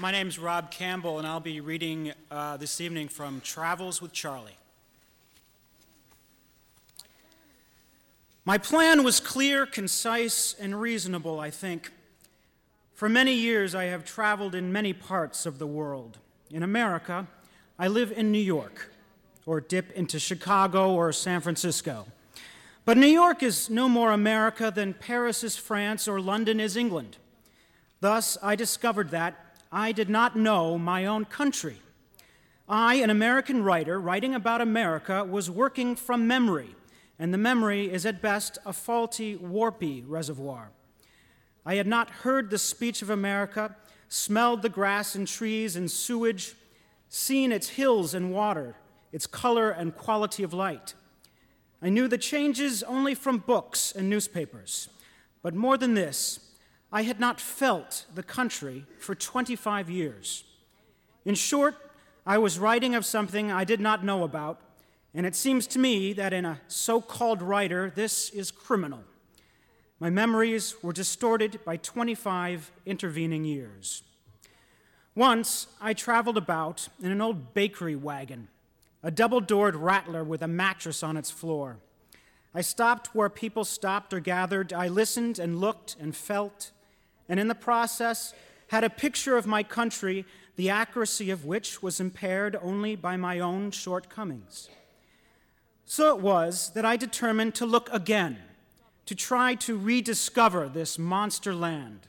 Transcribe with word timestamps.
My 0.00 0.10
name's 0.10 0.40
Rob 0.40 0.72
Campbell, 0.72 1.18
and 1.18 1.26
I'll 1.26 1.38
be 1.38 1.60
reading 1.60 2.12
uh, 2.28 2.56
this 2.56 2.80
evening 2.80 3.06
from 3.06 3.40
Travels 3.42 4.02
with 4.02 4.12
Charlie. 4.12 4.56
My 8.44 8.58
plan 8.58 9.04
was 9.04 9.20
clear, 9.20 9.66
concise, 9.66 10.56
and 10.58 10.80
reasonable, 10.80 11.38
I 11.38 11.50
think. 11.50 11.92
For 12.94 13.08
many 13.08 13.34
years, 13.34 13.72
I 13.72 13.84
have 13.84 14.04
traveled 14.04 14.56
in 14.56 14.72
many 14.72 14.92
parts 14.92 15.46
of 15.46 15.60
the 15.60 15.66
world. 15.66 16.18
In 16.50 16.64
America, 16.64 17.28
I 17.78 17.86
live 17.86 18.10
in 18.10 18.32
New 18.32 18.38
York, 18.38 18.92
or 19.46 19.60
dip 19.60 19.92
into 19.92 20.18
Chicago 20.18 20.92
or 20.92 21.12
San 21.12 21.40
Francisco. 21.40 22.06
But 22.84 22.96
New 22.96 23.06
York 23.06 23.44
is 23.44 23.70
no 23.70 23.88
more 23.88 24.10
America 24.10 24.72
than 24.74 24.94
Paris 24.94 25.44
is 25.44 25.56
France 25.56 26.08
or 26.08 26.20
London 26.20 26.58
is 26.58 26.76
England. 26.76 27.16
Thus, 28.00 28.36
I 28.42 28.56
discovered 28.56 29.10
that 29.12 29.43
I 29.74 29.90
did 29.90 30.08
not 30.08 30.36
know 30.36 30.78
my 30.78 31.04
own 31.04 31.24
country. 31.24 31.78
I, 32.68 32.94
an 32.94 33.10
American 33.10 33.64
writer 33.64 34.00
writing 34.00 34.32
about 34.32 34.60
America, 34.60 35.24
was 35.24 35.50
working 35.50 35.96
from 35.96 36.28
memory, 36.28 36.76
and 37.18 37.34
the 37.34 37.38
memory 37.38 37.92
is 37.92 38.06
at 38.06 38.22
best 38.22 38.56
a 38.64 38.72
faulty, 38.72 39.36
warpy 39.36 40.04
reservoir. 40.06 40.70
I 41.66 41.74
had 41.74 41.88
not 41.88 42.08
heard 42.08 42.50
the 42.50 42.58
speech 42.58 43.02
of 43.02 43.10
America, 43.10 43.74
smelled 44.08 44.62
the 44.62 44.68
grass 44.68 45.16
and 45.16 45.26
trees 45.26 45.74
and 45.74 45.90
sewage, 45.90 46.54
seen 47.08 47.50
its 47.50 47.70
hills 47.70 48.14
and 48.14 48.32
water, 48.32 48.76
its 49.10 49.26
color 49.26 49.70
and 49.70 49.96
quality 49.96 50.44
of 50.44 50.54
light. 50.54 50.94
I 51.82 51.88
knew 51.88 52.06
the 52.06 52.16
changes 52.16 52.84
only 52.84 53.16
from 53.16 53.38
books 53.38 53.90
and 53.90 54.08
newspapers. 54.08 54.88
But 55.42 55.56
more 55.56 55.76
than 55.76 55.94
this, 55.94 56.38
I 56.94 57.02
had 57.02 57.18
not 57.18 57.40
felt 57.40 58.06
the 58.14 58.22
country 58.22 58.86
for 59.00 59.16
25 59.16 59.90
years. 59.90 60.44
In 61.24 61.34
short, 61.34 61.74
I 62.24 62.38
was 62.38 62.60
writing 62.60 62.94
of 62.94 63.04
something 63.04 63.50
I 63.50 63.64
did 63.64 63.80
not 63.80 64.04
know 64.04 64.22
about, 64.22 64.60
and 65.12 65.26
it 65.26 65.34
seems 65.34 65.66
to 65.68 65.80
me 65.80 66.12
that 66.12 66.32
in 66.32 66.44
a 66.44 66.60
so 66.68 67.00
called 67.00 67.42
writer, 67.42 67.92
this 67.96 68.30
is 68.30 68.52
criminal. 68.52 69.00
My 69.98 70.08
memories 70.08 70.76
were 70.82 70.92
distorted 70.92 71.58
by 71.64 71.78
25 71.78 72.70
intervening 72.86 73.44
years. 73.44 74.04
Once, 75.16 75.66
I 75.80 75.94
traveled 75.94 76.36
about 76.36 76.88
in 77.02 77.10
an 77.10 77.20
old 77.20 77.54
bakery 77.54 77.96
wagon 77.96 78.46
a 79.02 79.10
double 79.10 79.40
doored 79.40 79.74
rattler 79.74 80.22
with 80.22 80.42
a 80.42 80.48
mattress 80.48 81.02
on 81.02 81.16
its 81.16 81.30
floor. 81.30 81.78
I 82.54 82.60
stopped 82.60 83.16
where 83.16 83.28
people 83.28 83.64
stopped 83.64 84.14
or 84.14 84.20
gathered. 84.20 84.72
I 84.72 84.86
listened 84.86 85.40
and 85.40 85.60
looked 85.60 85.96
and 86.00 86.14
felt, 86.14 86.70
and 87.28 87.40
in 87.40 87.48
the 87.48 87.54
process, 87.54 88.34
had 88.68 88.84
a 88.84 88.90
picture 88.90 89.36
of 89.36 89.46
my 89.46 89.62
country, 89.62 90.24
the 90.56 90.70
accuracy 90.70 91.30
of 91.30 91.44
which 91.44 91.82
was 91.82 92.00
impaired 92.00 92.56
only 92.62 92.96
by 92.96 93.16
my 93.16 93.38
own 93.38 93.70
shortcomings. 93.70 94.68
So 95.84 96.14
it 96.16 96.22
was 96.22 96.70
that 96.74 96.84
I 96.84 96.96
determined 96.96 97.54
to 97.56 97.66
look 97.66 97.88
again, 97.92 98.38
to 99.06 99.14
try 99.14 99.54
to 99.56 99.76
rediscover 99.76 100.68
this 100.68 100.98
monster 100.98 101.54
land. 101.54 102.08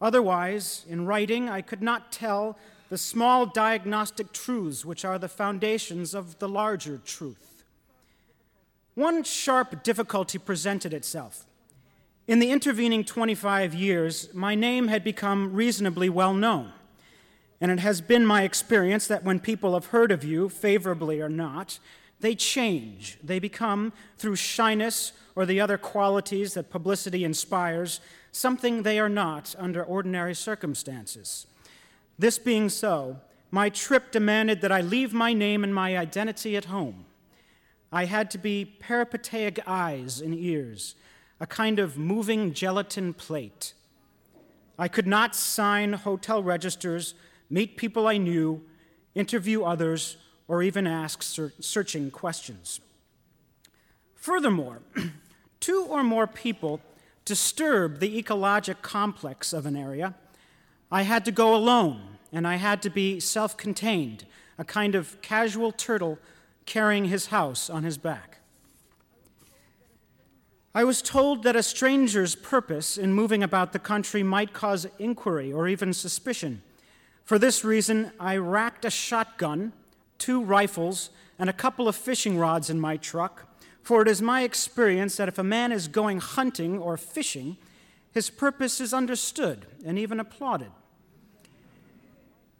Otherwise, 0.00 0.84
in 0.88 1.06
writing, 1.06 1.48
I 1.48 1.62
could 1.62 1.80
not 1.80 2.12
tell 2.12 2.58
the 2.88 2.98
small 2.98 3.46
diagnostic 3.46 4.32
truths 4.32 4.84
which 4.84 5.04
are 5.04 5.18
the 5.18 5.28
foundations 5.28 6.14
of 6.14 6.38
the 6.38 6.48
larger 6.48 6.98
truth. 6.98 7.64
One 8.94 9.24
sharp 9.24 9.82
difficulty 9.82 10.38
presented 10.38 10.92
itself. 10.92 11.45
In 12.28 12.40
the 12.40 12.50
intervening 12.50 13.04
25 13.04 13.72
years, 13.72 14.34
my 14.34 14.56
name 14.56 14.88
had 14.88 15.04
become 15.04 15.54
reasonably 15.54 16.08
well 16.08 16.34
known, 16.34 16.72
and 17.60 17.70
it 17.70 17.78
has 17.78 18.00
been 18.00 18.26
my 18.26 18.42
experience 18.42 19.06
that 19.06 19.22
when 19.22 19.38
people 19.38 19.74
have 19.74 19.86
heard 19.86 20.10
of 20.10 20.24
you, 20.24 20.48
favorably 20.48 21.20
or 21.20 21.28
not, 21.28 21.78
they 22.18 22.34
change. 22.34 23.18
They 23.22 23.38
become, 23.38 23.92
through 24.18 24.36
shyness 24.36 25.12
or 25.36 25.46
the 25.46 25.60
other 25.60 25.78
qualities 25.78 26.54
that 26.54 26.68
publicity 26.68 27.22
inspires, 27.22 28.00
something 28.32 28.82
they 28.82 28.98
are 28.98 29.08
not 29.08 29.54
under 29.56 29.84
ordinary 29.84 30.34
circumstances. 30.34 31.46
This 32.18 32.40
being 32.40 32.68
so, 32.68 33.18
my 33.52 33.68
trip 33.68 34.10
demanded 34.10 34.62
that 34.62 34.72
I 34.72 34.80
leave 34.80 35.12
my 35.12 35.32
name 35.32 35.62
and 35.62 35.72
my 35.72 35.96
identity 35.96 36.56
at 36.56 36.64
home. 36.64 37.04
I 37.92 38.06
had 38.06 38.32
to 38.32 38.38
be 38.38 38.64
peripatetic 38.64 39.60
eyes 39.66 40.20
and 40.20 40.34
ears, 40.34 40.96
a 41.40 41.46
kind 41.46 41.78
of 41.78 41.98
moving 41.98 42.52
gelatin 42.52 43.12
plate. 43.12 43.74
I 44.78 44.88
could 44.88 45.06
not 45.06 45.34
sign 45.34 45.92
hotel 45.94 46.42
registers, 46.42 47.14
meet 47.50 47.76
people 47.76 48.06
I 48.06 48.16
knew, 48.16 48.62
interview 49.14 49.62
others, 49.62 50.16
or 50.48 50.62
even 50.62 50.86
ask 50.86 51.22
searching 51.22 52.10
questions. 52.10 52.80
Furthermore, 54.14 54.82
two 55.60 55.86
or 55.88 56.02
more 56.02 56.26
people 56.26 56.80
disturb 57.24 57.98
the 57.98 58.22
ecologic 58.22 58.82
complex 58.82 59.52
of 59.52 59.66
an 59.66 59.76
area 59.76 60.14
I 60.90 61.02
had 61.02 61.24
to 61.24 61.32
go 61.32 61.54
alone, 61.54 62.18
and 62.32 62.46
I 62.46 62.56
had 62.56 62.80
to 62.82 62.90
be 62.90 63.18
self 63.18 63.56
contained, 63.56 64.24
a 64.56 64.64
kind 64.64 64.94
of 64.94 65.20
casual 65.20 65.72
turtle 65.72 66.18
carrying 66.64 67.06
his 67.06 67.26
house 67.26 67.68
on 67.68 67.82
his 67.82 67.98
back. 67.98 68.35
I 70.76 70.84
was 70.84 71.00
told 71.00 71.42
that 71.44 71.56
a 71.56 71.62
stranger's 71.62 72.34
purpose 72.34 72.98
in 72.98 73.14
moving 73.14 73.42
about 73.42 73.72
the 73.72 73.78
country 73.78 74.22
might 74.22 74.52
cause 74.52 74.86
inquiry 74.98 75.50
or 75.50 75.68
even 75.68 75.94
suspicion. 75.94 76.60
For 77.24 77.38
this 77.38 77.64
reason, 77.64 78.12
I 78.20 78.36
racked 78.36 78.84
a 78.84 78.90
shotgun, 78.90 79.72
two 80.18 80.44
rifles, 80.44 81.08
and 81.38 81.48
a 81.48 81.54
couple 81.54 81.88
of 81.88 81.96
fishing 81.96 82.36
rods 82.36 82.68
in 82.68 82.78
my 82.78 82.98
truck, 82.98 83.56
for 83.82 84.02
it 84.02 84.08
is 84.08 84.20
my 84.20 84.42
experience 84.42 85.16
that 85.16 85.28
if 85.28 85.38
a 85.38 85.42
man 85.42 85.72
is 85.72 85.88
going 85.88 86.20
hunting 86.20 86.78
or 86.78 86.98
fishing, 86.98 87.56
his 88.12 88.28
purpose 88.28 88.78
is 88.78 88.92
understood 88.92 89.64
and 89.82 89.98
even 89.98 90.20
applauded. 90.20 90.72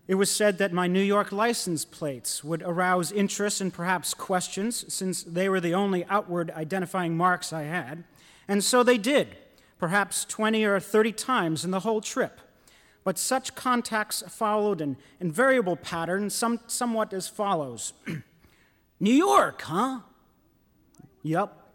It 0.08 0.14
was 0.14 0.30
said 0.30 0.58
that 0.58 0.72
my 0.72 0.86
New 0.86 1.00
York 1.02 1.32
license 1.32 1.84
plates 1.84 2.44
would 2.44 2.62
arouse 2.62 3.10
interest 3.10 3.60
and 3.60 3.72
perhaps 3.72 4.14
questions, 4.14 4.92
since 4.92 5.24
they 5.24 5.48
were 5.48 5.60
the 5.60 5.74
only 5.74 6.04
outward 6.04 6.50
identifying 6.52 7.16
marks 7.16 7.52
I 7.52 7.62
had. 7.62 8.04
And 8.46 8.62
so 8.62 8.84
they 8.84 8.98
did, 8.98 9.36
perhaps 9.78 10.24
20 10.24 10.64
or 10.64 10.78
30 10.78 11.12
times 11.12 11.64
in 11.64 11.72
the 11.72 11.80
whole 11.80 12.00
trip. 12.00 12.40
But 13.02 13.18
such 13.18 13.56
contacts 13.56 14.22
followed 14.28 14.80
an 14.80 14.96
invariable 15.18 15.76
pattern, 15.76 16.30
some, 16.30 16.60
somewhat 16.68 17.12
as 17.12 17.26
follows 17.26 17.92
New 19.00 19.12
York, 19.12 19.62
huh? 19.62 20.00
Yup. 21.22 21.72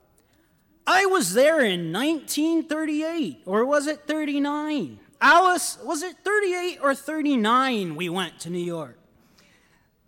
I 0.88 1.06
was 1.06 1.34
there 1.34 1.60
in 1.60 1.92
1938, 1.92 3.44
or 3.46 3.66
was 3.66 3.88
it 3.88 4.08
39? 4.08 5.00
Alice, 5.22 5.78
was 5.84 6.02
it 6.02 6.18
38 6.24 6.80
or 6.82 6.96
39 6.96 7.96
we 7.96 8.10
went 8.10 8.40
to 8.40 8.50
New 8.50 8.58
York? 8.58 8.98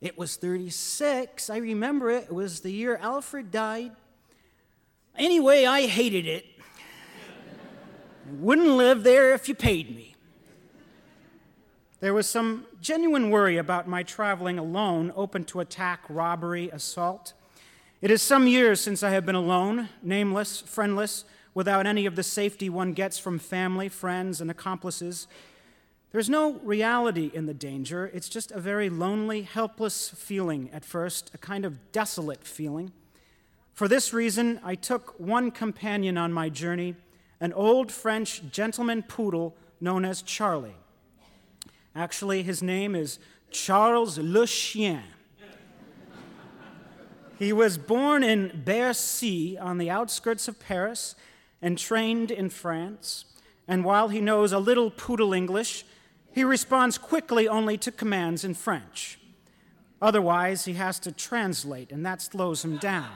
It 0.02 0.18
was 0.18 0.36
36. 0.36 1.52
I 1.52 1.58
remember 1.58 2.10
it. 2.10 2.24
It 2.24 2.34
was 2.34 2.62
the 2.62 2.72
year 2.72 2.98
Alfred 2.98 3.52
died. 3.52 3.92
Anyway, 5.16 5.66
I 5.66 5.86
hated 5.86 6.26
it. 6.26 6.46
Wouldn't 8.40 8.70
live 8.70 9.04
there 9.04 9.34
if 9.34 9.48
you 9.48 9.54
paid 9.54 9.96
me. 9.96 10.16
There 12.00 12.14
was 12.14 12.28
some 12.28 12.66
genuine 12.82 13.30
worry 13.30 13.58
about 13.58 13.88
my 13.88 14.04
traveling 14.04 14.58
alone, 14.58 15.14
open 15.16 15.46
to 15.46 15.60
attack, 15.60 16.02
robbery, 16.10 16.70
assault. 16.72 17.34
It 18.02 18.12
is 18.12 18.22
some 18.22 18.48
years 18.48 18.82
since 18.82 19.04
I 19.04 19.12
have 19.12 19.26
been 19.26 19.36
alone, 19.36 19.88
nameless, 20.02 20.60
friendless, 20.60 21.24
without 21.54 21.86
any 21.86 22.06
of 22.06 22.16
the 22.16 22.24
safety 22.24 22.70
one 22.70 22.94
gets 22.94 23.18
from 23.20 23.40
family, 23.40 23.90
friends, 23.90 24.42
and 24.42 24.50
accomplices. 24.50 25.28
There's 26.12 26.30
no 26.30 26.54
reality 26.64 27.32
in 27.34 27.48
the 27.48 27.54
danger. 27.54 28.12
It's 28.14 28.30
just 28.30 28.52
a 28.52 28.60
very 28.60 28.90
lonely, 28.90 29.42
helpless 29.42 30.10
feeling 30.10 30.70
at 30.72 30.86
first, 30.86 31.32
a 31.34 31.38
kind 31.38 31.66
of 31.66 31.92
desolate 31.92 32.44
feeling. 32.44 32.92
For 33.74 33.88
this 33.88 34.14
reason, 34.14 34.60
I 34.64 34.76
took 34.76 35.20
one 35.20 35.50
companion 35.50 36.18
on 36.18 36.32
my 36.32 36.50
journey, 36.50 36.96
an 37.40 37.52
old 37.54 37.92
French 37.92 38.44
gentleman 38.52 39.02
poodle 39.04 39.56
known 39.82 40.06
as 40.06 40.22
Charlie. 40.22 40.76
Actually, 41.96 42.44
his 42.44 42.62
name 42.62 42.96
is 42.96 43.18
Charles 43.50 44.18
Le 44.20 44.46
Chien. 44.46 45.04
He 47.40 47.52
was 47.52 47.78
born 47.78 48.24
in 48.24 48.62
Bercy 48.64 49.58
on 49.58 49.80
the 49.80 49.90
outskirts 49.90 50.48
of 50.48 50.60
Paris 50.60 51.16
and 51.64 51.78
trained 51.78 52.30
in 52.30 52.50
France. 52.50 53.24
And 53.68 53.86
while 53.86 54.10
he 54.10 54.20
knows 54.20 54.52
a 54.52 54.60
little 54.60 54.92
poodle 54.92 55.34
English, 55.34 55.86
he 56.32 56.44
responds 56.44 56.98
quickly 56.98 57.48
only 57.48 57.78
to 57.78 57.92
commands 57.92 58.44
in 58.44 58.54
French. 58.54 59.18
Otherwise, 60.02 60.66
he 60.66 60.74
has 60.74 61.00
to 61.00 61.12
translate, 61.14 61.90
and 61.92 62.06
that 62.06 62.22
slows 62.22 62.66
him 62.66 62.76
down. 62.78 63.10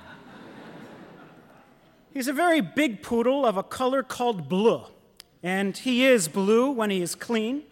He's 2.14 2.30
a 2.30 2.34
very 2.34 2.62
big 2.62 3.04
poodle 3.04 3.46
of 3.46 3.58
a 3.58 3.64
color 3.64 4.02
called 4.02 4.48
blue, 4.48 4.84
and 5.44 5.76
he 5.76 6.06
is 6.06 6.30
blue 6.30 6.72
when 6.72 6.90
he 6.90 7.02
is 7.02 7.16
clean. 7.16 7.64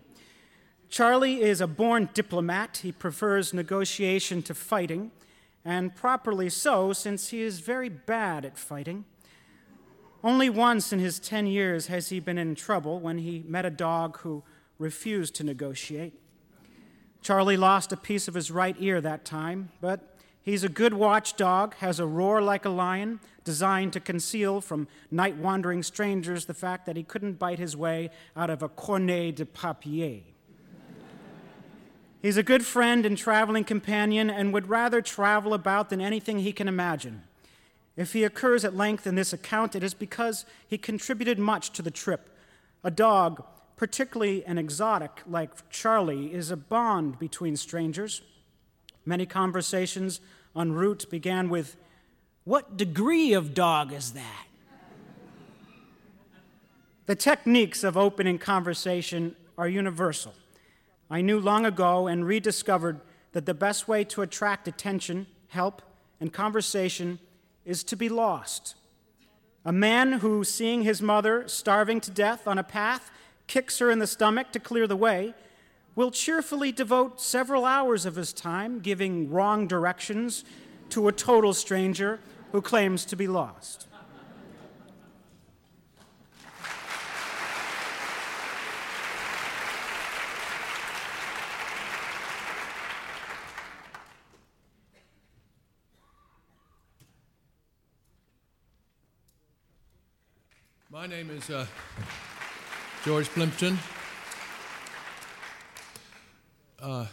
Charlie 0.89 1.41
is 1.41 1.61
a 1.61 1.67
born 1.67 2.09
diplomat. 2.13 2.81
He 2.83 2.91
prefers 2.91 3.53
negotiation 3.53 4.43
to 4.43 4.53
fighting, 4.53 5.11
and 5.63 5.95
properly 5.95 6.49
so, 6.49 6.91
since 6.91 7.29
he 7.29 7.41
is 7.41 7.61
very 7.61 7.87
bad 7.87 8.43
at 8.43 8.57
fighting. 8.57 9.05
Only 10.25 10.49
once 10.49 10.91
in 10.91 10.97
his 10.97 11.19
10 11.19 11.45
years 11.45 11.85
has 11.85 12.09
he 12.09 12.19
been 12.19 12.39
in 12.39 12.55
trouble 12.55 12.99
when 12.99 13.19
he 13.19 13.43
met 13.47 13.63
a 13.63 13.69
dog 13.69 14.17
who 14.21 14.41
refused 14.79 15.35
to 15.35 15.43
negotiate. 15.43 16.19
Charlie 17.21 17.57
lost 17.57 17.91
a 17.91 17.97
piece 17.97 18.27
of 18.27 18.33
his 18.33 18.49
right 18.49 18.75
ear 18.79 18.99
that 19.01 19.23
time, 19.23 19.69
but 19.81 20.17
he's 20.41 20.63
a 20.63 20.67
good 20.67 20.95
watchdog, 20.95 21.75
has 21.75 21.99
a 21.99 22.07
roar 22.07 22.41
like 22.41 22.65
a 22.65 22.69
lion, 22.69 23.19
designed 23.43 23.93
to 23.93 23.99
conceal 23.99 24.61
from 24.61 24.87
night 25.11 25.37
wandering 25.37 25.83
strangers 25.83 26.45
the 26.45 26.55
fact 26.55 26.87
that 26.87 26.95
he 26.95 27.03
couldn't 27.03 27.37
bite 27.37 27.59
his 27.59 27.77
way 27.77 28.09
out 28.35 28.49
of 28.49 28.63
a 28.63 28.69
cornet 28.69 29.35
de 29.35 29.45
papier. 29.45 30.23
He's 32.19 32.37
a 32.37 32.43
good 32.43 32.65
friend 32.65 33.05
and 33.05 33.15
traveling 33.15 33.63
companion 33.63 34.31
and 34.31 34.51
would 34.53 34.69
rather 34.69 35.03
travel 35.03 35.53
about 35.53 35.91
than 35.91 36.01
anything 36.01 36.39
he 36.39 36.51
can 36.51 36.67
imagine. 36.67 37.21
If 37.97 38.13
he 38.13 38.23
occurs 38.23 38.65
at 38.65 38.75
length 38.75 39.07
in 39.07 39.15
this 39.15 39.31
account, 39.31 39.75
it 39.75 39.83
is 39.83 39.93
because 39.93 40.45
he 40.67 40.77
contributed 40.77 41.39
much 41.39 41.71
to 41.71 41.81
the 41.81 41.91
trip. 41.91 42.29
A 42.83 42.91
dog, 42.91 43.43
particularly 43.77 44.43
an 44.45 44.57
exotic 44.57 45.21
like 45.27 45.69
Charlie, 45.69 46.33
is 46.33 46.51
a 46.51 46.57
bond 46.57 47.19
between 47.19 47.55
strangers. 47.55 48.21
Many 49.05 49.25
conversations 49.25 50.19
en 50.55 50.73
route 50.73 51.05
began 51.09 51.49
with, 51.49 51.77
What 52.43 52.75
degree 52.75 53.33
of 53.33 53.53
dog 53.53 53.93
is 53.93 54.11
that? 54.11 54.45
the 57.05 57.15
techniques 57.15 57.83
of 57.83 57.95
opening 57.95 58.39
conversation 58.39 59.35
are 59.57 59.67
universal. 59.67 60.33
I 61.09 61.21
knew 61.21 61.39
long 61.39 61.65
ago 61.65 62.07
and 62.07 62.25
rediscovered 62.25 62.99
that 63.33 63.45
the 63.45 63.53
best 63.53 63.87
way 63.87 64.03
to 64.05 64.23
attract 64.23 64.67
attention, 64.67 65.27
help, 65.49 65.83
and 66.19 66.33
conversation 66.33 67.19
is 67.65 67.83
to 67.83 67.95
be 67.95 68.09
lost. 68.09 68.75
A 69.65 69.71
man 69.71 70.13
who, 70.13 70.43
seeing 70.43 70.83
his 70.83 71.01
mother 71.01 71.47
starving 71.47 71.99
to 72.01 72.11
death 72.11 72.47
on 72.47 72.57
a 72.57 72.63
path, 72.63 73.11
kicks 73.47 73.79
her 73.79 73.89
in 73.89 73.99
the 73.99 74.07
stomach 74.07 74.51
to 74.51 74.59
clear 74.59 74.87
the 74.87 74.95
way, 74.95 75.33
will 75.95 76.11
cheerfully 76.11 76.71
devote 76.71 77.19
several 77.19 77.65
hours 77.65 78.05
of 78.05 78.15
his 78.15 78.33
time 78.33 78.79
giving 78.79 79.31
wrong 79.31 79.67
directions 79.67 80.43
to 80.89 81.07
a 81.07 81.11
total 81.11 81.53
stranger 81.53 82.19
who 82.51 82.61
claims 82.61 83.05
to 83.05 83.15
be 83.15 83.27
lost. 83.27 83.87
My 100.95 101.07
name 101.07 101.29
is 101.29 101.49
uh, 101.49 101.65
George 103.03 103.27
Plimpton. 103.27 103.77
Uh, 106.81 107.07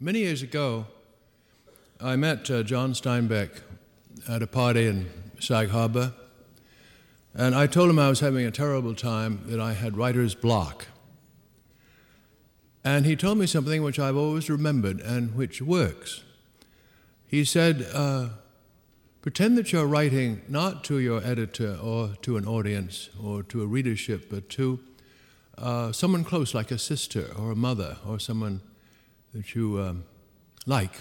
many 0.00 0.18
years 0.18 0.42
ago, 0.42 0.86
I 2.00 2.16
met 2.16 2.50
uh, 2.50 2.64
John 2.64 2.94
Steinbeck 2.94 3.60
at 4.28 4.42
a 4.42 4.48
party 4.48 4.88
in 4.88 5.08
Sag 5.38 5.68
Harbor, 5.68 6.14
and 7.32 7.54
I 7.54 7.68
told 7.68 7.90
him 7.90 8.00
I 8.00 8.08
was 8.08 8.18
having 8.18 8.44
a 8.44 8.50
terrible 8.50 8.96
time, 8.96 9.42
that 9.46 9.60
I 9.60 9.74
had 9.74 9.96
writer's 9.96 10.34
block. 10.34 10.86
And 12.82 13.06
he 13.06 13.14
told 13.14 13.38
me 13.38 13.46
something 13.46 13.84
which 13.84 14.00
I've 14.00 14.16
always 14.16 14.50
remembered 14.50 15.00
and 15.00 15.36
which 15.36 15.62
works. 15.62 16.24
He 17.28 17.44
said, 17.44 17.86
uh, 17.94 18.30
Pretend 19.26 19.58
that 19.58 19.72
you're 19.72 19.88
writing 19.88 20.42
not 20.46 20.84
to 20.84 21.00
your 21.00 21.20
editor 21.20 21.76
or 21.82 22.10
to 22.22 22.36
an 22.36 22.46
audience 22.46 23.10
or 23.20 23.42
to 23.42 23.60
a 23.60 23.66
readership, 23.66 24.30
but 24.30 24.48
to 24.50 24.78
uh, 25.58 25.90
someone 25.90 26.22
close, 26.22 26.54
like 26.54 26.70
a 26.70 26.78
sister 26.78 27.32
or 27.36 27.50
a 27.50 27.56
mother 27.56 27.96
or 28.06 28.20
someone 28.20 28.60
that 29.34 29.52
you 29.52 29.80
um, 29.80 30.04
like. 30.64 30.92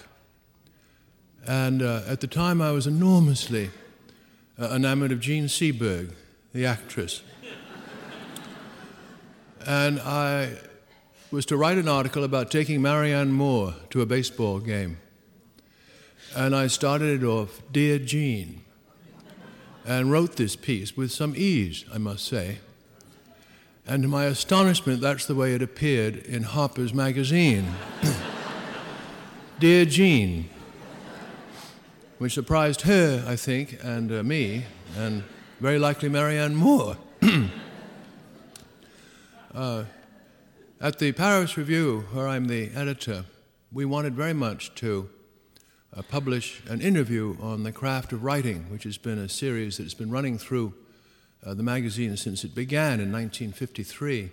And 1.46 1.84
uh, 1.84 2.02
at 2.08 2.20
the 2.20 2.26
time, 2.26 2.64
I 2.64 2.72
was 2.72 2.88
enormously 2.88 3.70
uh, 4.58 4.70
enamored 4.74 5.12
of 5.12 5.20
Jean 5.20 5.46
Seberg, 5.46 6.12
the 6.52 6.66
actress. 6.66 7.22
and 9.68 10.00
I 10.00 10.58
was 11.30 11.46
to 11.46 11.58
write 11.58 11.78
an 11.78 11.88
article 11.88 12.24
about 12.24 12.50
taking 12.50 12.82
Marianne 12.82 13.32
Moore 13.32 13.76
to 13.92 14.02
a 14.02 14.08
baseball 14.08 14.58
game. 14.58 14.98
And 16.36 16.54
I 16.54 16.68
started 16.68 17.24
it 17.24 17.26
off, 17.26 17.62
Dear 17.72 17.98
Jean, 17.98 18.62
and 19.86 20.12
wrote 20.12 20.36
this 20.36 20.58
piece 20.58 20.98
with 20.98 21.12
some 21.14 21.34
ease, 21.38 21.86
I 21.94 21.98
must 21.98 22.26
say. 22.26 22.58
And 23.88 24.04
to 24.04 24.10
my 24.10 24.26
astonishment, 24.26 25.00
that's 25.00 25.26
the 25.28 25.36
way 25.36 25.54
it 25.54 25.62
appeared 25.62 26.18
in 26.18 26.44
Harper's 26.44 26.94
Magazine. 26.94 27.74
Dear 29.60 29.86
Jean, 29.86 30.50
which 32.18 32.34
surprised 32.34 32.82
her, 32.82 33.24
I 33.26 33.38
think, 33.38 33.78
and 33.82 34.12
uh, 34.12 34.22
me, 34.22 34.66
and 34.98 35.24
very 35.62 35.80
likely 35.80 36.10
Marianne 36.10 36.56
Moore. 36.56 36.98
uh, 39.54 39.86
at 40.82 41.00
the 41.00 41.14
Paris 41.14 41.56
Review, 41.56 42.06
where 42.12 42.28
I'm 42.28 42.48
the 42.48 42.72
editor, 42.76 43.24
we 43.72 43.86
wanted 43.86 44.16
very 44.16 44.34
much 44.34 44.76
to 44.76 45.10
uh, 45.96 46.02
publish 46.02 46.62
an 46.68 46.82
interview 46.82 47.38
on 47.42 47.64
the 47.64 47.72
craft 47.72 48.12
of 48.12 48.24
writing, 48.24 48.66
which 48.70 48.84
has 48.84 48.98
been 48.98 49.18
a 49.18 49.30
series 49.30 49.78
that's 49.78 49.94
been 49.94 50.12
running 50.12 50.38
through 50.38 50.74
uh, 51.46 51.54
the 51.54 51.64
magazine 51.64 52.18
since 52.18 52.44
it 52.44 52.54
began 52.54 53.00
in 53.00 53.12
1953. 53.12 54.32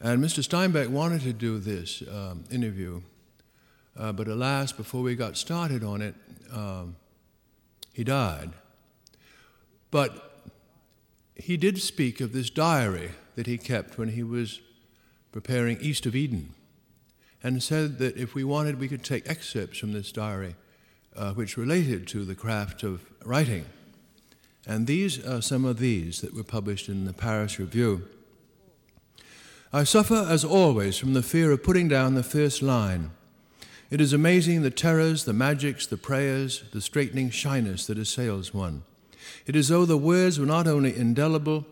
And 0.00 0.24
Mr. 0.24 0.42
Steinbeck 0.42 0.88
wanted 0.88 1.22
to 1.22 1.32
do 1.32 1.58
this 1.58 2.02
um, 2.10 2.44
interview, 2.50 3.02
uh, 3.98 4.12
but 4.12 4.28
alas, 4.28 4.72
before 4.72 5.02
we 5.02 5.16
got 5.16 5.36
started 5.36 5.82
on 5.82 6.00
it, 6.00 6.14
um, 6.52 6.96
he 7.92 8.04
died. 8.04 8.52
But 9.90 10.40
he 11.34 11.56
did 11.56 11.80
speak 11.80 12.20
of 12.20 12.32
this 12.32 12.48
diary 12.48 13.10
that 13.34 13.46
he 13.46 13.58
kept 13.58 13.98
when 13.98 14.10
he 14.10 14.22
was 14.22 14.60
preparing 15.32 15.78
East 15.80 16.06
of 16.06 16.14
Eden 16.14 16.54
and 17.42 17.62
said 17.62 17.98
that 17.98 18.16
if 18.16 18.34
we 18.34 18.44
wanted, 18.44 18.80
we 18.80 18.88
could 18.88 19.04
take 19.04 19.28
excerpts 19.28 19.78
from 19.78 19.92
this 19.92 20.12
diary 20.12 20.54
uh, 21.18 21.32
which 21.32 21.56
related 21.56 22.06
to 22.08 22.24
the 22.24 22.34
craft 22.34 22.82
of 22.82 23.04
writing. 23.24 23.64
And 24.66 24.86
these 24.86 25.24
are 25.26 25.42
some 25.42 25.64
of 25.64 25.78
these 25.78 26.20
that 26.20 26.34
were 26.34 26.44
published 26.44 26.88
in 26.88 27.04
the 27.04 27.12
Paris 27.12 27.58
Review. 27.58 28.08
I 29.72 29.84
suffer, 29.84 30.26
as 30.28 30.44
always, 30.44 30.96
from 30.96 31.14
the 31.14 31.22
fear 31.22 31.50
of 31.50 31.62
putting 31.62 31.88
down 31.88 32.14
the 32.14 32.22
first 32.22 32.62
line. 32.62 33.10
It 33.90 34.00
is 34.00 34.12
amazing 34.12 34.62
the 34.62 34.70
terrors, 34.70 35.24
the 35.24 35.32
magics, 35.32 35.86
the 35.86 35.96
prayers, 35.96 36.64
the 36.72 36.80
straightening 36.80 37.30
shyness 37.30 37.86
that 37.86 37.98
assails 37.98 38.54
one. 38.54 38.82
It 39.46 39.56
is 39.56 39.66
as 39.66 39.68
though 39.70 39.84
the 39.84 39.98
words 39.98 40.38
were 40.38 40.46
not 40.46 40.66
only 40.66 40.94
indelible, 40.94 41.66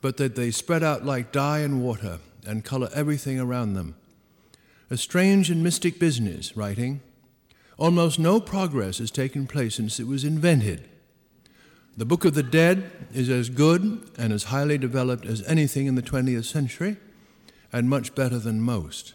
but 0.00 0.16
that 0.16 0.36
they 0.36 0.50
spread 0.50 0.82
out 0.82 1.04
like 1.04 1.32
dye 1.32 1.60
and 1.60 1.82
water 1.82 2.18
and 2.46 2.64
color 2.64 2.88
everything 2.94 3.40
around 3.40 3.74
them. 3.74 3.96
A 4.88 4.96
strange 4.96 5.50
and 5.50 5.64
mystic 5.64 5.98
business, 5.98 6.56
writing. 6.56 7.00
Almost 7.76 8.20
no 8.20 8.40
progress 8.40 8.98
has 8.98 9.10
taken 9.10 9.48
place 9.48 9.74
since 9.74 9.98
it 9.98 10.06
was 10.06 10.22
invented. 10.22 10.88
The 11.96 12.04
Book 12.04 12.24
of 12.24 12.34
the 12.34 12.42
Dead 12.44 12.90
is 13.12 13.28
as 13.28 13.48
good 13.48 14.08
and 14.16 14.32
as 14.32 14.44
highly 14.44 14.78
developed 14.78 15.26
as 15.26 15.42
anything 15.48 15.86
in 15.86 15.96
the 15.96 16.02
20th 16.02 16.44
century, 16.44 16.98
and 17.72 17.90
much 17.90 18.14
better 18.14 18.38
than 18.38 18.60
most. 18.60 19.14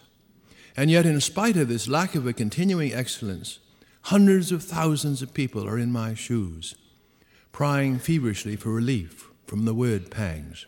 And 0.75 0.91
yet, 0.91 1.05
in 1.05 1.21
spite 1.21 1.55
of 1.55 1.69
this 1.69 1.87
lack 1.87 2.15
of 2.15 2.27
a 2.27 2.33
continuing 2.33 2.93
excellence, 2.93 3.59
hundreds 4.03 4.51
of 4.51 4.63
thousands 4.63 5.21
of 5.21 5.33
people 5.33 5.65
are 5.65 5.79
in 5.79 5.91
my 5.91 6.15
shoes, 6.15 6.75
prying 7.53 7.97
feverishly 7.97 8.57
for 8.57 8.71
relief 8.71 9.29
from 9.45 9.63
the 9.63 9.73
word 9.73 10.11
pangs. 10.11 10.65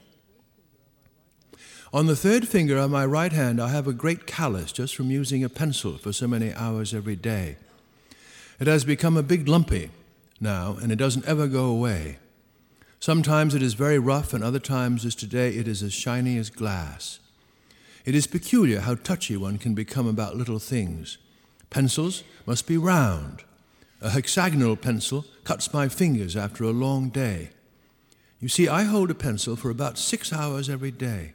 On 1.93 2.07
the 2.07 2.15
third 2.15 2.47
finger 2.47 2.75
of 2.77 2.89
my 2.89 3.05
right 3.05 3.31
hand, 3.31 3.61
I 3.61 3.67
have 3.67 3.85
a 3.85 3.93
great 3.93 4.25
callus 4.25 4.71
just 4.71 4.95
from 4.95 5.11
using 5.11 5.43
a 5.43 5.49
pencil 5.49 5.99
for 5.99 6.11
so 6.11 6.27
many 6.27 6.51
hours 6.51 6.91
every 6.91 7.15
day. 7.15 7.57
It 8.59 8.65
has 8.65 8.83
become 8.83 9.15
a 9.15 9.21
big 9.21 9.47
lumpy 9.47 9.91
now, 10.41 10.75
and 10.81 10.91
it 10.91 10.95
doesn't 10.95 11.27
ever 11.27 11.45
go 11.45 11.65
away. 11.65 12.17
Sometimes 12.99 13.53
it 13.53 13.61
is 13.61 13.75
very 13.75 13.99
rough, 13.99 14.33
and 14.33 14.43
other 14.43 14.57
times, 14.57 15.05
as 15.05 15.13
today, 15.13 15.49
it 15.49 15.67
is 15.67 15.83
as 15.83 15.93
shiny 15.93 16.35
as 16.39 16.49
glass. 16.49 17.19
It 18.05 18.15
is 18.15 18.25
peculiar 18.25 18.79
how 18.79 18.95
touchy 18.95 19.37
one 19.37 19.59
can 19.59 19.75
become 19.75 20.07
about 20.07 20.35
little 20.35 20.57
things. 20.57 21.19
Pencils 21.69 22.23
must 22.47 22.65
be 22.65 22.75
round. 22.75 23.43
A 24.01 24.09
hexagonal 24.09 24.77
pencil 24.77 25.25
cuts 25.43 25.71
my 25.71 25.89
fingers 25.89 26.35
after 26.35 26.63
a 26.63 26.71
long 26.71 27.09
day. 27.09 27.51
You 28.39 28.49
see, 28.49 28.67
I 28.67 28.81
hold 28.81 29.11
a 29.11 29.15
pencil 29.15 29.55
for 29.55 29.69
about 29.69 29.99
six 29.99 30.33
hours 30.33 30.71
every 30.71 30.91
day. 30.91 31.33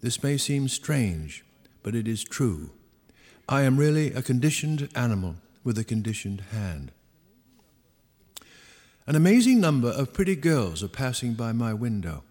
This 0.00 0.22
may 0.22 0.36
seem 0.36 0.68
strange, 0.68 1.44
but 1.82 1.94
it 1.94 2.06
is 2.06 2.22
true. 2.22 2.70
I 3.48 3.62
am 3.62 3.76
really 3.76 4.12
a 4.12 4.22
conditioned 4.22 4.88
animal 4.94 5.36
with 5.64 5.78
a 5.78 5.84
conditioned 5.84 6.42
hand. 6.52 6.92
An 9.06 9.14
amazing 9.14 9.60
number 9.60 9.88
of 9.88 10.12
pretty 10.12 10.34
girls 10.34 10.82
are 10.82 10.88
passing 10.88 11.34
by 11.34 11.52
my 11.52 11.72
window. 11.72 12.24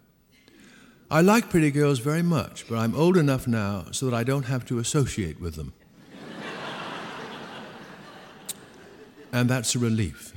I 1.10 1.22
like 1.22 1.50
pretty 1.50 1.72
girls 1.72 2.00
very 2.00 2.22
much, 2.22 2.68
but 2.68 2.78
I'm 2.78 2.96
old 2.96 3.16
enough 3.16 3.48
now 3.48 3.86
so 3.92 4.10
that 4.10 4.16
I 4.16 4.24
don't 4.24 4.46
have 4.46 4.66
to 4.66 4.80
associate 4.80 5.40
with 5.40 5.56
them. 5.56 5.74
and 9.32 9.50
that's 9.50 9.76
a 9.76 9.80
relief. 9.80 10.34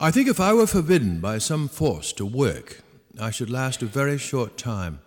I 0.00 0.10
think 0.10 0.28
if 0.28 0.40
I 0.40 0.52
were 0.52 0.66
forbidden 0.66 1.20
by 1.20 1.38
some 1.38 1.68
force 1.68 2.12
to 2.14 2.26
work, 2.26 2.82
I 3.20 3.30
should 3.30 3.50
last 3.50 3.82
a 3.82 3.86
very 3.86 4.18
short 4.18 4.56
time. 4.56 5.00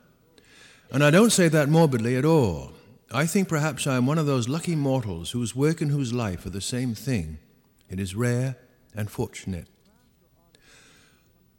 And 0.91 1.03
I 1.03 1.09
don't 1.09 1.31
say 1.31 1.47
that 1.47 1.69
morbidly 1.69 2.15
at 2.15 2.25
all. 2.25 2.71
I 3.11 3.25
think 3.25 3.47
perhaps 3.47 3.87
I 3.87 3.97
am 3.97 4.05
one 4.05 4.17
of 4.17 4.25
those 4.25 4.49
lucky 4.49 4.75
mortals 4.75 5.31
whose 5.31 5.55
work 5.55 5.81
and 5.81 5.91
whose 5.91 6.13
life 6.13 6.45
are 6.45 6.51
the 6.51 6.61
same 6.61 6.93
thing. 6.93 7.39
It 7.89 7.99
is 7.99 8.15
rare 8.15 8.57
and 8.95 9.09
fortunate. 9.09 9.67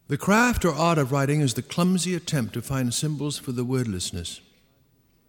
The 0.08 0.16
craft 0.16 0.64
or 0.64 0.72
art 0.72 0.98
of 0.98 1.10
writing 1.10 1.40
is 1.40 1.54
the 1.54 1.62
clumsy 1.62 2.14
attempt 2.14 2.54
to 2.54 2.62
find 2.62 2.94
symbols 2.94 3.38
for 3.38 3.52
the 3.52 3.64
wordlessness. 3.64 4.40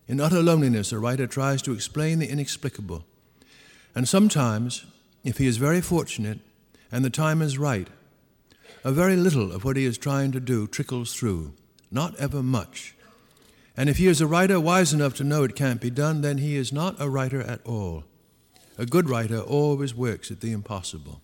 In 0.08 0.22
utter 0.22 0.42
loneliness, 0.42 0.92
a 0.92 1.00
writer 1.00 1.28
tries 1.28 1.62
to 1.64 1.74
explain 1.74 2.20
the 2.20 2.30
inexplicable. 2.30 3.04
And 3.96 4.08
sometimes, 4.08 4.86
if 5.24 5.40
he 5.40 5.48
is 5.48 5.58
very 5.58 5.82
fortunate 5.82 6.40
and 6.92 7.04
the 7.04 7.10
time 7.10 7.42
is 7.42 7.58
right, 7.58 7.88
a 8.88 8.92
very 8.94 9.18
little 9.18 9.52
of 9.52 9.66
what 9.66 9.76
he 9.76 9.84
is 9.84 9.98
trying 9.98 10.32
to 10.32 10.40
do 10.40 10.66
trickles 10.66 11.14
through, 11.14 11.52
not 11.92 12.16
ever 12.16 12.42
much. 12.42 12.96
And 13.76 13.90
if 13.90 13.98
he 13.98 14.08
is 14.08 14.22
a 14.22 14.28
writer 14.28 14.62
wise 14.62 14.94
enough 14.94 15.14
to 15.16 15.26
know 15.26 15.44
it 15.44 15.58
can't 15.58 15.82
be 15.82 15.90
done, 15.90 16.22
then 16.22 16.38
he 16.38 16.56
is 16.56 16.72
not 16.72 16.96
a 16.98 17.10
writer 17.10 17.42
at 17.42 17.60
all. 17.66 18.06
A 18.78 18.86
good 18.86 19.10
writer 19.10 19.42
always 19.42 19.94
works 19.94 20.32
at 20.32 20.40
the 20.40 20.54
impossible. 20.54 21.20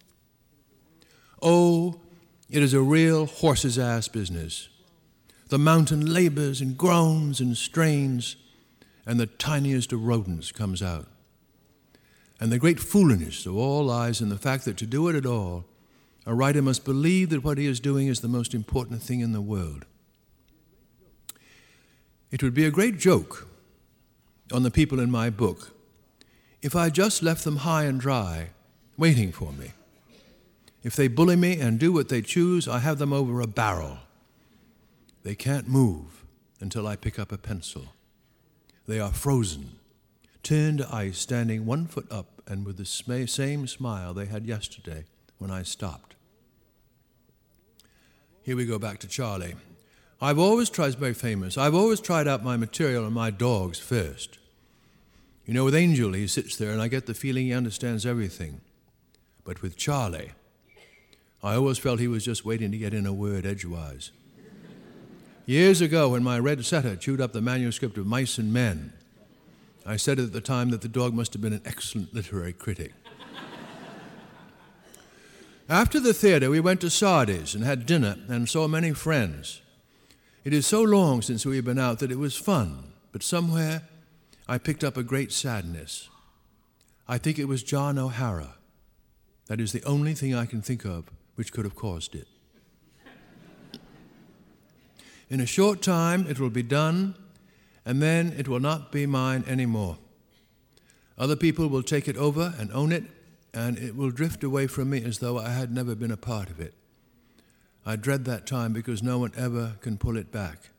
Oh, 1.41 2.01
it 2.50 2.62
is 2.62 2.74
a 2.74 2.82
real 2.82 3.27
horse's 3.27 3.79
ass 3.79 4.10
business. 4.10 4.67
The 5.48 5.58
mountain 5.58 6.13
labors 6.13 6.60
and 6.60 6.77
groans 6.77 7.39
and 7.39 7.55
strains, 7.55 8.36
and 9.05 9.22
the 9.22 9.27
tiniest 9.27 9.93
of 9.93 10.03
rodents 10.03 10.51
comes 10.51 10.84
out. 10.84 11.08
And 12.41 12.51
the 12.51 12.60
great 12.60 12.82
foolishness 12.82 13.46
of 13.46 13.55
all 13.55 13.86
lies 13.86 14.20
in 14.20 14.27
the 14.27 14.38
fact 14.38 14.65
that 14.65 14.75
to 14.79 14.86
do 14.86 15.08
it 15.08 15.15
at 15.15 15.25
all, 15.25 15.63
a 16.25 16.34
writer 16.34 16.62
must 16.62 16.86
believe 16.86 17.30
that 17.30 17.44
what 17.44 17.58
he 17.58 17.65
is 17.65 17.80
doing 17.80 18.08
is 18.08 18.22
the 18.22 18.27
most 18.27 18.53
important 18.53 19.01
thing 19.01 19.20
in 19.20 19.34
the 19.34 19.42
world. 19.42 19.86
It 22.32 22.42
would 22.42 22.53
be 22.53 22.65
a 22.65 22.72
great 22.72 22.98
joke 22.98 23.48
on 24.51 24.63
the 24.63 24.72
people 24.72 25.00
in 25.00 25.12
my 25.12 25.30
book 25.30 25.72
if 26.63 26.77
I 26.77 26.89
just 26.89 27.22
left 27.22 27.44
them 27.44 27.58
high 27.58 27.84
and 27.84 28.00
dry, 28.00 28.51
waiting 28.98 29.34
for 29.34 29.51
me. 29.51 29.74
If 30.82 30.96
they 30.96 31.10
bully 31.10 31.36
me 31.36 31.60
and 31.60 31.77
do 31.77 31.92
what 31.92 32.08
they 32.08 32.22
choose, 32.22 32.68
I 32.68 32.80
have 32.80 33.00
them 33.00 33.12
over 33.12 33.42
a 33.42 33.48
barrel. 33.48 34.00
They 35.24 35.36
can't 35.36 35.68
move 35.68 36.24
until 36.62 36.88
I 36.88 36.96
pick 36.96 37.20
up 37.20 37.34
a 37.34 37.38
pencil. 37.38 37.88
They 38.88 39.00
are 39.00 39.12
frozen, 39.12 39.72
turned 40.42 40.80
to 40.80 40.96
ice, 40.96 41.18
standing 41.18 41.65
one 41.65 41.86
foot 41.86 42.10
up 42.10 42.42
and 42.48 42.65
with 42.65 42.77
the 42.77 42.86
same 42.86 43.68
smile 43.68 44.13
they 44.13 44.25
had 44.25 44.46
yesterday 44.46 45.06
when 45.38 45.51
I 45.51 45.63
stopped. 45.63 46.12
Here 48.44 48.58
we 48.58 48.66
go 48.66 48.78
back 48.78 49.00
to 49.00 49.08
Charlie. 49.08 49.56
I've 50.22 50.38
always 50.38 50.70
tried, 50.70 50.96
very 50.96 51.14
famous, 51.14 51.58
I've 51.58 51.74
always 51.74 52.02
tried 52.02 52.28
out 52.28 52.44
my 52.44 52.58
material 52.58 53.06
on 53.06 53.14
my 53.14 53.32
dogs 53.32 53.80
first. 53.80 54.38
You 55.46 55.54
know, 55.54 55.66
with 55.66 55.76
Angel, 55.76 56.14
he 56.14 56.28
sits 56.28 56.56
there 56.56 56.72
and 56.72 56.82
I 56.82 56.88
get 56.88 57.06
the 57.06 57.14
feeling 57.14 57.46
he 57.46 57.54
understands 57.54 58.06
everything. 58.06 58.62
But 59.46 59.62
with 59.62 59.78
Charlie, 59.78 60.32
I 61.42 61.56
always 61.56 61.78
felt 61.78 62.00
he 62.00 62.08
was 62.08 62.24
just 62.24 62.46
waiting 62.46 62.72
to 62.72 62.78
get 62.78 62.94
in 62.94 63.06
a 63.06 63.14
word 63.14 63.46
edgewise. 63.46 64.12
Years 65.46 65.82
ago, 65.82 66.10
when 66.10 66.24
my 66.24 66.40
red 66.40 66.64
setter 66.64 66.96
chewed 66.96 67.20
up 67.20 67.34
the 67.34 67.42
manuscript 67.42 67.98
of 67.98 68.08
Mice 68.08 68.38
and 68.38 68.54
Men, 68.54 68.94
I 69.86 69.98
said 69.98 70.20
at 70.20 70.32
the 70.32 70.40
time 70.40 70.70
that 70.70 70.82
the 70.82 70.88
dog 70.88 71.14
must 71.14 71.34
have 71.34 71.42
been 71.42 71.52
an 71.52 71.62
excellent 71.66 72.14
literary 72.14 72.54
critic. 72.54 72.94
After 75.74 76.00
the 76.00 76.13
theater, 76.13 76.51
we 76.51 76.60
went 76.60 76.82
to 76.82 76.92
Sardi's 76.92 77.56
and 77.56 77.63
had 77.63 77.88
dinner 77.88 78.18
and 78.27 78.48
saw 78.48 78.68
many 78.68 78.94
friends. 78.94 79.63
It 80.44 80.53
is 80.53 80.68
so 80.68 80.84
long 80.84 81.24
since 81.24 81.48
we 81.48 81.56
have 81.56 81.65
been 81.65 81.80
out 81.80 81.98
that 81.98 82.12
it 82.12 82.20
was 82.20 82.38
fun, 82.38 82.94
but 83.12 83.24
somewhere 83.24 83.82
I 84.48 84.60
picked 84.60 84.84
up 84.84 84.98
a 84.98 85.01
great 85.01 85.32
sadness. 85.32 86.10
I 87.08 87.18
think 87.18 87.39
it 87.39 87.48
was 87.48 87.63
John 87.63 87.98
O'Hara. 87.98 88.53
That 89.48 89.60
is 89.60 89.72
the 89.72 89.84
only 89.84 90.13
thing 90.13 90.36
I 90.36 90.46
can 90.46 90.62
think 90.62 90.86
of 90.86 91.06
which 91.34 91.51
could 91.51 91.65
have 91.65 91.75
caused 91.75 92.13
it. 92.13 92.27
In 95.27 95.42
a 95.42 95.48
short 95.48 95.82
time, 95.82 96.27
it 96.30 96.39
will 96.39 96.51
be 96.51 96.62
done, 96.62 97.15
and 97.84 98.00
then 98.00 98.36
it 98.38 98.48
will 98.48 98.60
not 98.60 98.92
be 98.92 99.08
mine 99.08 99.44
anymore. 99.48 99.98
Other 101.18 101.36
people 101.36 101.68
will 101.68 101.82
take 101.82 102.08
it 102.08 102.15
over 102.15 102.53
and 102.60 102.72
own 102.74 102.92
it, 102.92 103.06
and 103.53 103.77
it 103.77 103.95
will 103.95 104.12
drift 104.12 104.43
away 104.43 104.67
from 104.67 104.89
me 104.89 105.03
as 105.03 105.19
though 105.19 105.38
I 105.38 105.50
had 105.50 105.72
never 105.72 105.95
been 105.95 106.12
a 106.12 106.17
part 106.17 106.50
of 106.50 106.60
it. 106.60 106.74
I 107.86 107.95
dread 107.95 108.25
that 108.25 108.48
time 108.48 108.74
because 108.74 109.03
no 109.03 109.19
one 109.19 109.33
ever 109.38 109.75
can 109.81 109.98
pull 109.98 110.17
it 110.17 110.31
back. 110.31 110.69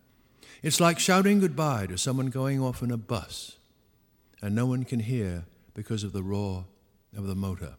It's 0.62 0.80
like 0.80 0.98
shouting 0.98 1.40
goodbye 1.40 1.86
to 1.86 1.98
someone 1.98 2.28
going 2.28 2.60
off 2.60 2.82
in 2.82 2.90
a 2.90 2.96
bus, 2.96 3.58
and 4.40 4.54
no 4.54 4.66
one 4.66 4.84
can 4.84 5.00
hear 5.00 5.44
because 5.74 6.04
of 6.04 6.12
the 6.12 6.22
roar 6.22 6.64
of 7.16 7.26
the 7.26 7.34
motor 7.34 7.74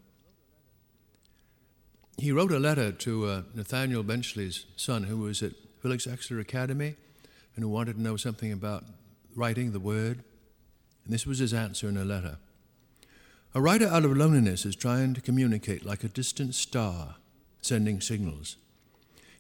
he 2.18 2.32
wrote 2.32 2.52
a 2.52 2.60
letter 2.60 2.92
to 2.92 3.26
uh, 3.26 3.42
Nathaniel 3.54 4.04
Benchley's 4.04 4.66
son, 4.76 5.04
who 5.04 5.18
was 5.18 5.44
at 5.44 5.52
Phillips 5.82 6.08
Exeter 6.08 6.40
Academy 6.40 6.96
and 7.56 7.64
who 7.64 7.70
wanted 7.70 7.96
to 7.96 8.02
know 8.02 8.16
something 8.16 8.52
about 8.52 8.84
writing 9.36 9.72
the 9.72 9.80
word. 9.80 10.24
And 11.04 11.14
this 11.14 11.26
was 11.26 11.40
his 11.40 11.54
answer 11.54 11.90
in 11.90 11.98
a 11.98 12.06
letter. 12.06 12.38
A 13.56 13.62
writer 13.62 13.88
out 13.88 14.06
of 14.06 14.16
loneliness 14.16 14.66
is 14.66 14.76
trying 14.76 15.16
to 15.16 15.22
communicate 15.22 15.84
like 15.84 16.04
a 16.04 16.10
distant 16.10 16.54
star, 16.54 17.16
sending 17.62 18.02
signals. 18.02 18.58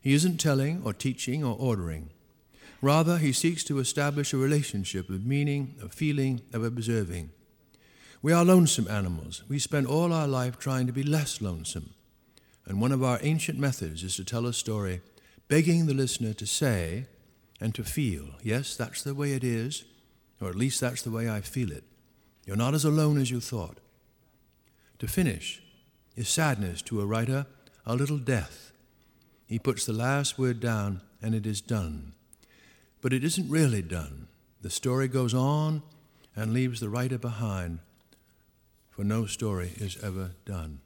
He 0.01 0.13
isn't 0.13 0.38
telling 0.38 0.81
or 0.84 0.93
teaching 0.93 1.43
or 1.43 1.55
ordering. 1.60 2.10
Rather, 2.81 3.19
he 3.19 3.31
seeks 3.31 3.63
to 3.65 3.77
establish 3.77 4.34
a 4.34 4.38
relationship 4.38 5.10
of 5.10 5.25
meaning, 5.25 5.75
of 5.81 5.93
feeling, 5.93 6.41
of 6.53 6.63
observing. 6.63 7.29
We 8.24 8.34
are 8.34 8.43
lonesome 8.43 8.88
animals. 8.88 9.43
We 9.48 9.60
spend 9.60 9.86
all 9.86 10.12
our 10.12 10.27
life 10.27 10.57
trying 10.57 10.88
to 10.88 10.93
be 10.93 11.03
less 11.03 11.41
lonesome 11.41 11.91
and 12.67 12.81
one 12.81 12.91
of 12.91 13.03
our 13.03 13.19
ancient 13.22 13.60
methods 13.60 14.03
is 14.03 14.15
to 14.15 14.24
tell 14.24 14.45
a 14.45 14.53
story, 14.53 15.01
begging 15.48 15.86
the 15.86 15.93
listener 15.93 16.34
to 16.34 16.45
say 16.45 17.05
and 17.62 17.75
to 17.75 17.84
feel, 17.84 18.29
yes, 18.41 18.75
that's 18.75 19.03
the 19.03 19.13
way 19.13 19.34
it 19.34 19.43
is, 19.43 19.86
or 20.41 20.50
at 20.50 20.55
least 20.55 20.81
that's 20.81 21.03
the 21.03 21.12
way 21.12 21.29
I 21.29 21.41
feel 21.41 21.72
it. 21.72 21.84
You're 22.45 22.55
not 22.55 22.74
as 22.74 22.86
alone 22.86 23.17
as 23.19 23.31
you 23.31 23.39
thought. 23.39 23.79
To 25.00 25.08
finish 25.08 25.62
is 26.16 26.30
sadness 26.30 26.82
to 26.84 27.02
a 27.02 27.06
writer, 27.06 27.46
a 27.86 27.96
little 27.96 28.18
death. 28.18 28.72
He 29.48 29.60
puts 29.60 29.86
the 29.86 29.94
last 29.94 30.40
word 30.40 30.60
down 30.60 31.02
and 31.22 31.36
it 31.36 31.46
is 31.46 31.62
done. 31.62 32.14
But 33.02 33.14
it 33.14 33.24
isn't 33.24 33.50
really 33.50 33.82
done. 33.82 34.28
The 34.62 34.70
story 34.70 35.08
goes 35.08 35.34
on 35.34 35.84
and 36.36 36.54
leaves 36.54 36.80
the 36.80 36.90
writer 36.90 37.18
behind, 37.18 37.80
for 38.90 39.04
no 39.04 39.25
story 39.25 39.74
is 39.78 39.98
ever 40.04 40.32
done. 40.46 40.80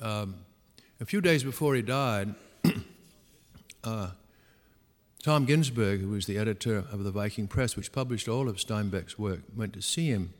Um, 0.00 0.36
a 1.00 1.04
few 1.04 1.20
days 1.20 1.44
before 1.44 1.74
he 1.74 1.82
died, 1.82 2.34
uh, 3.84 4.10
Tom 5.22 5.46
Guinzburg, 5.46 6.00
who 6.00 6.08
was 6.08 6.26
the 6.26 6.38
editor 6.38 6.78
of 6.78 7.04
the 7.04 7.12
Viking 7.12 7.46
Press, 7.46 7.76
which 7.76 7.92
published 7.92 8.28
all 8.28 8.48
of 8.48 8.56
Steinbeck's 8.56 9.18
work, 9.18 9.40
went 9.54 9.72
to 9.74 9.82
see 9.82 10.06
him. 10.06 10.32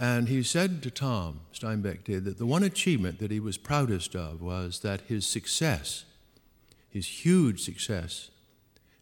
And 0.00 0.30
he 0.30 0.42
said 0.42 0.82
to 0.82 0.90
Tom, 0.90 1.40
Steinbeck 1.52 2.04
did, 2.04 2.24
that 2.24 2.38
the 2.38 2.46
one 2.46 2.62
achievement 2.62 3.18
that 3.18 3.30
he 3.30 3.38
was 3.38 3.58
proudest 3.58 4.16
of 4.16 4.40
was 4.40 4.80
that 4.80 5.02
his 5.02 5.26
success, 5.26 6.06
his 6.88 7.06
huge 7.22 7.60
success, 7.60 8.30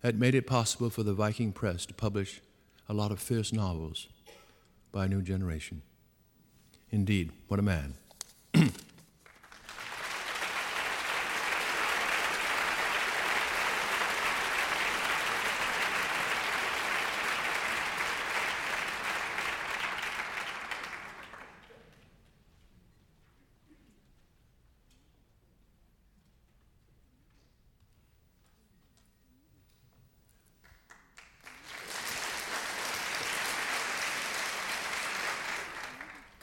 had 0.02 0.18
made 0.18 0.34
it 0.34 0.44
possible 0.44 0.90
for 0.90 1.04
the 1.04 1.14
Viking 1.14 1.52
Press 1.52 1.86
to 1.86 1.94
publish 1.94 2.42
a 2.88 2.94
lot 2.94 3.12
of 3.12 3.20
fierce 3.20 3.52
novels 3.52 4.08
by 4.90 5.04
a 5.04 5.08
new 5.08 5.22
generation. 5.22 5.82
Indeed, 6.90 7.30
what 7.46 7.60
a 7.60 7.62
man. 7.62 7.94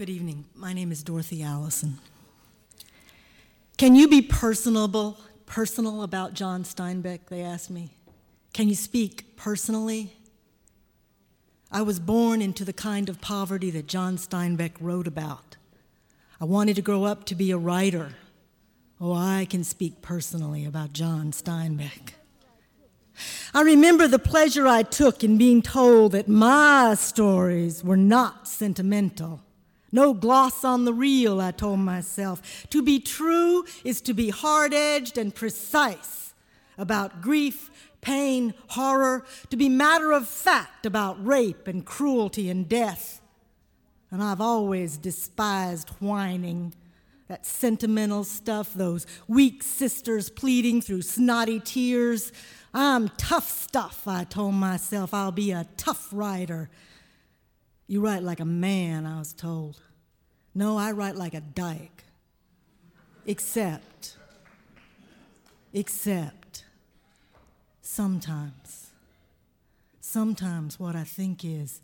Good 0.06 0.14
evening. 0.14 0.46
My 0.54 0.72
name 0.72 0.92
is 0.92 1.02
Dorothy 1.02 1.42
Allison. 1.42 1.98
Can 3.76 3.96
you 3.96 4.08
be 4.08 4.22
personable, 4.22 5.18
personal 5.48 6.04
about 6.04 6.36
John 6.36 6.64
Steinbeck? 6.64 7.22
They 7.28 7.42
asked 7.42 7.72
me. 7.72 7.90
Can 8.54 8.70
you 8.70 8.76
speak 8.76 9.36
personally? 9.36 10.14
I 11.72 11.82
was 11.82 12.00
born 12.00 12.40
into 12.40 12.64
the 12.64 12.72
kind 12.72 13.10
of 13.10 13.20
poverty 13.20 13.72
that 13.72 13.88
John 13.88 14.18
Steinbeck 14.18 14.74
wrote 14.80 15.08
about. 15.08 15.58
I 16.40 16.46
wanted 16.46 16.76
to 16.76 16.84
grow 16.84 17.06
up 17.06 17.26
to 17.26 17.34
be 17.34 17.50
a 17.50 17.58
writer. 17.58 18.12
Oh, 19.02 19.12
I 19.12 19.48
can 19.50 19.64
speak 19.64 20.04
personally 20.04 20.66
about 20.66 20.94
John 20.94 21.32
Steinbeck. 21.32 22.14
I 23.56 23.62
remember 23.62 24.08
the 24.08 24.20
pleasure 24.20 24.68
I 24.68 24.84
took 24.84 25.24
in 25.24 25.40
being 25.40 25.64
told 25.64 26.12
that 26.12 26.28
my 26.28 26.94
stories 26.94 27.84
were 27.84 27.98
not 27.98 28.48
sentimental. 28.48 29.42
No 29.96 30.14
gloss 30.14 30.66
on 30.66 30.84
the 30.84 30.94
real, 30.94 31.40
I 31.40 31.52
told 31.52 31.80
myself. 31.80 32.68
To 32.72 32.84
be 32.84 33.00
true 33.00 33.64
is 33.86 34.02
to 34.02 34.14
be 34.14 34.30
hard 34.30 34.74
edged 34.74 35.18
and 35.18 35.34
precise 35.34 36.34
about 36.78 37.22
grief, 37.22 37.72
pain, 38.02 38.54
horror, 38.68 39.24
to 39.52 39.56
be 39.56 39.70
matter 39.70 40.12
of 40.12 40.28
fact 40.28 40.86
about 40.86 41.26
rape 41.26 41.66
and 41.66 41.86
cruelty 41.86 42.50
and 42.50 42.68
death. 42.68 43.22
And 44.12 44.22
I've 44.22 44.42
always 44.42 44.98
despised 44.98 45.88
whining, 46.02 46.74
that 47.30 47.46
sentimental 47.46 48.26
stuff, 48.26 48.74
those 48.74 49.08
weak 49.30 49.64
sisters 49.64 50.30
pleading 50.30 50.82
through 50.82 51.04
snotty 51.04 51.62
tears. 51.62 52.34
I'm 52.74 53.08
tough 53.16 53.50
stuff, 53.50 54.10
I 54.10 54.26
told 54.26 54.56
myself. 54.56 55.14
I'll 55.14 55.32
be 55.32 55.52
a 55.52 55.66
tough 55.78 56.10
writer. 56.12 56.70
You 57.88 58.02
write 58.02 58.24
like 58.24 58.42
a 58.42 58.46
man, 58.46 59.06
I 59.06 59.20
was 59.20 59.32
told. 59.32 59.80
No, 60.58 60.78
I 60.78 60.94
write 60.94 61.18
like 61.18 61.34
a 61.34 61.42
dyke. 61.42 62.06
Except, 63.28 64.16
except, 65.74 66.64
sometimes, 67.82 68.92
sometimes 70.00 70.80
what 70.80 70.96
I 70.96 71.04
think 71.04 71.44
is 71.44 71.82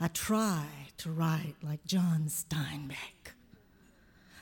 I 0.00 0.08
try 0.08 0.66
to 0.96 1.10
write 1.12 1.54
like 1.62 1.84
John 1.84 2.24
Steinbeck. 2.26 3.34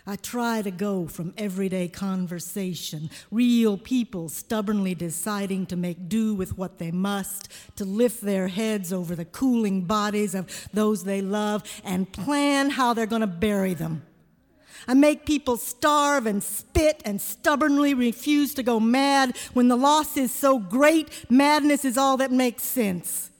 I 0.08 0.14
try 0.14 0.62
to 0.62 0.70
go 0.70 1.08
from 1.08 1.34
everyday 1.36 1.88
conversation, 1.88 3.10
real 3.32 3.76
people 3.76 4.28
stubbornly 4.28 4.94
deciding 4.94 5.66
to 5.66 5.76
make 5.76 6.08
do 6.08 6.32
with 6.32 6.56
what 6.56 6.78
they 6.78 6.92
must, 6.92 7.48
to 7.74 7.84
lift 7.84 8.20
their 8.20 8.46
heads 8.46 8.92
over 8.92 9.16
the 9.16 9.24
cooling 9.24 9.82
bodies 9.82 10.36
of 10.36 10.68
those 10.72 11.02
they 11.02 11.22
love, 11.22 11.64
and 11.82 12.12
plan 12.12 12.70
how 12.70 12.94
they're 12.94 13.06
going 13.06 13.20
to 13.20 13.26
bury 13.26 13.74
them. 13.74 14.02
I 14.86 14.94
make 14.94 15.26
people 15.26 15.56
starve 15.56 16.26
and 16.26 16.40
spit 16.40 17.02
and 17.04 17.20
stubbornly 17.20 17.92
refuse 17.92 18.54
to 18.54 18.62
go 18.62 18.78
mad 18.78 19.36
when 19.54 19.66
the 19.66 19.76
loss 19.76 20.16
is 20.16 20.30
so 20.30 20.60
great, 20.60 21.08
madness 21.28 21.84
is 21.84 21.98
all 21.98 22.16
that 22.18 22.30
makes 22.30 22.62
sense. 22.62 23.32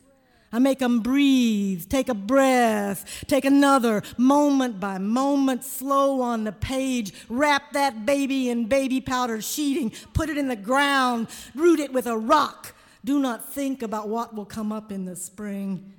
I 0.52 0.58
make 0.58 0.78
them 0.78 1.00
breathe, 1.00 1.88
take 1.88 2.08
a 2.08 2.14
breath, 2.14 3.24
take 3.26 3.44
another, 3.44 4.02
moment 4.16 4.78
by 4.78 4.98
moment, 4.98 5.64
slow 5.64 6.20
on 6.20 6.44
the 6.44 6.52
page, 6.52 7.12
wrap 7.28 7.72
that 7.72 8.06
baby 8.06 8.48
in 8.48 8.66
baby 8.66 9.00
powder 9.00 9.42
sheeting, 9.42 9.92
put 10.14 10.28
it 10.28 10.38
in 10.38 10.48
the 10.48 10.56
ground, 10.56 11.28
root 11.54 11.80
it 11.80 11.92
with 11.92 12.06
a 12.06 12.16
rock. 12.16 12.74
Do 13.04 13.18
not 13.18 13.52
think 13.52 13.82
about 13.82 14.08
what 14.08 14.34
will 14.34 14.44
come 14.44 14.72
up 14.72 14.90
in 14.90 15.04
the 15.04 15.16
spring. 15.16 15.92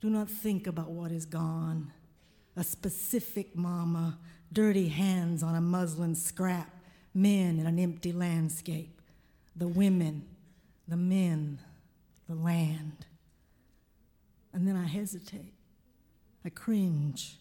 Do 0.00 0.10
not 0.10 0.28
think 0.28 0.66
about 0.66 0.90
what 0.90 1.10
is 1.10 1.26
gone. 1.26 1.92
A 2.56 2.64
specific 2.64 3.56
mama, 3.56 4.18
dirty 4.52 4.88
hands 4.88 5.42
on 5.42 5.54
a 5.54 5.60
muslin 5.60 6.14
scrap, 6.14 6.70
men 7.12 7.58
in 7.58 7.66
an 7.66 7.78
empty 7.78 8.12
landscape, 8.12 9.00
the 9.54 9.68
women, 9.68 10.24
the 10.86 10.96
men, 10.96 11.58
the 12.28 12.34
land. 12.34 13.06
And 14.56 14.66
then 14.66 14.74
I 14.74 14.86
hesitate. 14.86 15.52
I 16.42 16.48
cringe. 16.48 17.36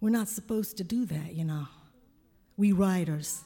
We're 0.00 0.10
not 0.10 0.28
supposed 0.28 0.76
to 0.76 0.84
do 0.84 1.04
that, 1.04 1.34
you 1.34 1.44
know. 1.44 1.66
We 2.56 2.70
writers. 2.70 3.42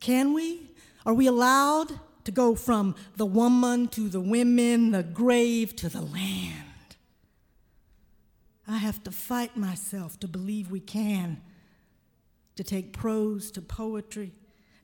Can 0.00 0.32
we? 0.32 0.70
Are 1.04 1.12
we 1.12 1.26
allowed 1.26 1.92
to 2.24 2.30
go 2.30 2.54
from 2.54 2.94
the 3.16 3.26
woman 3.26 3.88
to 3.88 4.08
the 4.08 4.22
women, 4.22 4.92
the 4.92 5.02
grave 5.02 5.76
to 5.76 5.90
the 5.90 6.00
land? 6.00 6.96
I 8.66 8.78
have 8.78 9.04
to 9.04 9.10
fight 9.10 9.58
myself 9.58 10.18
to 10.20 10.28
believe 10.28 10.70
we 10.70 10.80
can, 10.80 11.42
to 12.56 12.64
take 12.64 12.94
prose 12.94 13.50
to 13.50 13.60
poetry, 13.60 14.32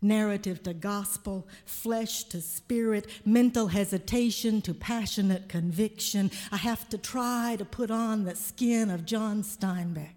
narrative 0.01 0.63
to 0.65 0.75
gospel, 0.75 1.47
flesh 1.65 2.25
to 2.25 2.41
spirit, 2.41 3.07
mental 3.25 3.69
hesitation 3.69 4.61
to 4.63 4.75
passionate 4.75 5.49
conviction. 5.49 6.31
I 6.53 6.57
have 6.57 6.89
to 6.91 6.99
try 6.99 7.57
to 7.59 7.65
put 7.65 7.91
on 7.91 8.25
the 8.25 8.35
skin 8.35 8.91
of 8.91 9.05
John 9.05 9.43
Steinbeck. 9.43 10.15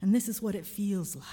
And 0.00 0.14
this 0.14 0.28
is 0.28 0.42
what 0.42 0.54
it 0.54 0.66
feels 0.66 1.14
like 1.14 1.26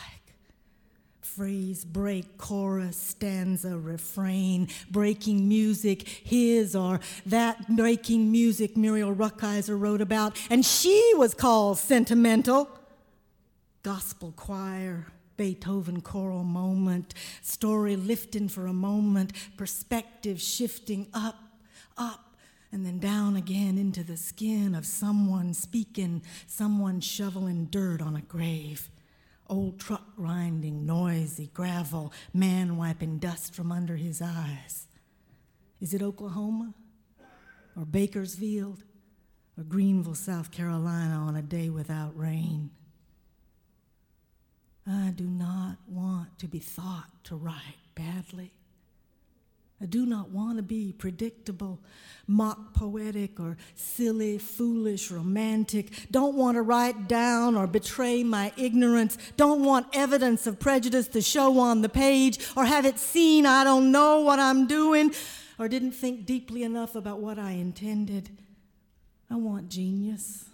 phrase, 1.21 1.85
break, 1.85 2.37
chorus, 2.37 2.97
stanza, 2.97 3.77
refrain, 3.77 4.67
breaking 4.91 5.47
music, 5.47 6.05
his 6.05 6.75
or 6.75 6.99
that 7.25 7.77
breaking 7.77 8.29
music 8.29 8.75
Muriel 8.75 9.15
Rukeyser 9.15 9.79
wrote 9.79 10.01
about, 10.01 10.35
and 10.49 10.65
she 10.65 11.13
was 11.15 11.33
called 11.33 11.77
sentimental. 11.77 12.67
Gospel 13.83 14.33
choir, 14.35 15.07
Beethoven 15.39 16.01
choral 16.01 16.43
moment, 16.43 17.13
story 17.41 17.95
lifting 17.95 18.49
for 18.49 18.67
a 18.67 18.73
moment, 18.73 19.31
perspective 19.55 20.41
shifting 20.41 21.07
up, 21.13 21.37
up, 21.97 22.35
and 22.73 22.85
then 22.85 22.99
down 22.99 23.37
again 23.37 23.77
into 23.77 24.03
the 24.03 24.17
skin 24.17 24.75
of 24.75 24.85
someone 24.85 25.53
speaking, 25.53 26.23
someone 26.45 26.99
shoveling 26.99 27.67
dirt 27.71 28.01
on 28.01 28.17
a 28.17 28.21
grave. 28.21 28.89
Old 29.47 29.79
truck 29.79 30.13
grinding, 30.17 30.85
noisy, 30.85 31.49
gravel, 31.53 32.11
man 32.33 32.75
wiping 32.75 33.17
dust 33.17 33.55
from 33.55 33.71
under 33.71 33.95
his 33.95 34.21
eyes. 34.21 34.87
Is 35.79 35.93
it 35.93 36.01
Oklahoma? 36.01 36.73
Or 37.77 37.85
Bakersfield? 37.85 38.83
Or 39.57 39.63
Greenville, 39.63 40.15
South 40.15 40.51
Carolina 40.51 41.15
on 41.15 41.37
a 41.37 41.41
day 41.41 41.69
without 41.69 42.11
rain? 42.17 42.71
I 44.89 45.11
do 45.11 45.25
not 45.25 45.77
want 45.87 46.39
to 46.39 46.47
be 46.47 46.59
thought 46.59 47.09
to 47.25 47.35
write 47.35 47.77
badly. 47.93 48.51
I 49.81 49.85
do 49.85 50.05
not 50.05 50.29
want 50.31 50.57
to 50.57 50.63
be 50.63 50.91
predictable, 50.91 51.79
mock 52.27 52.73
poetic, 52.73 53.39
or 53.39 53.55
silly, 53.75 54.37
foolish, 54.37 55.09
romantic. 55.11 55.91
Don't 56.11 56.35
want 56.35 56.55
to 56.55 56.63
write 56.63 57.07
down 57.07 57.55
or 57.55 57.65
betray 57.67 58.23
my 58.23 58.51
ignorance. 58.57 59.17
Don't 59.37 59.63
want 59.63 59.87
evidence 59.93 60.47
of 60.47 60.59
prejudice 60.59 61.07
to 61.09 61.21
show 61.21 61.59
on 61.59 61.81
the 61.81 61.87
page 61.87 62.39
or 62.57 62.65
have 62.65 62.85
it 62.85 62.99
seen 62.99 63.45
I 63.45 63.63
don't 63.63 63.91
know 63.91 64.21
what 64.21 64.39
I'm 64.39 64.67
doing 64.67 65.13
or 65.57 65.69
didn't 65.69 65.91
think 65.91 66.25
deeply 66.25 66.63
enough 66.63 66.95
about 66.95 67.19
what 67.19 67.37
I 67.37 67.51
intended. 67.51 68.31
I 69.29 69.35
want 69.35 69.69
genius. 69.69 70.48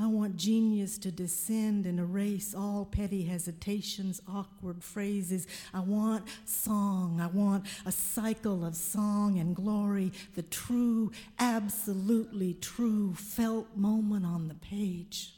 I 0.00 0.06
want 0.06 0.36
genius 0.36 0.96
to 0.98 1.12
descend 1.12 1.84
and 1.84 2.00
erase 2.00 2.54
all 2.54 2.88
petty 2.90 3.24
hesitations, 3.24 4.22
awkward 4.26 4.82
phrases. 4.82 5.46
I 5.74 5.80
want 5.80 6.24
song. 6.46 7.20
I 7.20 7.26
want 7.26 7.66
a 7.84 7.92
cycle 7.92 8.64
of 8.64 8.76
song 8.76 9.38
and 9.38 9.54
glory, 9.54 10.12
the 10.36 10.42
true, 10.42 11.12
absolutely 11.38 12.54
true 12.54 13.12
felt 13.12 13.76
moment 13.76 14.24
on 14.24 14.48
the 14.48 14.54
page. 14.54 15.34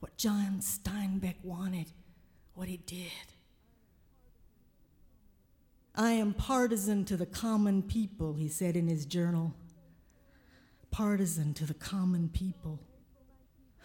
What 0.00 0.16
John 0.16 0.60
Steinbeck 0.60 1.36
wanted, 1.42 1.86
what 2.54 2.68
he 2.68 2.78
did. 2.78 3.10
I 5.94 6.12
am 6.12 6.32
partisan 6.32 7.04
to 7.04 7.18
the 7.18 7.26
common 7.26 7.82
people, 7.82 8.32
he 8.32 8.48
said 8.48 8.74
in 8.74 8.88
his 8.88 9.04
journal. 9.04 9.52
Partisan 10.90 11.52
to 11.54 11.66
the 11.66 11.74
common 11.74 12.30
people. 12.30 12.80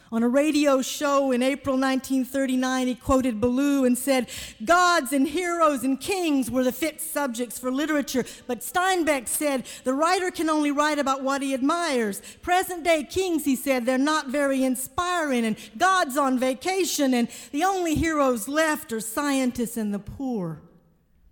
On 0.09 0.23
a 0.23 0.29
radio 0.29 0.81
show 0.81 1.33
in 1.33 1.43
April 1.43 1.75
1939, 1.75 2.87
he 2.87 2.95
quoted 2.95 3.41
Ballou 3.41 3.83
and 3.83 3.97
said, 3.97 4.29
Gods 4.63 5.11
and 5.11 5.27
heroes 5.27 5.83
and 5.83 5.99
kings 5.99 6.49
were 6.49 6.63
the 6.63 6.71
fit 6.71 7.01
subjects 7.01 7.59
for 7.59 7.71
literature, 7.71 8.23
but 8.47 8.61
Steinbeck 8.61 9.27
said, 9.27 9.65
the 9.83 9.93
writer 9.93 10.31
can 10.31 10.49
only 10.49 10.71
write 10.71 10.97
about 10.97 11.23
what 11.23 11.41
he 11.41 11.53
admires. 11.53 12.21
Present 12.41 12.85
day 12.85 13.03
kings, 13.03 13.43
he 13.43 13.57
said, 13.57 13.85
they're 13.85 13.97
not 13.97 14.27
very 14.27 14.63
inspiring, 14.63 15.43
and 15.43 15.57
God's 15.77 16.15
on 16.15 16.39
vacation, 16.39 17.13
and 17.13 17.27
the 17.51 17.65
only 17.65 17.95
heroes 17.95 18.47
left 18.47 18.93
are 18.93 19.01
scientists 19.01 19.75
and 19.75 19.93
the 19.93 19.99
poor. 19.99 20.61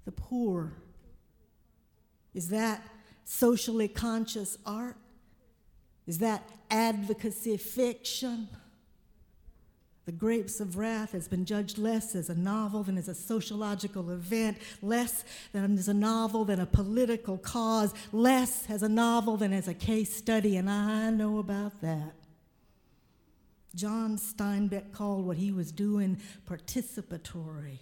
The 0.04 0.12
poor. 0.12 0.74
Is 2.34 2.50
that 2.50 2.86
socially 3.24 3.88
conscious 3.88 4.58
art? 4.66 4.98
Is 6.06 6.18
that 6.18 6.44
advocacy 6.70 7.56
fiction? 7.56 8.50
The 10.06 10.12
Grapes 10.12 10.60
of 10.60 10.78
Wrath 10.78 11.14
has 11.14 11.28
been 11.28 11.46
judged 11.46 11.80
less 11.80 12.14
as 12.14 12.30
a 12.30 12.36
novel 12.36 12.84
than 12.84 12.98
as 12.98 13.08
a 13.08 13.16
sociological 13.16 14.12
event, 14.12 14.58
less 14.84 15.24
than 15.52 15.78
as 15.78 15.88
a 15.88 15.96
novel 15.96 16.46
than 16.46 16.60
a 16.60 16.66
political 16.68 17.40
cause, 17.40 17.92
less 18.12 18.70
as 18.70 18.84
a 18.84 18.90
novel 18.90 19.36
than 19.36 19.52
as 19.52 19.68
a 19.68 19.74
case 19.74 20.16
study, 20.16 20.58
and 20.58 20.70
I 20.70 21.10
know 21.10 21.40
about 21.40 21.82
that. 21.82 22.14
John 23.74 24.18
Steinbeck 24.18 24.92
called 24.94 25.26
what 25.26 25.38
he 25.38 25.52
was 25.52 25.72
doing 25.72 26.22
participatory. 26.48 27.80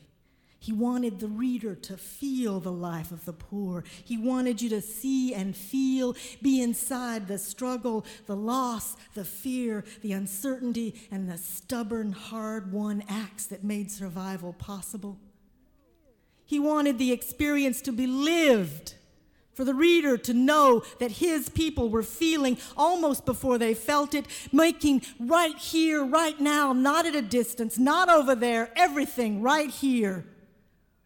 He 0.63 0.71
wanted 0.71 1.19
the 1.19 1.27
reader 1.27 1.75
to 1.75 1.97
feel 1.97 2.61
the 2.61 2.71
life 2.71 3.11
of 3.11 3.25
the 3.25 3.33
poor. 3.33 3.83
He 4.05 4.17
wanted 4.17 4.61
you 4.61 4.69
to 4.69 4.79
see 4.79 5.33
and 5.33 5.53
feel, 5.53 6.15
be 6.41 6.61
inside 6.61 7.27
the 7.27 7.37
struggle, 7.37 8.05
the 8.27 8.37
loss, 8.37 8.95
the 9.13 9.25
fear, 9.25 9.83
the 10.01 10.13
uncertainty, 10.13 10.95
and 11.11 11.29
the 11.29 11.37
stubborn, 11.37 12.13
hard 12.13 12.71
won 12.71 13.03
acts 13.09 13.45
that 13.47 13.65
made 13.65 13.91
survival 13.91 14.53
possible. 14.53 15.19
He 16.45 16.59
wanted 16.59 16.97
the 16.97 17.11
experience 17.11 17.81
to 17.81 17.91
be 17.91 18.07
lived, 18.07 18.93
for 19.53 19.65
the 19.65 19.75
reader 19.75 20.17
to 20.17 20.33
know 20.33 20.83
that 20.99 21.11
his 21.11 21.49
people 21.49 21.89
were 21.89 22.03
feeling 22.03 22.57
almost 22.77 23.25
before 23.25 23.57
they 23.57 23.73
felt 23.73 24.13
it, 24.13 24.27
making 24.53 25.01
right 25.19 25.57
here, 25.57 26.05
right 26.05 26.39
now, 26.39 26.71
not 26.71 27.05
at 27.05 27.15
a 27.15 27.21
distance, 27.21 27.77
not 27.77 28.07
over 28.07 28.33
there, 28.33 28.71
everything 28.77 29.41
right 29.41 29.69
here 29.69 30.23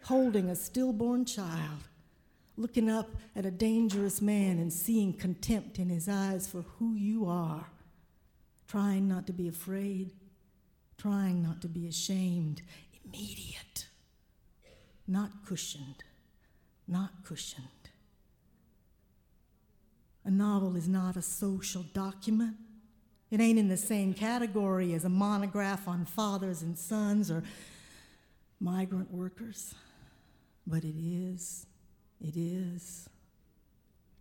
holding 0.07 0.49
a 0.49 0.55
stillborn 0.55 1.25
child, 1.25 1.83
looking 2.55 2.89
up 2.89 3.09
at 3.35 3.45
a 3.45 3.51
dangerous 3.51 4.21
man 4.21 4.57
and 4.57 4.71
seeing 4.71 5.11
contempt 5.11 5.77
in 5.79 5.89
his 5.89 6.07
eyes 6.07 6.47
for 6.47 6.61
who 6.79 6.95
you 6.95 7.25
are, 7.25 7.67
trying 8.69 9.05
not 9.05 9.27
to 9.27 9.33
be 9.33 9.49
afraid, 9.49 10.13
trying 10.97 11.43
not 11.43 11.61
to 11.61 11.67
be 11.67 11.85
ashamed, 11.89 12.61
immediate, 13.03 13.87
not 15.05 15.29
cushioned, 15.45 16.05
not 16.87 17.11
cushioned. 17.25 17.67
A 20.23 20.31
novel 20.31 20.77
is 20.77 20.87
not 20.87 21.17
a 21.17 21.21
social 21.21 21.83
document. 21.93 22.55
It 23.29 23.41
ain't 23.41 23.59
in 23.59 23.67
the 23.67 23.75
same 23.75 24.13
category 24.13 24.93
as 24.93 25.03
a 25.03 25.09
monograph 25.09 25.85
on 25.85 26.05
fathers 26.05 26.61
and 26.61 26.77
sons 26.77 27.29
or 27.29 27.43
migrant 28.61 29.11
workers. 29.11 29.75
But 30.69 30.83
it 30.83 30.95
is, 30.97 31.65
it 32.19 32.35
is. 32.35 33.07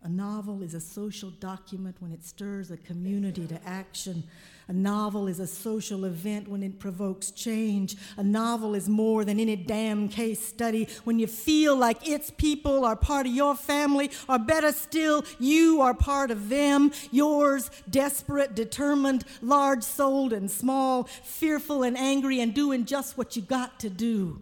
A 0.03 0.07
novel 0.09 0.63
is 0.63 0.73
a 0.73 0.79
social 0.79 1.29
document 1.29 1.97
when 1.99 2.13
it 2.13 2.23
stirs 2.23 2.71
a 2.71 2.77
community 2.77 3.45
to 3.47 3.59
action. 3.67 4.23
A 4.69 4.73
novel 4.73 5.27
is 5.27 5.41
a 5.41 5.47
social 5.47 6.05
event 6.05 6.47
when 6.47 6.63
it 6.63 6.79
provokes 6.79 7.31
change. 7.31 7.97
A 8.15 8.23
novel 8.23 8.75
is 8.75 8.87
more 8.87 9.25
than 9.25 9.41
any 9.41 9.57
damn 9.57 10.07
case 10.07 10.39
study 10.39 10.87
when 11.03 11.19
you 11.19 11.27
feel 11.27 11.75
like 11.75 12.07
its 12.07 12.29
people 12.29 12.85
are 12.85 12.95
part 12.95 13.25
of 13.25 13.33
your 13.33 13.55
family, 13.55 14.09
or 14.29 14.39
better 14.39 14.71
still, 14.71 15.25
you 15.39 15.81
are 15.81 15.93
part 15.93 16.31
of 16.31 16.47
them. 16.47 16.91
Yours, 17.11 17.69
desperate, 17.89 18.55
determined, 18.55 19.25
large 19.41 19.83
souled 19.83 20.31
and 20.31 20.49
small, 20.49 21.03
fearful 21.23 21.83
and 21.83 21.97
angry, 21.97 22.39
and 22.39 22.53
doing 22.53 22.85
just 22.85 23.17
what 23.17 23.35
you 23.35 23.41
got 23.41 23.81
to 23.81 23.89
do. 23.89 24.41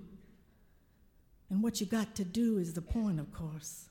And 1.50 1.62
what 1.62 1.80
you 1.80 1.86
got 1.86 2.16
to 2.16 2.24
do 2.24 2.58
is 2.58 2.74
the 2.74 2.82
point, 2.82 3.20
of 3.20 3.32
course. 3.32 3.90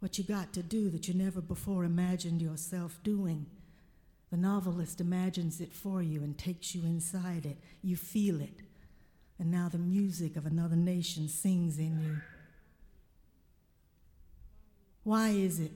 What 0.00 0.18
you 0.18 0.24
got 0.24 0.52
to 0.54 0.62
do 0.62 0.90
that 0.90 1.06
you 1.06 1.14
never 1.14 1.40
before 1.40 1.84
imagined 1.84 2.42
yourself 2.42 2.98
doing. 3.04 3.46
The 4.30 4.36
novelist 4.36 5.00
imagines 5.00 5.60
it 5.60 5.72
for 5.72 6.02
you 6.02 6.22
and 6.22 6.36
takes 6.36 6.74
you 6.74 6.82
inside 6.82 7.44
it. 7.44 7.58
You 7.82 7.96
feel 7.96 8.40
it. 8.40 8.60
And 9.38 9.50
now 9.50 9.68
the 9.68 9.78
music 9.78 10.36
of 10.36 10.46
another 10.46 10.76
nation 10.76 11.28
sings 11.28 11.78
in 11.78 12.00
you. 12.00 12.20
Why 15.04 15.30
is 15.30 15.60
it? 15.60 15.72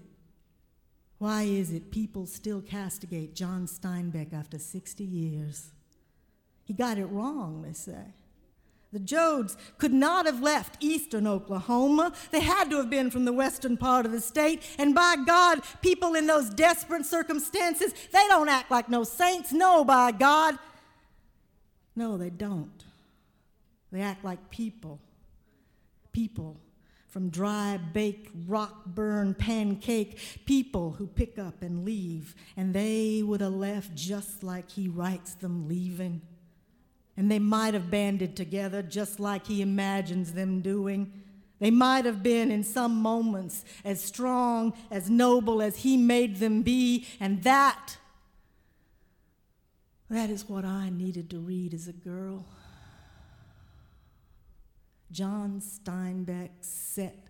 Why 1.19 1.42
is 1.42 1.73
it 1.73 1.90
people 1.90 2.27
still 2.27 2.61
castigate 2.61 3.35
John 3.35 3.66
Steinbeck 3.66 4.33
after 4.33 4.59
60 4.59 5.05
years? 5.05 5.71
He 6.64 6.75
got 6.75 6.99
it 6.99 7.07
wrong, 7.07 7.62
they 7.62 7.73
say. 7.73 8.14
The 8.97 9.15
Joads 9.15 9.59
could 9.77 9.93
not 9.93 10.25
have 10.25 10.41
left 10.41 10.83
eastern 10.83 11.27
Oklahoma. 11.27 12.15
They 12.31 12.41
had 12.41 12.71
to 12.71 12.79
have 12.79 12.89
been 12.89 13.11
from 13.11 13.27
the 13.27 13.33
western 13.33 13.77
part 13.77 14.07
of 14.07 14.13
the 14.13 14.23
state. 14.23 14.63
And 14.79 14.95
by 14.95 15.17
God, 15.27 15.61
people 15.83 16.15
in 16.15 16.27
those 16.27 16.49
desperate 16.49 17.05
circumstances, 17.05 17.93
they 18.11 18.27
don't 18.29 18.49
act 18.49 18.71
like 18.71 18.89
no 18.89 19.05
saints. 19.05 19.53
No, 19.53 19.85
by 19.85 20.13
God. 20.13 20.59
No, 21.95 22.17
they 22.17 22.31
don't. 22.31 22.85
They 23.93 24.01
act 24.01 24.25
like 24.25 24.49
people. 24.49 24.99
People 26.13 26.59
from 27.09 27.29
dry, 27.29 27.79
baked, 27.93 28.31
rock 28.47 28.87
burned 28.87 29.37
pancake, 29.37 30.19
people 30.47 30.93
who 30.93 31.07
pick 31.07 31.39
up 31.39 31.61
and 31.61 31.85
leave. 31.85 32.35
And 32.57 32.73
they 32.73 33.23
would 33.23 33.43
have 33.43 33.53
left 33.53 33.95
just 33.95 34.43
like 34.43 34.71
he 34.71 34.89
writes 34.89 35.35
them 35.35 35.69
leaving 35.69 36.23
and 37.17 37.31
they 37.31 37.39
might 37.39 37.75
have 37.75 37.91
banded 37.91 38.37
together 38.37 38.83
just 38.83 39.19
like 39.19 39.47
he 39.47 39.63
imagines 39.63 40.33
them 40.33 40.61
doing. 40.61 41.13
They 41.59 41.71
might 41.71 42.05
have 42.05 42.23
been 42.23 42.51
in 42.51 42.63
some 42.63 43.01
moments 43.01 43.65
as 43.85 44.03
strong, 44.03 44.75
as 44.91 45.09
noble 45.09 45.63
as 45.63 45.79
he 45.79 45.97
made 45.97 46.37
them 46.37 46.63
be, 46.63 47.07
and 47.19 47.43
that, 47.45 47.97
that 50.11 50.29
is 50.29 50.49
what 50.49 50.65
I 50.65 50.91
needed 50.91 51.31
to 51.31 51.39
read 51.39 51.73
as 51.73 51.89
a 51.89 51.93
girl. 51.93 52.45
John 55.11 55.63
Steinbeck 55.63 56.51
set 56.61 57.29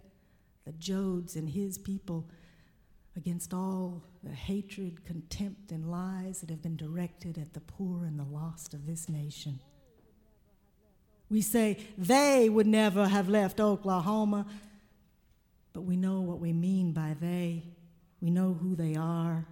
the 0.65 0.75
Joads 0.81 1.37
and 1.37 1.49
his 1.49 1.79
people 1.79 2.29
against 3.17 3.55
all 3.55 4.03
the 4.25 4.35
hatred, 4.35 5.05
contempt, 5.05 5.71
and 5.71 5.91
lies 5.91 6.41
that 6.41 6.51
have 6.51 6.63
been 6.63 6.77
directed 6.77 7.39
at 7.39 7.55
the 7.55 7.61
poor 7.61 8.05
and 8.05 8.19
the 8.19 8.25
lost 8.25 8.75
of 8.75 8.87
this 8.87 9.09
nation. 9.09 9.61
We 11.29 11.43
say 11.43 11.79
they 11.99 12.49
would 12.49 12.67
never 12.67 13.09
have 13.09 13.29
left 13.29 13.61
Oklahoma, 13.61 14.47
but 15.73 15.83
we 15.83 15.97
know 15.97 16.21
what 16.21 16.39
we 16.39 16.53
mean 16.53 16.93
by 16.93 17.17
they. 17.21 17.65
We 18.21 18.31
know 18.31 18.55
who 18.55 18.77
they 18.77 18.95
are. 18.95 19.47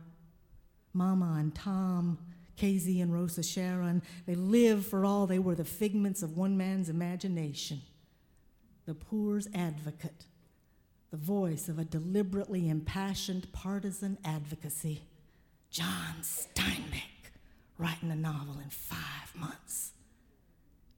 Mama 0.92 1.36
and 1.38 1.54
Tom, 1.54 2.18
Casy 2.56 3.00
and 3.00 3.12
Rosa 3.12 3.42
Sharon, 3.42 4.02
they 4.26 4.36
lived 4.36 4.86
for 4.86 5.04
all 5.04 5.26
they 5.26 5.40
were 5.40 5.56
the 5.56 5.64
figments 5.64 6.22
of 6.22 6.36
one 6.36 6.56
man's 6.56 6.88
imagination. 6.88 7.82
The 8.86 8.94
poor's 8.94 9.48
advocate, 9.54 10.26
the 11.10 11.16
voice 11.16 11.68
of 11.68 11.78
a 11.78 11.84
deliberately 11.84 12.68
impassioned 12.68 13.52
partisan 13.52 14.18
advocacy. 14.24 15.02
John 15.70 16.16
Steinbeck, 16.22 17.32
writing 17.78 18.12
a 18.12 18.16
novel 18.16 18.60
in 18.62 18.70
five 18.70 19.34
months. 19.34 19.93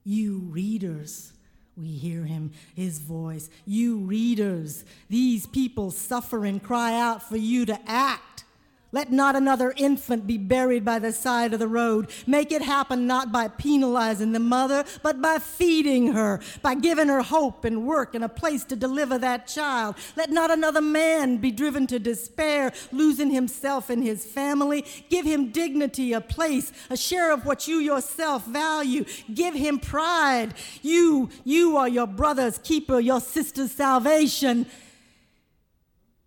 You 0.07 0.37
readers, 0.37 1.33
we 1.75 1.87
hear 1.87 2.23
him, 2.23 2.53
his 2.73 2.99
voice. 2.99 3.49
You 3.65 3.97
readers, 3.97 4.85
these 5.09 5.45
people 5.45 5.91
suffer 5.91 6.45
and 6.45 6.63
cry 6.63 6.97
out 6.97 7.21
for 7.21 7.35
you 7.35 7.65
to 7.65 7.77
act. 7.85 8.45
Let 8.93 9.11
not 9.11 9.35
another 9.35 9.73
infant 9.75 10.25
be 10.25 10.37
buried 10.37 10.85
by 10.85 10.99
the 10.99 11.11
side 11.11 11.53
of 11.53 11.59
the 11.59 11.67
road. 11.67 12.09
Make 12.25 12.53
it 12.53 12.61
happen 12.61 13.05
not 13.05 13.33
by 13.33 13.49
penalizing 13.49 14.31
the 14.31 14.39
mother, 14.39 14.85
but 15.03 15.21
by 15.21 15.39
feeding 15.39 16.13
her, 16.13 16.39
by 16.61 16.75
giving 16.75 17.09
her 17.09 17.21
hope 17.21 17.65
and 17.65 17.85
work 17.85 18.15
and 18.15 18.23
a 18.23 18.29
place 18.29 18.63
to 18.65 18.77
deliver 18.77 19.17
that 19.17 19.45
child. 19.45 19.95
Let 20.15 20.29
not 20.31 20.51
another 20.51 20.81
man 20.81 21.37
be 21.37 21.51
driven 21.51 21.85
to 21.87 21.99
despair, 21.99 22.71
losing 22.93 23.29
himself 23.29 23.89
and 23.89 24.01
his 24.01 24.23
family. 24.23 24.85
Give 25.09 25.25
him 25.25 25.51
dignity, 25.51 26.13
a 26.13 26.21
place, 26.21 26.71
a 26.89 26.95
share 26.95 27.33
of 27.33 27.45
what 27.45 27.67
you 27.67 27.79
yourself 27.79 28.45
value. 28.45 29.03
Give 29.33 29.53
him 29.53 29.79
pride. 29.79 30.53
You, 30.81 31.29
you 31.43 31.75
are 31.75 31.89
your 31.89 32.07
brother's 32.07 32.57
keeper, 32.59 33.01
your 33.01 33.19
sister's 33.19 33.71
salvation. 33.71 34.65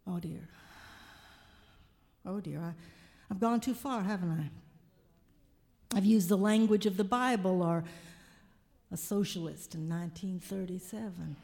Oh 0.06 0.18
dear. 0.18 0.49
Oh 2.24 2.40
dear, 2.40 2.60
I, 2.60 2.72
I've 3.30 3.40
gone 3.40 3.60
too 3.60 3.74
far, 3.74 4.02
haven't 4.02 4.30
I? 4.30 5.96
I've 5.96 6.04
used 6.04 6.28
the 6.28 6.36
language 6.36 6.86
of 6.86 6.96
the 6.96 7.04
Bible 7.04 7.62
or 7.62 7.84
a 8.92 8.96
socialist 8.96 9.74
in 9.74 9.88
1937. 9.88 11.36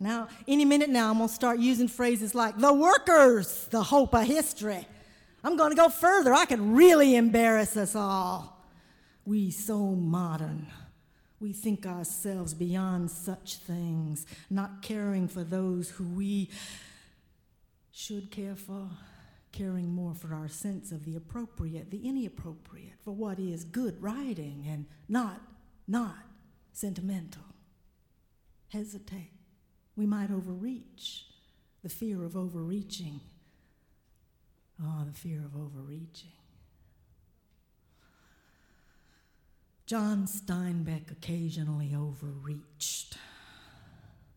Now, 0.00 0.28
any 0.46 0.64
minute 0.64 0.90
now, 0.90 1.10
I'm 1.10 1.18
going 1.18 1.28
to 1.28 1.34
start 1.34 1.58
using 1.58 1.88
phrases 1.88 2.34
like 2.34 2.58
the 2.58 2.72
workers, 2.72 3.66
the 3.70 3.82
hope 3.82 4.14
of 4.14 4.24
history. 4.24 4.86
I'm 5.42 5.56
going 5.56 5.70
to 5.70 5.76
go 5.76 5.88
further. 5.88 6.32
I 6.32 6.44
could 6.44 6.60
really 6.60 7.16
embarrass 7.16 7.76
us 7.76 7.94
all. 7.94 8.64
We 9.24 9.50
so 9.50 9.78
modern. 9.78 10.66
We 11.40 11.52
think 11.52 11.86
ourselves 11.86 12.54
beyond 12.54 13.10
such 13.10 13.56
things, 13.56 14.26
not 14.50 14.82
caring 14.82 15.28
for 15.28 15.44
those 15.44 15.90
who 15.90 16.04
we 16.04 16.50
should 17.92 18.30
care 18.30 18.56
for 18.56 18.88
caring 19.52 19.92
more 19.92 20.14
for 20.14 20.34
our 20.34 20.48
sense 20.48 20.92
of 20.92 21.04
the 21.04 21.16
appropriate, 21.16 21.90
the 21.90 22.06
inappropriate, 22.06 22.94
for 23.02 23.12
what 23.12 23.38
is 23.38 23.64
good 23.64 24.00
writing 24.02 24.64
and 24.68 24.86
not, 25.08 25.40
not 25.86 26.16
sentimental. 26.72 27.42
Hesitate. 28.68 29.32
We 29.96 30.06
might 30.06 30.30
overreach. 30.30 31.24
The 31.82 31.88
fear 31.88 32.24
of 32.24 32.36
overreaching. 32.36 33.20
Oh, 34.82 35.04
the 35.06 35.12
fear 35.12 35.42
of 35.44 35.56
overreaching. 35.56 36.32
John 39.86 40.26
Steinbeck 40.26 41.10
occasionally 41.10 41.94
overreached. 41.96 43.16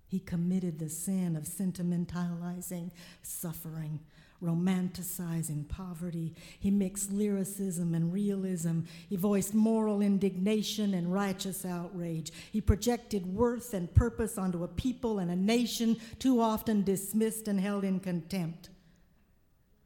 He 0.08 0.20
committed 0.20 0.80
the 0.80 0.90
sin 0.90 1.36
of 1.36 1.44
sentimentalizing 1.44 2.92
suffering, 3.22 4.00
romanticizing 4.44 5.68
poverty. 5.68 6.34
He 6.60 6.72
mixed 6.72 7.12
lyricism 7.12 7.94
and 7.94 8.12
realism. 8.12 8.82
He 9.10 9.16
voiced 9.16 9.54
moral 9.54 10.02
indignation 10.02 10.94
and 10.94 11.14
righteous 11.14 11.66
outrage. 11.66 12.32
He 12.52 12.62
projected 12.62 13.26
worth 13.26 13.74
and 13.74 13.94
purpose 13.94 14.38
onto 14.38 14.64
a 14.64 14.68
people 14.68 15.20
and 15.20 15.30
a 15.30 15.36
nation 15.36 15.98
too 16.20 16.42
often 16.42 16.84
dismissed 16.84 17.48
and 17.48 17.60
held 17.60 17.84
in 17.84 18.00
contempt. 18.00 18.70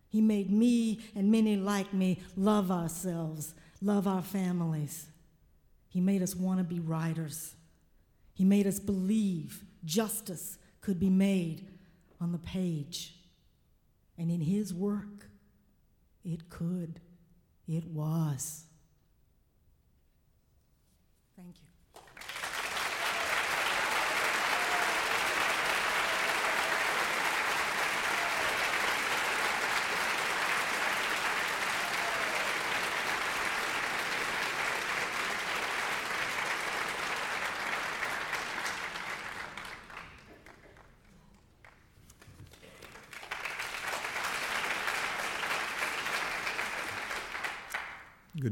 He 0.08 0.22
made 0.22 0.50
me 0.50 1.02
and 1.16 1.32
many 1.32 1.58
like 1.58 1.94
me 1.94 2.22
love 2.38 2.72
ourselves, 2.72 3.54
love 3.82 4.08
our 4.08 4.22
families 4.22 5.08
he 5.96 6.02
made 6.02 6.22
us 6.22 6.36
want 6.36 6.58
to 6.58 6.66
be 6.66 6.82
writers. 6.82 7.56
He 8.34 8.44
made 8.44 8.68
us 8.68 8.80
believe 8.80 9.64
justice 9.86 10.58
could 10.82 11.00
be 11.00 11.10
made 11.10 11.70
on 12.20 12.34
the 12.34 12.38
page. 12.38 13.16
And 14.18 14.32
in 14.32 14.42
His 14.42 14.74
work, 14.74 15.30
it 16.24 16.50
could, 16.50 17.00
it 17.68 17.86
was. 17.86 18.66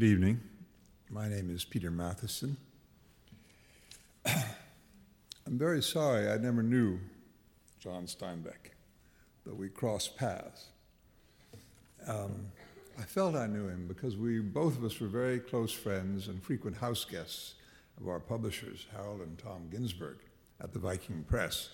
Good 0.04 0.10
evening. 0.10 0.42
My 1.10 1.30
name 1.30 1.50
is 1.50 1.64
Peter 1.64 1.90
Matthiessen. 1.90 2.58
I'm 4.26 4.44
very 5.48 5.82
sorry 5.82 6.30
I 6.30 6.36
never 6.36 6.62
knew 6.62 7.00
John 7.80 8.04
Steinbeck, 8.06 8.74
though 9.46 9.54
we 9.54 9.70
crossed 9.70 10.18
paths. 10.18 10.66
Um, 12.06 12.48
I 13.00 13.04
felt 13.04 13.36
I 13.36 13.48
knew 13.48 13.70
him 13.70 13.88
because 13.88 14.18
we, 14.18 14.40
both 14.40 14.78
of 14.78 14.84
us, 14.84 15.00
were 15.00 15.08
very 15.08 15.40
close 15.40 15.72
friends 15.72 16.28
and 16.28 16.44
frequent 16.44 16.76
house 16.76 17.06
guests 17.06 17.54
of 17.98 18.10
our 18.10 18.20
publishers, 18.20 18.88
Harold 18.92 19.22
and 19.22 19.40
Tom 19.40 19.70
Guinzburg, 19.72 20.18
at 20.60 20.74
the 20.74 20.80
Viking 20.80 21.24
Press, 21.30 21.70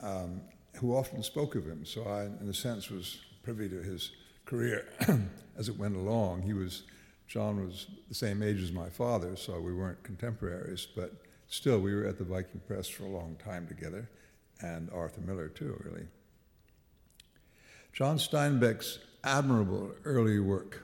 um, 0.00 0.40
who 0.76 0.96
often 0.96 1.22
spoke 1.22 1.54
of 1.54 1.66
him. 1.66 1.84
So 1.84 2.04
I, 2.04 2.24
in 2.42 2.48
a 2.48 2.54
sense, 2.54 2.88
was 2.88 3.18
privy 3.42 3.68
to 3.68 3.82
his 3.82 4.10
career 4.46 4.86
as 5.58 5.68
it 5.68 5.78
went 5.78 5.96
along. 5.96 6.42
He 6.42 6.52
was, 6.52 6.84
John 7.26 7.64
was 7.66 7.86
the 8.08 8.14
same 8.14 8.42
age 8.42 8.62
as 8.62 8.72
my 8.72 8.88
father, 8.88 9.36
so 9.36 9.60
we 9.60 9.72
weren't 9.72 10.02
contemporaries, 10.02 10.86
but 10.94 11.12
still, 11.48 11.80
we 11.80 11.94
were 11.94 12.06
at 12.06 12.18
the 12.18 12.24
Viking 12.24 12.60
Press 12.66 12.88
for 12.88 13.04
a 13.04 13.08
long 13.08 13.36
time 13.42 13.66
together, 13.66 14.08
and 14.60 14.90
Arthur 14.90 15.20
Miller 15.22 15.48
too, 15.48 15.80
really. 15.84 16.06
John 17.92 18.18
Steinbeck's 18.18 18.98
admirable 19.22 19.92
early 20.04 20.38
work 20.38 20.82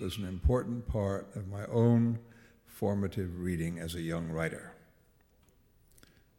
was 0.00 0.18
an 0.18 0.26
important 0.26 0.86
part 0.86 1.28
of 1.34 1.48
my 1.48 1.64
own 1.66 2.18
formative 2.66 3.40
reading 3.40 3.78
as 3.78 3.94
a 3.94 4.00
young 4.00 4.28
writer. 4.28 4.72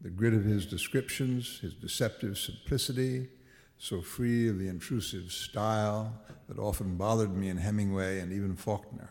The 0.00 0.10
grit 0.10 0.32
of 0.32 0.44
his 0.44 0.64
descriptions, 0.64 1.58
his 1.60 1.74
deceptive 1.74 2.38
simplicity, 2.38 3.28
so 3.76 4.00
free 4.00 4.48
of 4.48 4.58
the 4.58 4.68
intrusive 4.68 5.32
style 5.32 6.20
that 6.48 6.58
often 6.58 6.96
bothered 6.96 7.36
me 7.36 7.48
in 7.48 7.58
Hemingway 7.58 8.20
and 8.20 8.32
even 8.32 8.56
Faulkner. 8.56 9.10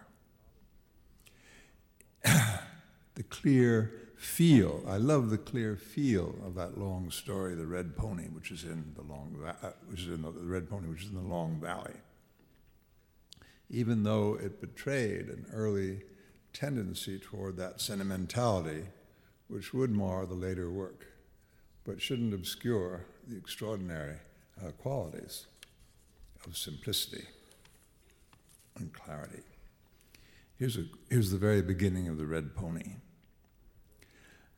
the 3.16 3.24
clear 3.30 3.94
feel, 4.16 4.84
I 4.88 4.98
love 4.98 5.30
the 5.30 5.38
clear 5.38 5.76
feel 5.78 6.36
of 6.46 6.56
that 6.56 6.78
long 6.78 7.10
story, 7.10 7.56
The 7.56 7.66
Red 7.66 7.96
Pony, 7.96 8.24
which 8.24 8.52
is 8.52 8.64
in 8.64 8.94
the 8.96 9.02
Long, 9.02 9.36
uh, 9.46 9.72
which 9.88 10.02
is 10.02 10.08
in 10.08 10.22
the, 10.22 10.32
the 10.32 10.46
Red 10.46 10.70
Pony, 10.70 10.90
which 10.90 11.04
is 11.04 11.10
in 11.10 11.16
the 11.16 11.22
Long 11.22 11.60
Valley. 11.62 11.94
Even 13.70 14.04
though 14.04 14.34
it 14.34 14.60
betrayed 14.60 15.30
an 15.30 15.46
early 15.54 16.02
tendency 16.54 17.18
toward 17.20 17.56
that 17.58 17.80
sentimentality, 17.80 18.84
which 19.48 19.74
would 19.74 19.92
mar 19.92 20.26
the 20.26 20.34
later 20.34 20.70
work, 20.70 21.06
but 21.86 22.02
shouldn't 22.02 22.34
obscure 22.34 23.06
the 23.28 23.38
extraordinary 23.38 24.18
uh, 24.62 24.72
qualities 24.72 25.48
of 26.46 26.58
simplicity 26.58 27.26
and 28.78 28.92
clarity. 28.94 29.44
Here's, 30.60 30.76
a, 30.76 30.84
here's 31.10 31.32
the 31.32 31.38
very 31.38 31.62
beginning 31.62 32.10
of 32.10 32.18
the 32.18 32.26
Red 32.26 32.54
Pony. 32.54 32.96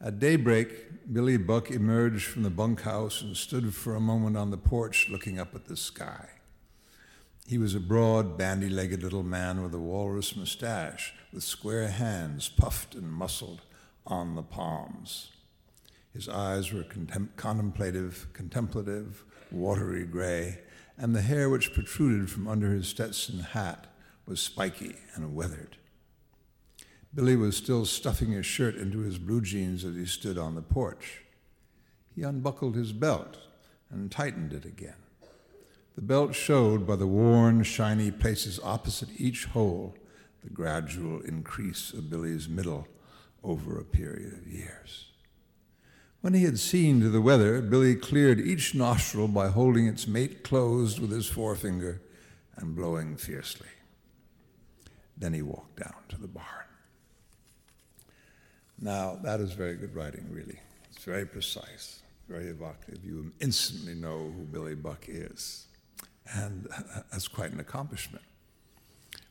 At 0.04 0.18
daybreak, 0.18 1.14
Billy 1.14 1.38
Buck 1.38 1.70
emerged 1.70 2.26
from 2.26 2.42
the 2.42 2.50
bunkhouse 2.50 3.22
and 3.22 3.38
stood 3.38 3.76
for 3.76 3.94
a 3.94 4.00
moment 4.00 4.36
on 4.36 4.50
the 4.50 4.58
porch 4.58 5.10
looking 5.12 5.40
up 5.40 5.54
at 5.54 5.66
the 5.66 5.78
sky. 5.78 6.28
He 7.46 7.60
was 7.60 7.76
a 7.76 7.80
broad, 7.80 8.36
bandy 8.36 8.68
legged 8.68 9.04
little 9.04 9.22
man 9.22 9.62
with 9.62 9.76
a 9.76 9.80
walrus 9.80 10.36
mustache, 10.36 11.14
with 11.32 11.44
square 11.44 11.90
hands 11.90 12.50
puffed 12.50 12.96
and 12.96 13.12
muscled 13.12 13.62
on 14.08 14.34
the 14.34 14.42
palms. 14.42 15.30
His 16.16 16.28
eyes 16.28 16.74
were 16.74 16.82
contem- 16.82 17.36
contemplative, 17.36 18.26
contemplative, 18.34 19.24
watery 19.52 20.08
gray, 20.08 20.62
and 20.98 21.16
the 21.16 21.22
hair 21.22 21.48
which 21.48 21.76
protruded 21.76 22.32
from 22.32 22.48
under 22.48 22.72
his 22.72 22.88
Stetson 22.88 23.42
hat 23.42 23.86
was 24.26 24.42
spiky 24.42 24.96
and 25.14 25.36
weathered. 25.36 25.78
Billy 27.14 27.36
was 27.36 27.58
still 27.58 27.86
stuffing 27.86 28.32
his 28.32 28.46
shirt 28.46 28.76
into 28.76 29.00
his 29.00 29.18
blue 29.18 29.42
jeans 29.42 29.84
as 29.84 29.96
he 29.96 30.06
stood 30.06 30.38
on 30.38 30.56
the 30.56 30.62
porch. 30.62 31.24
He 32.16 32.24
unbuckled 32.24 32.76
his 32.76 32.94
belt 32.94 33.38
and 33.90 34.10
tightened 34.10 34.54
it 34.54 34.66
again. 34.66 34.96
The 35.96 36.02
belt 36.02 36.34
showed 36.34 36.88
by 36.88 36.96
the 36.96 37.08
worn, 37.08 37.64
shiny 37.64 38.12
places 38.12 38.60
opposite 38.64 39.10
each 39.18 39.46
hole 39.46 39.96
the 40.42 40.50
gradual 40.50 41.22
increase 41.22 41.94
of 41.94 42.10
Billy's 42.10 42.48
middle 42.48 42.88
over 43.44 43.78
a 43.78 43.84
period 43.84 44.34
of 44.34 44.48
years. 44.48 45.08
When 46.22 46.34
he 46.34 46.44
had 46.44 46.60
seen 46.60 47.02
to 47.02 47.10
the 47.10 47.22
weather, 47.22 47.62
Billy 47.62 47.96
cleared 47.96 48.40
each 48.40 48.74
nostril 48.74 49.28
by 49.28 49.50
holding 49.50 49.88
its 49.88 50.08
mate 50.08 50.44
closed 50.44 51.00
with 51.00 51.12
his 51.12 51.28
forefinger 51.28 52.02
and 52.56 52.76
blowing 52.76 53.18
fiercely. 53.18 53.68
Then 55.18 55.34
he 55.34 55.42
walked 55.42 55.80
down 55.80 55.96
to 56.10 56.18
the 56.18 56.28
barn. 56.28 56.71
Now, 58.82 59.20
that 59.22 59.40
is 59.40 59.52
very 59.54 59.76
good 59.76 59.94
writing, 59.94 60.26
really. 60.32 60.60
It's 60.92 61.04
very 61.04 61.26
precise, 61.26 62.02
very 62.28 62.48
evocative. 62.48 63.06
You 63.06 63.32
instantly 63.40 63.94
know 63.94 64.34
who 64.36 64.44
Billy 64.44 64.74
Buck 64.74 65.06
is. 65.08 65.68
And 66.34 66.68
that's 67.12 67.28
quite 67.28 67.52
an 67.52 67.60
accomplishment. 67.60 68.24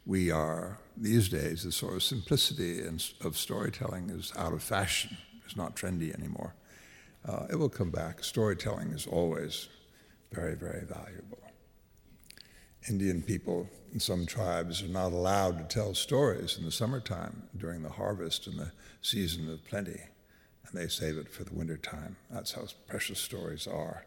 We 0.07 0.31
are, 0.31 0.79
these 0.97 1.29
days, 1.29 1.65
the 1.65 1.73
sort 1.73 1.95
of 1.95 2.03
simplicity 2.03 2.81
of 3.21 3.37
storytelling 3.37 4.11
is 4.11 4.33
out 4.37 4.53
of 4.53 4.63
fashion. 4.63 5.17
It's 5.45 5.57
not 5.57 5.75
trendy 5.75 6.17
anymore. 6.17 6.55
Uh, 7.29 7.47
it 7.51 7.57
will 7.57 7.69
come 7.69 7.91
back. 7.91 8.23
Storytelling 8.23 8.93
is 8.93 9.07
always 9.07 9.69
very, 10.33 10.55
very 10.55 10.85
valuable. 10.85 11.39
Indian 12.89 13.21
people 13.21 13.69
in 13.93 14.01
some 14.01 14.27
tribes 14.27 14.83
are 14.83 14.89
not 14.89 15.13
allowed 15.13 15.59
to 15.59 15.65
tell 15.65 15.95
stories 15.95 16.57
in 16.57 16.65
the 16.65 16.73
summertime 16.73 17.43
during 17.57 17.83
the 17.83 17.91
harvest 17.91 18.47
and 18.47 18.59
the 18.59 18.73
season 19.03 19.51
of 19.51 19.65
plenty, 19.65 20.01
and 20.67 20.75
they 20.81 20.89
save 20.89 21.19
it 21.19 21.29
for 21.31 21.45
the 21.45 21.55
wintertime. 21.55 22.17
That's 22.31 22.53
how 22.53 22.67
precious 22.87 23.19
stories 23.19 23.67
are. 23.67 24.05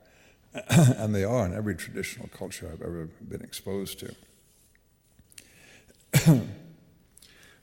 and 0.70 1.16
they 1.16 1.24
are 1.24 1.46
in 1.46 1.54
every 1.54 1.76
traditional 1.76 2.28
culture 2.28 2.70
I've 2.72 2.82
ever 2.82 3.10
been 3.28 3.42
exposed 3.42 4.00
to. 4.00 4.16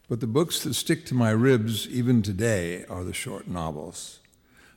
but 0.08 0.20
the 0.20 0.26
books 0.26 0.64
that 0.64 0.74
stick 0.74 1.06
to 1.06 1.14
my 1.14 1.30
ribs 1.30 1.86
even 1.88 2.20
today 2.22 2.84
are 2.86 3.04
the 3.04 3.12
short 3.12 3.46
novels 3.46 4.18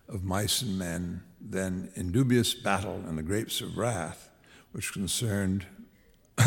of 0.07 0.23
mice 0.23 0.61
and 0.61 0.77
men, 0.77 1.23
then 1.41 1.89
in 1.95 2.11
dubious 2.11 2.53
battle 2.53 3.01
and 3.07 3.17
the 3.17 3.23
grapes 3.23 3.61
of 3.61 3.77
wrath, 3.77 4.29
which 4.73 4.93
concerned 4.93 5.65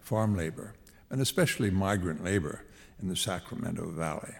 farm 0.00 0.36
labor, 0.36 0.74
and 1.08 1.22
especially 1.22 1.70
migrant 1.70 2.22
labor 2.22 2.64
in 3.00 3.08
the 3.08 3.16
Sacramento 3.16 3.90
Valley. 3.90 4.34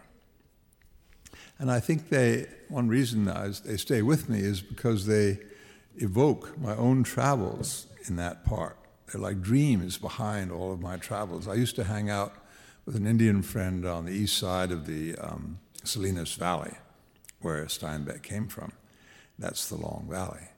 And 1.58 1.70
I 1.70 1.80
think 1.80 2.08
they, 2.08 2.46
one 2.68 2.88
reason 2.88 3.24
they 3.64 3.76
stay 3.76 4.02
with 4.02 4.28
me 4.28 4.40
is 4.40 4.60
because 4.60 5.06
they 5.06 5.38
evoke 5.96 6.58
my 6.58 6.76
own 6.76 7.02
travels 7.02 7.86
in 8.06 8.16
that 8.16 8.44
part. 8.44 8.76
They're 9.06 9.20
like 9.20 9.40
dreams 9.40 9.96
behind 9.98 10.50
all 10.50 10.72
of 10.72 10.80
my 10.80 10.96
travels. 10.96 11.48
I 11.48 11.54
used 11.54 11.76
to 11.76 11.84
hang 11.84 12.10
out 12.10 12.34
with 12.84 12.96
an 12.96 13.06
Indian 13.06 13.42
friend 13.42 13.86
on 13.86 14.04
the 14.04 14.12
east 14.12 14.36
side 14.36 14.70
of 14.70 14.86
the 14.86 15.16
um, 15.16 15.58
Salinas 15.84 16.34
Valley, 16.34 16.74
where 17.40 17.64
Steinbeck 17.66 18.22
came 18.22 18.48
from. 18.48 18.72
That's 19.38 19.68
the 19.68 19.76
Long 19.76 20.06
Valley. 20.10 20.48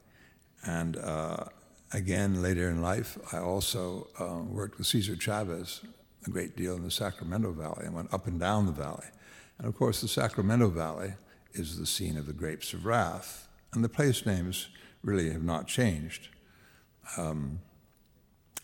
And 0.64 0.96
uh, 0.96 1.44
again, 1.92 2.42
later 2.42 2.68
in 2.68 2.82
life, 2.82 3.18
I 3.32 3.38
also 3.38 4.08
uh, 4.18 4.42
worked 4.42 4.78
with 4.78 4.86
Cesar 4.86 5.16
Chavez 5.16 5.82
a 6.26 6.30
great 6.30 6.56
deal 6.56 6.76
in 6.76 6.82
the 6.82 6.90
Sacramento 6.90 7.52
Valley 7.52 7.86
and 7.86 7.94
went 7.94 8.12
up 8.12 8.26
and 8.26 8.38
down 8.38 8.66
the 8.66 8.72
valley. 8.72 9.06
And 9.58 9.66
of 9.66 9.76
course, 9.76 10.00
the 10.00 10.08
Sacramento 10.08 10.68
Valley 10.68 11.14
is 11.52 11.78
the 11.78 11.86
scene 11.86 12.16
of 12.16 12.26
the 12.26 12.32
Grapes 12.32 12.72
of 12.72 12.86
Wrath, 12.86 13.48
and 13.72 13.82
the 13.82 13.88
place 13.88 14.24
names 14.24 14.68
really 15.02 15.30
have 15.30 15.42
not 15.42 15.66
changed. 15.66 16.28
Um, 17.16 17.60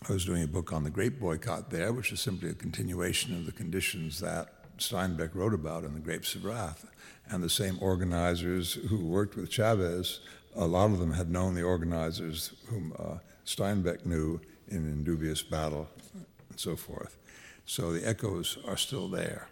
I 0.07 0.13
was 0.13 0.25
doing 0.25 0.43
a 0.43 0.47
book 0.47 0.71
on 0.71 0.83
the 0.83 0.89
grape 0.89 1.19
boycott 1.19 1.71
there, 1.71 1.91
which 1.91 2.11
is 2.11 2.19
simply 2.19 2.49
a 2.49 2.53
continuation 2.53 3.35
of 3.35 3.45
the 3.45 3.51
conditions 3.51 4.19
that 4.19 4.77
Steinbeck 4.77 5.33
wrote 5.33 5.53
about 5.53 5.83
in 5.83 5.93
The 5.93 5.99
Grapes 5.99 6.35
of 6.35 6.45
Wrath. 6.45 6.85
And 7.29 7.41
the 7.41 7.49
same 7.49 7.77
organizers 7.81 8.73
who 8.73 9.05
worked 9.05 9.35
with 9.35 9.49
Chavez, 9.49 10.19
a 10.55 10.65
lot 10.65 10.91
of 10.91 10.99
them 10.99 11.13
had 11.13 11.31
known 11.31 11.55
the 11.55 11.63
organizers 11.63 12.51
whom 12.67 12.93
uh, 12.99 13.17
Steinbeck 13.45 14.05
knew 14.05 14.39
in 14.67 14.85
Indubious 14.85 15.41
Battle 15.41 15.89
and 16.13 16.59
so 16.59 16.75
forth. 16.75 17.17
So 17.65 17.91
the 17.91 18.07
echoes 18.07 18.57
are 18.67 18.77
still 18.77 19.07
there. 19.07 19.47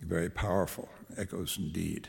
Very 0.00 0.30
powerful 0.30 0.88
echoes 1.16 1.56
indeed. 1.58 2.08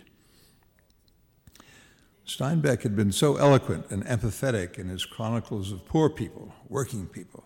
Steinbeck 2.27 2.81
had 2.83 2.95
been 2.95 3.11
so 3.11 3.37
eloquent 3.37 3.89
and 3.89 4.05
empathetic 4.05 4.77
in 4.77 4.89
his 4.89 5.05
chronicles 5.05 5.71
of 5.71 5.85
poor 5.85 6.09
people, 6.09 6.53
working 6.67 7.07
people, 7.07 7.45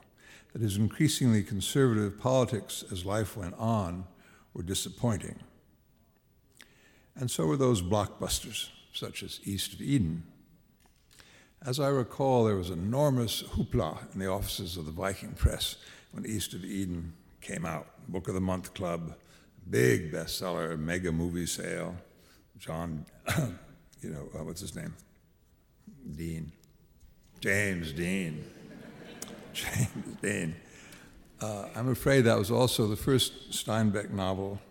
that 0.54 0.62
his 0.62 0.77
increasingly 0.77 1.43
conservative 1.43 2.19
politics 2.19 2.84
as 2.91 3.06
life 3.06 3.38
went 3.38 3.54
on 3.60 4.06
were 4.54 4.63
disappointing. 4.63 5.39
And 7.15 7.30
so 7.30 7.45
were 7.45 7.58
those 7.58 7.82
blockbusters, 7.82 8.69
such 8.91 9.21
as 9.21 9.39
East 9.43 9.73
of 9.73 9.82
Eden. 9.82 10.23
As 11.63 11.80
I 11.80 11.89
recall, 11.89 12.45
there 12.45 12.56
was 12.56 12.71
enormous 12.71 13.43
hoopla 13.43 14.12
in 14.13 14.19
the 14.19 14.27
offices 14.27 14.77
of 14.77 14.86
the 14.86 14.91
Viking 14.91 15.34
Press 15.34 15.75
when 16.12 16.25
East 16.25 16.56
of 16.56 16.65
Eden 16.65 17.13
came 17.39 17.65
out. 17.65 17.88
Book 18.08 18.27
of 18.27 18.34
the 18.34 18.41
Month 18.41 18.73
Club, 18.73 19.15
big 19.69 20.12
bestseller, 20.12 20.78
mega 20.78 21.12
movie 21.12 21.45
sale. 21.45 21.95
John, 22.58 23.06
you 24.02 24.10
know, 24.10 24.30
uh, 24.38 24.43
what's 24.43 24.62
his 24.62 24.76
name? 24.76 24.93
Dean. 26.15 26.52
James 27.39 27.91
Dean. 27.93 28.43
James 29.54 30.17
Dean. 30.21 30.56
Uh, 31.39 31.65
I'm 31.76 31.89
afraid 31.89 32.21
that 32.21 32.38
was 32.38 32.52
also 32.52 32.88
the 32.88 32.95
first 32.95 33.52
Steinbeck 33.52 34.12
novel 34.12 34.62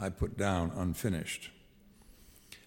I 0.00 0.10
put 0.10 0.38
down 0.38 0.70
unfinished. 0.76 1.50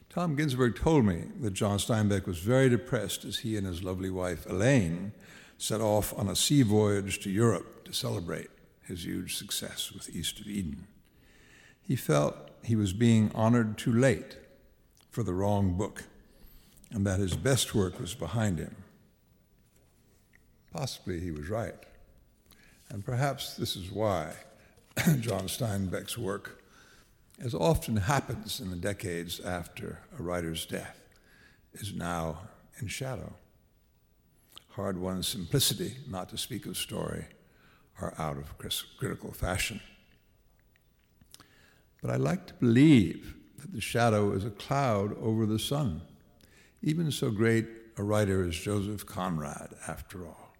Tom 0.09 0.35
Guinzburg 0.35 0.75
told 0.75 1.05
me 1.05 1.23
that 1.39 1.53
John 1.53 1.79
Steinbeck 1.79 2.27
was 2.27 2.39
very 2.39 2.69
depressed 2.69 3.25
as 3.25 3.39
he 3.39 3.57
and 3.57 3.65
his 3.65 3.83
lovely 3.83 4.11
wife, 4.11 4.45
Elaine, 4.47 5.13
set 5.57 5.81
off 5.81 6.13
on 6.19 6.27
a 6.27 6.35
sea 6.35 6.61
voyage 6.61 7.19
to 7.21 7.31
Europe 7.31 7.85
to 7.85 7.93
celebrate 7.93 8.49
his 8.83 9.05
huge 9.05 9.37
success 9.37 9.91
with 9.91 10.13
East 10.15 10.39
of 10.39 10.47
Eden. 10.47 10.87
He 11.87 11.95
felt 11.95 12.35
he 12.63 12.75
was 12.75 12.93
being 12.93 13.31
honored 13.35 13.77
too 13.77 13.93
late 13.93 14.37
for 15.09 15.23
the 15.23 15.33
wrong 15.33 15.73
book, 15.73 16.05
and 16.91 17.05
that 17.05 17.19
his 17.19 17.35
best 17.35 17.75
work 17.75 17.99
was 17.99 18.15
behind 18.15 18.57
him. 18.59 18.75
Possibly 20.71 21.19
he 21.19 21.31
was 21.31 21.49
right. 21.49 21.75
And 22.89 23.05
perhaps 23.05 23.55
this 23.55 23.75
is 23.75 23.91
why 23.91 24.33
John 25.19 25.47
Steinbeck's 25.47 26.17
work, 26.17 26.63
as 27.39 27.53
often 27.53 27.97
happens 27.97 28.59
in 28.59 28.69
the 28.69 28.75
decades 28.75 29.39
after 29.39 29.99
a 30.17 30.23
writer's 30.23 30.65
death, 30.65 30.99
is 31.73 31.93
now 31.93 32.39
in 32.79 32.87
shadow. 32.87 33.33
Hard 34.69 34.97
won 34.97 35.21
simplicity, 35.21 35.97
not 36.09 36.29
to 36.29 36.37
speak 36.37 36.65
of 36.65 36.77
story, 36.77 37.25
are 38.01 38.13
out 38.17 38.37
of 38.37 38.57
critical 38.97 39.31
fashion. 39.31 39.79
But 42.03 42.11
I 42.11 42.17
like 42.17 42.45
to 42.47 42.53
believe 42.55 43.33
that 43.59 43.71
the 43.73 43.79
shadow 43.79 44.33
is 44.33 44.43
a 44.43 44.51
cloud 44.51 45.17
over 45.19 45.45
the 45.45 45.57
sun. 45.57 46.01
Even 46.81 47.09
so 47.11 47.31
great 47.31 47.65
a 47.97 48.03
writer 48.03 48.45
as 48.45 48.55
Joseph 48.55 49.05
Conrad, 49.05 49.69
after 49.87 50.27
all, 50.27 50.53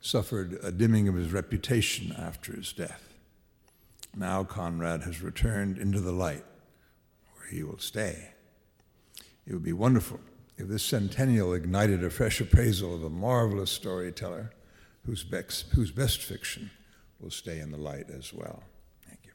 suffered 0.00 0.58
a 0.62 0.72
dimming 0.72 1.06
of 1.06 1.14
his 1.14 1.32
reputation 1.32 2.12
after 2.18 2.56
his 2.56 2.72
death. 2.72 3.14
Now 4.16 4.42
Conrad 4.42 5.02
has 5.02 5.22
returned 5.22 5.78
into 5.78 6.00
the 6.00 6.12
light, 6.12 6.44
where 7.36 7.48
he 7.48 7.62
will 7.62 7.78
stay. 7.78 8.30
It 9.46 9.52
would 9.52 9.62
be 9.62 9.72
wonderful 9.72 10.18
if 10.58 10.66
this 10.66 10.82
centennial 10.82 11.54
ignited 11.54 12.02
a 12.02 12.10
fresh 12.10 12.40
appraisal 12.40 12.94
of 12.94 13.04
a 13.04 13.10
marvelous 13.10 13.70
storyteller 13.70 14.50
whose 15.06 15.22
best, 15.22 15.66
whose 15.74 15.92
best 15.92 16.20
fiction 16.20 16.70
will 17.20 17.30
stay 17.30 17.60
in 17.60 17.70
the 17.70 17.78
light 17.78 18.10
as 18.10 18.32
well. 18.32 18.64
Thank 19.06 19.20
you. 19.24 19.32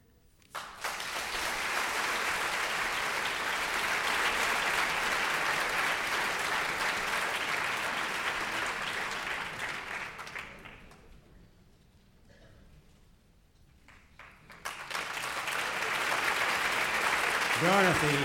Dorothy. 17.61 18.17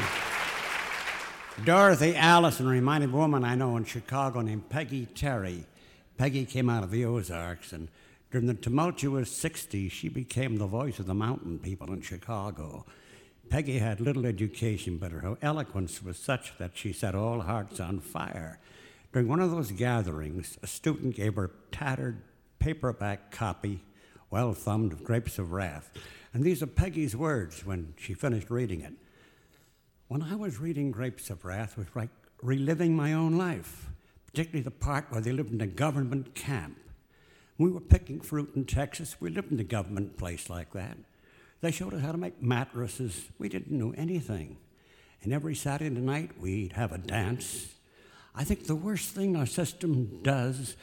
Dorothy 1.70 2.16
Allison 2.16 2.66
reminded 2.66 3.10
a 3.10 3.16
woman 3.16 3.44
I 3.44 3.54
know 3.54 3.76
in 3.76 3.84
Chicago 3.84 4.40
named 4.40 4.68
Peggy 4.70 5.06
Terry. 5.06 5.66
Peggy 6.18 6.44
came 6.44 6.68
out 6.68 6.82
of 6.82 6.90
the 6.90 7.04
Ozarks, 7.04 7.72
and 7.72 7.86
during 8.32 8.48
the 8.48 8.54
tumultuous 8.54 9.30
60s, 9.32 9.92
she 9.92 10.08
became 10.08 10.56
the 10.56 10.66
voice 10.66 10.98
of 10.98 11.06
the 11.06 11.14
mountain 11.14 11.60
people 11.60 11.92
in 11.92 12.00
Chicago. 12.00 12.86
Peggy 13.50 13.78
had 13.78 14.00
little 14.00 14.26
education, 14.26 14.98
but 14.98 15.12
her 15.12 15.36
eloquence 15.42 16.02
was 16.02 16.18
such 16.18 16.58
that 16.58 16.72
she 16.74 16.92
set 16.92 17.14
all 17.14 17.42
hearts 17.42 17.78
on 17.78 18.00
fire. 18.00 18.58
During 19.12 19.28
one 19.28 19.38
of 19.38 19.52
those 19.52 19.70
gatherings, 19.70 20.58
a 20.64 20.66
student 20.66 21.14
gave 21.14 21.36
her 21.36 21.44
a 21.44 21.72
tattered 21.72 22.20
paperback 22.58 23.30
copy, 23.30 23.84
well 24.28 24.54
thumbed, 24.54 24.92
of 24.92 25.04
Grapes 25.04 25.38
of 25.38 25.52
Wrath. 25.52 25.92
And 26.34 26.42
these 26.42 26.64
are 26.64 26.66
Peggy's 26.66 27.14
words 27.14 27.64
when 27.64 27.94
she 27.96 28.12
finished 28.12 28.50
reading 28.50 28.80
it. 28.80 28.94
When 30.10 30.22
I 30.22 30.34
was 30.34 30.58
reading 30.58 30.90
Grapes 30.90 31.30
of 31.30 31.44
Wrath, 31.44 31.74
it 31.74 31.78
was 31.78 31.94
like 31.94 32.08
reliving 32.42 32.96
my 32.96 33.12
own 33.12 33.38
life 33.38 33.86
particularly 34.26 34.64
the 34.64 34.72
part 34.72 35.06
where 35.10 35.20
they 35.20 35.30
lived 35.30 35.52
in 35.52 35.60
a 35.60 35.68
government 35.68 36.34
camp. 36.34 36.76
We 37.58 37.70
were 37.70 37.80
picking 37.80 38.20
fruit 38.20 38.50
in 38.56 38.64
Texas. 38.64 39.20
We 39.20 39.30
lived 39.30 39.52
in 39.52 39.60
a 39.60 39.64
government 39.64 40.16
place 40.16 40.50
like 40.50 40.72
that. 40.72 40.96
They 41.60 41.70
showed 41.70 41.94
us 41.94 42.02
how 42.02 42.10
to 42.10 42.18
make 42.18 42.42
mattresses. 42.42 43.28
We 43.38 43.48
didn't 43.48 43.78
know 43.78 43.94
anything. 43.96 44.56
And 45.22 45.32
every 45.32 45.54
Saturday 45.54 46.00
night, 46.00 46.40
we'd 46.40 46.72
have 46.72 46.90
a 46.90 46.98
dance. 46.98 47.68
I 48.34 48.42
think 48.42 48.66
the 48.66 48.74
worst 48.74 49.10
thing 49.10 49.36
our 49.36 49.46
system 49.46 50.18
does 50.24 50.74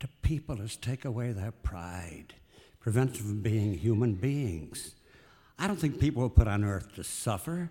to 0.00 0.08
people 0.22 0.62
is 0.62 0.76
take 0.76 1.04
away 1.04 1.32
their 1.32 1.52
pride, 1.52 2.32
prevents 2.80 3.18
them 3.18 3.26
from 3.26 3.42
being 3.42 3.74
human 3.74 4.14
beings. 4.14 4.94
I 5.58 5.66
don't 5.66 5.78
think 5.78 6.00
people 6.00 6.22
were 6.22 6.30
put 6.30 6.48
on 6.48 6.64
earth 6.64 6.94
to 6.94 7.04
suffer. 7.04 7.70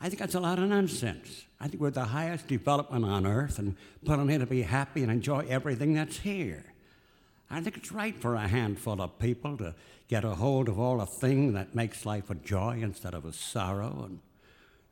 I 0.00 0.08
think 0.08 0.20
that's 0.20 0.34
a 0.34 0.40
lot 0.40 0.58
of 0.58 0.68
nonsense. 0.68 1.46
I 1.60 1.66
think 1.66 1.80
we're 1.82 1.90
the 1.90 2.04
highest 2.04 2.46
development 2.46 3.04
on 3.04 3.26
earth 3.26 3.58
and 3.58 3.76
put 4.04 4.18
on 4.18 4.28
here 4.28 4.38
to 4.38 4.46
be 4.46 4.62
happy 4.62 5.02
and 5.02 5.10
enjoy 5.10 5.46
everything 5.48 5.94
that's 5.94 6.18
here. 6.18 6.64
I 7.50 7.60
think 7.60 7.76
it's 7.76 7.90
right 7.90 8.14
for 8.20 8.34
a 8.34 8.46
handful 8.46 9.00
of 9.00 9.18
people 9.18 9.56
to 9.56 9.74
get 10.08 10.24
a 10.24 10.34
hold 10.34 10.68
of 10.68 10.78
all 10.78 10.98
the 10.98 11.06
thing 11.06 11.54
that 11.54 11.74
makes 11.74 12.06
life 12.06 12.30
a 12.30 12.34
joy 12.34 12.80
instead 12.82 13.14
of 13.14 13.24
a 13.24 13.32
sorrow 13.32 14.04
and 14.06 14.20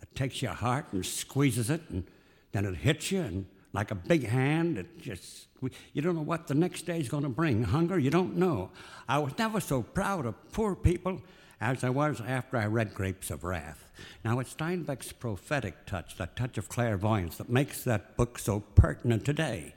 it 0.02 0.14
takes 0.14 0.42
your 0.42 0.52
heart 0.52 0.86
and 0.92 1.04
squeezes 1.04 1.70
it 1.70 1.82
and 1.90 2.04
then 2.52 2.64
it 2.64 2.74
hits 2.74 3.12
you 3.12 3.20
and 3.20 3.46
like 3.72 3.90
a 3.90 3.94
big 3.94 4.26
hand 4.26 4.78
it 4.78 4.98
just 5.00 5.48
you 5.92 6.02
don't 6.02 6.14
know 6.14 6.22
what 6.22 6.46
the 6.46 6.54
next 6.54 6.82
day 6.82 7.00
is 7.00 7.08
going 7.08 7.22
to 7.22 7.28
bring 7.28 7.62
hunger 7.62 7.98
you 7.98 8.10
don't 8.10 8.36
know 8.36 8.70
i 9.08 9.18
was 9.18 9.36
never 9.38 9.60
so 9.60 9.82
proud 9.82 10.26
of 10.26 10.34
poor 10.52 10.74
people 10.74 11.20
as 11.60 11.82
I 11.82 11.90
was 11.90 12.20
after 12.20 12.56
I 12.56 12.66
read 12.66 12.94
Grapes 12.94 13.30
of 13.30 13.44
Wrath. 13.44 13.90
Now, 14.24 14.38
it's 14.38 14.54
Steinbeck's 14.54 15.12
prophetic 15.12 15.86
touch, 15.86 16.16
that 16.16 16.36
touch 16.36 16.58
of 16.58 16.68
clairvoyance, 16.68 17.38
that 17.38 17.48
makes 17.48 17.82
that 17.84 18.16
book 18.16 18.38
so 18.38 18.60
pertinent 18.60 19.24
today. 19.24 19.74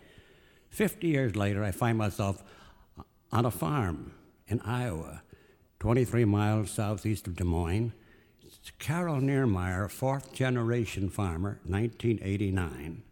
Fifty 0.70 1.08
years 1.08 1.36
later, 1.36 1.64
I 1.64 1.72
find 1.72 1.98
myself 1.98 2.44
uh, 2.98 3.04
on 3.32 3.46
a 3.46 3.52
farm 3.52 4.14
in 4.48 4.60
Iowa, 4.62 5.22
23 5.80 6.26
miles 6.26 6.72
southeast 6.72 7.28
of 7.28 7.36
Des 7.36 7.44
Moines. 7.44 7.94
It's 8.46 8.72
Carol 8.78 9.22
Niermeyer, 9.22 9.90
fourth 9.90 10.34
generation 10.34 11.10
farmer, 11.10 11.60
1989. 11.66 13.04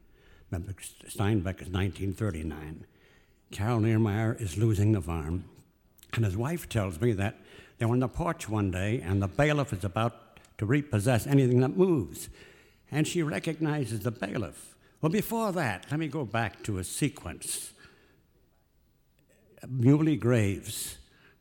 Remember, 0.52 0.74
Steinbeck 0.74 1.62
is 1.62 1.70
1939. 1.70 2.86
Carol 3.52 3.80
Niermeyer 3.80 4.40
is 4.42 4.58
losing 4.58 4.92
the 4.92 5.02
farm, 5.02 5.46
and 6.14 6.26
his 6.26 6.36
wife 6.36 6.68
tells 6.68 7.00
me 7.00 7.14
that 7.14 7.40
they 7.78 7.86
were 7.86 7.94
on 7.94 8.00
the 8.00 8.08
porch 8.08 8.50
one 8.50 8.72
day, 8.72 9.02
and 9.02 9.22
the 9.22 9.28
bailiff 9.28 9.74
is 9.74 9.84
about 9.84 10.40
to 10.58 10.66
repossess 10.66 11.28
anything 11.28 11.60
that 11.62 11.78
moves. 11.78 12.30
And 12.92 13.08
she 13.08 13.22
recognizes 13.22 14.02
the 14.02 14.12
bailiff. 14.12 14.76
Well, 15.02 15.12
before 15.12 15.52
that, 15.52 15.86
let 15.92 16.00
me 16.00 16.08
go 16.08 16.26
back 16.26 16.64
to 16.64 16.80
a 16.80 16.84
sequence. 16.84 17.74
Muley 19.68 20.16
Graves, 20.16 20.98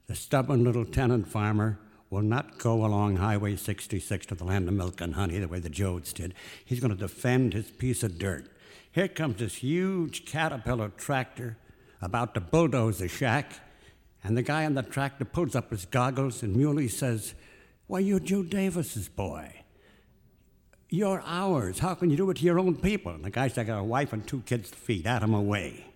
the 0.06 0.14
stubborn 0.14 0.64
little 0.64 0.84
tenant 0.84 1.28
farmer, 1.28 1.78
will 2.10 2.22
not 2.22 2.58
go 2.58 2.84
along 2.84 3.16
Highway 3.16 3.56
66 3.56 4.26
to 4.26 4.34
the 4.34 4.44
land 4.44 4.68
of 4.68 4.74
milk 4.74 5.00
and 5.00 5.14
honey 5.14 5.38
the 5.38 5.48
way 5.48 5.58
the 5.58 5.70
Joads 5.70 6.12
did. 6.12 6.34
He's 6.64 6.80
going 6.80 6.92
to 6.92 6.96
defend 6.96 7.52
his 7.52 7.70
piece 7.70 8.02
of 8.02 8.18
dirt. 8.18 8.48
Here 8.92 9.08
comes 9.08 9.36
this 9.36 9.56
huge 9.56 10.24
caterpillar 10.24 10.90
tractor 10.90 11.56
about 12.00 12.34
to 12.34 12.40
bulldoze 12.40 12.98
the 12.98 13.08
shack, 13.08 13.60
and 14.26 14.36
the 14.36 14.42
guy 14.42 14.64
on 14.64 14.74
the 14.74 14.82
tractor 14.82 15.24
pulls 15.24 15.54
up 15.54 15.70
his 15.70 15.84
goggles, 15.84 16.42
and 16.42 16.56
Muley 16.56 16.88
says, 16.88 17.34
Why, 17.86 18.00
you're 18.00 18.18
Joe 18.18 18.42
Davis's 18.42 19.08
boy. 19.08 19.62
You're 20.88 21.22
ours. 21.24 21.78
How 21.78 21.94
can 21.94 22.10
you 22.10 22.16
do 22.16 22.28
it 22.30 22.38
to 22.38 22.44
your 22.44 22.58
own 22.58 22.74
people? 22.74 23.12
And 23.12 23.24
the 23.24 23.30
guy 23.30 23.46
said, 23.46 23.62
I 23.62 23.64
got 23.64 23.78
a 23.78 23.84
wife 23.84 24.12
and 24.12 24.26
two 24.26 24.40
kids 24.40 24.72
to 24.72 24.76
feed. 24.76 25.06
Out 25.06 25.22
of 25.22 25.28
my 25.28 25.38
way. 25.38 25.86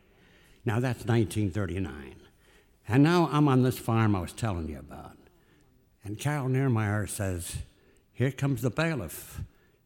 Now 0.65 0.79
that's 0.79 1.05
1939. 1.05 2.15
And 2.87 3.03
now 3.03 3.29
I'm 3.33 3.49
on 3.49 3.65
this 3.65 3.81
farm 3.81 4.15
I 4.15 4.21
was 4.21 4.33
telling 4.33 4.69
you 4.69 4.79
about. 4.79 5.17
And 6.05 6.17
Carol 6.17 6.49
Niermeyer 6.49 7.09
says, 7.09 7.57
Here 8.13 8.31
comes 8.31 8.63
the 8.63 8.71
bailiff. 8.71 9.41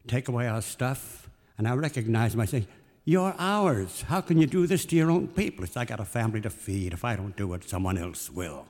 Take 0.07 0.27
away 0.27 0.47
our 0.47 0.61
stuff. 0.61 1.31
And 1.57 1.67
I 1.67 1.73
recognize 1.73 2.35
him. 2.35 2.41
I 2.41 2.45
say, 2.45 2.67
You're 3.07 3.35
ours. 3.37 4.01
How 4.07 4.19
can 4.21 4.39
you 4.39 4.47
do 4.47 4.65
this 4.65 4.83
to 4.85 4.95
your 4.95 5.11
own 5.11 5.27
people? 5.27 5.63
It's 5.63 5.77
I 5.77 5.85
got 5.85 5.99
a 5.99 6.05
family 6.05 6.41
to 6.41 6.49
feed. 6.49 6.91
If 6.91 7.05
I 7.05 7.15
don't 7.15 7.37
do 7.37 7.53
it, 7.53 7.69
someone 7.69 7.99
else 7.99 8.31
will. 8.31 8.65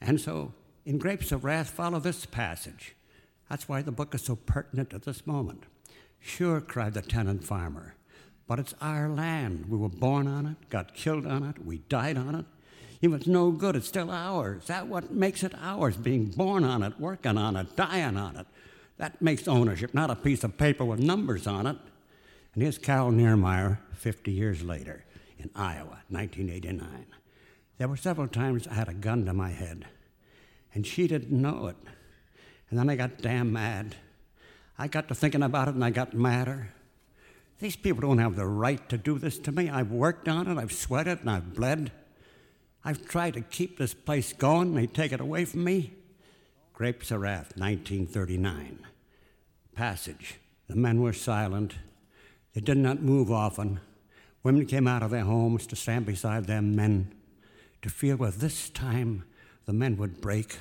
And 0.00 0.18
so 0.18 0.54
in 0.86 0.96
Grapes 0.96 1.30
of 1.30 1.44
Wrath, 1.44 1.68
follow 1.68 2.00
this 2.00 2.24
passage. 2.24 2.96
That's 3.50 3.68
why 3.68 3.82
the 3.82 3.92
book 3.92 4.14
is 4.14 4.22
so 4.22 4.36
pertinent 4.36 4.94
at 4.94 5.02
this 5.02 5.26
moment. 5.26 5.64
Sure, 6.18 6.62
cried 6.62 6.94
the 6.94 7.02
tenant 7.02 7.44
farmer, 7.44 7.96
but 8.46 8.58
it's 8.58 8.74
our 8.80 9.10
land. 9.10 9.66
We 9.68 9.76
were 9.76 9.90
born 9.90 10.26
on 10.26 10.46
it, 10.46 10.70
got 10.70 10.94
killed 10.94 11.26
on 11.26 11.42
it, 11.42 11.64
we 11.64 11.78
died 11.90 12.16
on 12.16 12.34
it. 12.34 12.46
If 13.02 13.12
it's 13.12 13.26
no 13.26 13.50
good, 13.50 13.76
it's 13.76 13.86
still 13.86 14.10
ours. 14.10 14.66
That 14.66 14.88
what 14.88 15.12
makes 15.12 15.42
it 15.42 15.52
ours, 15.60 15.98
being 15.98 16.26
born 16.26 16.64
on 16.64 16.82
it, 16.82 16.98
working 16.98 17.36
on 17.36 17.56
it, 17.56 17.76
dying 17.76 18.16
on 18.16 18.36
it. 18.36 18.46
That 18.96 19.20
makes 19.20 19.46
ownership, 19.46 19.92
not 19.92 20.10
a 20.10 20.16
piece 20.16 20.42
of 20.42 20.56
paper 20.56 20.84
with 20.86 20.98
numbers 20.98 21.46
on 21.46 21.66
it. 21.66 21.76
And 22.58 22.64
here's 22.64 22.76
Carol 22.76 23.12
Niermeyer 23.12 23.78
50 23.92 24.32
years 24.32 24.64
later 24.64 25.04
in 25.38 25.48
Iowa, 25.54 26.02
1989. 26.08 27.06
There 27.76 27.86
were 27.86 27.96
several 27.96 28.26
times 28.26 28.66
I 28.66 28.74
had 28.74 28.88
a 28.88 28.94
gun 28.94 29.26
to 29.26 29.32
my 29.32 29.50
head, 29.50 29.86
and 30.74 30.84
she 30.84 31.06
didn't 31.06 31.30
know 31.30 31.68
it. 31.68 31.76
And 32.68 32.76
then 32.76 32.90
I 32.90 32.96
got 32.96 33.22
damn 33.22 33.52
mad. 33.52 33.94
I 34.76 34.88
got 34.88 35.06
to 35.06 35.14
thinking 35.14 35.44
about 35.44 35.68
it 35.68 35.76
and 35.76 35.84
I 35.84 35.90
got 35.90 36.14
madder. 36.14 36.70
These 37.60 37.76
people 37.76 38.00
don't 38.00 38.18
have 38.18 38.34
the 38.34 38.48
right 38.48 38.88
to 38.88 38.98
do 38.98 39.20
this 39.20 39.38
to 39.38 39.52
me. 39.52 39.70
I've 39.70 39.92
worked 39.92 40.28
on 40.28 40.48
it, 40.48 40.58
I've 40.58 40.72
sweated, 40.72 41.20
and 41.20 41.30
I've 41.30 41.54
bled. 41.54 41.92
I've 42.84 43.06
tried 43.06 43.34
to 43.34 43.40
keep 43.40 43.78
this 43.78 43.94
place 43.94 44.32
going, 44.32 44.74
they 44.74 44.88
take 44.88 45.12
it 45.12 45.20
away 45.20 45.44
from 45.44 45.62
me. 45.62 45.92
Grapes 46.72 47.12
of 47.12 47.20
Wrath, 47.20 47.52
1939. 47.56 48.80
Passage. 49.76 50.40
The 50.66 50.74
men 50.74 51.00
were 51.00 51.12
silent. 51.12 51.76
They 52.58 52.64
did 52.64 52.78
not 52.78 53.00
move 53.00 53.30
often. 53.30 53.78
Women 54.42 54.66
came 54.66 54.88
out 54.88 55.04
of 55.04 55.12
their 55.12 55.22
homes 55.22 55.64
to 55.68 55.76
stand 55.76 56.06
beside 56.06 56.46
their 56.46 56.60
men, 56.60 57.14
to 57.82 57.88
feel 57.88 58.16
where 58.16 58.32
this 58.32 58.68
time 58.68 59.22
the 59.66 59.72
men 59.72 59.96
would 59.96 60.20
break. 60.20 60.58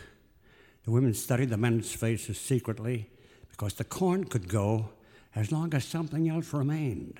The 0.84 0.92
women 0.92 1.16
studied 1.16 1.50
the 1.50 1.58
men's 1.58 1.92
faces 1.92 2.40
secretly 2.40 3.10
because 3.50 3.74
the 3.74 3.84
corn 3.84 4.26
could 4.26 4.48
go 4.48 4.90
as 5.36 5.52
long 5.52 5.74
as 5.74 5.86
something 5.86 6.30
else 6.30 6.54
remained. 6.54 7.20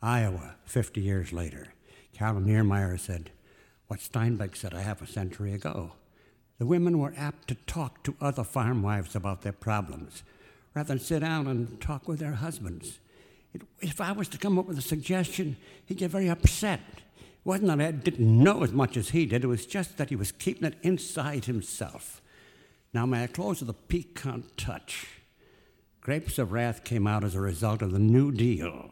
Iowa, 0.00 0.54
50 0.64 1.02
years 1.02 1.34
later. 1.34 1.74
Carol 2.14 2.40
Niermeyer 2.40 2.98
said, 2.98 3.30
What 3.88 4.00
Steinbeck 4.00 4.56
said 4.56 4.72
a 4.72 4.80
half 4.80 5.02
a 5.02 5.06
century 5.06 5.52
ago. 5.52 5.92
The 6.58 6.64
women 6.64 6.98
were 6.98 7.12
apt 7.18 7.48
to 7.48 7.54
talk 7.54 8.02
to 8.04 8.16
other 8.18 8.44
farm 8.44 8.80
wives 8.80 9.14
about 9.14 9.42
their 9.42 9.52
problems 9.52 10.22
rather 10.74 10.88
than 10.88 11.00
sit 11.00 11.20
down 11.20 11.46
and 11.46 11.78
talk 11.82 12.08
with 12.08 12.18
their 12.18 12.36
husbands. 12.36 12.98
It, 13.54 13.62
if 13.80 14.00
I 14.00 14.12
was 14.12 14.28
to 14.28 14.38
come 14.38 14.58
up 14.58 14.66
with 14.66 14.78
a 14.78 14.82
suggestion, 14.82 15.56
he'd 15.86 15.98
get 15.98 16.10
very 16.10 16.28
upset. 16.28 16.80
It 16.96 17.24
wasn't 17.44 17.68
that 17.68 17.80
I 17.80 17.90
didn't 17.90 18.42
know 18.42 18.62
as 18.62 18.72
much 18.72 18.96
as 18.96 19.10
he 19.10 19.26
did, 19.26 19.44
it 19.44 19.48
was 19.48 19.66
just 19.66 19.96
that 19.96 20.10
he 20.10 20.16
was 20.16 20.32
keeping 20.32 20.64
it 20.64 20.78
inside 20.82 21.46
himself. 21.46 22.20
Now, 22.92 23.06
may 23.06 23.24
I 23.24 23.26
close 23.28 23.60
with 23.60 23.70
a 23.70 23.74
piquant 23.74 24.56
touch? 24.56 25.06
Grapes 26.00 26.38
of 26.38 26.52
Wrath 26.52 26.82
came 26.82 27.06
out 27.06 27.24
as 27.24 27.34
a 27.34 27.40
result 27.40 27.82
of 27.82 27.92
the 27.92 27.98
New 27.98 28.32
Deal, 28.32 28.90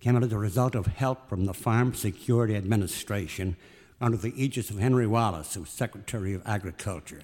came 0.00 0.16
out 0.16 0.24
as 0.24 0.32
a 0.32 0.38
result 0.38 0.74
of 0.74 0.86
help 0.86 1.28
from 1.28 1.44
the 1.44 1.54
Farm 1.54 1.94
Security 1.94 2.56
Administration 2.56 3.56
under 4.00 4.16
the 4.16 4.32
aegis 4.42 4.70
of 4.70 4.78
Henry 4.78 5.06
Wallace, 5.06 5.54
who 5.54 5.60
was 5.60 5.70
Secretary 5.70 6.34
of 6.34 6.42
Agriculture. 6.44 7.22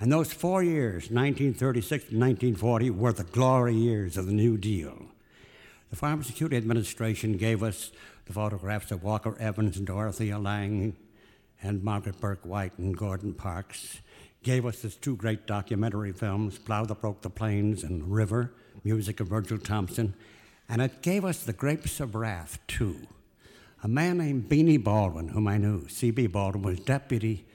And 0.00 0.12
those 0.12 0.32
four 0.32 0.62
years, 0.62 1.10
1936 1.10 1.88
to 1.88 2.18
1940, 2.18 2.90
were 2.90 3.12
the 3.12 3.24
glory 3.24 3.74
years 3.74 4.16
of 4.16 4.26
the 4.26 4.32
New 4.32 4.56
Deal. 4.56 5.07
The 5.90 5.96
Farm 5.96 6.22
Security 6.22 6.56
Administration 6.56 7.38
gave 7.38 7.62
us 7.62 7.90
the 8.26 8.34
photographs 8.34 8.90
of 8.90 9.02
Walker 9.02 9.36
Evans 9.40 9.78
and 9.78 9.86
Dorothea 9.86 10.38
Lange 10.38 10.94
and 11.62 11.82
Margaret 11.82 12.20
Bourke-White 12.20 12.78
and 12.78 12.96
Gordon 12.96 13.32
Parks 13.32 14.00
gave 14.42 14.66
us 14.66 14.82
his 14.82 14.96
two 14.96 15.16
great 15.16 15.46
documentary 15.46 16.12
films, 16.12 16.58
Plow 16.58 16.84
That 16.84 17.00
Broke 17.00 17.22
the 17.22 17.30
Plains 17.30 17.82
and 17.82 18.12
River, 18.12 18.52
music 18.84 19.20
of 19.20 19.28
Virgil 19.28 19.58
Thomson, 19.58 20.14
and 20.68 20.82
it 20.82 21.00
gave 21.02 21.24
us 21.24 21.42
The 21.42 21.52
Grapes 21.52 22.00
of 22.00 22.14
Wrath, 22.14 22.58
too. 22.66 23.06
A 23.82 23.88
man 23.88 24.18
named 24.18 24.48
Beanie 24.48 24.82
Baldwin, 24.82 25.28
whom 25.28 25.48
I 25.48 25.56
knew, 25.56 25.88
C.B. 25.88 26.26
Baldwin, 26.26 26.62
was 26.62 26.80
deputy 26.80 27.46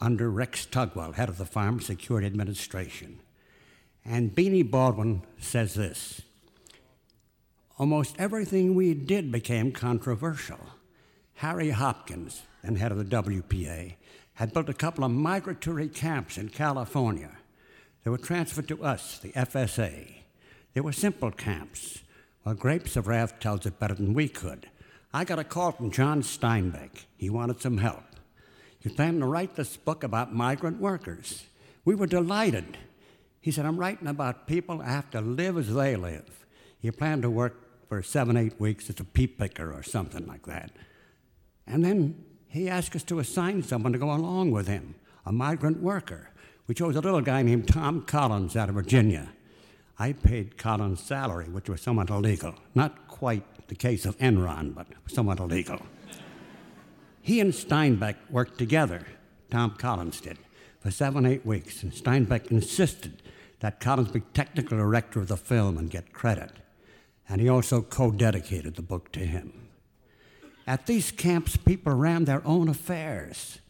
under 0.00 0.30
Rex 0.30 0.66
Tugwell, 0.66 1.14
head 1.14 1.28
of 1.28 1.38
the 1.38 1.46
Farm 1.46 1.80
Security 1.80 2.26
Administration. 2.26 3.20
And 4.04 4.34
Beanie 4.34 4.68
Baldwin 4.68 5.22
says 5.38 5.74
this 5.74 6.22
Almost 7.80 8.16
everything 8.18 8.74
we 8.74 8.92
did 8.92 9.32
became 9.32 9.72
controversial. 9.72 10.60
Harry 11.36 11.70
Hopkins, 11.70 12.42
then 12.62 12.76
head 12.76 12.92
of 12.92 12.98
the 12.98 13.04
WPA, 13.22 13.94
had 14.34 14.52
built 14.52 14.68
a 14.68 14.74
couple 14.74 15.02
of 15.02 15.10
migratory 15.10 15.88
camps 15.88 16.36
in 16.36 16.50
California. 16.50 17.30
They 18.04 18.10
were 18.10 18.18
transferred 18.18 18.68
to 18.68 18.84
us, 18.84 19.18
the 19.18 19.32
FSA. 19.32 20.12
They 20.74 20.82
were 20.82 20.92
simple 20.92 21.30
camps. 21.30 22.02
Well, 22.44 22.54
Grapes 22.54 22.96
of 22.96 23.06
Wrath 23.06 23.40
tells 23.40 23.64
it 23.64 23.80
better 23.80 23.94
than 23.94 24.12
we 24.12 24.28
could. 24.28 24.68
I 25.14 25.24
got 25.24 25.38
a 25.38 25.44
call 25.44 25.72
from 25.72 25.90
John 25.90 26.20
Steinbeck. 26.20 27.06
He 27.16 27.30
wanted 27.30 27.62
some 27.62 27.78
help. 27.78 28.04
He 28.78 28.90
planning 28.90 29.20
to 29.20 29.26
write 29.26 29.56
this 29.56 29.78
book 29.78 30.04
about 30.04 30.34
migrant 30.34 30.82
workers. 30.82 31.46
We 31.86 31.94
were 31.94 32.06
delighted. 32.06 32.76
He 33.40 33.50
said, 33.50 33.64
I'm 33.64 33.78
writing 33.78 34.06
about 34.06 34.46
people 34.46 34.76
who 34.76 34.82
have 34.82 35.10
to 35.12 35.22
live 35.22 35.56
as 35.56 35.72
they 35.72 35.96
live. 35.96 36.44
He 36.78 36.90
planned 36.90 37.22
to 37.22 37.30
work 37.30 37.69
for 37.90 38.04
seven, 38.04 38.36
eight 38.36 38.60
weeks 38.60 38.88
as 38.88 39.00
a 39.00 39.04
peep 39.04 39.36
picker 39.36 39.72
or 39.72 39.82
something 39.82 40.24
like 40.24 40.46
that. 40.46 40.70
And 41.66 41.84
then 41.84 42.24
he 42.46 42.68
asked 42.68 42.94
us 42.94 43.02
to 43.02 43.18
assign 43.18 43.64
someone 43.64 43.92
to 43.92 43.98
go 43.98 44.12
along 44.12 44.52
with 44.52 44.68
him, 44.68 44.94
a 45.26 45.32
migrant 45.32 45.82
worker. 45.82 46.30
We 46.68 46.74
chose 46.76 46.94
a 46.94 47.00
little 47.00 47.20
guy 47.20 47.42
named 47.42 47.66
Tom 47.66 48.02
Collins 48.02 48.54
out 48.54 48.68
of 48.68 48.76
Virginia. 48.76 49.30
I 49.98 50.12
paid 50.12 50.56
Collins' 50.56 51.02
salary, 51.02 51.46
which 51.46 51.68
was 51.68 51.80
somewhat 51.80 52.10
illegal. 52.10 52.54
Not 52.76 53.08
quite 53.08 53.66
the 53.66 53.74
case 53.74 54.06
of 54.06 54.16
Enron, 54.18 54.72
but 54.72 54.86
somewhat 55.08 55.40
illegal. 55.40 55.80
he 57.20 57.40
and 57.40 57.52
Steinbeck 57.52 58.14
worked 58.30 58.56
together, 58.56 59.04
Tom 59.50 59.72
Collins 59.72 60.20
did, 60.20 60.38
for 60.78 60.92
seven, 60.92 61.26
eight 61.26 61.44
weeks, 61.44 61.82
and 61.82 61.90
Steinbeck 61.90 62.52
insisted 62.52 63.20
that 63.58 63.80
Collins 63.80 64.12
be 64.12 64.20
technical 64.32 64.78
director 64.78 65.18
of 65.18 65.26
the 65.26 65.36
film 65.36 65.76
and 65.76 65.90
get 65.90 66.12
credit. 66.12 66.52
And 67.30 67.40
he 67.40 67.48
also 67.48 67.80
co 67.80 68.10
dedicated 68.10 68.74
the 68.74 68.82
book 68.82 69.12
to 69.12 69.20
him. 69.20 69.68
At 70.66 70.86
these 70.86 71.12
camps, 71.12 71.56
people 71.56 71.94
ran 71.94 72.24
their 72.24 72.44
own 72.44 72.68
affairs. 72.68 73.60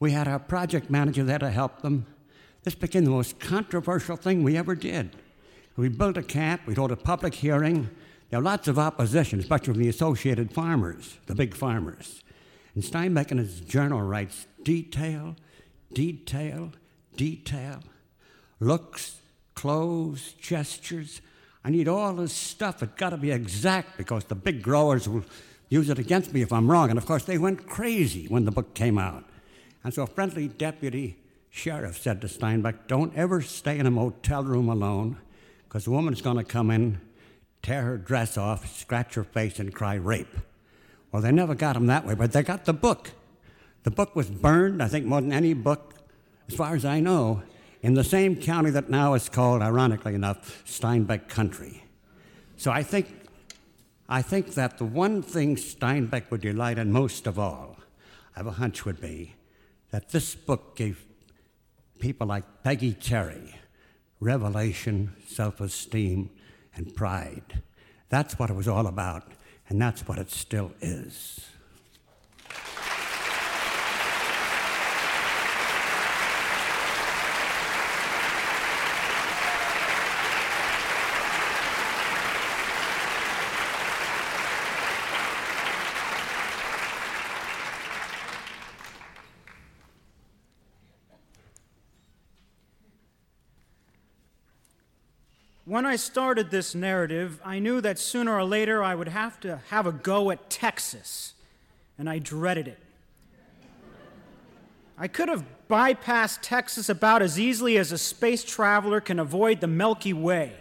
We 0.00 0.12
had 0.12 0.26
our 0.26 0.38
project 0.38 0.90
manager 0.90 1.22
there 1.22 1.38
to 1.38 1.50
help 1.50 1.82
them. 1.82 2.06
This 2.62 2.74
became 2.74 3.04
the 3.04 3.10
most 3.10 3.38
controversial 3.38 4.16
thing 4.16 4.42
we 4.42 4.56
ever 4.56 4.74
did. 4.74 5.16
We 5.76 5.88
built 5.88 6.16
a 6.16 6.22
camp, 6.22 6.62
we 6.66 6.74
held 6.74 6.92
a 6.92 6.96
public 6.96 7.34
hearing. 7.34 7.90
There 8.30 8.40
were 8.40 8.44
lots 8.44 8.68
of 8.68 8.78
opposition, 8.78 9.38
especially 9.38 9.74
from 9.74 9.82
the 9.82 9.88
associated 9.88 10.52
farmers, 10.52 11.18
the 11.26 11.34
big 11.34 11.54
farmers. 11.54 12.22
And 12.74 12.82
Steinbeck 12.82 13.30
in 13.30 13.38
his 13.38 13.60
journal 13.60 14.00
writes 14.00 14.46
detail, 14.62 15.36
detail, 15.92 16.72
detail, 17.16 17.80
looks, 18.60 19.18
clothes, 19.54 20.32
gestures. 20.40 21.20
I 21.64 21.70
need 21.70 21.88
all 21.88 22.12
this 22.12 22.32
stuff. 22.32 22.82
It's 22.82 22.94
got 22.94 23.10
to 23.10 23.16
be 23.16 23.30
exact 23.30 23.96
because 23.96 24.24
the 24.24 24.34
big 24.34 24.62
growers 24.62 25.08
will 25.08 25.24
use 25.70 25.88
it 25.88 25.98
against 25.98 26.32
me 26.32 26.42
if 26.42 26.52
I'm 26.52 26.70
wrong. 26.70 26.90
And 26.90 26.98
of 26.98 27.06
course, 27.06 27.24
they 27.24 27.38
went 27.38 27.66
crazy 27.66 28.26
when 28.26 28.44
the 28.44 28.50
book 28.50 28.74
came 28.74 28.98
out. 28.98 29.24
And 29.82 29.92
so, 29.92 30.02
a 30.02 30.06
friendly 30.06 30.48
deputy 30.48 31.16
sheriff 31.50 32.00
said 32.00 32.20
to 32.20 32.26
Steinbeck, 32.26 32.86
Don't 32.86 33.14
ever 33.16 33.40
stay 33.40 33.78
in 33.78 33.86
a 33.86 33.90
motel 33.90 34.44
room 34.44 34.68
alone 34.68 35.16
because 35.64 35.84
the 35.84 35.90
woman's 35.90 36.22
going 36.22 36.36
to 36.36 36.44
come 36.44 36.70
in, 36.70 37.00
tear 37.62 37.82
her 37.82 37.98
dress 37.98 38.36
off, 38.36 38.78
scratch 38.78 39.14
her 39.14 39.24
face, 39.24 39.58
and 39.58 39.74
cry 39.74 39.94
rape. 39.94 40.36
Well, 41.12 41.22
they 41.22 41.32
never 41.32 41.54
got 41.54 41.76
him 41.76 41.86
that 41.86 42.06
way, 42.06 42.14
but 42.14 42.32
they 42.32 42.42
got 42.42 42.64
the 42.64 42.72
book. 42.72 43.12
The 43.84 43.90
book 43.90 44.16
was 44.16 44.28
burned, 44.28 44.82
I 44.82 44.88
think, 44.88 45.06
more 45.06 45.20
than 45.20 45.32
any 45.32 45.54
book, 45.54 45.94
as 46.48 46.54
far 46.54 46.74
as 46.74 46.84
I 46.84 47.00
know, 47.00 47.42
in 47.84 47.92
the 47.92 48.02
same 48.02 48.34
county 48.34 48.70
that 48.70 48.88
now 48.88 49.12
is 49.12 49.28
called, 49.28 49.60
ironically 49.60 50.14
enough, 50.14 50.64
Steinbeck 50.64 51.28
Country. 51.28 51.84
So 52.56 52.70
I 52.70 52.82
think, 52.82 53.08
I 54.08 54.22
think 54.22 54.54
that 54.54 54.78
the 54.78 54.86
one 54.86 55.20
thing 55.20 55.56
Steinbeck 55.56 56.30
would 56.30 56.40
delight 56.40 56.78
in 56.78 56.90
most 56.90 57.26
of 57.26 57.38
all, 57.38 57.76
I 58.34 58.38
have 58.38 58.46
a 58.46 58.52
hunch 58.52 58.86
would 58.86 59.02
be 59.02 59.34
that 59.90 60.08
this 60.08 60.34
book 60.34 60.76
gave 60.76 61.04
people 61.98 62.26
like 62.26 62.44
Peggy 62.62 62.94
Terry 62.94 63.54
revelation, 64.18 65.14
self 65.26 65.60
esteem, 65.60 66.30
and 66.74 66.94
pride. 66.94 67.60
That's 68.08 68.38
what 68.38 68.48
it 68.48 68.54
was 68.54 68.66
all 68.66 68.86
about, 68.86 69.24
and 69.68 69.78
that's 69.78 70.08
what 70.08 70.16
it 70.16 70.30
still 70.30 70.72
is. 70.80 71.50
When 95.74 95.86
I 95.86 95.96
started 95.96 96.52
this 96.52 96.72
narrative, 96.72 97.40
I 97.44 97.58
knew 97.58 97.80
that 97.80 97.98
sooner 97.98 98.32
or 98.32 98.44
later 98.44 98.80
I 98.80 98.94
would 98.94 99.08
have 99.08 99.40
to 99.40 99.60
have 99.70 99.88
a 99.88 99.92
go 99.92 100.30
at 100.30 100.48
Texas, 100.48 101.34
and 101.98 102.08
I 102.08 102.20
dreaded 102.20 102.68
it. 102.68 102.78
I 104.96 105.08
could 105.08 105.28
have 105.28 105.44
bypassed 105.68 106.38
Texas 106.42 106.88
about 106.88 107.22
as 107.22 107.40
easily 107.40 107.76
as 107.76 107.90
a 107.90 107.98
space 107.98 108.44
traveler 108.44 109.00
can 109.00 109.18
avoid 109.18 109.60
the 109.60 109.66
Milky 109.66 110.12
Way. 110.12 110.52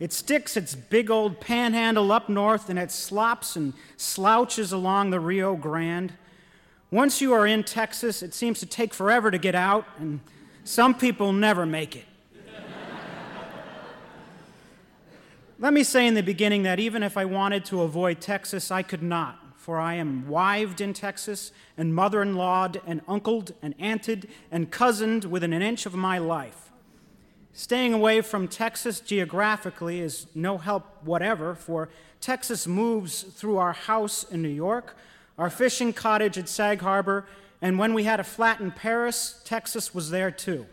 It 0.00 0.12
sticks 0.12 0.56
its 0.56 0.74
big 0.74 1.08
old 1.08 1.40
panhandle 1.40 2.10
up 2.10 2.28
north 2.28 2.68
and 2.68 2.80
it 2.80 2.90
slops 2.90 3.54
and 3.54 3.72
slouches 3.96 4.72
along 4.72 5.10
the 5.10 5.20
Rio 5.20 5.54
Grande. 5.54 6.12
Once 6.90 7.20
you 7.20 7.32
are 7.32 7.46
in 7.46 7.62
Texas, 7.62 8.20
it 8.20 8.34
seems 8.34 8.58
to 8.58 8.66
take 8.66 8.92
forever 8.92 9.30
to 9.30 9.38
get 9.38 9.54
out, 9.54 9.86
and 10.00 10.18
some 10.64 10.92
people 10.92 11.32
never 11.32 11.64
make 11.64 11.94
it. 11.94 12.06
Let 15.58 15.72
me 15.72 15.84
say 15.84 16.06
in 16.06 16.12
the 16.12 16.22
beginning 16.22 16.64
that 16.64 16.78
even 16.78 17.02
if 17.02 17.16
I 17.16 17.24
wanted 17.24 17.64
to 17.66 17.80
avoid 17.80 18.20
Texas, 18.20 18.70
I 18.70 18.82
could 18.82 19.02
not, 19.02 19.40
for 19.56 19.78
I 19.78 19.94
am 19.94 20.28
wived 20.28 20.82
in 20.82 20.92
Texas 20.92 21.50
and 21.78 21.94
mother 21.94 22.20
in 22.20 22.36
lawed 22.36 22.82
and 22.86 23.00
uncled 23.08 23.54
and 23.62 23.74
aunted 23.78 24.28
and 24.50 24.70
cousined 24.70 25.24
within 25.24 25.54
an 25.54 25.62
inch 25.62 25.86
of 25.86 25.94
my 25.94 26.18
life. 26.18 26.70
Staying 27.54 27.94
away 27.94 28.20
from 28.20 28.48
Texas 28.48 29.00
geographically 29.00 30.00
is 30.00 30.26
no 30.34 30.58
help 30.58 31.02
whatever, 31.02 31.54
for 31.54 31.88
Texas 32.20 32.66
moves 32.66 33.22
through 33.22 33.56
our 33.56 33.72
house 33.72 34.24
in 34.24 34.42
New 34.42 34.48
York, 34.50 34.94
our 35.38 35.48
fishing 35.48 35.94
cottage 35.94 36.36
at 36.36 36.50
Sag 36.50 36.82
Harbor, 36.82 37.24
and 37.62 37.78
when 37.78 37.94
we 37.94 38.04
had 38.04 38.20
a 38.20 38.24
flat 38.24 38.60
in 38.60 38.72
Paris, 38.72 39.40
Texas 39.46 39.94
was 39.94 40.10
there 40.10 40.30
too. 40.30 40.66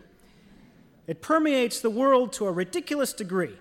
It 1.06 1.22
permeates 1.22 1.80
the 1.80 1.88
world 1.88 2.34
to 2.34 2.44
a 2.44 2.52
ridiculous 2.52 3.14
degree. 3.14 3.56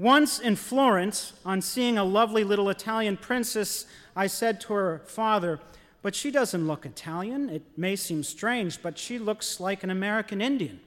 Once 0.00 0.38
in 0.38 0.56
Florence, 0.56 1.34
on 1.44 1.60
seeing 1.60 1.98
a 1.98 2.04
lovely 2.04 2.42
little 2.42 2.70
Italian 2.70 3.18
princess, 3.18 3.84
I 4.16 4.28
said 4.28 4.58
to 4.62 4.72
her 4.72 5.02
father, 5.04 5.60
But 6.00 6.14
she 6.14 6.30
doesn't 6.30 6.66
look 6.66 6.86
Italian. 6.86 7.50
It 7.50 7.62
may 7.76 7.96
seem 7.96 8.22
strange, 8.22 8.80
but 8.80 8.96
she 8.96 9.18
looks 9.18 9.60
like 9.60 9.84
an 9.84 9.90
American 9.90 10.40
Indian. 10.40 10.80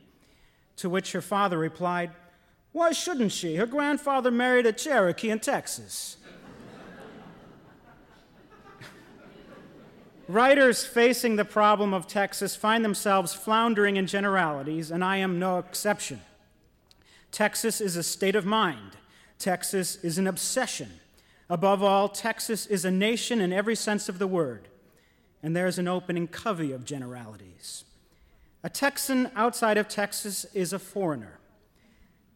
To 0.77 0.89
which 0.89 1.11
her 1.11 1.21
father 1.21 1.59
replied, 1.59 2.09
Why 2.71 2.91
shouldn't 2.91 3.31
she? 3.31 3.57
Her 3.57 3.67
grandfather 3.67 4.31
married 4.31 4.65
a 4.65 4.73
Cherokee 4.73 5.29
in 5.29 5.41
Texas. 5.41 6.17
Writers 10.27 10.87
facing 10.87 11.35
the 11.35 11.45
problem 11.45 11.93
of 11.93 12.07
Texas 12.07 12.55
find 12.55 12.83
themselves 12.83 13.35
floundering 13.35 13.95
in 13.95 14.07
generalities, 14.07 14.89
and 14.89 15.03
I 15.03 15.17
am 15.17 15.37
no 15.37 15.59
exception. 15.59 16.21
Texas 17.31 17.79
is 17.79 17.95
a 17.95 18.01
state 18.01 18.35
of 18.35 18.43
mind. 18.43 18.97
Texas 19.39 19.95
is 20.03 20.17
an 20.17 20.27
obsession. 20.27 20.91
Above 21.49 21.83
all, 21.83 22.09
Texas 22.09 22.65
is 22.65 22.85
a 22.85 22.91
nation 22.91 23.41
in 23.41 23.51
every 23.51 23.75
sense 23.75 24.09
of 24.09 24.19
the 24.19 24.27
word, 24.27 24.67
and 25.41 25.55
there's 25.55 25.77
an 25.77 25.87
opening 25.87 26.27
covey 26.27 26.71
of 26.71 26.85
generalities. 26.85 27.83
A 28.63 28.69
Texan 28.69 29.29
outside 29.35 29.77
of 29.77 29.87
Texas 29.87 30.45
is 30.53 30.71
a 30.71 30.79
foreigner. 30.79 31.39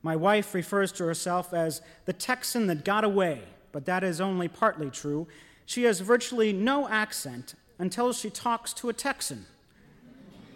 My 0.04 0.16
wife 0.16 0.54
refers 0.54 0.92
to 0.94 1.06
herself 1.06 1.54
as 1.54 1.82
the 2.06 2.14
Texan 2.14 2.68
that 2.68 2.86
got 2.86 3.04
away, 3.04 3.42
but 3.72 3.86
that 3.86 4.04
is 4.04 4.20
only 4.20 4.48
partly 4.48 4.90
true. 4.90 5.28
She 5.66 5.84
has 5.84 6.02
virtually 6.02 6.54
no 6.54 6.88
accent 6.88 7.56
until 7.80 8.12
she 8.14 8.30
talks 8.30 8.74
to 8.74 8.90
a 8.90 8.94
Texan, 8.94 9.46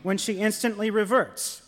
when 0.04 0.18
she 0.18 0.40
instantly 0.40 0.90
reverts. 0.90 1.62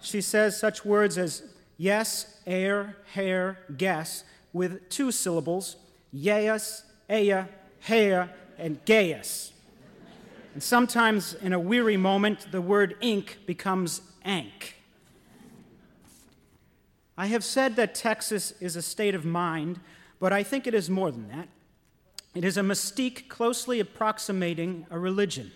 She 0.00 0.20
says 0.20 0.58
such 0.58 0.84
words 0.84 1.18
as 1.18 1.42
yes, 1.80 2.36
air, 2.46 2.94
hair, 3.14 3.58
guess, 3.74 4.22
with 4.52 4.90
two 4.90 5.10
syllables, 5.10 5.76
yeas, 6.12 6.82
aya, 7.08 7.46
hair, 7.80 8.28
and 8.58 8.84
gaius. 8.84 9.52
And 10.52 10.62
sometimes, 10.62 11.32
in 11.32 11.54
a 11.54 11.58
weary 11.58 11.96
moment, 11.96 12.52
the 12.52 12.60
word 12.60 12.96
ink 13.00 13.38
becomes 13.46 14.02
ank. 14.26 14.76
I 17.16 17.26
have 17.26 17.44
said 17.44 17.76
that 17.76 17.94
Texas 17.94 18.52
is 18.60 18.76
a 18.76 18.82
state 18.82 19.14
of 19.14 19.24
mind, 19.24 19.80
but 20.18 20.34
I 20.34 20.42
think 20.42 20.66
it 20.66 20.74
is 20.74 20.90
more 20.90 21.10
than 21.10 21.28
that. 21.28 21.48
It 22.34 22.44
is 22.44 22.58
a 22.58 22.62
mystique 22.62 23.28
closely 23.28 23.80
approximating 23.80 24.86
a 24.90 24.98
religion. 24.98 25.50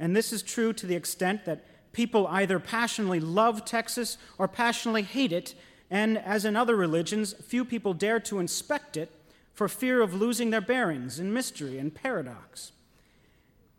And 0.00 0.16
this 0.16 0.32
is 0.32 0.42
true 0.42 0.72
to 0.72 0.86
the 0.86 0.96
extent 0.96 1.44
that 1.44 1.64
people 1.92 2.26
either 2.28 2.58
passionately 2.58 3.20
love 3.20 3.64
Texas 3.64 4.18
or 4.38 4.48
passionately 4.48 5.02
hate 5.02 5.32
it, 5.32 5.54
and 5.90 6.18
as 6.18 6.44
in 6.44 6.56
other 6.56 6.76
religions, 6.76 7.34
few 7.34 7.64
people 7.64 7.94
dare 7.94 8.20
to 8.20 8.38
inspect 8.38 8.96
it 8.96 9.10
for 9.52 9.68
fear 9.68 10.00
of 10.00 10.14
losing 10.14 10.50
their 10.50 10.60
bearings 10.60 11.18
in 11.18 11.32
mystery 11.32 11.78
and 11.78 11.94
paradox. 11.94 12.72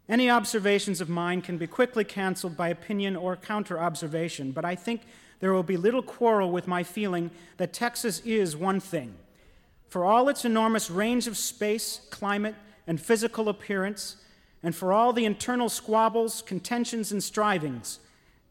Any 0.07 0.29
observations 0.29 1.01
of 1.01 1.09
mine 1.09 1.41
can 1.41 1.57
be 1.57 1.65
quickly 1.65 2.03
canceled 2.03 2.57
by 2.57 2.67
opinion 2.67 3.15
or 3.15 3.35
counter 3.35 3.79
observation, 3.79 4.51
but 4.51 4.65
I 4.65 4.75
think 4.75 5.01
there 5.39 5.53
will 5.53 5.63
be 5.63 5.77
little 5.77 6.03
quarrel 6.03 6.51
with 6.51 6.67
my 6.67 6.83
feeling 6.83 7.31
that 7.57 7.73
Texas 7.73 8.19
is 8.21 8.55
one 8.55 8.79
thing. 8.79 9.15
For 9.87 10.05
all 10.05 10.29
its 10.29 10.45
enormous 10.45 10.89
range 10.89 11.27
of 11.27 11.37
space, 11.37 12.01
climate, 12.09 12.55
and 12.85 13.01
physical 13.01 13.49
appearance, 13.49 14.17
and 14.61 14.75
for 14.75 14.93
all 14.93 15.13
the 15.13 15.25
internal 15.25 15.69
squabbles, 15.69 16.41
contentions, 16.41 17.11
and 17.11 17.23
strivings, 17.23 17.99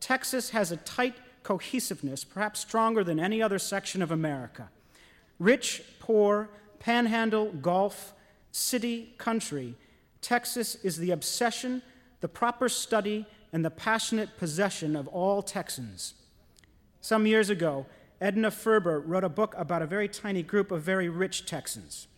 Texas 0.03 0.51
has 0.51 0.73
a 0.73 0.77
tight 0.79 1.15
cohesiveness, 1.45 2.25
perhaps 2.25 2.59
stronger 2.59 3.05
than 3.05 3.21
any 3.21 3.41
other 3.41 3.59
section 3.59 4.03
of 4.03 4.11
America. 4.11 4.69
Rich, 5.39 5.83
poor, 6.01 6.51
panhandle, 6.81 7.53
Gulf, 7.53 8.13
city, 8.51 9.15
country, 9.17 9.77
Texas 10.21 10.75
is 10.83 10.97
the 10.97 11.13
obsession, 11.13 11.83
the 12.21 12.27
proper 12.27 12.69
study, 12.69 13.27
and 13.53 13.65
the 13.65 13.71
passionate 13.71 14.37
possession 14.39 14.97
of 14.97 15.07
all 15.07 15.41
Texans. 15.41 16.15
Some 17.01 17.25
years 17.25 17.49
ago, 17.49 17.87
Edna 18.21 18.51
Ferber 18.51 18.99
wrote 18.99 19.25
a 19.25 19.29
book 19.29 19.55
about 19.57 19.83
a 19.83 19.87
very 19.87 20.09
tiny 20.09 20.43
group 20.43 20.73
of 20.73 20.83
very 20.83 21.09
rich 21.09 21.47
Texans. 21.47 22.09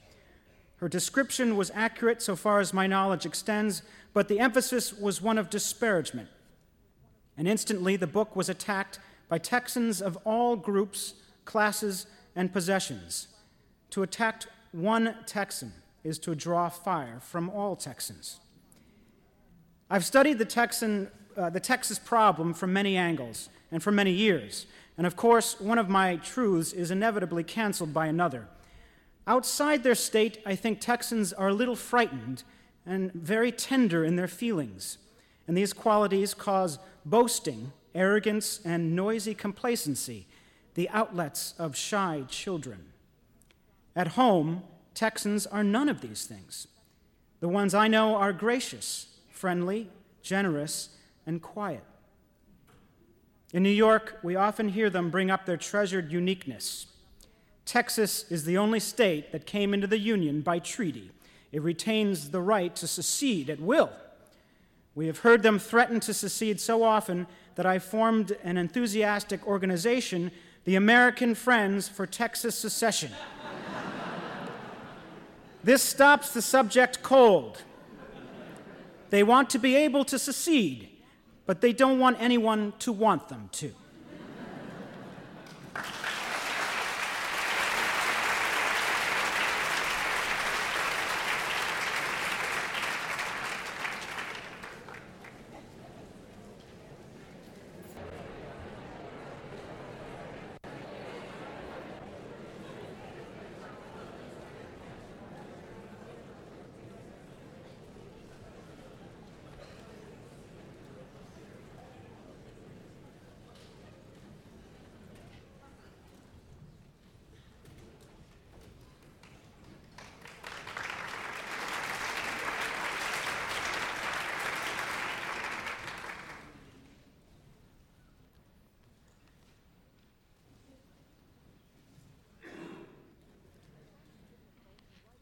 Her 0.76 0.88
description 0.88 1.54
was 1.54 1.70
accurate 1.74 2.22
so 2.22 2.34
far 2.34 2.60
as 2.60 2.72
my 2.72 2.86
knowledge 2.86 3.26
extends, 3.26 3.82
but 4.14 4.28
the 4.28 4.40
emphasis 4.40 4.90
was 4.94 5.20
one 5.20 5.36
of 5.36 5.50
disparagement. 5.50 6.30
And 7.36 7.48
instantly 7.48 7.96
the 7.96 8.06
book 8.06 8.36
was 8.36 8.48
attacked 8.48 8.98
by 9.28 9.38
Texans 9.38 10.00
of 10.00 10.16
all 10.24 10.56
groups, 10.56 11.14
classes, 11.44 12.06
and 12.36 12.52
possessions. 12.52 13.28
To 13.90 14.02
attack 14.02 14.44
one 14.72 15.16
Texan 15.26 15.72
is 16.02 16.18
to 16.20 16.34
draw 16.34 16.68
fire 16.68 17.20
from 17.20 17.48
all 17.50 17.76
Texans. 17.76 18.40
I've 19.90 20.04
studied 20.04 20.38
the 20.38 20.44
Texan 20.44 21.10
uh, 21.36 21.50
the 21.50 21.60
Texas 21.60 21.98
problem 21.98 22.54
from 22.54 22.72
many 22.72 22.96
angles 22.96 23.48
and 23.72 23.82
for 23.82 23.90
many 23.90 24.12
years. 24.12 24.66
And 24.96 25.06
of 25.06 25.16
course, 25.16 25.60
one 25.60 25.78
of 25.78 25.88
my 25.88 26.16
truths 26.16 26.72
is 26.72 26.90
inevitably 26.90 27.42
canceled 27.44 27.92
by 27.92 28.06
another. 28.06 28.46
Outside 29.26 29.82
their 29.82 29.94
state, 29.94 30.38
I 30.46 30.54
think 30.54 30.80
Texans 30.80 31.32
are 31.32 31.48
a 31.48 31.54
little 31.54 31.76
frightened 31.76 32.44
and 32.86 33.12
very 33.12 33.50
tender 33.50 34.04
in 34.04 34.16
their 34.16 34.28
feelings. 34.28 34.98
And 35.48 35.56
these 35.56 35.72
qualities 35.72 36.34
cause 36.34 36.78
boasting, 37.04 37.72
arrogance, 37.94 38.60
and 38.64 38.94
noisy 38.96 39.34
complacency, 39.34 40.26
the 40.74 40.88
outlets 40.90 41.54
of 41.58 41.76
shy 41.76 42.24
children. 42.28 42.86
At 43.94 44.08
home, 44.08 44.62
Texans 44.94 45.46
are 45.46 45.64
none 45.64 45.88
of 45.88 46.00
these 46.00 46.24
things. 46.24 46.68
The 47.40 47.48
ones 47.48 47.74
I 47.74 47.88
know 47.88 48.14
are 48.14 48.32
gracious, 48.32 49.08
friendly, 49.30 49.88
generous, 50.22 50.90
and 51.26 51.42
quiet. 51.42 51.84
In 53.52 53.62
New 53.62 53.68
York, 53.68 54.18
we 54.22 54.34
often 54.34 54.70
hear 54.70 54.90
them 54.90 55.10
bring 55.10 55.30
up 55.30 55.46
their 55.46 55.56
treasured 55.56 56.10
uniqueness. 56.10 56.86
Texas 57.64 58.30
is 58.30 58.44
the 58.44 58.58
only 58.58 58.80
state 58.80 59.32
that 59.32 59.46
came 59.46 59.72
into 59.72 59.86
the 59.86 59.98
Union 59.98 60.40
by 60.40 60.58
treaty. 60.58 61.10
It 61.52 61.62
retains 61.62 62.30
the 62.30 62.40
right 62.40 62.74
to 62.76 62.86
secede 62.86 63.48
at 63.48 63.60
will. 63.60 63.92
We 64.94 65.06
have 65.06 65.18
heard 65.18 65.42
them 65.42 65.58
threaten 65.58 66.00
to 66.00 66.14
secede 66.14 66.60
so 66.60 66.82
often 66.82 67.26
that 67.56 67.66
I 67.66 67.78
formed 67.78 68.36
an 68.44 68.56
enthusiastic 68.56 69.46
organization, 69.46 70.30
the 70.64 70.76
American 70.76 71.34
Friends 71.34 71.88
for 71.88 72.06
Texas 72.06 72.56
Secession. 72.56 73.10
this 75.64 75.82
stops 75.82 76.32
the 76.32 76.42
subject 76.42 77.02
cold. 77.02 77.62
They 79.10 79.22
want 79.22 79.50
to 79.50 79.58
be 79.58 79.76
able 79.76 80.04
to 80.06 80.18
secede, 80.18 80.88
but 81.46 81.60
they 81.60 81.72
don't 81.72 81.98
want 81.98 82.20
anyone 82.20 82.72
to 82.80 82.92
want 82.92 83.28
them 83.28 83.48
to. 83.52 83.72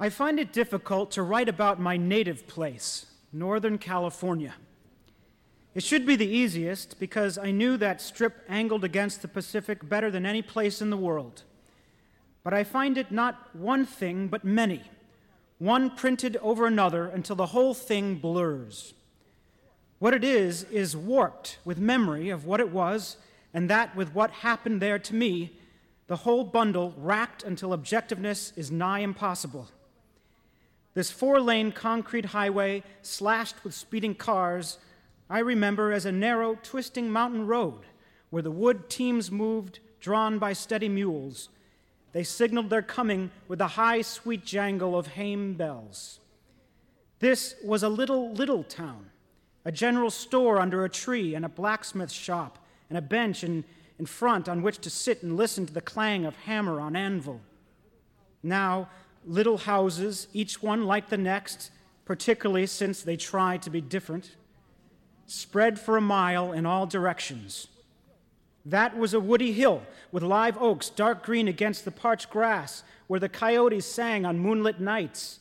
I 0.02 0.08
find 0.08 0.40
it 0.40 0.52
difficult 0.52 1.12
to 1.12 1.22
write 1.22 1.48
about 1.48 1.78
my 1.78 1.96
native 1.96 2.48
place, 2.48 3.06
Northern 3.32 3.78
California. 3.78 4.54
It 5.76 5.84
should 5.84 6.04
be 6.04 6.16
the 6.16 6.26
easiest 6.26 6.98
because 6.98 7.38
I 7.38 7.52
knew 7.52 7.76
that 7.76 8.00
strip 8.00 8.44
angled 8.48 8.82
against 8.82 9.22
the 9.22 9.28
Pacific 9.28 9.88
better 9.88 10.10
than 10.10 10.26
any 10.26 10.42
place 10.42 10.82
in 10.82 10.90
the 10.90 10.96
world. 10.96 11.44
But 12.42 12.52
I 12.52 12.64
find 12.64 12.98
it 12.98 13.12
not 13.12 13.54
one 13.54 13.86
thing, 13.86 14.26
but 14.26 14.42
many, 14.42 14.82
one 15.60 15.88
printed 15.88 16.36
over 16.38 16.66
another 16.66 17.06
until 17.06 17.36
the 17.36 17.54
whole 17.54 17.72
thing 17.72 18.16
blurs. 18.16 18.94
What 20.00 20.14
it 20.14 20.24
is, 20.24 20.64
is 20.64 20.96
warped 20.96 21.58
with 21.64 21.78
memory 21.78 22.28
of 22.28 22.44
what 22.44 22.58
it 22.58 22.70
was, 22.72 23.18
and 23.54 23.70
that 23.70 23.94
with 23.94 24.12
what 24.12 24.32
happened 24.32 24.82
there 24.82 24.98
to 24.98 25.14
me, 25.14 25.60
the 26.08 26.16
whole 26.16 26.42
bundle 26.42 26.92
racked 26.96 27.44
until 27.44 27.70
objectiveness 27.70 28.52
is 28.58 28.72
nigh 28.72 28.98
impossible. 28.98 29.68
This 30.94 31.10
four 31.10 31.40
lane 31.40 31.72
concrete 31.72 32.26
highway, 32.26 32.82
slashed 33.00 33.64
with 33.64 33.74
speeding 33.74 34.14
cars, 34.14 34.78
I 35.30 35.38
remember 35.38 35.92
as 35.92 36.04
a 36.04 36.12
narrow, 36.12 36.58
twisting 36.62 37.10
mountain 37.10 37.46
road 37.46 37.86
where 38.28 38.42
the 38.42 38.50
wood 38.50 38.88
teams 38.88 39.30
moved, 39.30 39.78
drawn 40.00 40.38
by 40.38 40.52
steady 40.52 40.88
mules. 40.88 41.50
They 42.12 42.24
signaled 42.24 42.70
their 42.70 42.82
coming 42.82 43.30
with 43.48 43.58
the 43.58 43.68
high, 43.68 44.02
sweet 44.02 44.44
jangle 44.44 44.98
of 44.98 45.06
hame 45.06 45.54
bells. 45.54 46.18
This 47.20 47.54
was 47.64 47.82
a 47.82 47.88
little, 47.88 48.32
little 48.32 48.64
town, 48.64 49.10
a 49.64 49.72
general 49.72 50.10
store 50.10 50.58
under 50.58 50.84
a 50.84 50.88
tree, 50.90 51.34
and 51.34 51.44
a 51.44 51.48
blacksmith 51.48 52.10
shop, 52.10 52.58
and 52.88 52.98
a 52.98 53.02
bench 53.02 53.44
in, 53.44 53.64
in 53.98 54.06
front 54.06 54.48
on 54.48 54.62
which 54.62 54.78
to 54.78 54.90
sit 54.90 55.22
and 55.22 55.36
listen 55.36 55.66
to 55.66 55.72
the 55.72 55.80
clang 55.80 56.24
of 56.24 56.34
hammer 56.36 56.80
on 56.80 56.96
anvil. 56.96 57.40
Now, 58.42 58.88
little 59.24 59.58
houses, 59.58 60.28
each 60.32 60.62
one 60.62 60.84
like 60.84 61.08
the 61.08 61.16
next, 61.16 61.70
particularly 62.04 62.66
since 62.66 63.02
they 63.02 63.16
try 63.16 63.56
to 63.58 63.70
be 63.70 63.80
different, 63.80 64.36
spread 65.26 65.78
for 65.78 65.96
a 65.96 66.00
mile 66.00 66.52
in 66.52 66.66
all 66.66 66.86
directions. 66.86 67.68
That 68.64 68.96
was 68.96 69.14
a 69.14 69.20
woody 69.20 69.52
hill 69.52 69.82
with 70.12 70.22
live 70.22 70.56
oaks 70.58 70.88
dark 70.88 71.24
green 71.24 71.48
against 71.48 71.84
the 71.84 71.90
parched 71.90 72.30
grass 72.30 72.84
where 73.06 73.20
the 73.20 73.28
coyotes 73.28 73.86
sang 73.86 74.24
on 74.24 74.38
moonlit 74.38 74.80
nights. 74.80 75.40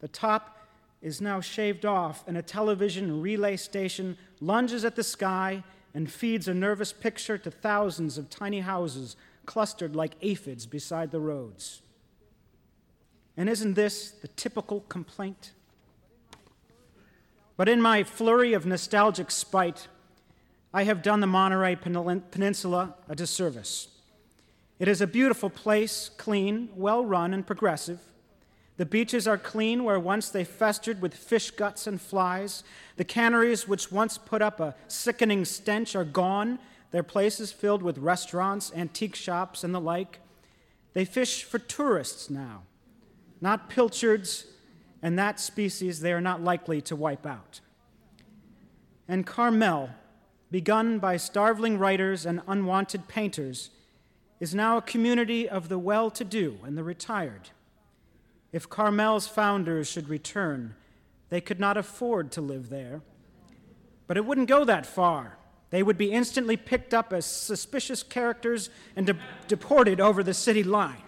The 0.00 0.08
top 0.08 0.56
is 1.00 1.20
now 1.20 1.40
shaved 1.40 1.86
off, 1.86 2.24
and 2.26 2.36
a 2.36 2.42
television 2.42 3.20
relay 3.20 3.56
station 3.56 4.16
lunges 4.40 4.84
at 4.84 4.96
the 4.96 5.04
sky 5.04 5.62
and 5.94 6.10
feeds 6.10 6.48
a 6.48 6.54
nervous 6.54 6.92
picture 6.92 7.38
to 7.38 7.50
thousands 7.50 8.18
of 8.18 8.28
tiny 8.28 8.60
houses 8.60 9.16
clustered 9.46 9.94
like 9.94 10.16
aphids 10.20 10.66
beside 10.66 11.10
the 11.10 11.20
roads. 11.20 11.82
And 13.36 13.48
isn't 13.48 13.74
this 13.74 14.10
the 14.10 14.28
typical 14.28 14.80
complaint? 14.88 15.52
But 17.56 17.68
in 17.68 17.80
my 17.80 18.02
flurry 18.02 18.52
of 18.52 18.66
nostalgic 18.66 19.30
spite, 19.30 19.88
I 20.72 20.84
have 20.84 21.02
done 21.02 21.20
the 21.20 21.26
Monterey 21.26 21.76
Peninsula 21.76 22.94
a 23.08 23.14
disservice. 23.14 23.88
It 24.78 24.88
is 24.88 25.00
a 25.00 25.06
beautiful 25.06 25.48
place, 25.48 26.10
clean, 26.16 26.68
well 26.76 27.04
run, 27.04 27.32
and 27.32 27.46
progressive. 27.46 28.00
The 28.76 28.84
beaches 28.84 29.26
are 29.26 29.38
clean 29.38 29.84
where 29.84 29.98
once 29.98 30.28
they 30.28 30.44
festered 30.44 31.00
with 31.00 31.14
fish 31.14 31.50
guts 31.50 31.86
and 31.86 31.98
flies. 31.98 32.62
The 32.96 33.04
canneries, 33.04 33.66
which 33.66 33.90
once 33.90 34.18
put 34.18 34.42
up 34.42 34.60
a 34.60 34.74
sickening 34.86 35.46
stench, 35.46 35.96
are 35.96 36.04
gone, 36.04 36.58
their 36.90 37.02
places 37.02 37.52
filled 37.52 37.82
with 37.82 37.96
restaurants, 37.96 38.70
antique 38.74 39.16
shops, 39.16 39.64
and 39.64 39.74
the 39.74 39.80
like. 39.80 40.20
They 40.92 41.06
fish 41.06 41.42
for 41.42 41.58
tourists 41.58 42.28
now 42.28 42.64
not 43.40 43.68
pilchards, 43.68 44.46
and 45.02 45.18
that 45.18 45.38
species 45.40 46.00
they 46.00 46.12
are 46.12 46.20
not 46.20 46.42
likely 46.42 46.80
to 46.82 46.96
wipe 46.96 47.26
out. 47.26 47.60
And 49.08 49.26
Carmel, 49.26 49.90
begun 50.50 50.98
by 50.98 51.16
starveling 51.16 51.78
writers 51.78 52.26
and 52.26 52.40
unwanted 52.46 53.08
painters, 53.08 53.70
is 54.40 54.54
now 54.54 54.76
a 54.76 54.82
community 54.82 55.48
of 55.48 55.68
the 55.68 55.78
well 55.78 56.10
to 56.10 56.24
do 56.24 56.58
and 56.64 56.76
the 56.76 56.84
retired. 56.84 57.50
If 58.52 58.68
Carmel's 58.68 59.26
founders 59.26 59.88
should 59.88 60.08
return, 60.08 60.74
they 61.28 61.40
could 61.40 61.60
not 61.60 61.76
afford 61.76 62.30
to 62.32 62.40
live 62.40 62.68
there. 62.68 63.02
But 64.06 64.16
it 64.16 64.24
wouldn't 64.24 64.48
go 64.48 64.64
that 64.64 64.86
far. 64.86 65.38
They 65.70 65.82
would 65.82 65.98
be 65.98 66.12
instantly 66.12 66.56
picked 66.56 66.94
up 66.94 67.12
as 67.12 67.26
suspicious 67.26 68.02
characters 68.02 68.70
and 68.94 69.06
de- 69.06 69.18
deported 69.48 70.00
over 70.00 70.22
the 70.22 70.34
city 70.34 70.62
line. 70.62 71.02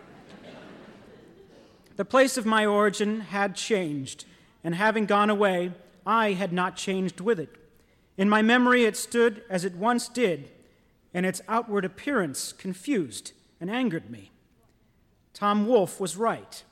The 1.99 2.05
place 2.05 2.37
of 2.37 2.47
my 2.47 2.65
origin 2.65 3.23
had 3.23 3.57
changed, 3.57 4.25
and 4.63 4.77
having 4.77 5.05
gone 5.05 5.31
away, 5.31 5.73
I 6.07 6.35
had 6.35 6.53
not 6.53 6.77
changed 6.77 7.21
with 7.21 7.41
it. 7.41 7.51
In 8.17 8.29
my 8.29 8.41
memory, 8.41 8.85
it 8.85 8.97
stood 8.97 9.43
as 9.51 9.65
it 9.65 9.75
once 9.75 10.09
did, 10.09 10.49
and 11.13 11.27
its 11.27 11.43
outward 11.49 11.85
appearance 11.85 12.53
confused 12.53 13.33
and 13.61 13.69
angered 13.69 14.11
me. 14.11 14.31
Tom 15.35 15.67
Wolfe 15.67 15.99
was 15.99 16.17
right. 16.17 16.63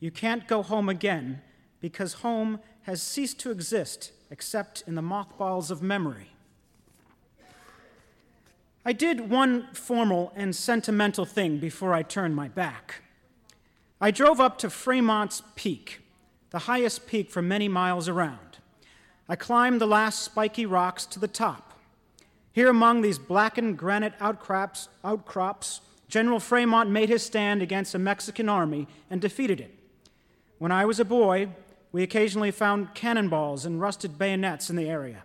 You 0.00 0.10
can't 0.10 0.48
go 0.48 0.62
home 0.62 0.88
again 0.88 1.42
because 1.82 2.14
home 2.14 2.58
has 2.84 3.02
ceased 3.02 3.38
to 3.40 3.50
exist 3.50 4.12
except 4.30 4.82
in 4.86 4.94
the 4.94 5.02
mothballs 5.02 5.70
of 5.70 5.82
memory. 5.82 6.28
I 8.82 8.94
did 8.94 9.28
one 9.28 9.68
formal 9.74 10.32
and 10.34 10.56
sentimental 10.56 11.26
thing 11.26 11.58
before 11.58 11.92
I 11.92 12.02
turned 12.02 12.34
my 12.34 12.48
back. 12.48 13.03
I 14.04 14.10
drove 14.10 14.38
up 14.38 14.58
to 14.58 14.68
Fremont's 14.68 15.42
Peak, 15.54 16.02
the 16.50 16.58
highest 16.58 17.06
peak 17.06 17.30
for 17.30 17.40
many 17.40 17.68
miles 17.68 18.06
around. 18.06 18.58
I 19.30 19.34
climbed 19.34 19.80
the 19.80 19.86
last 19.86 20.22
spiky 20.22 20.66
rocks 20.66 21.06
to 21.06 21.18
the 21.18 21.26
top. 21.26 21.72
Here 22.52 22.68
among 22.68 23.00
these 23.00 23.18
blackened 23.18 23.78
granite 23.78 24.12
outcrops, 24.20 24.90
outcrops, 25.02 25.80
General 26.06 26.38
Fremont 26.38 26.90
made 26.90 27.08
his 27.08 27.22
stand 27.22 27.62
against 27.62 27.94
a 27.94 27.98
Mexican 27.98 28.46
army 28.46 28.88
and 29.08 29.22
defeated 29.22 29.58
it. 29.58 29.74
When 30.58 30.70
I 30.70 30.84
was 30.84 31.00
a 31.00 31.04
boy, 31.06 31.48
we 31.90 32.02
occasionally 32.02 32.50
found 32.50 32.92
cannonballs 32.92 33.64
and 33.64 33.80
rusted 33.80 34.18
bayonets 34.18 34.68
in 34.68 34.76
the 34.76 34.90
area. 34.90 35.22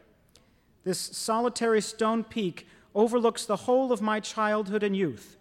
This 0.85 0.99
solitary 0.99 1.81
stone 1.81 2.23
peak 2.23 2.65
overlooks 2.95 3.45
the 3.45 3.57
whole 3.57 3.91
of 3.91 4.01
my 4.01 4.21
childhood 4.21 4.83
and 4.83 4.95
youth. 4.95 5.35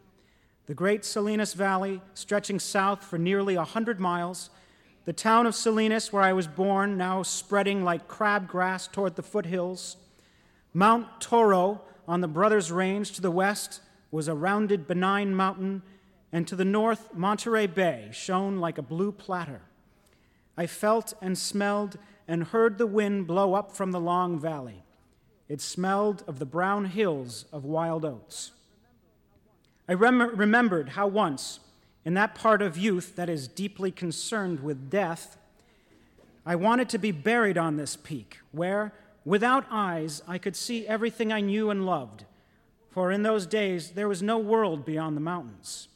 The 0.68 0.74
great 0.74 1.02
Salinas 1.02 1.54
Valley, 1.54 2.02
stretching 2.12 2.58
south 2.58 3.02
for 3.02 3.16
nearly 3.16 3.54
a 3.54 3.64
hundred 3.64 3.98
miles, 3.98 4.50
the 5.06 5.14
town 5.14 5.46
of 5.46 5.54
Salinas, 5.54 6.12
where 6.12 6.22
I 6.22 6.34
was 6.34 6.46
born, 6.46 6.98
now 6.98 7.22
spreading 7.22 7.84
like 7.84 8.06
crabgrass 8.06 8.92
toward 8.92 9.16
the 9.16 9.22
foothills. 9.22 9.96
Mount 10.74 11.22
Toro 11.22 11.80
on 12.06 12.20
the 12.20 12.28
Brothers 12.28 12.70
Range 12.70 13.10
to 13.12 13.22
the 13.22 13.30
west 13.30 13.80
was 14.10 14.28
a 14.28 14.34
rounded, 14.34 14.86
benign 14.86 15.34
mountain, 15.34 15.80
and 16.32 16.46
to 16.46 16.54
the 16.54 16.66
north, 16.66 17.14
Monterey 17.14 17.66
Bay 17.66 18.10
shone 18.12 18.58
like 18.58 18.76
a 18.76 18.82
blue 18.82 19.10
platter. 19.10 19.62
I 20.54 20.66
felt 20.66 21.14
and 21.22 21.38
smelled 21.38 21.96
and 22.28 22.44
heard 22.44 22.76
the 22.76 22.86
wind 22.86 23.26
blow 23.26 23.54
up 23.54 23.72
from 23.72 23.90
the 23.92 24.00
long 24.00 24.38
valley. 24.38 24.84
It 25.48 25.62
smelled 25.62 26.24
of 26.28 26.38
the 26.38 26.44
brown 26.44 26.84
hills 26.84 27.46
of 27.54 27.64
wild 27.64 28.04
oats. 28.04 28.52
I 29.88 29.94
rem- 29.94 30.36
remembered 30.36 30.90
how 30.90 31.06
once, 31.06 31.60
in 32.04 32.14
that 32.14 32.34
part 32.34 32.60
of 32.60 32.76
youth 32.76 33.16
that 33.16 33.30
is 33.30 33.48
deeply 33.48 33.90
concerned 33.90 34.60
with 34.60 34.90
death, 34.90 35.38
I 36.44 36.56
wanted 36.56 36.90
to 36.90 36.98
be 36.98 37.10
buried 37.10 37.56
on 37.56 37.76
this 37.76 37.96
peak, 37.96 38.38
where, 38.52 38.92
without 39.24 39.64
eyes, 39.70 40.22
I 40.28 40.36
could 40.36 40.56
see 40.56 40.86
everything 40.86 41.32
I 41.32 41.40
knew 41.40 41.70
and 41.70 41.86
loved. 41.86 42.24
For 42.90 43.10
in 43.10 43.22
those 43.22 43.46
days, 43.46 43.92
there 43.92 44.08
was 44.08 44.22
no 44.22 44.38
world 44.38 44.84
beyond 44.84 45.16
the 45.16 45.22
mountains. 45.22 45.88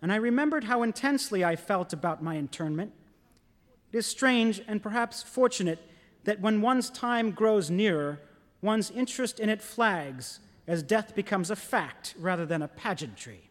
And 0.00 0.12
I 0.12 0.16
remembered 0.16 0.64
how 0.64 0.82
intensely 0.82 1.44
I 1.44 1.54
felt 1.54 1.92
about 1.92 2.22
my 2.22 2.34
internment. 2.34 2.92
It 3.92 3.98
is 3.98 4.06
strange 4.06 4.60
and 4.66 4.82
perhaps 4.82 5.22
fortunate 5.22 5.78
that 6.24 6.40
when 6.40 6.60
one's 6.60 6.90
time 6.90 7.30
grows 7.30 7.70
nearer, 7.70 8.20
one's 8.60 8.90
interest 8.90 9.38
in 9.38 9.48
it 9.48 9.62
flags 9.62 10.40
as 10.72 10.82
death 10.82 11.14
becomes 11.14 11.50
a 11.50 11.54
fact 11.54 12.14
rather 12.18 12.46
than 12.46 12.62
a 12.62 12.66
pageantry. 12.66 13.50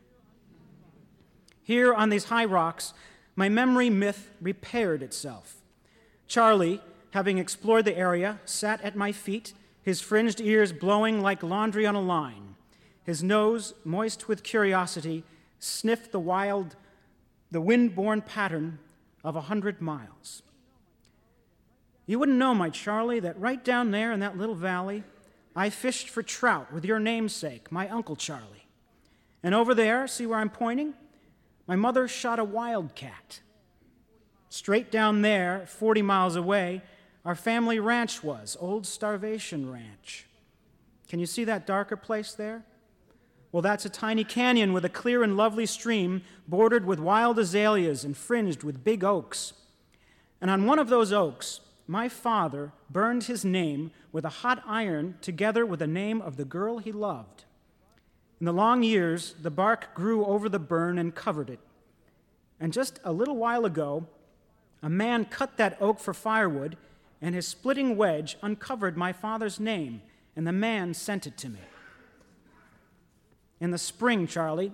Here 1.62 1.94
on 1.94 2.10
these 2.10 2.26
high 2.26 2.46
rocks, 2.46 2.96
my 3.36 3.48
memory 3.48 3.92
myth 3.92 4.32
repaired 4.42 5.04
itself. 5.04 5.58
Charlie, 6.28 6.82
having 7.12 7.38
explored 7.38 7.86
the 7.86 7.96
area, 7.96 8.40
sat 8.46 8.82
at 8.82 8.96
my 8.96 9.12
feet, 9.12 9.54
his 9.84 10.02
fringed 10.02 10.42
ears 10.42 10.74
blowing 10.74 11.22
like 11.22 11.44
laundry 11.44 11.86
on 11.86 11.94
a 11.94 12.02
line. 12.02 12.56
His 13.04 13.22
nose, 13.22 13.76
moist 13.86 14.28
with 14.28 14.42
curiosity, 14.42 15.24
sniffed 15.60 16.12
the 16.12 16.20
wild, 16.20 16.76
the 17.52 17.62
wind-borne 17.62 18.24
pattern 18.24 18.80
of 19.24 19.36
a 19.36 19.42
hundred 19.42 19.80
miles. 19.80 20.42
You 22.08 22.18
wouldn't 22.18 22.40
know, 22.40 22.56
my 22.56 22.72
Charlie, 22.72 23.20
that 23.20 23.40
right 23.40 23.64
down 23.64 23.92
there 23.92 24.12
in 24.12 24.22
that 24.22 24.40
little 24.40 24.56
valley, 24.56 25.04
I 25.56 25.70
fished 25.70 26.10
for 26.10 26.24
trout 26.24 26.72
with 26.74 26.86
your 26.86 27.00
namesake, 27.00 27.72
my 27.72 27.90
Uncle 27.90 28.16
Charlie. 28.16 28.68
And 29.44 29.54
over 29.54 29.74
there, 29.74 30.08
see 30.08 30.26
where 30.26 30.40
I'm 30.40 30.50
pointing? 30.50 30.94
My 31.68 31.76
mother 31.76 32.08
shot 32.08 32.40
a 32.40 32.44
wildcat. 32.44 33.42
Straight 34.50 34.92
down 34.92 35.22
there, 35.22 35.66
40 35.68 36.02
miles 36.02 36.36
away, 36.36 36.82
our 37.24 37.36
family 37.36 37.80
ranch 37.80 38.24
was, 38.24 38.58
Old 38.60 38.86
Starvation 38.86 39.72
Ranch. 39.72 40.26
Can 41.08 41.20
you 41.20 41.26
see 41.26 41.44
that 41.44 41.68
darker 41.68 41.96
place 41.96 42.34
there? 42.34 42.64
Well, 43.52 43.62
that's 43.62 43.86
a 43.86 43.90
tiny 43.90 44.24
canyon 44.24 44.72
with 44.74 44.86
a 44.86 44.90
clear 44.90 45.24
and 45.24 45.36
lovely 45.36 45.66
stream 45.66 46.24
bordered 46.48 46.86
with 46.86 47.00
wild 47.00 47.38
azaleas 47.38 48.04
and 48.04 48.16
fringed 48.16 48.64
with 48.64 48.84
big 48.84 49.04
oaks. 49.04 49.54
And 50.40 50.50
on 50.50 50.66
one 50.66 50.80
of 50.80 50.90
those 50.90 51.12
oaks, 51.12 51.60
my 51.92 52.08
father 52.08 52.72
burned 52.90 53.26
his 53.26 53.44
name 53.44 53.92
with 54.14 54.24
a 54.24 54.30
hot 54.30 54.64
iron 54.66 55.14
together 55.20 55.66
with 55.66 55.82
the 55.82 55.88
name 55.88 56.22
of 56.22 56.38
the 56.38 56.46
girl 56.46 56.78
he 56.78 56.90
loved. 56.90 57.44
In 58.40 58.46
the 58.46 58.54
long 58.54 58.82
years, 58.82 59.36
the 59.42 59.52
bark 59.52 59.94
grew 59.94 60.24
over 60.24 60.48
the 60.48 60.58
burn 60.58 60.98
and 60.98 61.14
covered 61.14 61.50
it. 61.50 61.60
And 62.62 62.72
just 62.72 63.02
a 63.04 63.12
little 63.12 63.36
while 63.36 63.66
ago, 63.66 64.08
a 64.82 64.90
man 64.90 65.26
cut 65.26 65.58
that 65.58 65.78
oak 65.82 66.00
for 66.00 66.14
firewood, 66.14 66.78
and 67.22 67.36
his 67.36 67.46
splitting 67.46 67.98
wedge 67.98 68.38
uncovered 68.42 68.96
my 68.96 69.12
father's 69.12 69.60
name, 69.60 70.02
and 70.34 70.48
the 70.48 70.54
man 70.54 70.94
sent 70.94 71.28
it 71.28 71.38
to 71.40 71.50
me. 71.50 71.60
In 73.60 73.72
the 73.72 73.78
spring, 73.78 74.28
Charlie, 74.28 74.72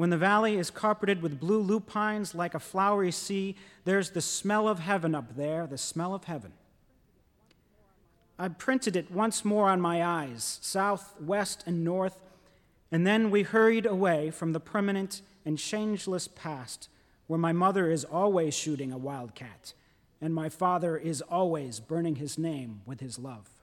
when 0.00 0.08
the 0.08 0.16
valley 0.16 0.56
is 0.56 0.70
carpeted 0.70 1.20
with 1.20 1.38
blue 1.38 1.60
lupines 1.60 2.34
like 2.34 2.54
a 2.54 2.58
flowery 2.58 3.12
sea, 3.12 3.54
there's 3.84 4.12
the 4.12 4.22
smell 4.22 4.66
of 4.66 4.78
heaven 4.78 5.14
up 5.14 5.36
there, 5.36 5.66
the 5.66 5.76
smell 5.76 6.14
of 6.14 6.24
heaven. 6.24 6.54
I 8.38 8.48
printed 8.48 8.96
it 8.96 9.10
once 9.10 9.44
more 9.44 9.68
on 9.68 9.78
my 9.78 10.02
eyes, 10.02 10.58
south, 10.62 11.20
west, 11.20 11.64
and 11.66 11.84
north, 11.84 12.16
and 12.90 13.06
then 13.06 13.30
we 13.30 13.42
hurried 13.42 13.84
away 13.84 14.30
from 14.30 14.54
the 14.54 14.58
permanent 14.58 15.20
and 15.44 15.58
changeless 15.58 16.28
past 16.28 16.88
where 17.26 17.38
my 17.38 17.52
mother 17.52 17.90
is 17.90 18.06
always 18.06 18.54
shooting 18.54 18.92
a 18.92 18.96
wildcat 18.96 19.74
and 20.18 20.34
my 20.34 20.48
father 20.48 20.96
is 20.96 21.20
always 21.20 21.78
burning 21.78 22.16
his 22.16 22.38
name 22.38 22.80
with 22.86 23.00
his 23.00 23.18
love. 23.18 23.59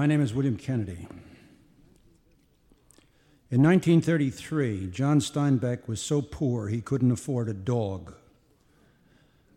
My 0.00 0.06
name 0.06 0.22
is 0.22 0.32
William 0.32 0.56
Kennedy. 0.56 1.06
In 3.50 3.62
1933, 3.62 4.86
John 4.86 5.20
Steinbeck 5.20 5.86
was 5.86 6.00
so 6.00 6.22
poor 6.22 6.68
he 6.68 6.80
couldn't 6.80 7.10
afford 7.10 7.50
a 7.50 7.52
dog. 7.52 8.14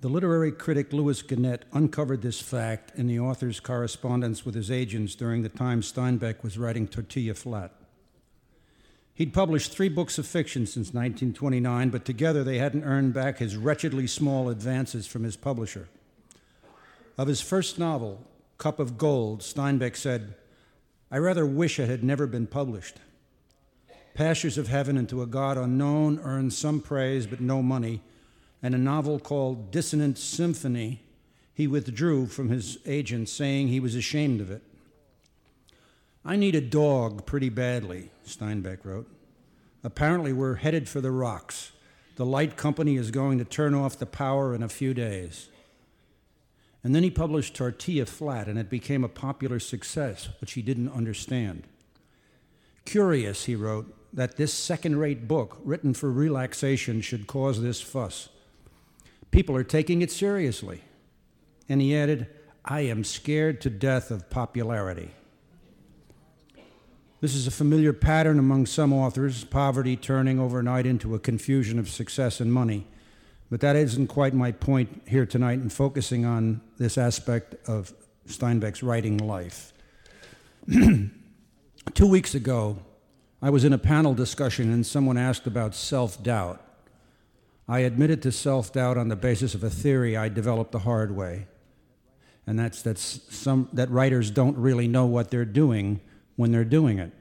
The 0.01 0.09
literary 0.09 0.51
critic 0.51 0.91
Lewis 0.91 1.21
Gannett 1.21 1.63
uncovered 1.71 2.21
this 2.21 2.41
fact 2.41 2.91
in 2.97 3.07
the 3.07 3.21
author's 3.21 3.61
correspondence 3.61 4.45
with 4.45 4.53
his 4.53 4.69
agents 4.69 5.15
during 5.15 5.43
the 5.43 5.47
time 5.47 5.79
Steinbeck 5.79 6.43
was 6.43 6.57
writing 6.57 6.89
Tortilla 6.89 7.35
Flat. 7.35 7.71
He'd 9.13 9.33
published 9.33 9.71
three 9.71 9.87
books 9.87 10.17
of 10.17 10.27
fiction 10.27 10.65
since 10.65 10.87
1929, 10.87 11.89
but 11.89 12.03
together 12.03 12.43
they 12.43 12.57
hadn't 12.57 12.83
earned 12.83 13.13
back 13.13 13.37
his 13.37 13.55
wretchedly 13.55 14.07
small 14.07 14.49
advances 14.49 15.07
from 15.07 15.23
his 15.23 15.37
publisher. 15.37 15.87
Of 17.17 17.29
his 17.29 17.39
first 17.39 17.79
novel, 17.79 18.25
Cup 18.57 18.79
of 18.79 18.97
Gold, 18.97 19.41
Steinbeck 19.41 19.95
said, 19.95 20.35
I 21.11 21.17
rather 21.17 21.45
wish 21.45 21.79
it 21.79 21.89
had 21.89 22.03
never 22.03 22.25
been 22.25 22.47
published. 22.47 22.97
Pastures 24.13 24.57
of 24.57 24.67
Heaven 24.67 24.97
and 24.97 25.09
To 25.09 25.21
a 25.21 25.27
God 25.27 25.57
Unknown 25.57 26.19
earned 26.23 26.53
some 26.53 26.79
praise 26.79 27.25
but 27.27 27.41
no 27.41 27.61
money, 27.61 28.01
and 28.61 28.73
a 28.73 28.79
novel 28.79 29.19
called 29.19 29.71
Dissonant 29.71 30.17
Symphony 30.17 31.01
he 31.53 31.67
withdrew 31.67 32.27
from 32.27 32.49
his 32.49 32.79
agent, 32.85 33.29
saying 33.29 33.67
he 33.67 33.79
was 33.79 33.95
ashamed 33.95 34.41
of 34.41 34.49
it. 34.49 34.63
I 36.25 36.35
need 36.35 36.55
a 36.55 36.61
dog 36.61 37.25
pretty 37.25 37.49
badly, 37.49 38.09
Steinbeck 38.25 38.79
wrote. 38.83 39.07
Apparently, 39.83 40.33
we're 40.33 40.55
headed 40.55 40.87
for 40.87 41.01
the 41.01 41.11
rocks. 41.11 41.71
The 42.15 42.25
light 42.25 42.55
company 42.55 42.95
is 42.95 43.11
going 43.11 43.37
to 43.39 43.45
turn 43.45 43.75
off 43.75 43.99
the 43.99 44.05
power 44.05 44.55
in 44.55 44.63
a 44.63 44.69
few 44.69 44.93
days. 44.93 45.49
And 46.83 46.93
then 46.93 47.03
he 47.03 47.09
published 47.09 47.55
Tortilla 47.55 48.05
Flat, 48.05 48.47
and 48.47 48.59
it 48.59 48.69
became 48.69 49.03
a 49.03 49.09
popular 49.09 49.59
success, 49.59 50.29
which 50.41 50.53
he 50.53 50.61
didn't 50.61 50.91
understand. 50.91 51.63
Curious, 52.85 53.45
he 53.45 53.55
wrote, 53.55 53.95
that 54.13 54.37
this 54.37 54.53
second 54.53 54.97
rate 54.97 55.27
book, 55.27 55.57
written 55.63 55.93
for 55.93 56.11
relaxation, 56.11 57.01
should 57.01 57.25
cause 57.25 57.61
this 57.61 57.81
fuss. 57.81 58.29
People 59.31 59.55
are 59.55 59.63
taking 59.63 60.01
it 60.01 60.11
seriously. 60.11 60.81
And 61.67 61.81
he 61.81 61.95
added, 61.95 62.27
I 62.63 62.81
am 62.81 63.03
scared 63.03 63.61
to 63.61 63.69
death 63.69 64.11
of 64.11 64.29
popularity. 64.29 65.11
This 67.21 67.33
is 67.33 67.47
a 67.47 67.51
familiar 67.51 67.93
pattern 67.93 68.37
among 68.37 68.65
some 68.65 68.91
authors 68.91 69.45
poverty 69.45 69.95
turning 69.95 70.39
overnight 70.39 70.85
into 70.85 71.15
a 71.15 71.19
confusion 71.19 71.79
of 71.79 71.89
success 71.89 72.39
and 72.39 72.53
money. 72.53 72.85
But 73.53 73.61
that 73.61 73.75
isn't 73.75 74.07
quite 74.07 74.33
my 74.33 74.51
point 74.51 75.03
here 75.07 75.27
tonight 75.27 75.59
in 75.59 75.69
focusing 75.69 76.25
on 76.25 76.59
this 76.79 76.97
aspect 76.97 77.53
of 77.69 77.93
Steinbeck's 78.27 78.81
writing 78.81 79.19
life. 79.19 79.73
Two 81.93 82.07
weeks 82.07 82.33
ago, 82.33 82.79
I 83.43 83.51
was 83.51 83.63
in 83.63 83.71
a 83.71 83.77
panel 83.77 84.15
discussion 84.15 84.73
and 84.73 84.83
someone 84.83 85.19
asked 85.19 85.45
about 85.45 85.75
self 85.75 86.23
doubt. 86.23 86.65
I 87.67 87.81
admitted 87.81 88.23
to 88.23 88.31
self 88.31 88.73
doubt 88.73 88.97
on 88.97 89.09
the 89.09 89.15
basis 89.15 89.53
of 89.53 89.63
a 89.63 89.69
theory 89.69 90.17
I 90.17 90.29
developed 90.29 90.71
the 90.71 90.79
hard 90.79 91.15
way. 91.15 91.45
And 92.47 92.57
that's, 92.57 92.81
that's 92.81 93.21
some, 93.29 93.69
that 93.73 93.91
writers 93.91 94.31
don't 94.31 94.57
really 94.57 94.87
know 94.87 95.05
what 95.05 95.29
they're 95.29 95.45
doing 95.45 96.01
when 96.37 96.51
they're 96.51 96.65
doing 96.65 96.97
it. 96.97 97.11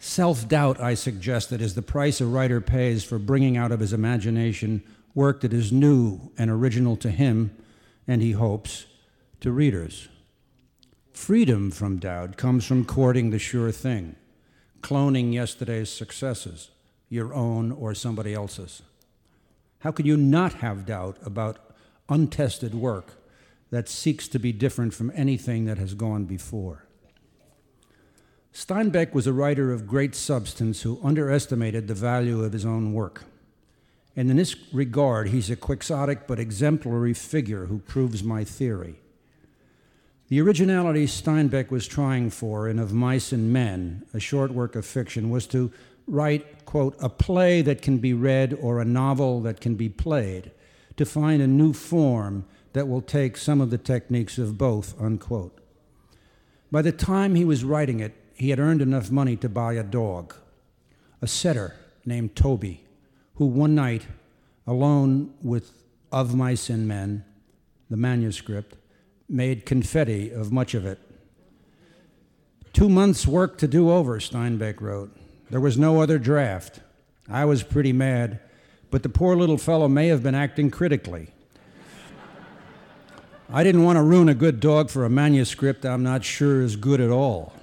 Self 0.00 0.48
doubt, 0.48 0.80
I 0.80 0.94
suggested, 0.94 1.62
is 1.62 1.76
the 1.76 1.80
price 1.80 2.20
a 2.20 2.26
writer 2.26 2.60
pays 2.60 3.04
for 3.04 3.20
bringing 3.20 3.56
out 3.56 3.70
of 3.70 3.78
his 3.78 3.92
imagination 3.92 4.82
work 5.14 5.40
that 5.40 5.52
is 5.52 5.72
new 5.72 6.32
and 6.38 6.50
original 6.50 6.96
to 6.96 7.10
him, 7.10 7.56
and 8.06 8.22
he 8.22 8.32
hopes, 8.32 8.86
to 9.40 9.52
readers. 9.52 10.08
Freedom 11.12 11.70
from 11.70 11.98
doubt 11.98 12.36
comes 12.36 12.64
from 12.64 12.84
courting 12.84 13.30
the 13.30 13.38
sure 13.38 13.70
thing, 13.70 14.16
cloning 14.80 15.32
yesterday's 15.32 15.90
successes, 15.90 16.70
your 17.08 17.34
own 17.34 17.70
or 17.72 17.94
somebody 17.94 18.32
else's. 18.32 18.82
How 19.80 19.90
can 19.90 20.06
you 20.06 20.16
not 20.16 20.54
have 20.54 20.86
doubt 20.86 21.18
about 21.24 21.58
untested 22.08 22.74
work 22.74 23.14
that 23.70 23.88
seeks 23.88 24.28
to 24.28 24.38
be 24.38 24.52
different 24.52 24.94
from 24.94 25.12
anything 25.14 25.64
that 25.66 25.78
has 25.78 25.94
gone 25.94 26.24
before? 26.24 26.86
Steinbeck 28.54 29.12
was 29.12 29.26
a 29.26 29.32
writer 29.32 29.72
of 29.72 29.86
great 29.86 30.14
substance 30.14 30.82
who 30.82 31.00
underestimated 31.02 31.88
the 31.88 31.94
value 31.94 32.44
of 32.44 32.52
his 32.52 32.66
own 32.66 32.92
work. 32.92 33.24
And 34.14 34.30
in 34.30 34.36
this 34.36 34.54
regard, 34.72 35.28
he's 35.28 35.50
a 35.50 35.56
quixotic 35.56 36.26
but 36.26 36.38
exemplary 36.38 37.14
figure 37.14 37.66
who 37.66 37.78
proves 37.78 38.22
my 38.22 38.44
theory. 38.44 38.96
The 40.28 40.40
originality 40.40 41.06
Steinbeck 41.06 41.70
was 41.70 41.86
trying 41.86 42.30
for 42.30 42.68
in 42.68 42.78
Of 42.78 42.92
Mice 42.92 43.32
and 43.32 43.52
Men, 43.52 44.06
a 44.14 44.20
short 44.20 44.50
work 44.52 44.76
of 44.76 44.86
fiction, 44.86 45.30
was 45.30 45.46
to 45.48 45.70
write, 46.06 46.64
quote, 46.64 46.96
a 47.00 47.08
play 47.08 47.62
that 47.62 47.82
can 47.82 47.98
be 47.98 48.12
read 48.12 48.56
or 48.60 48.80
a 48.80 48.84
novel 48.84 49.40
that 49.42 49.60
can 49.60 49.74
be 49.74 49.88
played, 49.88 50.50
to 50.96 51.04
find 51.04 51.40
a 51.42 51.46
new 51.46 51.72
form 51.72 52.44
that 52.72 52.88
will 52.88 53.02
take 53.02 53.36
some 53.36 53.60
of 53.60 53.70
the 53.70 53.78
techniques 53.78 54.38
of 54.38 54.58
both, 54.58 54.98
unquote. 55.00 55.58
By 56.70 56.82
the 56.82 56.92
time 56.92 57.34
he 57.34 57.44
was 57.44 57.64
writing 57.64 58.00
it, 58.00 58.14
he 58.34 58.50
had 58.50 58.58
earned 58.58 58.82
enough 58.82 59.10
money 59.10 59.36
to 59.36 59.48
buy 59.48 59.74
a 59.74 59.82
dog, 59.82 60.34
a 61.20 61.26
setter 61.26 61.76
named 62.06 62.34
Toby, 62.34 62.84
who 63.42 63.48
one 63.48 63.74
night, 63.74 64.06
alone 64.68 65.34
with 65.42 65.72
Of 66.12 66.32
Mice 66.32 66.70
and 66.70 66.86
Men, 66.86 67.24
the 67.90 67.96
manuscript, 67.96 68.76
made 69.28 69.66
confetti 69.66 70.30
of 70.30 70.52
much 70.52 70.74
of 70.74 70.86
it. 70.86 71.00
Two 72.72 72.88
months' 72.88 73.26
work 73.26 73.58
to 73.58 73.66
do 73.66 73.90
over, 73.90 74.20
Steinbeck 74.20 74.80
wrote. 74.80 75.10
There 75.50 75.58
was 75.58 75.76
no 75.76 76.00
other 76.00 76.20
draft. 76.20 76.78
I 77.28 77.44
was 77.44 77.64
pretty 77.64 77.92
mad, 77.92 78.38
but 78.92 79.02
the 79.02 79.08
poor 79.08 79.34
little 79.34 79.58
fellow 79.58 79.88
may 79.88 80.06
have 80.06 80.22
been 80.22 80.36
acting 80.36 80.70
critically. 80.70 81.30
I 83.50 83.64
didn't 83.64 83.82
want 83.82 83.96
to 83.96 84.04
ruin 84.04 84.28
a 84.28 84.34
good 84.34 84.60
dog 84.60 84.88
for 84.88 85.04
a 85.04 85.10
manuscript 85.10 85.84
I'm 85.84 86.04
not 86.04 86.22
sure 86.22 86.62
is 86.62 86.76
good 86.76 87.00
at 87.00 87.10
all. 87.10 87.54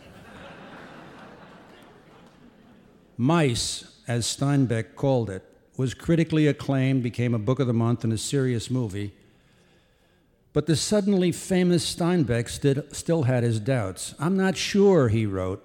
Mice, 3.16 3.86
as 4.10 4.26
Steinbeck 4.26 4.96
called 4.96 5.30
it, 5.30 5.49
was 5.80 5.94
critically 5.94 6.46
acclaimed, 6.46 7.02
became 7.02 7.34
a 7.34 7.40
book 7.40 7.58
of 7.58 7.66
the 7.66 7.72
month, 7.72 8.04
and 8.04 8.12
a 8.12 8.18
serious 8.18 8.70
movie. 8.70 9.14
But 10.52 10.66
the 10.66 10.76
suddenly 10.76 11.32
famous 11.32 11.96
Steinbeck 11.96 12.50
still 12.94 13.24
had 13.24 13.44
his 13.44 13.62
doubts. 13.62 14.14
I'm 14.20 14.36
not 14.36 14.58
sure, 14.58 15.08
he 15.08 15.26
wrote, 15.26 15.64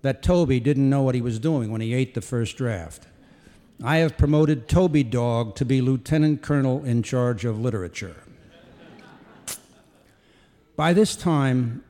that 0.00 0.20
Toby 0.20 0.58
didn't 0.58 0.90
know 0.90 1.02
what 1.02 1.14
he 1.14 1.20
was 1.20 1.38
doing 1.38 1.70
when 1.70 1.80
he 1.80 1.94
ate 1.94 2.14
the 2.14 2.20
first 2.20 2.56
draft. 2.56 3.06
I 3.84 3.98
have 3.98 4.18
promoted 4.18 4.66
Toby 4.66 5.04
Dog 5.04 5.54
to 5.54 5.64
be 5.64 5.80
lieutenant 5.80 6.42
colonel 6.42 6.84
in 6.84 7.04
charge 7.04 7.44
of 7.44 7.60
literature. 7.60 8.16
By 10.74 10.92
this 10.92 11.14
time, 11.14 11.84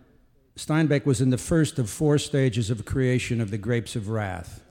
Steinbeck 0.59 1.07
was 1.07 1.23
in 1.23 1.31
the 1.31 1.39
first 1.39 1.79
of 1.79 1.89
four 1.89 2.19
stages 2.19 2.69
of 2.69 2.85
creation 2.85 3.41
of 3.41 3.51
the 3.51 3.57
Grapes 3.57 3.97
of 3.97 4.11
Wrath. 4.11 4.63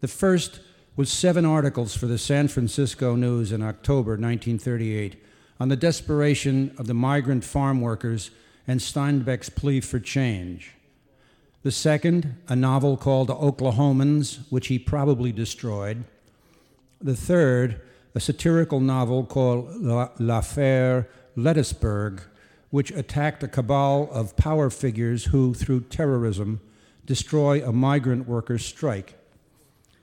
The 0.00 0.06
first 0.06 0.60
was 0.96 1.10
seven 1.10 1.44
articles 1.44 1.96
for 1.96 2.06
the 2.06 2.18
San 2.18 2.48
Francisco 2.48 3.14
News 3.14 3.52
in 3.52 3.62
October 3.62 4.12
1938 4.12 5.22
on 5.58 5.68
the 5.68 5.76
desperation 5.76 6.74
of 6.78 6.86
the 6.86 6.94
migrant 6.94 7.44
farm 7.44 7.80
workers 7.80 8.30
and 8.66 8.80
Steinbeck's 8.80 9.50
plea 9.50 9.80
for 9.80 10.00
change. 10.00 10.72
The 11.62 11.70
second, 11.70 12.36
a 12.48 12.56
novel 12.56 12.96
called 12.96 13.28
Oklahomans, 13.28 14.50
which 14.50 14.68
he 14.68 14.78
probably 14.78 15.30
destroyed. 15.30 16.04
The 17.00 17.16
third, 17.16 17.82
a 18.14 18.20
satirical 18.20 18.80
novel 18.80 19.24
called 19.24 19.68
L'Affaire 20.18 21.08
Lettuceberg, 21.36 22.22
which 22.70 22.90
attacked 22.90 23.42
a 23.42 23.48
cabal 23.48 24.08
of 24.10 24.36
power 24.36 24.70
figures 24.70 25.26
who, 25.26 25.54
through 25.54 25.80
terrorism, 25.82 26.60
destroy 27.04 27.62
a 27.64 27.72
migrant 27.72 28.26
workers' 28.26 28.64
strike. 28.64 29.19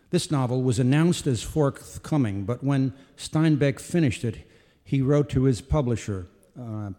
This 0.09 0.31
novel 0.31 0.63
was 0.63 0.79
announced 0.79 1.27
as 1.27 1.43
forthcoming, 1.43 2.43
but 2.43 2.63
when 2.63 2.93
Steinbeck 3.17 3.79
finished 3.79 4.23
it, 4.23 4.47
he 4.83 5.01
wrote 5.01 5.29
to 5.29 5.43
his 5.43 5.59
publisher, 5.59 6.27
uh, 6.59 6.91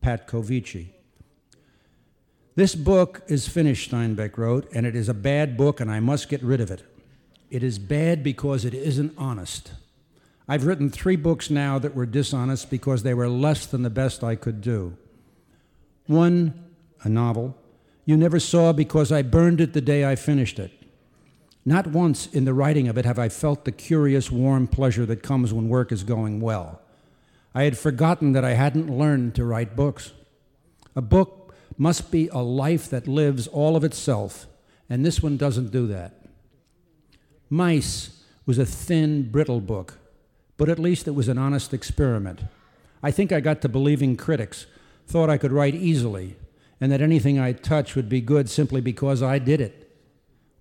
Pat 0.00 0.26
Covici. 0.26 0.88
This 2.54 2.74
book 2.74 3.22
is 3.28 3.46
finished, 3.46 3.90
Steinbeck 3.90 4.38
wrote, 4.38 4.66
and 4.72 4.86
it 4.86 4.96
is 4.96 5.10
a 5.10 5.14
bad 5.14 5.58
book, 5.58 5.80
and 5.80 5.90
I 5.90 6.00
must 6.00 6.30
get 6.30 6.42
rid 6.42 6.62
of 6.62 6.70
it. 6.70 6.82
It 7.50 7.62
is 7.62 7.78
bad 7.78 8.24
because 8.24 8.64
it 8.64 8.72
isn't 8.72 9.12
honest. 9.18 9.72
I've 10.48 10.64
written 10.64 10.88
three 10.88 11.16
books 11.16 11.50
now 11.50 11.78
that 11.78 11.94
were 11.94 12.06
dishonest 12.06 12.70
because 12.70 13.02
they 13.02 13.12
were 13.12 13.28
less 13.28 13.66
than 13.66 13.82
the 13.82 13.90
best 13.90 14.24
I 14.24 14.36
could 14.36 14.62
do. 14.62 14.96
One, 16.06 16.54
a 17.02 17.08
novel, 17.08 17.56
you 18.04 18.16
never 18.16 18.40
saw 18.40 18.72
because 18.72 19.12
I 19.12 19.22
burned 19.22 19.60
it 19.60 19.74
the 19.74 19.80
day 19.80 20.06
I 20.06 20.14
finished 20.14 20.58
it. 20.58 20.72
Not 21.68 21.88
once 21.88 22.28
in 22.28 22.44
the 22.44 22.54
writing 22.54 22.86
of 22.86 22.96
it 22.96 23.04
have 23.04 23.18
I 23.18 23.28
felt 23.28 23.64
the 23.64 23.72
curious, 23.72 24.30
warm 24.30 24.68
pleasure 24.68 25.04
that 25.06 25.24
comes 25.24 25.52
when 25.52 25.68
work 25.68 25.90
is 25.90 26.04
going 26.04 26.40
well. 26.40 26.80
I 27.56 27.64
had 27.64 27.76
forgotten 27.76 28.32
that 28.32 28.44
I 28.44 28.54
hadn't 28.54 28.88
learned 28.88 29.34
to 29.34 29.44
write 29.44 29.74
books. 29.74 30.12
A 30.94 31.02
book 31.02 31.56
must 31.76 32.12
be 32.12 32.28
a 32.28 32.38
life 32.38 32.88
that 32.90 33.08
lives 33.08 33.48
all 33.48 33.74
of 33.74 33.82
itself, 33.82 34.46
and 34.88 35.04
this 35.04 35.20
one 35.20 35.36
doesn't 35.36 35.72
do 35.72 35.88
that. 35.88 36.14
Mice 37.50 38.22
was 38.46 38.58
a 38.58 38.64
thin, 38.64 39.28
brittle 39.28 39.60
book, 39.60 39.98
but 40.56 40.68
at 40.68 40.78
least 40.78 41.08
it 41.08 41.16
was 41.16 41.26
an 41.26 41.36
honest 41.36 41.74
experiment. 41.74 42.44
I 43.02 43.10
think 43.10 43.32
I 43.32 43.40
got 43.40 43.60
to 43.62 43.68
believing 43.68 44.16
critics 44.16 44.66
thought 45.08 45.30
I 45.30 45.38
could 45.38 45.52
write 45.52 45.74
easily 45.74 46.36
and 46.80 46.92
that 46.92 47.00
anything 47.00 47.38
I 47.38 47.52
touched 47.52 47.96
would 47.96 48.08
be 48.08 48.20
good 48.20 48.48
simply 48.48 48.80
because 48.80 49.22
I 49.22 49.38
did 49.38 49.60
it. 49.60 49.85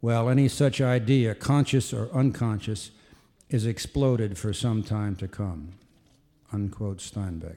Well, 0.06 0.30
any 0.30 0.49
such 0.49 0.82
idea, 0.82 1.34
conscious 1.34 1.91
or 1.91 2.12
unconscious, 2.14 2.91
is 3.49 3.66
exploded 3.66 4.38
for 4.38 4.53
some 4.53 4.84
time 4.84 5.16
to 5.16 5.28
come. 5.28 5.80
Unquote 6.53 6.99
Steinbeck. 6.99 7.56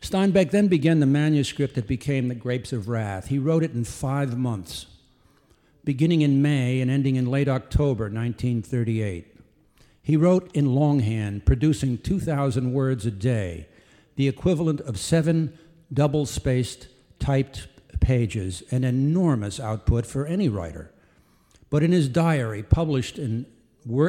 Steinbeck 0.00 0.52
then 0.52 0.68
began 0.68 1.00
the 1.00 1.06
manuscript 1.06 1.74
that 1.74 1.88
became 1.88 2.28
The 2.28 2.36
Grapes 2.36 2.72
of 2.72 2.88
Wrath. 2.88 3.26
He 3.26 3.38
wrote 3.40 3.64
it 3.64 3.72
in 3.72 3.82
five 3.82 4.38
months, 4.38 4.86
beginning 5.84 6.22
in 6.22 6.40
May 6.40 6.80
and 6.80 6.88
ending 6.88 7.16
in 7.16 7.26
late 7.26 7.48
October 7.48 8.04
1938. 8.04 9.26
He 10.00 10.16
wrote 10.16 10.54
in 10.54 10.72
longhand, 10.72 11.44
producing 11.44 11.98
2,000 11.98 12.72
words 12.72 13.04
a 13.04 13.10
day, 13.10 13.66
the 14.14 14.28
equivalent 14.28 14.80
of 14.82 15.00
seven 15.00 15.58
double 15.92 16.26
spaced 16.26 16.86
typed 17.18 17.66
pages, 18.00 18.62
an 18.70 18.84
enormous 18.84 19.58
output 19.60 20.06
for 20.06 20.26
any 20.26 20.48
writer. 20.48 20.92
But 21.70 21.82
in 21.82 21.92
his 21.92 22.08
diary, 22.08 22.62
published 22.62 23.18
in, 23.18 23.46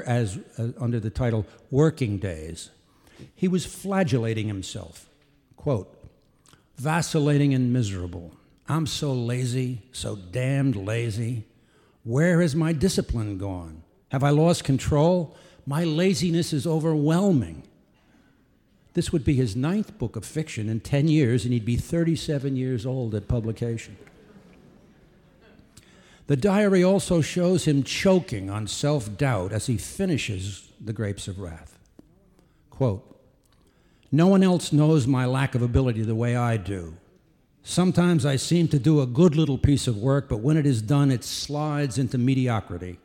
as, 0.06 0.40
uh, 0.58 0.70
under 0.80 1.00
the 1.00 1.10
title 1.10 1.46
Working 1.72 2.18
Days, 2.18 2.70
he 3.36 3.48
was 3.48 3.66
flagellating 3.66 4.48
himself 4.48 5.08
Quote, 5.58 5.94
vacillating 6.78 7.54
and 7.54 7.74
miserable. 7.74 8.32
I'm 8.70 8.86
so 8.86 9.12
lazy, 9.12 9.82
so 9.92 10.16
damned 10.16 10.78
lazy. 10.78 11.46
Where 12.06 12.42
has 12.42 12.56
my 12.56 12.72
discipline 12.72 13.38
gone? 13.38 13.84
Have 14.10 14.24
I 14.24 14.30
lost 14.30 14.64
control? 14.64 15.36
My 15.66 15.84
laziness 15.84 16.54
is 16.54 16.66
overwhelming. 16.66 17.67
This 18.98 19.14
would 19.14 19.24
be 19.24 19.36
his 19.36 19.56
ninth 19.56 20.00
book 20.00 20.16
of 20.16 20.26
fiction 20.26 20.68
in 20.68 20.80
10 20.80 21.08
years, 21.08 21.44
and 21.44 21.54
he'd 21.54 21.64
be 21.64 21.76
37 21.76 22.56
years 22.56 22.84
old 22.84 23.14
at 23.14 23.28
publication. 23.28 23.96
The 26.26 26.36
diary 26.36 26.84
also 26.84 27.22
shows 27.22 27.66
him 27.66 27.84
choking 27.84 28.50
on 28.50 28.66
self 28.66 29.16
doubt 29.16 29.54
as 29.54 29.68
he 29.68 29.78
finishes 29.78 30.72
The 30.84 30.94
Grapes 30.94 31.28
of 31.28 31.38
Wrath. 31.38 31.78
Quote, 32.72 33.22
no 34.12 34.26
one 34.26 34.42
else 34.42 34.74
knows 34.74 35.06
my 35.06 35.28
lack 35.28 35.54
of 35.54 35.62
ability 35.62 36.02
the 36.02 36.16
way 36.16 36.36
I 36.36 36.58
do. 36.58 36.98
Sometimes 37.62 38.26
I 38.26 38.36
seem 38.36 38.68
to 38.70 38.80
do 38.80 39.00
a 39.00 39.06
good 39.06 39.36
little 39.36 39.60
piece 39.60 39.86
of 39.86 39.98
work, 39.98 40.28
but 40.28 40.40
when 40.40 40.58
it 40.58 40.66
is 40.66 40.82
done, 40.82 41.12
it 41.12 41.24
slides 41.24 42.00
into 42.00 42.18
mediocrity. 42.18 42.98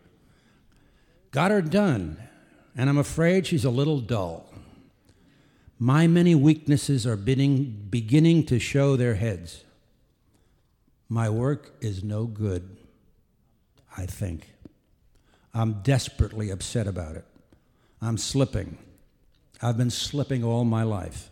Got 1.32 1.51
her 1.51 1.61
done. 1.61 2.16
and 2.74 2.88
I'm 2.88 2.97
afraid 2.97 3.47
she's 3.47 3.66
a 3.66 3.70
little 3.70 4.01
dull. 4.01 4.51
My 5.85 6.07
many 6.07 6.37
weaknesses 6.37 7.09
are 7.09 7.16
beginning 7.16 8.47
to 8.47 8.61
show 8.61 8.95
their 8.95 9.16
heads. 9.16 9.64
My 11.09 11.28
work 11.28 11.74
is 11.80 12.05
no 12.05 12.26
good, 12.26 12.76
I 13.97 14.07
think. 14.07 14.53
I'm 15.53 15.83
desperately 15.83 16.51
upset 16.51 16.87
about 16.87 17.16
it. 17.16 17.24
I'm 18.01 18.16
slipping. 18.16 18.78
I've 19.61 19.76
been 19.76 19.91
slipping 19.91 20.45
all 20.45 20.64
my 20.64 20.85
life. 20.85 21.30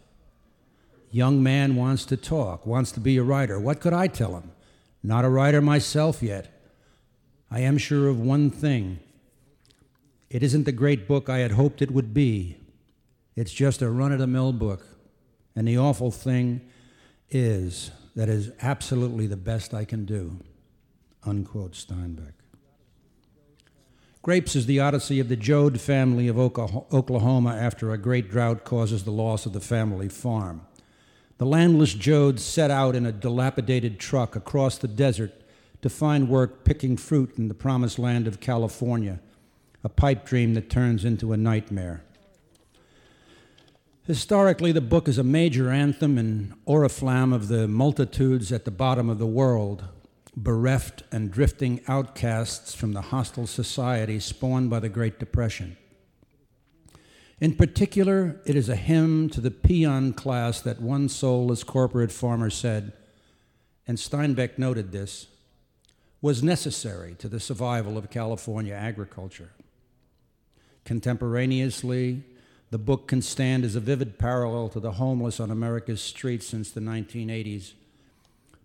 Young 1.12 1.44
man 1.44 1.76
wants 1.76 2.04
to 2.06 2.16
talk, 2.16 2.66
wants 2.66 2.90
to 2.90 3.00
be 3.00 3.18
a 3.18 3.22
writer. 3.22 3.60
What 3.60 3.78
could 3.78 3.92
I 3.92 4.08
tell 4.08 4.34
him? 4.34 4.50
Not 5.00 5.24
a 5.24 5.28
writer 5.28 5.60
myself 5.60 6.24
yet. 6.24 6.48
I 7.52 7.60
am 7.60 7.78
sure 7.78 8.08
of 8.08 8.18
one 8.18 8.50
thing 8.50 8.98
it 10.28 10.42
isn't 10.42 10.64
the 10.64 10.72
great 10.72 11.06
book 11.06 11.28
I 11.28 11.38
had 11.38 11.52
hoped 11.52 11.82
it 11.82 11.92
would 11.92 12.12
be. 12.12 12.56
It's 13.36 13.52
just 13.52 13.82
a 13.82 13.90
run 13.90 14.12
of 14.12 14.18
the 14.18 14.26
mill 14.26 14.52
book. 14.52 14.86
And 15.56 15.66
the 15.66 15.78
awful 15.78 16.10
thing 16.10 16.60
is 17.30 17.90
that 18.16 18.28
is 18.28 18.50
absolutely 18.60 19.26
the 19.26 19.36
best 19.36 19.72
I 19.72 19.84
can 19.84 20.04
do. 20.04 20.38
Unquote 21.24 21.72
Steinbeck. 21.72 22.32
Grapes 24.22 24.54
is 24.54 24.66
the 24.66 24.80
odyssey 24.80 25.18
of 25.18 25.28
the 25.28 25.36
Joad 25.36 25.80
family 25.80 26.28
of 26.28 26.38
Oklahoma 26.38 27.56
after 27.56 27.90
a 27.90 27.98
great 27.98 28.30
drought 28.30 28.64
causes 28.64 29.04
the 29.04 29.10
loss 29.10 29.46
of 29.46 29.54
the 29.54 29.60
family 29.60 30.10
farm. 30.10 30.60
The 31.38 31.46
landless 31.46 31.94
Joads 31.94 32.44
set 32.44 32.70
out 32.70 32.94
in 32.94 33.06
a 33.06 33.12
dilapidated 33.12 33.98
truck 33.98 34.36
across 34.36 34.76
the 34.76 34.88
desert 34.88 35.32
to 35.80 35.88
find 35.88 36.28
work 36.28 36.64
picking 36.64 36.98
fruit 36.98 37.38
in 37.38 37.48
the 37.48 37.54
promised 37.54 37.98
land 37.98 38.26
of 38.26 38.40
California, 38.40 39.20
a 39.82 39.88
pipe 39.88 40.26
dream 40.26 40.52
that 40.52 40.68
turns 40.68 41.06
into 41.06 41.32
a 41.32 41.38
nightmare. 41.38 42.04
Historically, 44.10 44.72
the 44.72 44.80
book 44.80 45.06
is 45.06 45.18
a 45.18 45.22
major 45.22 45.70
anthem 45.70 46.18
and 46.18 46.52
oriflamme 46.66 47.32
of 47.32 47.46
the 47.46 47.68
multitudes 47.68 48.50
at 48.50 48.64
the 48.64 48.70
bottom 48.72 49.08
of 49.08 49.20
the 49.20 49.24
world, 49.24 49.84
bereft 50.36 51.04
and 51.12 51.30
drifting 51.30 51.80
outcasts 51.86 52.74
from 52.74 52.92
the 52.92 53.02
hostile 53.02 53.46
society 53.46 54.18
spawned 54.18 54.68
by 54.68 54.80
the 54.80 54.88
Great 54.88 55.20
Depression. 55.20 55.76
In 57.38 57.54
particular, 57.54 58.40
it 58.44 58.56
is 58.56 58.68
a 58.68 58.74
hymn 58.74 59.30
to 59.30 59.40
the 59.40 59.52
peon 59.52 60.12
class 60.12 60.60
that 60.60 60.82
one 60.82 61.08
soulless 61.08 61.62
corporate 61.62 62.10
farmer 62.10 62.50
said, 62.50 62.92
and 63.86 63.96
Steinbeck 63.96 64.58
noted 64.58 64.90
this, 64.90 65.28
was 66.20 66.42
necessary 66.42 67.14
to 67.20 67.28
the 67.28 67.38
survival 67.38 67.96
of 67.96 68.10
California 68.10 68.74
agriculture. 68.74 69.52
Contemporaneously, 70.84 72.24
the 72.70 72.78
book 72.78 73.08
can 73.08 73.20
stand 73.20 73.64
as 73.64 73.74
a 73.74 73.80
vivid 73.80 74.18
parallel 74.18 74.68
to 74.70 74.80
the 74.80 74.92
homeless 74.92 75.40
on 75.40 75.50
America's 75.50 76.00
streets 76.00 76.46
since 76.46 76.70
the 76.70 76.80
1980s. 76.80 77.72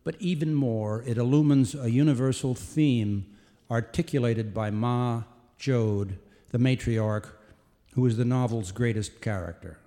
But 0.03 0.15
even 0.19 0.53
more, 0.53 1.03
it 1.07 1.17
illumines 1.17 1.73
a 1.73 1.89
universal 1.89 2.53
theme 2.53 3.25
articulated 3.71 4.53
by 4.53 4.69
Ma 4.69 5.23
Joad, 5.57 6.19
the 6.51 6.59
matriarch 6.59 7.31
who 7.95 8.05
is 8.05 8.17
the 8.17 8.25
novel's 8.25 8.71
greatest 8.71 9.21
character. 9.21 9.79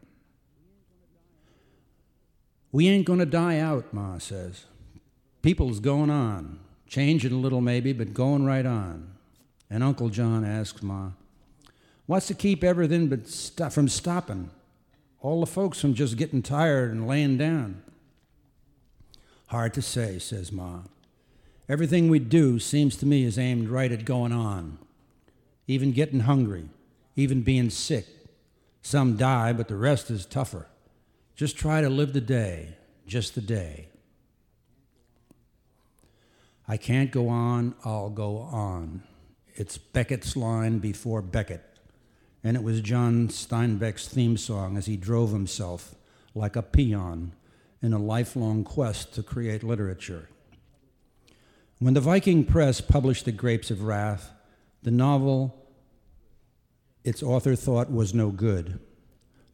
We 2.72 2.88
ain't 2.88 3.06
to 3.06 3.26
die 3.26 3.58
out, 3.58 3.92
Ma 3.92 4.18
says. 4.18 4.64
People's 5.42 5.78
going 5.78 6.10
on, 6.10 6.58
changing 6.86 7.32
a 7.32 7.38
little 7.38 7.60
maybe, 7.60 7.92
but 7.92 8.14
going 8.14 8.44
right 8.44 8.66
on. 8.66 9.12
And 9.70 9.84
Uncle 9.84 10.08
John 10.08 10.44
asks 10.44 10.82
Ma, 10.82 11.10
What's 12.08 12.28
to 12.28 12.34
keep 12.34 12.64
everything 12.64 13.08
but 13.08 13.28
st- 13.28 13.70
from 13.70 13.86
stopping? 13.86 14.48
All 15.20 15.40
the 15.40 15.46
folks 15.46 15.78
from 15.78 15.92
just 15.92 16.16
getting 16.16 16.40
tired 16.40 16.90
and 16.90 17.06
laying 17.06 17.36
down. 17.36 17.82
Hard 19.48 19.74
to 19.74 19.82
say, 19.82 20.18
says 20.18 20.50
Ma. 20.50 20.84
Everything 21.68 22.08
we 22.08 22.18
do 22.18 22.58
seems 22.58 22.96
to 22.96 23.04
me 23.04 23.24
is 23.24 23.38
aimed 23.38 23.68
right 23.68 23.92
at 23.92 24.06
going 24.06 24.32
on, 24.32 24.78
even 25.66 25.92
getting 25.92 26.20
hungry, 26.20 26.70
even 27.14 27.42
being 27.42 27.68
sick. 27.68 28.06
Some 28.80 29.18
die, 29.18 29.52
but 29.52 29.68
the 29.68 29.76
rest 29.76 30.10
is 30.10 30.24
tougher. 30.24 30.66
Just 31.36 31.58
try 31.58 31.82
to 31.82 31.90
live 31.90 32.14
the 32.14 32.22
day, 32.22 32.78
just 33.06 33.34
the 33.34 33.42
day. 33.42 33.88
I 36.66 36.78
can't 36.78 37.10
go 37.10 37.28
on, 37.28 37.74
I'll 37.84 38.08
go 38.08 38.38
on. 38.38 39.02
It's 39.56 39.76
Beckett's 39.76 40.36
line 40.36 40.78
before 40.78 41.20
Beckett, 41.20 41.67
and 42.42 42.56
it 42.56 42.62
was 42.62 42.80
John 42.80 43.28
Steinbeck's 43.28 44.08
theme 44.08 44.36
song 44.36 44.76
as 44.76 44.86
he 44.86 44.96
drove 44.96 45.32
himself 45.32 45.94
like 46.34 46.56
a 46.56 46.62
peon 46.62 47.32
in 47.82 47.92
a 47.92 47.98
lifelong 47.98 48.64
quest 48.64 49.14
to 49.14 49.22
create 49.22 49.62
literature. 49.62 50.28
When 51.78 51.94
the 51.94 52.00
Viking 52.00 52.44
Press 52.44 52.80
published 52.80 53.24
The 53.24 53.32
Grapes 53.32 53.70
of 53.70 53.82
Wrath, 53.82 54.32
the 54.82 54.90
novel 54.90 55.54
its 57.04 57.22
author 57.22 57.54
thought 57.54 57.90
was 57.90 58.12
no 58.12 58.30
good. 58.30 58.80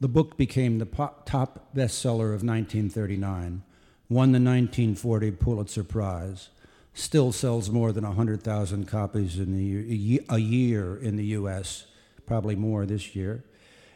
The 0.01 0.09
book 0.09 0.37
became 0.37 0.79
the 0.79 0.87
top 0.87 1.75
bestseller 1.75 2.35
of 2.35 2.43
1939, 2.43 3.63
won 4.09 4.33
the 4.33 4.41
1940 4.41 5.31
Pulitzer 5.33 5.85
Prize, 5.85 6.49
still 6.95 7.33
sells 7.33 7.71
more 7.71 7.93
than 7.93 8.05
100,000 8.05 8.87
copies 8.87 9.39
in 9.39 9.57
the, 9.57 10.23
a 10.29 10.39
year 10.39 10.97
in 10.97 11.17
the 11.17 11.27
US, 11.27 11.87
probably 12.27 12.57
more 12.57 12.87
this 12.87 13.15
year. 13.15 13.45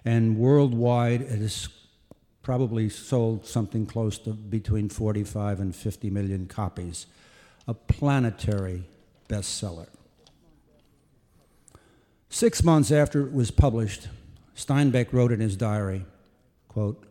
And 0.04 0.38
worldwide, 0.38 1.22
it 1.22 1.40
has 1.40 1.68
probably 2.42 2.88
sold 2.88 3.46
something 3.46 3.84
close 3.84 4.18
to 4.18 4.30
between 4.30 4.88
45 4.88 5.60
and 5.60 5.74
50 5.74 6.10
million 6.10 6.46
copies. 6.46 7.06
A 7.66 7.74
planetary 7.74 8.84
bestseller. 9.28 9.88
Six 12.30 12.62
months 12.62 12.90
after 12.90 13.26
it 13.26 13.32
was 13.32 13.50
published, 13.50 14.08
Steinbeck 14.56 15.12
wrote 15.12 15.32
in 15.32 15.40
his 15.40 15.56
diary, 15.56 16.04
quote, 16.68 17.04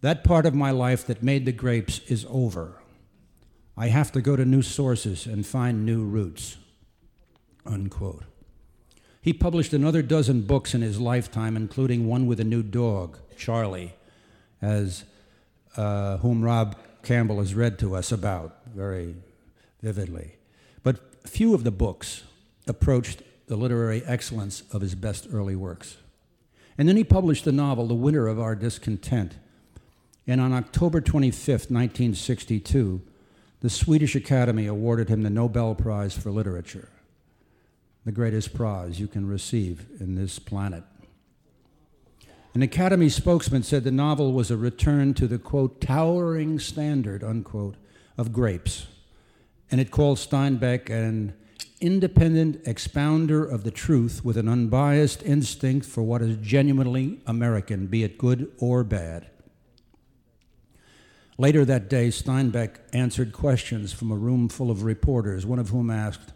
That 0.00 0.24
part 0.24 0.46
of 0.46 0.54
my 0.54 0.70
life 0.70 1.06
that 1.06 1.22
made 1.22 1.46
the 1.46 1.52
grapes 1.52 1.98
is 2.06 2.26
over. 2.28 2.80
I 3.76 3.88
have 3.88 4.12
to 4.12 4.20
go 4.20 4.36
to 4.36 4.44
new 4.44 4.62
sources 4.62 5.26
and 5.26 5.46
find 5.46 5.84
new 5.84 6.04
roots. 6.04 6.58
Unquote. 7.64 8.24
He 9.20 9.32
published 9.32 9.72
another 9.72 10.02
dozen 10.02 10.42
books 10.42 10.74
in 10.74 10.80
his 10.80 10.98
lifetime, 10.98 11.56
including 11.56 12.06
one 12.06 12.26
with 12.26 12.40
a 12.40 12.44
new 12.44 12.62
dog, 12.62 13.18
Charley, 13.36 13.94
as 14.62 15.04
uh, 15.76 16.16
whom 16.18 16.42
Rob 16.42 16.76
Campbell 17.02 17.38
has 17.38 17.54
read 17.54 17.78
to 17.80 17.94
us 17.94 18.12
about 18.12 18.58
very 18.74 19.14
vividly. 19.82 20.36
But 20.82 21.28
few 21.28 21.54
of 21.54 21.64
the 21.64 21.70
books 21.70 22.24
approached 22.66 23.22
the 23.46 23.56
literary 23.56 24.02
excellence 24.06 24.62
of 24.72 24.80
his 24.80 24.94
best 24.94 25.26
early 25.32 25.56
works. 25.56 25.96
And 26.78 26.88
then 26.88 26.96
he 26.96 27.04
published 27.04 27.44
the 27.44 27.52
novel, 27.52 27.86
The 27.86 27.94
Winter 27.94 28.26
of 28.26 28.40
Our 28.40 28.54
Discontent. 28.54 29.36
And 30.26 30.40
on 30.40 30.52
October 30.52 31.00
25, 31.00 31.48
1962, 31.48 33.02
the 33.60 33.70
Swedish 33.70 34.14
Academy 34.14 34.66
awarded 34.66 35.08
him 35.08 35.22
the 35.22 35.30
Nobel 35.30 35.74
Prize 35.74 36.16
for 36.16 36.30
Literature, 36.30 36.88
the 38.04 38.12
greatest 38.12 38.54
prize 38.54 38.98
you 38.98 39.06
can 39.06 39.26
receive 39.26 39.86
in 40.00 40.14
this 40.14 40.38
planet. 40.38 40.84
An 42.54 42.62
Academy 42.62 43.08
spokesman 43.08 43.62
said 43.62 43.84
the 43.84 43.92
novel 43.92 44.32
was 44.32 44.50
a 44.50 44.56
return 44.56 45.14
to 45.14 45.28
the, 45.28 45.38
quote, 45.38 45.80
towering 45.80 46.58
standard, 46.58 47.22
unquote, 47.22 47.76
of 48.18 48.32
grapes. 48.32 48.88
And 49.70 49.80
it 49.80 49.92
called 49.92 50.18
Steinbeck 50.18 50.90
an 50.90 51.34
independent 51.80 52.60
expounder 52.66 53.44
of 53.44 53.62
the 53.62 53.70
truth 53.70 54.24
with 54.24 54.36
an 54.36 54.48
unbiased 54.48 55.22
instinct 55.22 55.86
for 55.86 56.02
what 56.02 56.22
is 56.22 56.36
genuinely 56.38 57.20
American, 57.26 57.86
be 57.86 58.02
it 58.02 58.18
good 58.18 58.50
or 58.58 58.82
bad. 58.82 59.30
Later 61.38 61.64
that 61.64 61.88
day, 61.88 62.08
Steinbeck 62.08 62.80
answered 62.92 63.32
questions 63.32 63.92
from 63.92 64.10
a 64.10 64.16
room 64.16 64.48
full 64.48 64.70
of 64.70 64.82
reporters, 64.82 65.46
one 65.46 65.58
of 65.58 65.70
whom 65.70 65.88
asked, 65.88 66.32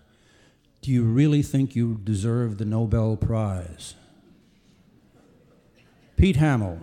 Do 0.84 0.92
you 0.92 1.04
really 1.04 1.40
think 1.40 1.74
you 1.74 1.98
deserve 2.04 2.58
the 2.58 2.66
Nobel 2.66 3.16
Prize? 3.16 3.94
Pete 6.18 6.36
Hamill, 6.36 6.78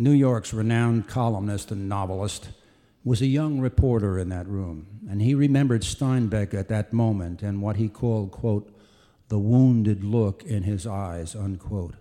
New 0.00 0.10
York's 0.10 0.52
renowned 0.52 1.06
columnist 1.06 1.70
and 1.70 1.88
novelist, 1.88 2.48
was 3.04 3.22
a 3.22 3.26
young 3.26 3.60
reporter 3.60 4.18
in 4.18 4.30
that 4.30 4.48
room, 4.48 4.88
and 5.08 5.22
he 5.22 5.32
remembered 5.32 5.82
Steinbeck 5.82 6.54
at 6.54 6.66
that 6.70 6.92
moment 6.92 7.40
and 7.40 7.62
what 7.62 7.76
he 7.76 7.88
called, 7.88 8.32
quote, 8.32 8.76
the 9.28 9.38
wounded 9.38 10.02
look 10.02 10.42
in 10.42 10.64
his 10.64 10.84
eyes, 10.84 11.36
unquote. 11.36 11.94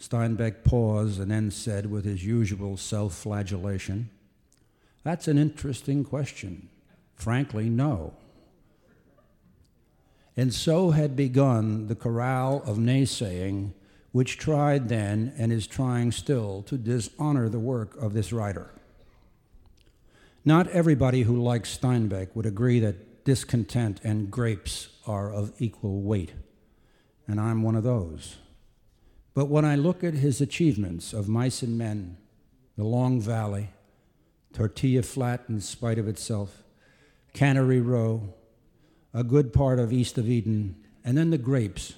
Steinbeck 0.00 0.64
paused 0.64 1.20
and 1.20 1.30
then 1.30 1.50
said 1.50 1.90
with 1.90 2.06
his 2.06 2.24
usual 2.24 2.78
self 2.78 3.14
flagellation, 3.14 4.08
That's 5.02 5.28
an 5.28 5.36
interesting 5.36 6.02
question. 6.02 6.70
Frankly, 7.14 7.68
no. 7.68 8.14
And 10.36 10.52
so 10.52 10.90
had 10.90 11.16
begun 11.16 11.86
the 11.86 11.94
chorale 11.94 12.62
of 12.66 12.76
naysaying 12.76 13.72
which 14.16 14.38
tried 14.38 14.88
then 14.88 15.34
and 15.36 15.52
is 15.52 15.66
trying 15.66 16.10
still 16.10 16.62
to 16.62 16.78
dishonor 16.78 17.50
the 17.50 17.58
work 17.58 17.94
of 17.98 18.14
this 18.14 18.32
writer. 18.32 18.70
Not 20.42 20.68
everybody 20.68 21.24
who 21.24 21.42
likes 21.42 21.76
Steinbeck 21.76 22.28
would 22.34 22.46
agree 22.46 22.80
that 22.80 23.26
discontent 23.26 24.00
and 24.02 24.30
grapes 24.30 24.88
are 25.06 25.30
of 25.30 25.52
equal 25.58 26.00
weight, 26.00 26.32
and 27.28 27.38
I'm 27.38 27.62
one 27.62 27.76
of 27.76 27.82
those. 27.82 28.36
But 29.34 29.50
when 29.50 29.66
I 29.66 29.74
look 29.76 30.02
at 30.02 30.14
his 30.14 30.40
achievements 30.40 31.12
of 31.12 31.28
Mice 31.28 31.60
and 31.60 31.76
Men, 31.76 32.16
The 32.78 32.84
Long 32.84 33.20
Valley, 33.20 33.68
Tortilla 34.54 35.02
Flat 35.02 35.44
in 35.46 35.60
spite 35.60 35.98
of 35.98 36.08
itself, 36.08 36.62
Cannery 37.34 37.82
Row, 37.82 38.32
a 39.16 39.24
good 39.24 39.50
part 39.50 39.78
of 39.78 39.94
East 39.94 40.18
of 40.18 40.28
Eden, 40.28 40.76
and 41.02 41.16
then 41.16 41.30
the 41.30 41.38
grapes. 41.38 41.94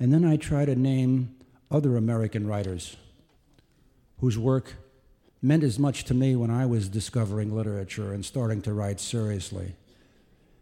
And 0.00 0.10
then 0.10 0.24
I 0.24 0.38
try 0.38 0.64
to 0.64 0.74
name 0.74 1.36
other 1.70 1.98
American 1.98 2.46
writers 2.46 2.96
whose 4.18 4.38
work 4.38 4.76
meant 5.42 5.62
as 5.62 5.78
much 5.78 6.04
to 6.04 6.14
me 6.14 6.34
when 6.34 6.50
I 6.50 6.64
was 6.64 6.88
discovering 6.88 7.54
literature 7.54 8.14
and 8.14 8.24
starting 8.24 8.62
to 8.62 8.72
write 8.72 8.98
seriously. 8.98 9.74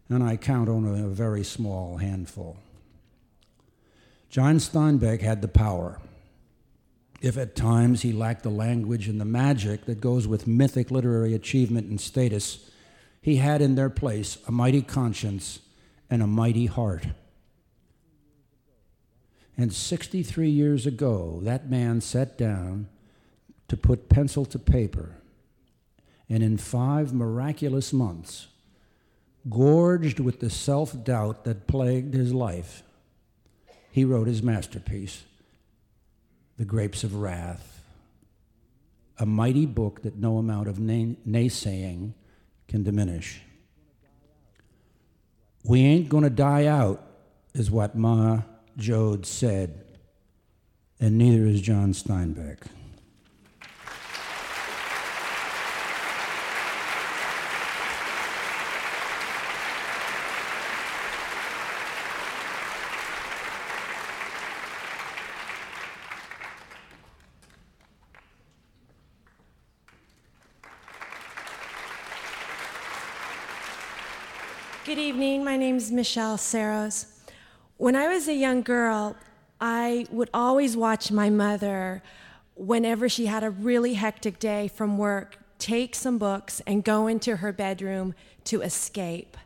And 0.09 0.21
I 0.23 0.35
count 0.35 0.67
only 0.67 0.99
a 0.99 1.07
very 1.07 1.45
small 1.45 1.97
handful. 1.97 2.57
John 4.29 4.57
Steinbeck 4.57 5.21
had 5.21 5.41
the 5.41 5.47
power. 5.47 6.01
If 7.21 7.37
at 7.37 7.55
times 7.55 8.01
he 8.01 8.11
lacked 8.11 8.43
the 8.43 8.49
language 8.49 9.07
and 9.07 9.21
the 9.21 9.25
magic 9.25 9.85
that 9.85 10.01
goes 10.01 10.27
with 10.27 10.47
mythic 10.47 10.91
literary 10.91 11.33
achievement 11.33 11.87
and 11.87 11.99
status, 11.99 12.69
he 13.21 13.37
had 13.37 13.61
in 13.61 13.75
their 13.75 13.89
place 13.89 14.37
a 14.47 14.51
mighty 14.51 14.81
conscience 14.81 15.59
and 16.09 16.21
a 16.21 16.27
mighty 16.27 16.65
heart. 16.65 17.07
And 19.57 19.73
63 19.73 20.49
years 20.49 20.85
ago, 20.85 21.39
that 21.43 21.69
man 21.69 21.99
sat 21.99 22.37
down 22.37 22.87
to 23.67 23.75
put 23.75 24.09
pencil 24.09 24.45
to 24.45 24.57
paper, 24.57 25.17
and 26.29 26.41
in 26.41 26.57
five 26.57 27.13
miraculous 27.13 27.91
months, 27.91 28.47
gorged 29.49 30.19
with 30.19 30.39
the 30.39 30.49
self 30.49 31.03
doubt 31.03 31.43
that 31.43 31.67
plagued 31.67 32.13
his 32.13 32.33
life, 32.33 32.83
he 33.91 34.05
wrote 34.05 34.27
his 34.27 34.41
masterpiece, 34.41 35.23
The 36.57 36.65
Grapes 36.65 37.03
of 37.03 37.15
Wrath, 37.15 37.83
a 39.17 39.25
mighty 39.25 39.65
book 39.65 40.03
that 40.03 40.17
no 40.17 40.37
amount 40.37 40.69
of 40.69 40.77
naysaying 40.77 42.13
can 42.69 42.83
diminish. 42.83 43.41
We 45.65 45.81
ain't 45.81 46.07
going 46.07 46.23
to 46.23 46.29
die 46.29 46.67
out, 46.67 47.03
is 47.53 47.69
what 47.69 47.95
Ma 47.95 48.43
Joad 48.77 49.25
said, 49.25 49.83
and 50.99 51.17
neither 51.17 51.45
is 51.45 51.61
John 51.61 51.93
Steinbeck. 51.93 52.59
Good 74.89 74.97
evening. 74.97 75.38
My 75.49 75.57
name 75.57 75.77
is 75.77 75.91
Michele 75.91 76.37
Serros. 76.37 77.07
When 77.77 77.95
I 77.95 78.07
was 78.07 78.27
a 78.27 78.35
young 78.35 78.61
girl, 78.61 79.15
I 79.59 80.05
would 80.11 80.29
always 80.31 80.77
watch 80.77 81.11
my 81.11 81.31
mother, 81.31 82.03
whenever 82.53 83.09
she 83.09 83.25
had 83.25 83.43
a 83.43 83.49
really 83.49 83.95
hectic 83.95 84.37
day 84.37 84.67
from 84.67 84.99
work, 84.99 85.39
take 85.57 85.95
some 85.95 86.19
books 86.19 86.61
and 86.67 86.83
go 86.83 87.07
into 87.07 87.37
her 87.37 87.51
bedroom 87.51 88.13
to 88.43 88.61
escape. 88.61 89.37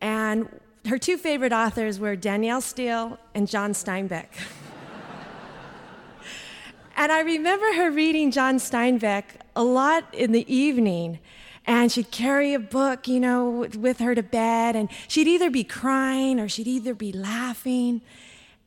And 0.00 0.48
her 0.88 0.98
two 0.98 1.16
favorite 1.16 1.52
authors 1.52 2.00
were 2.00 2.16
Danielle 2.16 2.60
Steel 2.60 3.16
and 3.32 3.46
John 3.46 3.74
Steinbeck. 3.74 4.26
and 6.96 7.12
I 7.12 7.20
remember 7.20 7.74
her 7.74 7.92
reading 7.92 8.32
John 8.32 8.56
Steinbeck 8.56 9.22
a 9.54 9.62
lot 9.62 10.12
in 10.12 10.32
the 10.32 10.52
evening 10.52 11.20
and 11.66 11.92
she'd 11.92 12.10
carry 12.10 12.54
a 12.54 12.58
book, 12.58 13.06
you 13.06 13.20
know, 13.20 13.66
with 13.76 13.98
her 14.00 14.14
to 14.14 14.22
bed, 14.22 14.74
and 14.74 14.88
she'd 15.06 15.28
either 15.28 15.50
be 15.50 15.64
crying 15.64 16.40
or 16.40 16.48
she'd 16.48 16.66
either 16.66 16.94
be 16.94 17.12
laughing. 17.12 18.00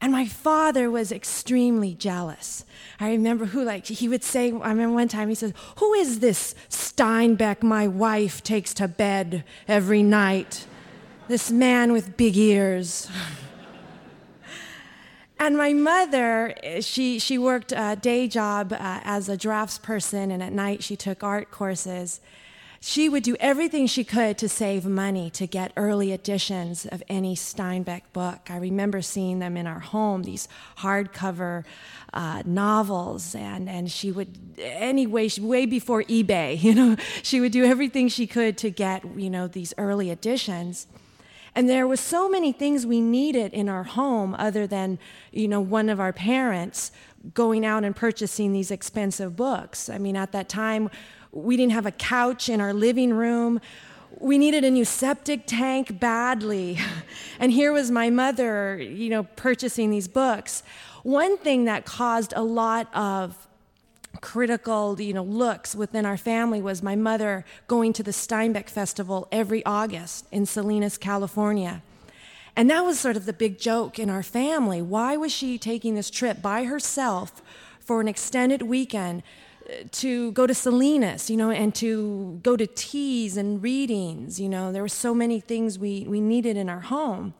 And 0.02 0.12
my 0.12 0.26
father 0.26 0.90
was 0.92 1.12
extremely 1.12 1.94
jealous. 1.94 2.64
I 3.00 3.10
remember 3.10 3.46
who, 3.46 3.64
like, 3.64 3.86
he 3.86 4.08
would 4.08 4.24
say, 4.24 4.52
I 4.52 4.70
remember 4.70 4.94
one 4.94 5.08
time 5.08 5.30
he 5.30 5.36
says, 5.36 5.54
Who 5.78 5.94
is 5.94 6.20
this 6.20 6.54
Steinbeck 6.70 7.64
my 7.64 7.88
wife 7.88 8.44
takes 8.44 8.74
to 8.76 8.88
bed 8.88 9.44
every 9.68 10.04
night? 10.04 10.68
This 11.28 11.50
man 11.50 11.92
with 11.92 12.18
big 12.18 12.38
ears. 12.38 13.10
and 15.40 15.58
my 15.58 15.74
mother, 15.74 16.54
she, 16.82 17.18
she 17.20 17.38
worked 17.38 17.74
a 17.76 17.98
day 18.00 18.28
job 18.28 18.74
uh, 18.74 19.00
as 19.04 19.28
a 19.28 19.36
draftsperson, 19.36 20.32
and 20.32 20.44
at 20.44 20.54
night 20.54 20.84
she 20.84 20.96
took 20.96 21.24
art 21.24 21.52
courses 21.52 22.22
she 22.88 23.10
would 23.10 23.24
do 23.24 23.36
everything 23.40 23.88
she 23.88 24.04
could 24.04 24.38
to 24.38 24.48
save 24.48 24.86
money 24.86 25.32
to 25.32 25.48
get 25.48 25.74
early 25.76 26.12
editions 26.12 26.86
of 26.86 27.02
any 27.10 27.36
Steinbeck 27.36 28.04
book. 28.14 28.42
I 28.48 28.58
remember 28.58 29.02
seeing 29.02 29.40
them 29.40 29.58
in 29.58 29.66
our 29.66 29.80
home, 29.80 30.22
these 30.22 30.48
hardcover 30.78 31.64
uh, 32.14 32.44
novels, 32.46 33.34
and, 33.34 33.68
and 33.68 33.92
she 33.92 34.12
would, 34.12 34.38
anyway, 34.60 35.32
way 35.40 35.66
before 35.66 36.04
eBay, 36.04 36.62
you 36.62 36.76
know, 36.76 36.96
she 37.24 37.42
would 37.42 37.52
do 37.52 37.66
everything 37.66 38.08
she 38.08 38.28
could 38.28 38.56
to 38.60 38.70
get, 38.70 39.04
you 39.18 39.32
know, 39.32 39.48
these 39.48 39.74
early 39.80 40.12
editions. 40.12 40.86
And 41.56 41.68
there 41.68 41.88
was 41.88 42.00
so 42.00 42.30
many 42.30 42.52
things 42.52 42.86
we 42.86 43.02
needed 43.02 43.52
in 43.52 43.68
our 43.68 43.86
home 43.86 44.36
other 44.38 44.68
than, 44.68 45.00
you 45.32 45.48
know, 45.48 45.60
one 45.60 45.90
of 45.90 46.00
our 46.00 46.14
parents 46.14 46.92
going 47.34 47.66
out 47.66 47.84
and 47.84 47.96
purchasing 47.96 48.54
these 48.54 48.70
expensive 48.70 49.36
books. 49.36 49.90
I 49.90 49.98
mean, 49.98 50.16
at 50.16 50.32
that 50.34 50.50
time, 50.50 50.92
we 51.36 51.58
didn't 51.58 51.74
have 51.74 51.86
a 51.86 51.92
couch 51.92 52.50
in 52.50 52.62
our 52.62 52.74
living 52.74 53.14
room. 53.14 53.60
We 54.20 54.38
needed 54.38 54.64
a 54.64 54.72
new 54.72 54.86
septic 54.86 55.42
tank 55.46 56.00
badly. 56.00 56.80
And 57.38 57.52
here 57.52 57.74
was 57.74 57.92
my 57.92 58.10
mother, 58.10 58.78
you 58.82 59.10
know, 59.10 59.24
purchasing 59.24 59.90
these 59.90 60.08
books. 60.08 60.64
One 61.04 61.38
thing 61.38 61.66
that 61.66 61.84
caused 61.84 62.32
a 62.34 62.42
lot 62.42 62.88
of 62.96 63.46
critical, 64.22 65.00
you 65.02 65.14
know, 65.14 65.24
looks 65.24 65.76
within 65.76 66.06
our 66.06 66.16
family 66.16 66.62
was 66.62 66.82
my 66.82 66.96
mother 66.96 67.44
going 67.68 67.92
to 67.92 68.04
the 68.04 68.12
Steinbeck 68.12 68.70
Festival 68.70 69.28
every 69.34 69.66
August 69.66 70.28
in 70.32 70.46
Salinas, 70.46 70.98
California. 70.98 71.82
And 72.56 72.70
that 72.70 72.86
was 72.86 72.98
sort 72.98 73.18
of 73.18 73.26
the 73.26 73.34
big 73.34 73.60
joke 73.60 74.00
in 74.00 74.10
our 74.10 74.24
family. 74.24 74.82
Why 74.82 75.18
was 75.18 75.34
she 75.34 75.58
taking 75.58 75.96
this 75.96 76.10
trip 76.10 76.42
by 76.42 76.64
herself 76.64 77.42
for 77.82 78.00
an 78.00 78.08
extended 78.08 78.62
weekend 78.62 79.24
to 79.92 80.32
go 80.32 80.48
to 80.48 80.54
Salinas, 80.54 81.30
you 81.30 81.38
know, 81.38 81.52
and 81.52 81.74
to 81.76 82.40
go 82.44 82.56
to 82.56 82.68
teas 82.68 83.38
and 83.38 83.62
readings. 83.62 84.40
You 84.40 84.50
know, 84.50 84.72
there 84.72 84.82
were 84.82 84.88
so 84.88 85.14
many 85.14 85.40
things 85.40 85.80
we, 85.80 86.06
we 86.08 86.22
needed 86.22 86.58
in 86.58 86.70
our 86.70 86.82
home. 86.82 87.34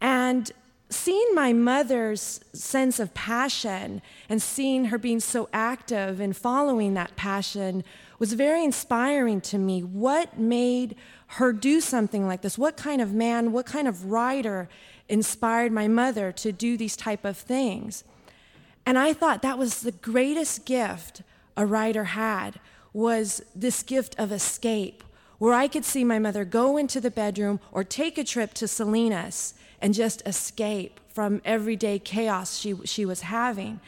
And 0.00 0.50
seeing 0.88 1.34
my 1.34 1.52
mother's 1.52 2.40
sense 2.52 2.98
of 2.98 3.14
passion 3.14 4.02
and 4.28 4.42
seeing 4.42 4.86
her 4.86 4.98
being 4.98 5.20
so 5.20 5.48
active 5.52 6.20
and 6.20 6.36
following 6.36 6.94
that 6.94 7.14
passion 7.16 7.84
was 8.18 8.32
very 8.32 8.64
inspiring 8.64 9.40
to 9.40 9.56
me. 9.56 9.82
What 9.82 10.38
made 10.38 10.96
her 11.28 11.52
do 11.52 11.80
something 11.80 12.26
like 12.26 12.42
this? 12.42 12.58
What 12.58 12.76
kind 12.76 13.00
of 13.00 13.12
man, 13.12 13.52
what 13.52 13.66
kind 13.66 13.86
of 13.86 14.06
writer 14.06 14.68
inspired 15.08 15.70
my 15.72 15.86
mother 15.86 16.32
to 16.32 16.50
do 16.50 16.76
these 16.76 16.96
type 16.96 17.24
of 17.24 17.36
things? 17.36 18.04
And 18.90 18.98
I 18.98 19.12
thought 19.12 19.42
that 19.42 19.56
was 19.56 19.82
the 19.82 19.92
greatest 19.92 20.66
gift 20.66 21.22
a 21.56 21.64
writer 21.64 22.02
had 22.02 22.58
was 22.92 23.40
this 23.54 23.84
gift 23.84 24.16
of 24.18 24.32
escape, 24.32 25.04
where 25.38 25.54
I 25.54 25.68
could 25.68 25.84
see 25.84 26.02
my 26.02 26.18
mother 26.18 26.44
go 26.44 26.76
into 26.76 27.00
the 27.00 27.12
bedroom 27.12 27.60
or 27.70 27.84
take 27.84 28.18
a 28.18 28.24
trip 28.24 28.52
to 28.54 28.66
Salinas 28.66 29.54
and 29.80 29.94
just 29.94 30.26
escape 30.26 30.98
from 31.08 31.40
everyday 31.44 32.00
chaos 32.00 32.58
she, 32.58 32.74
she 32.84 33.04
was 33.04 33.20
having. 33.20 33.78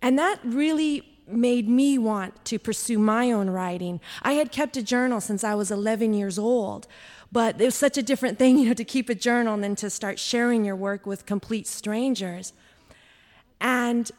And 0.00 0.18
that 0.18 0.40
really 0.42 1.06
made 1.26 1.68
me 1.68 1.98
want 1.98 2.42
to 2.46 2.58
pursue 2.58 2.98
my 2.98 3.30
own 3.30 3.50
writing. 3.50 4.00
I 4.22 4.32
had 4.32 4.50
kept 4.50 4.78
a 4.78 4.82
journal 4.82 5.20
since 5.20 5.44
I 5.44 5.56
was 5.56 5.70
11 5.70 6.14
years 6.14 6.38
old, 6.38 6.86
but 7.30 7.60
it 7.60 7.66
was 7.66 7.74
such 7.74 7.98
a 7.98 8.02
different 8.02 8.38
thing, 8.38 8.58
you 8.60 8.68
know, 8.68 8.72
to 8.72 8.84
keep 8.84 9.10
a 9.10 9.14
journal 9.14 9.58
than 9.58 9.76
to 9.76 9.90
start 9.90 10.18
sharing 10.18 10.64
your 10.64 10.74
work 10.74 11.04
with 11.04 11.26
complete 11.26 11.66
strangers. 11.66 12.54
And 13.60 14.10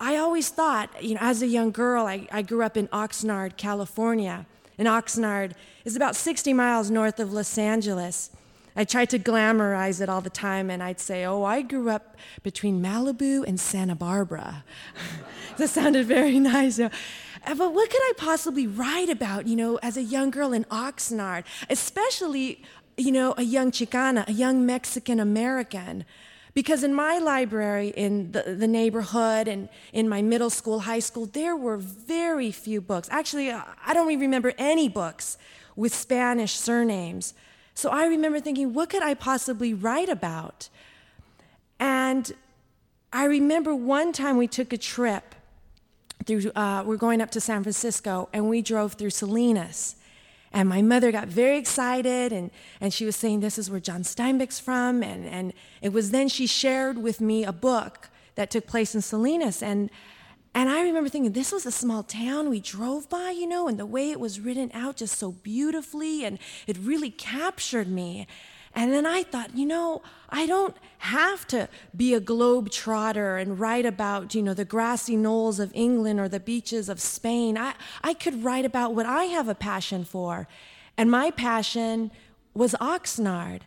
I 0.00 0.16
always 0.16 0.48
thought, 0.48 1.02
you 1.02 1.14
know, 1.14 1.20
as 1.20 1.42
a 1.42 1.46
young 1.46 1.72
girl, 1.72 2.06
I, 2.06 2.26
I 2.32 2.40
grew 2.40 2.62
up 2.62 2.76
in 2.78 2.88
Oxnard, 2.88 3.58
California. 3.58 4.46
And 4.78 4.88
Oxnard 4.88 5.52
is 5.84 5.94
about 5.94 6.16
60 6.16 6.54
miles 6.54 6.90
north 6.90 7.20
of 7.20 7.34
Los 7.34 7.58
Angeles. 7.58 8.30
I 8.74 8.84
tried 8.84 9.10
to 9.10 9.18
glamorize 9.18 10.00
it 10.00 10.08
all 10.08 10.22
the 10.22 10.30
time, 10.30 10.70
and 10.70 10.82
I'd 10.82 11.00
say, 11.00 11.26
Oh, 11.26 11.44
I 11.44 11.60
grew 11.60 11.90
up 11.90 12.16
between 12.42 12.80
Malibu 12.80 13.46
and 13.46 13.60
Santa 13.60 13.94
Barbara. 13.94 14.64
that 15.58 15.68
sounded 15.68 16.06
very 16.06 16.38
nice. 16.40 16.78
You 16.78 16.84
know. 16.84 16.90
Uh, 17.46 17.54
but 17.54 17.74
what 17.74 17.90
could 17.90 18.00
I 18.00 18.12
possibly 18.16 18.66
write 18.66 19.10
about, 19.10 19.46
you 19.46 19.56
know, 19.56 19.78
as 19.82 19.98
a 19.98 20.02
young 20.02 20.30
girl 20.30 20.54
in 20.54 20.64
Oxnard, 20.64 21.44
especially, 21.68 22.62
you 22.96 23.12
know, 23.12 23.34
a 23.36 23.42
young 23.42 23.70
Chicana, 23.70 24.26
a 24.28 24.32
young 24.32 24.64
Mexican 24.64 25.20
American? 25.20 26.06
Because 26.52 26.82
in 26.82 26.94
my 26.94 27.18
library, 27.18 27.88
in 27.96 28.32
the, 28.32 28.42
the 28.58 28.66
neighborhood, 28.66 29.46
and 29.46 29.68
in 29.92 30.08
my 30.08 30.20
middle 30.20 30.50
school, 30.50 30.80
high 30.80 30.98
school, 30.98 31.26
there 31.26 31.54
were 31.54 31.76
very 31.76 32.50
few 32.50 32.80
books. 32.80 33.08
Actually, 33.10 33.50
uh, 33.50 33.62
I 33.86 33.94
don't 33.94 34.10
even 34.10 34.22
remember 34.22 34.52
any 34.58 34.88
books 34.88 35.38
with 35.76 35.94
Spanish 35.94 36.54
surnames. 36.54 37.34
So 37.74 37.90
I 37.90 38.06
remember 38.06 38.40
thinking, 38.40 38.74
what 38.74 38.90
could 38.90 39.02
I 39.02 39.14
possibly 39.14 39.72
write 39.72 40.08
about? 40.08 40.68
And 41.78 42.32
I 43.12 43.24
remember 43.24 43.74
one 43.74 44.12
time 44.12 44.36
we 44.36 44.46
took 44.46 44.72
a 44.72 44.78
trip 44.78 45.34
through, 46.26 46.50
uh, 46.54 46.82
we're 46.84 46.96
going 46.96 47.20
up 47.20 47.30
to 47.30 47.40
San 47.40 47.62
Francisco, 47.62 48.28
and 48.32 48.48
we 48.48 48.60
drove 48.60 48.94
through 48.94 49.10
Salinas. 49.10 49.96
And 50.52 50.68
my 50.68 50.82
mother 50.82 51.12
got 51.12 51.28
very 51.28 51.58
excited, 51.58 52.32
and, 52.32 52.50
and 52.80 52.92
she 52.92 53.04
was 53.04 53.14
saying, 53.14 53.40
This 53.40 53.58
is 53.58 53.70
where 53.70 53.80
John 53.80 54.02
Steinbeck's 54.02 54.58
from. 54.58 55.02
And, 55.02 55.24
and 55.26 55.52
it 55.80 55.92
was 55.92 56.10
then 56.10 56.28
she 56.28 56.46
shared 56.46 56.98
with 56.98 57.20
me 57.20 57.44
a 57.44 57.52
book 57.52 58.10
that 58.34 58.50
took 58.50 58.66
place 58.66 58.94
in 58.94 59.02
Salinas. 59.02 59.62
And 59.62 59.90
and 60.52 60.68
I 60.68 60.82
remember 60.82 61.08
thinking, 61.08 61.32
this 61.32 61.52
was 61.52 61.64
a 61.64 61.70
small 61.70 62.02
town 62.02 62.50
we 62.50 62.58
drove 62.58 63.08
by, 63.08 63.30
you 63.30 63.46
know, 63.46 63.68
and 63.68 63.78
the 63.78 63.86
way 63.86 64.10
it 64.10 64.18
was 64.18 64.40
written 64.40 64.70
out 64.74 64.96
just 64.96 65.16
so 65.16 65.30
beautifully, 65.30 66.24
and 66.24 66.40
it 66.66 66.76
really 66.78 67.10
captured 67.10 67.86
me. 67.86 68.26
And 68.74 68.92
then 68.92 69.04
I 69.04 69.24
thought, 69.24 69.56
you 69.56 69.66
know, 69.66 70.02
I 70.28 70.46
don't 70.46 70.76
have 70.98 71.46
to 71.48 71.68
be 71.96 72.14
a 72.14 72.20
globe 72.20 72.70
trotter 72.70 73.36
and 73.36 73.58
write 73.58 73.84
about, 73.84 74.34
you 74.34 74.42
know, 74.42 74.54
the 74.54 74.64
grassy 74.64 75.16
knolls 75.16 75.58
of 75.58 75.72
England 75.74 76.20
or 76.20 76.28
the 76.28 76.40
beaches 76.40 76.88
of 76.88 77.00
Spain. 77.00 77.58
I, 77.58 77.74
I 78.02 78.14
could 78.14 78.44
write 78.44 78.64
about 78.64 78.94
what 78.94 79.06
I 79.06 79.24
have 79.24 79.48
a 79.48 79.54
passion 79.54 80.04
for. 80.04 80.46
And 80.96 81.10
my 81.10 81.30
passion 81.30 82.10
was 82.54 82.74
Oxnard. 82.80 83.62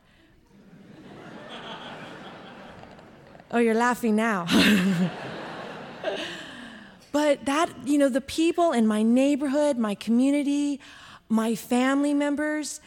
oh, 3.52 3.60
you're 3.60 3.76
laughing 3.76 4.16
now. 4.16 4.48
But 7.14 7.46
that, 7.46 7.70
you 7.86 8.00
know, 8.00 8.10
the 8.10 8.22
people 8.22 8.72
in 8.72 8.88
my 8.88 9.04
neighborhood, 9.04 9.78
my 9.78 9.94
community, 9.94 10.82
my 11.30 11.54
family 11.54 12.14
members, 12.14 12.82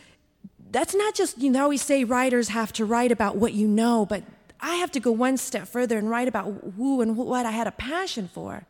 that's 0.70 0.94
not 0.94 1.14
just, 1.14 1.38
you 1.38 1.50
know, 1.50 1.64
always 1.64 1.82
say 1.82 2.04
writers 2.04 2.48
have 2.48 2.72
to 2.74 2.84
write 2.84 3.12
about 3.12 3.36
what 3.36 3.52
you 3.52 3.66
know, 3.68 4.06
but 4.06 4.22
I 4.60 4.76
have 4.76 4.90
to 4.92 5.00
go 5.00 5.12
one 5.12 5.36
step 5.36 5.68
further 5.68 5.98
and 5.98 6.10
write 6.10 6.28
about 6.28 6.52
who 6.76 7.00
and 7.00 7.16
what 7.16 7.46
I 7.46 7.50
had 7.50 7.66
a 7.66 7.72
passion 7.72 8.28
for. 8.28 8.66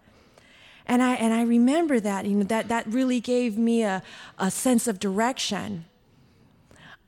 And 0.86 1.02
I, 1.02 1.14
and 1.14 1.34
I 1.34 1.42
remember 1.42 1.98
that, 2.00 2.26
you 2.26 2.36
know, 2.36 2.44
that, 2.44 2.68
that 2.68 2.86
really 2.86 3.20
gave 3.20 3.58
me 3.58 3.82
a, 3.82 4.02
a 4.38 4.50
sense 4.50 4.86
of 4.86 5.00
direction. 5.00 5.84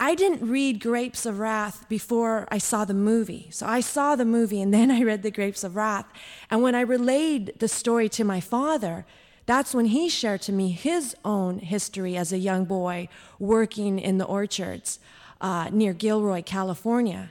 I 0.00 0.14
didn't 0.14 0.48
read 0.48 0.80
Grapes 0.80 1.26
of 1.26 1.38
Wrath 1.38 1.88
before 1.88 2.46
I 2.50 2.58
saw 2.58 2.84
the 2.84 2.94
movie. 2.94 3.48
So 3.50 3.66
I 3.66 3.80
saw 3.80 4.16
the 4.16 4.24
movie 4.24 4.60
and 4.60 4.72
then 4.74 4.90
I 4.90 5.02
read 5.02 5.22
The 5.22 5.30
Grapes 5.30 5.64
of 5.64 5.76
Wrath. 5.76 6.06
And 6.50 6.62
when 6.62 6.74
I 6.74 6.80
relayed 6.80 7.54
the 7.58 7.68
story 7.68 8.08
to 8.10 8.24
my 8.24 8.40
father, 8.40 9.06
that's 9.48 9.74
when 9.74 9.86
he 9.86 10.08
shared 10.10 10.42
to 10.42 10.52
me 10.52 10.70
his 10.70 11.16
own 11.24 11.58
history 11.58 12.16
as 12.18 12.32
a 12.32 12.38
young 12.38 12.66
boy 12.66 13.08
working 13.38 13.98
in 13.98 14.18
the 14.18 14.24
orchards 14.26 14.98
uh, 15.40 15.70
near 15.72 15.94
Gilroy, 15.94 16.42
California. 16.42 17.30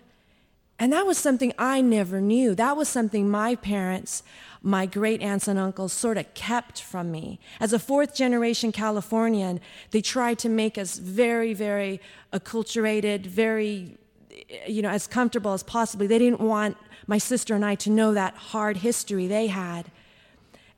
And 0.79 0.91
that 0.91 1.05
was 1.05 1.19
something 1.19 1.53
I 1.59 1.81
never 1.81 2.19
knew. 2.19 2.55
That 2.55 2.75
was 2.75 2.89
something 2.89 3.29
my 3.29 3.55
parents 3.55 4.23
my 4.63 4.85
great 4.85 5.21
aunts 5.21 5.47
and 5.47 5.59
uncles 5.59 5.93
sort 5.93 6.17
of 6.17 6.33
kept 6.33 6.81
from 6.81 7.11
me. 7.11 7.39
As 7.59 7.71
a 7.71 7.79
fourth 7.79 8.15
generation 8.15 8.71
Californian, 8.71 9.61
they 9.91 10.01
tried 10.01 10.39
to 10.39 10.49
make 10.49 10.77
us 10.77 10.97
very, 10.97 11.53
very 11.53 12.01
acculturated, 12.33 13.27
very, 13.27 13.95
you 14.67 14.81
know, 14.81 14.89
as 14.89 15.07
comfortable 15.07 15.53
as 15.53 15.63
possible. 15.63 16.07
They 16.07 16.17
didn't 16.17 16.41
want 16.41 16.75
my 17.05 17.17
sister 17.17 17.55
and 17.55 17.63
I 17.63 17.75
to 17.75 17.89
know 17.89 18.13
that 18.13 18.35
hard 18.35 18.77
history 18.77 19.27
they 19.27 19.47
had. 19.47 19.91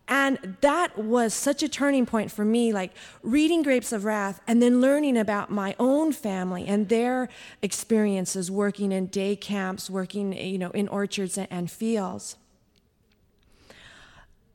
And 0.09 0.57
that 0.61 0.97
was 0.97 1.35
such 1.35 1.61
a 1.61 1.69
turning 1.69 2.07
point 2.07 2.31
for 2.31 2.43
me, 2.43 2.73
like 2.73 2.91
reading 3.21 3.61
Grapes 3.61 3.93
of 3.93 4.05
Wrath 4.05 4.41
and 4.47 4.59
then 4.59 4.81
learning 4.81 5.15
about 5.17 5.51
my 5.51 5.75
own 5.77 6.11
family 6.11 6.65
and 6.65 6.89
their 6.89 7.29
experiences 7.61 8.49
working 8.49 8.91
in 8.91 9.05
day 9.05 9.35
camps, 9.35 9.87
working, 9.87 10.33
you 10.33 10.57
know, 10.57 10.71
in 10.71 10.87
orchards 10.87 11.37
and 11.37 11.69
fields. 11.69 12.37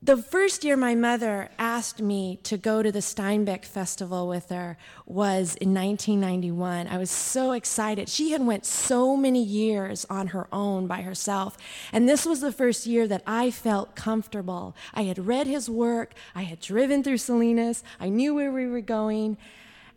The 0.05 0.17
first 0.17 0.63
year 0.63 0.77
my 0.77 0.93
mother 0.93 1.49
asked 1.57 1.99
me 1.99 2.37
to 2.43 2.57
go 2.57 2.83
to 2.83 2.91
the 2.91 2.99
Steinbeck 3.01 3.65
Festival 3.65 4.27
with 4.27 4.49
her 4.49 4.77
was 5.07 5.55
in 5.55 5.73
1991. 5.73 6.87
I 6.87 6.99
was 6.99 7.09
so 7.09 7.53
excited. 7.53 8.07
She 8.07 8.29
had 8.29 8.45
went 8.45 8.67
so 8.67 9.17
many 9.17 9.41
years 9.41 10.05
on 10.07 10.27
her 10.27 10.47
own 10.53 10.85
by 10.85 11.01
herself, 11.01 11.57
and 11.91 12.07
this 12.07 12.23
was 12.23 12.41
the 12.41 12.51
first 12.51 12.85
year 12.85 13.07
that 13.07 13.23
I 13.25 13.49
felt 13.49 13.95
comfortable. 13.95 14.75
I 14.93 15.05
had 15.05 15.25
read 15.25 15.47
his 15.47 15.71
work, 15.71 16.13
I 16.35 16.43
had 16.43 16.59
driven 16.59 17.01
through 17.03 17.17
Salinas, 17.17 17.83
I 17.99 18.09
knew 18.09 18.35
where 18.35 18.51
we 18.51 18.67
were 18.67 18.81
going, 18.81 19.37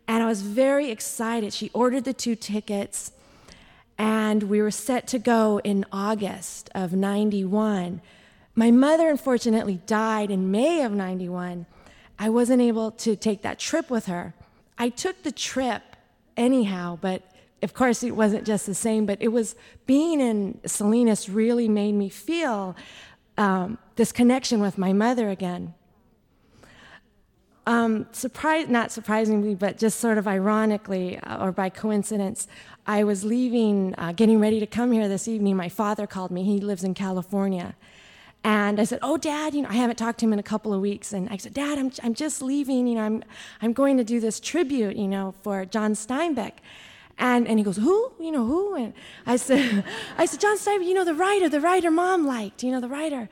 and 0.07 0.23
I 0.23 0.25
was 0.25 0.41
very 0.41 0.89
excited. 0.89 1.53
She 1.53 1.69
ordered 1.71 2.05
the 2.05 2.13
two 2.13 2.35
tickets, 2.35 3.11
and 3.95 4.41
we 4.41 4.59
were 4.59 4.71
set 4.71 5.05
to 5.09 5.19
go 5.19 5.61
in 5.63 5.85
August 5.91 6.71
of 6.73 6.93
91 6.93 8.01
my 8.59 8.71
mother, 8.71 9.09
unfortunately, 9.09 9.79
died 9.87 10.29
in 10.29 10.51
May 10.51 10.83
of 10.83 10.91
91. 10.91 11.65
I 12.19 12.27
wasn't 12.27 12.61
able 12.61 12.91
to 12.91 13.15
take 13.15 13.41
that 13.43 13.57
trip 13.57 13.89
with 13.89 14.07
her. 14.07 14.33
I 14.77 14.89
took 14.89 15.23
the 15.23 15.31
trip 15.31 15.81
anyhow, 16.35 16.99
but 16.99 17.23
of 17.63 17.73
course 17.73 18.03
it 18.03 18.17
wasn't 18.17 18.45
just 18.45 18.65
the 18.65 18.75
same, 18.75 19.05
but 19.05 19.17
it 19.21 19.29
was 19.29 19.55
being 19.85 20.19
in 20.19 20.59
Salinas 20.65 21.29
really 21.29 21.69
made 21.69 21.93
me 21.93 22.09
feel 22.09 22.75
um, 23.37 23.77
this 23.95 24.11
connection 24.11 24.59
with 24.59 24.77
my 24.77 24.91
mother 24.91 25.29
again. 25.29 25.73
Um, 27.65 28.07
surprise, 28.11 28.67
not 28.67 28.91
surprisingly, 28.91 29.55
but 29.55 29.77
just 29.77 30.01
sort 30.01 30.17
of 30.17 30.27
ironically 30.27 31.17
uh, 31.19 31.45
or 31.45 31.53
by 31.53 31.69
coincidence, 31.69 32.45
I 32.85 33.05
was 33.05 33.23
leaving, 33.23 33.95
uh, 33.97 34.11
getting 34.11 34.41
ready 34.41 34.59
to 34.59 34.67
come 34.67 34.91
here 34.91 35.07
this 35.07 35.29
evening. 35.29 35.55
My 35.55 35.69
father 35.69 36.05
called 36.05 36.31
me. 36.31 36.43
He 36.43 36.59
lives 36.59 36.83
in 36.83 36.93
California. 36.93 37.77
And 38.43 38.79
I 38.79 38.85
said, 38.85 38.99
"Oh, 39.01 39.17
Dad, 39.17 39.53
you 39.53 39.61
know, 39.61 39.69
I 39.69 39.73
haven't 39.73 39.97
talked 39.97 40.19
to 40.19 40.25
him 40.25 40.33
in 40.33 40.39
a 40.39 40.43
couple 40.43 40.73
of 40.73 40.79
weeks." 40.79 41.11
And 41.11 41.29
I 41.29 41.37
said, 41.37 41.53
"Dad, 41.53 41.77
I'm, 41.77 41.91
I'm 42.03 42.13
just 42.13 42.41
leaving. 42.41 42.87
You 42.87 42.95
know, 42.95 43.03
I'm, 43.03 43.23
I'm 43.61 43.73
going 43.73 43.97
to 43.97 44.03
do 44.03 44.19
this 44.19 44.39
tribute, 44.39 44.95
you 44.95 45.07
know, 45.07 45.33
for 45.41 45.65
John 45.65 45.93
Steinbeck." 45.93 46.53
And, 47.17 47.47
and 47.49 47.59
he 47.59 47.65
goes, 47.65 47.75
"Who? 47.75 48.13
You 48.19 48.31
know 48.31 48.45
who?" 48.45 48.75
And 48.75 48.93
I 49.25 49.35
said, 49.35 49.83
"I 50.17 50.25
said 50.25 50.39
John 50.39 50.57
Steinbeck. 50.57 50.85
You 50.85 50.93
know 50.93 51.03
the 51.03 51.15
writer, 51.15 51.49
the 51.49 51.59
writer 51.59 51.91
Mom 51.91 52.25
liked. 52.25 52.63
You 52.63 52.71
know 52.71 52.79
the 52.79 52.87
writer." 52.87 53.29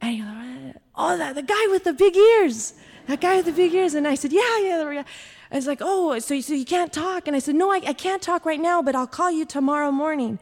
And 0.00 0.10
he 0.10 0.18
goes, 0.18 0.74
"Oh, 0.96 1.16
that 1.16 1.36
the 1.36 1.42
guy 1.42 1.66
with 1.70 1.84
the 1.84 1.92
big 1.92 2.16
ears, 2.16 2.74
that 3.06 3.20
guy 3.20 3.36
with 3.36 3.46
the 3.46 3.52
big 3.52 3.72
ears." 3.72 3.94
And 3.94 4.08
I 4.08 4.16
said, 4.16 4.32
"Yeah, 4.32 4.58
yeah." 4.58 5.04
I 5.52 5.54
was 5.54 5.68
like, 5.68 5.78
"Oh, 5.80 6.18
so, 6.18 6.40
so 6.40 6.52
you 6.52 6.64
can't 6.64 6.92
talk?" 6.92 7.28
And 7.28 7.36
I 7.36 7.38
said, 7.38 7.54
"No, 7.54 7.70
I, 7.70 7.80
I 7.86 7.92
can't 7.92 8.20
talk 8.20 8.44
right 8.44 8.60
now, 8.60 8.82
but 8.82 8.96
I'll 8.96 9.06
call 9.06 9.30
you 9.30 9.44
tomorrow 9.44 9.92
morning." 9.92 10.40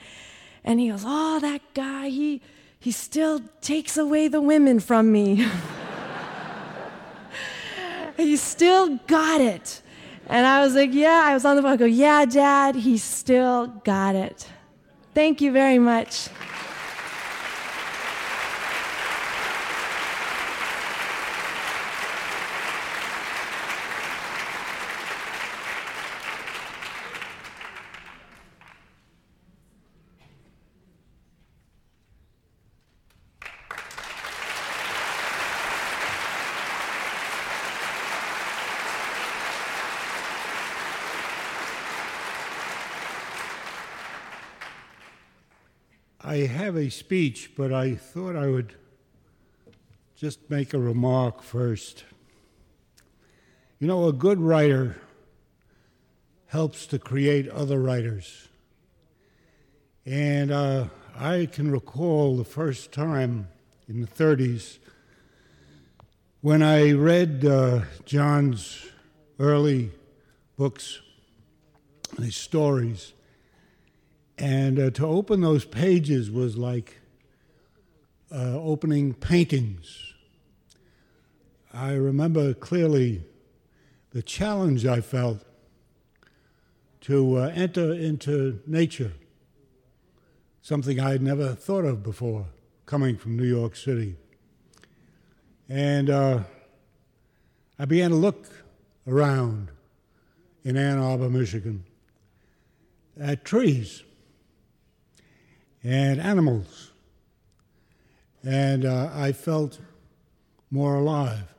And 0.65 0.81
he 0.81 0.89
goes, 0.89 1.03
"Oh, 1.05 1.39
that 1.41 1.61
guy, 1.75 2.09
he." 2.09 2.41
He 2.81 2.91
still 2.91 3.43
takes 3.61 3.99
away 3.99 4.27
the 4.27 4.41
women 4.41 4.81
from 4.81 5.13
me. 5.13 5.45
he 8.17 8.39
still 8.39 8.97
got 9.07 9.43
it. 9.43 9.83
And 10.27 10.47
I 10.47 10.65
was 10.65 10.75
like, 10.75 10.95
yeah, 10.95 11.25
I 11.27 11.35
was 11.35 11.45
on 11.45 11.57
the 11.57 11.63
phone. 11.63 11.73
I 11.73 11.77
go, 11.77 11.85
yeah, 11.85 12.25
Dad, 12.25 12.75
he 12.75 12.97
still 12.97 13.67
got 13.67 14.15
it. 14.15 14.47
Thank 15.13 15.43
you 15.43 15.53
very 15.53 15.79
much. 15.79 16.31
I 46.23 46.39
have 46.39 46.77
a 46.77 46.91
speech, 46.91 47.53
but 47.57 47.73
I 47.73 47.95
thought 47.95 48.37
I 48.37 48.47
would 48.47 48.75
just 50.17 50.51
make 50.51 50.75
a 50.75 50.79
remark 50.79 51.43
first. 51.43 52.05
You 53.79 53.87
know, 53.87 54.07
a 54.07 54.13
good 54.13 54.39
writer 54.39 55.01
helps 56.49 56.87
to 56.89 56.99
create 56.99 57.49
other 57.49 57.81
writers. 57.81 58.49
And 60.05 60.51
uh, 60.51 60.89
I 61.19 61.49
can 61.51 61.71
recall 61.71 62.37
the 62.37 62.45
first 62.45 62.93
time 62.93 63.49
in 63.89 64.03
the 64.03 64.07
30s 64.07 64.79
when 66.43 66.63
I 66.63 66.93
read 66.93 67.47
uh, 67.47 67.83
John's 68.05 68.87
early 69.39 69.91
books, 70.59 71.01
and 72.17 72.27
his 72.27 72.37
stories, 72.37 73.15
and 74.41 74.79
uh, 74.79 74.91
to 74.91 75.07
open 75.07 75.43
those 75.43 75.67
pages 75.67 76.31
was 76.31 76.57
like 76.57 76.97
uh, 78.33 78.57
opening 78.59 79.13
paintings. 79.13 80.15
I 81.75 81.93
remember 81.93 82.55
clearly 82.55 83.23
the 84.13 84.23
challenge 84.23 84.87
I 84.87 85.03
felt 85.03 85.45
to 87.03 87.37
uh, 87.37 87.53
enter 87.55 87.93
into 87.93 88.61
nature, 88.67 89.13
something 90.63 90.99
I 90.99 91.11
had 91.11 91.23
never 91.23 91.55
thought 91.55 91.85
of 91.85 92.03
before 92.03 92.47
coming 92.87 93.19
from 93.19 93.37
New 93.37 93.45
York 93.45 93.77
City. 93.77 94.17
And 95.69 96.09
uh, 96.09 96.41
I 97.79 97.85
began 97.85 98.11
to 98.11 98.17
look 98.17 98.49
around 99.07 99.69
in 100.65 100.77
Ann 100.79 100.99
Arbor, 100.99 101.29
Michigan, 101.29 101.85
at 103.19 103.45
trees 103.45 104.03
and 105.83 106.21
animals. 106.21 106.93
And 108.43 108.85
uh, 108.85 109.11
I 109.13 109.33
felt 109.33 109.79
more 110.71 110.97
alive 110.97 111.55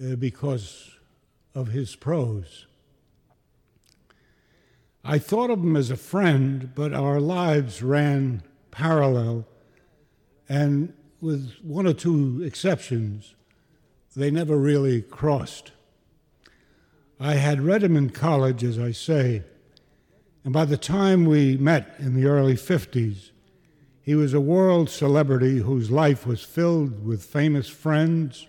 uh, 0.00 0.16
because 0.16 0.90
of 1.54 1.68
his 1.68 1.94
prose. 1.94 2.66
I 5.04 5.18
thought 5.18 5.50
of 5.50 5.60
him 5.60 5.76
as 5.76 5.90
a 5.90 5.96
friend, 5.96 6.72
but 6.74 6.92
our 6.92 7.20
lives 7.20 7.82
ran 7.82 8.42
parallel 8.70 9.46
and 10.48 10.92
with 11.20 11.54
one 11.62 11.86
or 11.86 11.92
two 11.92 12.42
exceptions, 12.44 13.34
they 14.14 14.30
never 14.30 14.56
really 14.56 15.02
crossed. 15.02 15.72
I 17.18 17.34
had 17.34 17.62
read 17.62 17.82
him 17.82 17.96
in 17.96 18.10
college, 18.10 18.62
as 18.62 18.78
I 18.78 18.92
say, 18.92 19.42
and 20.46 20.52
by 20.52 20.64
the 20.64 20.76
time 20.76 21.24
we 21.24 21.56
met 21.56 21.96
in 21.98 22.14
the 22.14 22.26
early 22.26 22.54
50s, 22.54 23.30
he 24.00 24.14
was 24.14 24.32
a 24.32 24.40
world 24.40 24.88
celebrity 24.88 25.58
whose 25.58 25.90
life 25.90 26.24
was 26.24 26.40
filled 26.40 27.04
with 27.04 27.24
famous 27.24 27.68
friends 27.68 28.46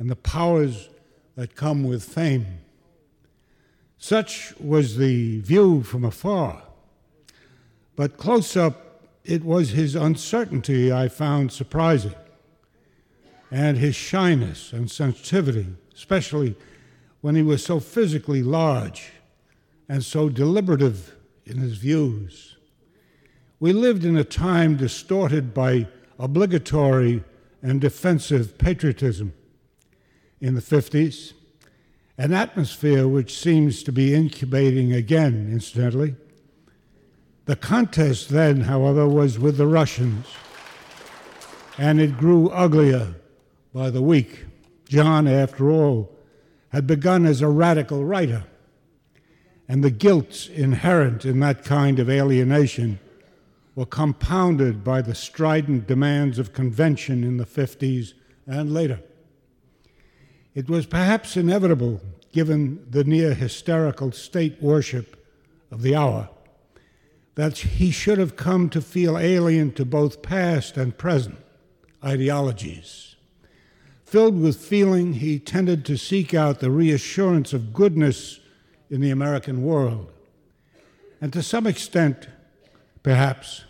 and 0.00 0.10
the 0.10 0.16
powers 0.16 0.88
that 1.36 1.54
come 1.54 1.84
with 1.84 2.02
fame. 2.02 2.58
Such 3.96 4.58
was 4.58 4.96
the 4.96 5.38
view 5.42 5.84
from 5.84 6.04
afar. 6.04 6.64
But 7.94 8.16
close 8.16 8.56
up, 8.56 9.06
it 9.24 9.44
was 9.44 9.70
his 9.70 9.94
uncertainty 9.94 10.92
I 10.92 11.06
found 11.06 11.52
surprising, 11.52 12.16
and 13.52 13.78
his 13.78 13.94
shyness 13.94 14.72
and 14.72 14.90
sensitivity, 14.90 15.68
especially 15.94 16.56
when 17.20 17.36
he 17.36 17.42
was 17.42 17.64
so 17.64 17.78
physically 17.78 18.42
large 18.42 19.12
and 19.88 20.04
so 20.04 20.28
deliberative 20.28 21.14
in 21.50 21.58
his 21.58 21.76
views. 21.76 22.56
We 23.58 23.72
lived 23.72 24.04
in 24.04 24.16
a 24.16 24.24
time 24.24 24.76
distorted 24.76 25.52
by 25.52 25.88
obligatory 26.18 27.24
and 27.62 27.80
defensive 27.80 28.56
patriotism 28.56 29.34
in 30.40 30.54
the 30.54 30.62
50s, 30.62 31.34
an 32.16 32.32
atmosphere 32.32 33.06
which 33.06 33.38
seems 33.38 33.82
to 33.82 33.92
be 33.92 34.14
incubating 34.14 34.92
again, 34.92 35.48
incidentally 35.52 36.14
the 37.50 37.56
contest 37.56 38.28
then, 38.28 38.60
however, 38.60 39.08
was 39.08 39.36
with 39.36 39.56
the 39.56 39.66
Russians, 39.66 40.24
and 41.76 42.00
it 42.00 42.16
grew 42.16 42.48
uglier 42.50 43.16
by 43.74 43.90
the 43.90 44.00
week. 44.00 44.44
John, 44.88 45.26
after 45.26 45.68
all, 45.68 46.14
had 46.68 46.86
begun 46.86 47.26
as 47.26 47.42
a 47.42 47.48
radical 47.48 48.04
writer, 48.04 48.44
and 49.70 49.84
the 49.84 49.90
guilt 49.92 50.48
inherent 50.48 51.24
in 51.24 51.38
that 51.38 51.64
kind 51.64 52.00
of 52.00 52.10
alienation 52.10 52.98
were 53.76 53.86
compounded 53.86 54.82
by 54.82 55.00
the 55.00 55.14
strident 55.14 55.86
demands 55.86 56.40
of 56.40 56.52
convention 56.52 57.22
in 57.22 57.36
the 57.36 57.46
50s 57.46 58.14
and 58.48 58.74
later. 58.74 58.98
It 60.56 60.68
was 60.68 60.86
perhaps 60.86 61.36
inevitable, 61.36 62.00
given 62.32 62.84
the 62.90 63.04
near 63.04 63.32
hysterical 63.32 64.10
state 64.10 64.60
worship 64.60 65.24
of 65.70 65.82
the 65.82 65.94
hour 65.94 66.28
that 67.36 67.58
he 67.58 67.92
should 67.92 68.18
have 68.18 68.34
come 68.34 68.70
to 68.70 68.80
feel 68.80 69.16
alien 69.16 69.70
to 69.74 69.84
both 69.84 70.20
past 70.20 70.76
and 70.76 70.98
present 70.98 71.38
ideologies. 72.04 73.14
Filled 74.04 74.40
with 74.40 74.56
feeling, 74.56 75.12
he 75.12 75.38
tended 75.38 75.84
to 75.84 75.96
seek 75.96 76.34
out 76.34 76.58
the 76.58 76.72
reassurance 76.72 77.52
of 77.52 77.72
goodness 77.72 78.39
in 78.90 79.00
the 79.00 79.10
American 79.10 79.62
world, 79.62 80.10
and 81.20 81.32
to 81.32 81.42
some 81.42 81.66
extent, 81.66 82.28
perhaps, 83.02 83.64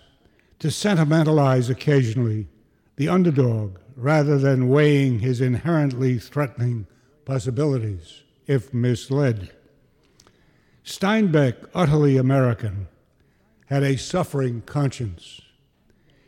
to 0.59 0.71
sentimentalize 0.71 1.69
occasionally 1.69 2.47
the 2.97 3.09
underdog 3.09 3.79
rather 3.97 4.39
than 4.39 4.69
weighing 4.69 5.21
his 5.21 5.41
inherently 5.41 6.19
threatening 6.19 6.87
possibilities 7.25 8.23
if 8.47 8.73
misled. 8.73 9.51
Steinbeck, 10.85 11.55
utterly 11.75 12.17
American, 12.17 12.89
had 13.67 13.83
a 13.83 13.97
suffering 13.97 14.63
conscience. 14.67 15.41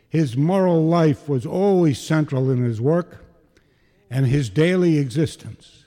His 0.09 0.37
moral 0.37 0.87
life 0.87 1.29
was 1.29 1.47
always 1.47 1.99
central 1.99 2.51
in 2.51 2.63
his 2.63 2.81
work 2.81 3.25
and 4.11 4.27
his 4.27 4.51
daily 4.51 4.99
existence. 4.99 5.82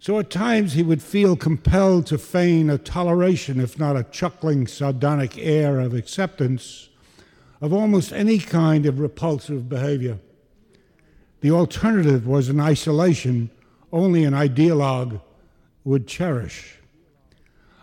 So 0.00 0.18
at 0.18 0.30
times 0.30 0.74
he 0.74 0.82
would 0.82 1.02
feel 1.02 1.36
compelled 1.36 2.06
to 2.06 2.18
feign 2.18 2.70
a 2.70 2.78
toleration, 2.78 3.60
if 3.60 3.78
not 3.78 3.96
a 3.96 4.04
chuckling, 4.04 4.66
sardonic 4.66 5.36
air 5.38 5.80
of 5.80 5.92
acceptance 5.92 6.88
of 7.60 7.72
almost 7.72 8.12
any 8.12 8.38
kind 8.38 8.86
of 8.86 9.00
repulsive 9.00 9.68
behavior. 9.68 10.18
The 11.40 11.50
alternative 11.50 12.26
was 12.26 12.48
an 12.48 12.60
isolation 12.60 13.50
only 13.92 14.24
an 14.24 14.34
ideologue 14.34 15.20
would 15.84 16.06
cherish. 16.06 16.78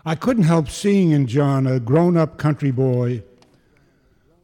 I 0.04 0.14
couldn't 0.14 0.44
help 0.44 0.68
seeing 0.68 1.10
in 1.10 1.26
John 1.26 1.66
a 1.66 1.80
grown 1.80 2.16
up 2.16 2.38
country 2.38 2.70
boy 2.70 3.24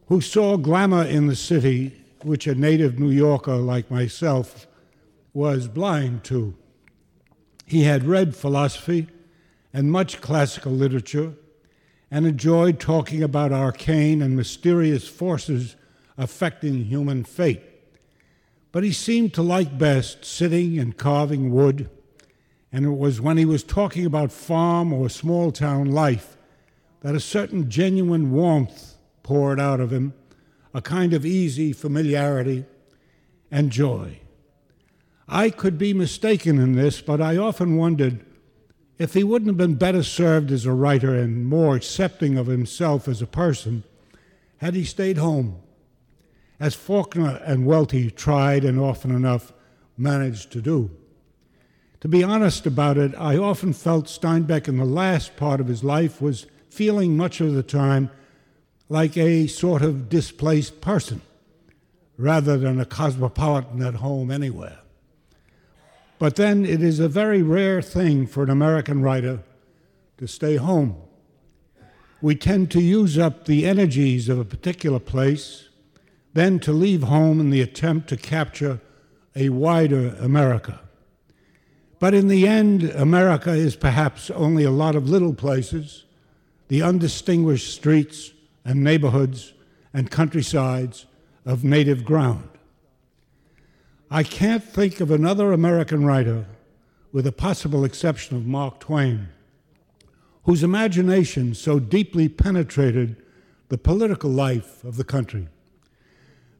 who 0.07 0.19
saw 0.19 0.57
glamour 0.57 1.05
in 1.05 1.27
the 1.27 1.35
city, 1.35 2.03
which 2.21 2.47
a 2.47 2.53
native 2.53 2.99
New 2.99 3.09
Yorker 3.09 3.55
like 3.55 3.89
myself 3.89 4.67
was 5.33 5.67
blind 5.67 6.23
to. 6.25 6.53
He 7.73 7.85
had 7.85 8.03
read 8.03 8.35
philosophy 8.35 9.07
and 9.73 9.91
much 9.91 10.21
classical 10.21 10.71
literature 10.71 11.33
and 12.11 12.27
enjoyed 12.27 12.79
talking 12.79 13.23
about 13.23 13.51
arcane 13.51 14.21
and 14.21 14.35
mysterious 14.35 15.07
forces 15.07 15.75
affecting 16.15 16.85
human 16.85 17.23
fate. 17.23 17.63
But 18.71 18.83
he 18.83 18.91
seemed 18.91 19.33
to 19.33 19.41
like 19.41 19.79
best 19.79 20.23
sitting 20.23 20.77
and 20.77 20.95
carving 20.95 21.51
wood 21.51 21.89
and 22.71 22.85
it 22.85 22.95
was 22.95 23.19
when 23.19 23.37
he 23.37 23.45
was 23.45 23.63
talking 23.63 24.05
about 24.05 24.31
farm 24.31 24.93
or 24.93 25.09
small 25.09 25.51
town 25.51 25.89
life 25.89 26.37
that 27.01 27.15
a 27.15 27.19
certain 27.19 27.71
genuine 27.71 28.31
warmth 28.31 28.97
poured 29.23 29.59
out 29.59 29.79
of 29.79 29.91
him, 29.91 30.13
a 30.75 30.81
kind 30.83 31.11
of 31.11 31.25
easy 31.25 31.73
familiarity 31.73 32.65
and 33.49 33.71
joy. 33.71 34.19
I 35.27 35.49
could 35.49 35.77
be 35.77 35.93
mistaken 35.93 36.59
in 36.59 36.73
this, 36.73 37.01
but 37.01 37.21
I 37.21 37.37
often 37.37 37.77
wondered 37.77 38.25
if 38.97 39.13
he 39.13 39.23
wouldn't 39.23 39.49
have 39.49 39.57
been 39.57 39.75
better 39.75 40.03
served 40.03 40.51
as 40.51 40.65
a 40.65 40.73
writer 40.73 41.15
and 41.15 41.45
more 41.45 41.75
accepting 41.75 42.37
of 42.37 42.47
himself 42.47 43.07
as 43.07 43.21
a 43.21 43.27
person 43.27 43.83
had 44.57 44.75
he 44.75 44.83
stayed 44.83 45.17
home, 45.17 45.57
as 46.59 46.75
Faulkner 46.75 47.41
and 47.45 47.65
Welty 47.65 48.11
tried 48.11 48.63
and 48.63 48.79
often 48.79 49.11
enough 49.11 49.51
managed 49.97 50.51
to 50.51 50.61
do. 50.61 50.91
To 52.01 52.07
be 52.07 52.23
honest 52.23 52.65
about 52.65 52.97
it, 52.97 53.13
I 53.17 53.37
often 53.37 53.73
felt 53.73 54.05
Steinbeck 54.05 54.67
in 54.67 54.77
the 54.77 54.85
last 54.85 55.35
part 55.37 55.61
of 55.61 55.67
his 55.67 55.83
life 55.83 56.21
was 56.21 56.47
feeling 56.69 57.15
much 57.15 57.39
of 57.39 57.53
the 57.53 57.63
time 57.63 58.09
like 58.89 59.17
a 59.17 59.47
sort 59.47 59.81
of 59.81 60.09
displaced 60.09 60.81
person 60.81 61.21
rather 62.17 62.57
than 62.57 62.79
a 62.79 62.85
cosmopolitan 62.85 63.81
at 63.81 63.95
home 63.95 64.29
anywhere. 64.29 64.82
But 66.23 66.37
then 66.37 66.63
it 66.63 66.81
is 66.81 67.01
a 67.01 67.09
very 67.09 67.41
rare 67.41 67.81
thing 67.81 68.27
for 68.27 68.43
an 68.43 68.49
American 68.49 69.01
writer 69.01 69.43
to 70.17 70.25
stay 70.25 70.55
home. 70.55 70.95
We 72.21 72.33
tend 72.33 72.71
to 72.71 72.81
use 72.81 73.17
up 73.17 73.43
the 73.43 73.65
energies 73.65 74.29
of 74.29 74.39
a 74.39 74.45
particular 74.45 74.99
place, 74.99 75.67
then 76.33 76.61
to 76.61 76.71
leave 76.71 77.03
home 77.03 77.41
in 77.41 77.49
the 77.49 77.59
attempt 77.59 78.07
to 78.07 78.15
capture 78.15 78.79
a 79.35 79.49
wider 79.49 80.15
America. 80.17 80.79
But 81.99 82.13
in 82.13 82.29
the 82.29 82.47
end, 82.47 82.83
America 82.91 83.51
is 83.51 83.75
perhaps 83.75 84.29
only 84.29 84.63
a 84.63 84.71
lot 84.71 84.95
of 84.95 85.09
little 85.09 85.33
places, 85.33 86.05
the 86.69 86.83
undistinguished 86.83 87.75
streets 87.75 88.31
and 88.63 88.81
neighborhoods 88.81 89.51
and 89.93 90.09
countrysides 90.09 91.05
of 91.45 91.65
native 91.65 92.05
ground. 92.05 92.47
I 94.15 94.21
can't 94.21 94.63
think 94.63 95.01
of 95.01 95.09
another 95.09 95.51
American 95.51 96.05
writer, 96.05 96.45
with 97.11 97.25
the 97.25 97.31
possible 97.31 97.83
exception 97.83 98.37
of 98.37 98.45
Mark 98.45 98.79
Twain, 98.79 99.29
whose 100.43 100.61
imagination 100.61 101.55
so 101.55 101.79
deeply 101.79 102.29
penetrated 102.29 103.15
the 103.69 103.77
political 103.79 104.29
life 104.29 104.83
of 104.83 104.97
the 104.97 105.03
country. 105.03 105.47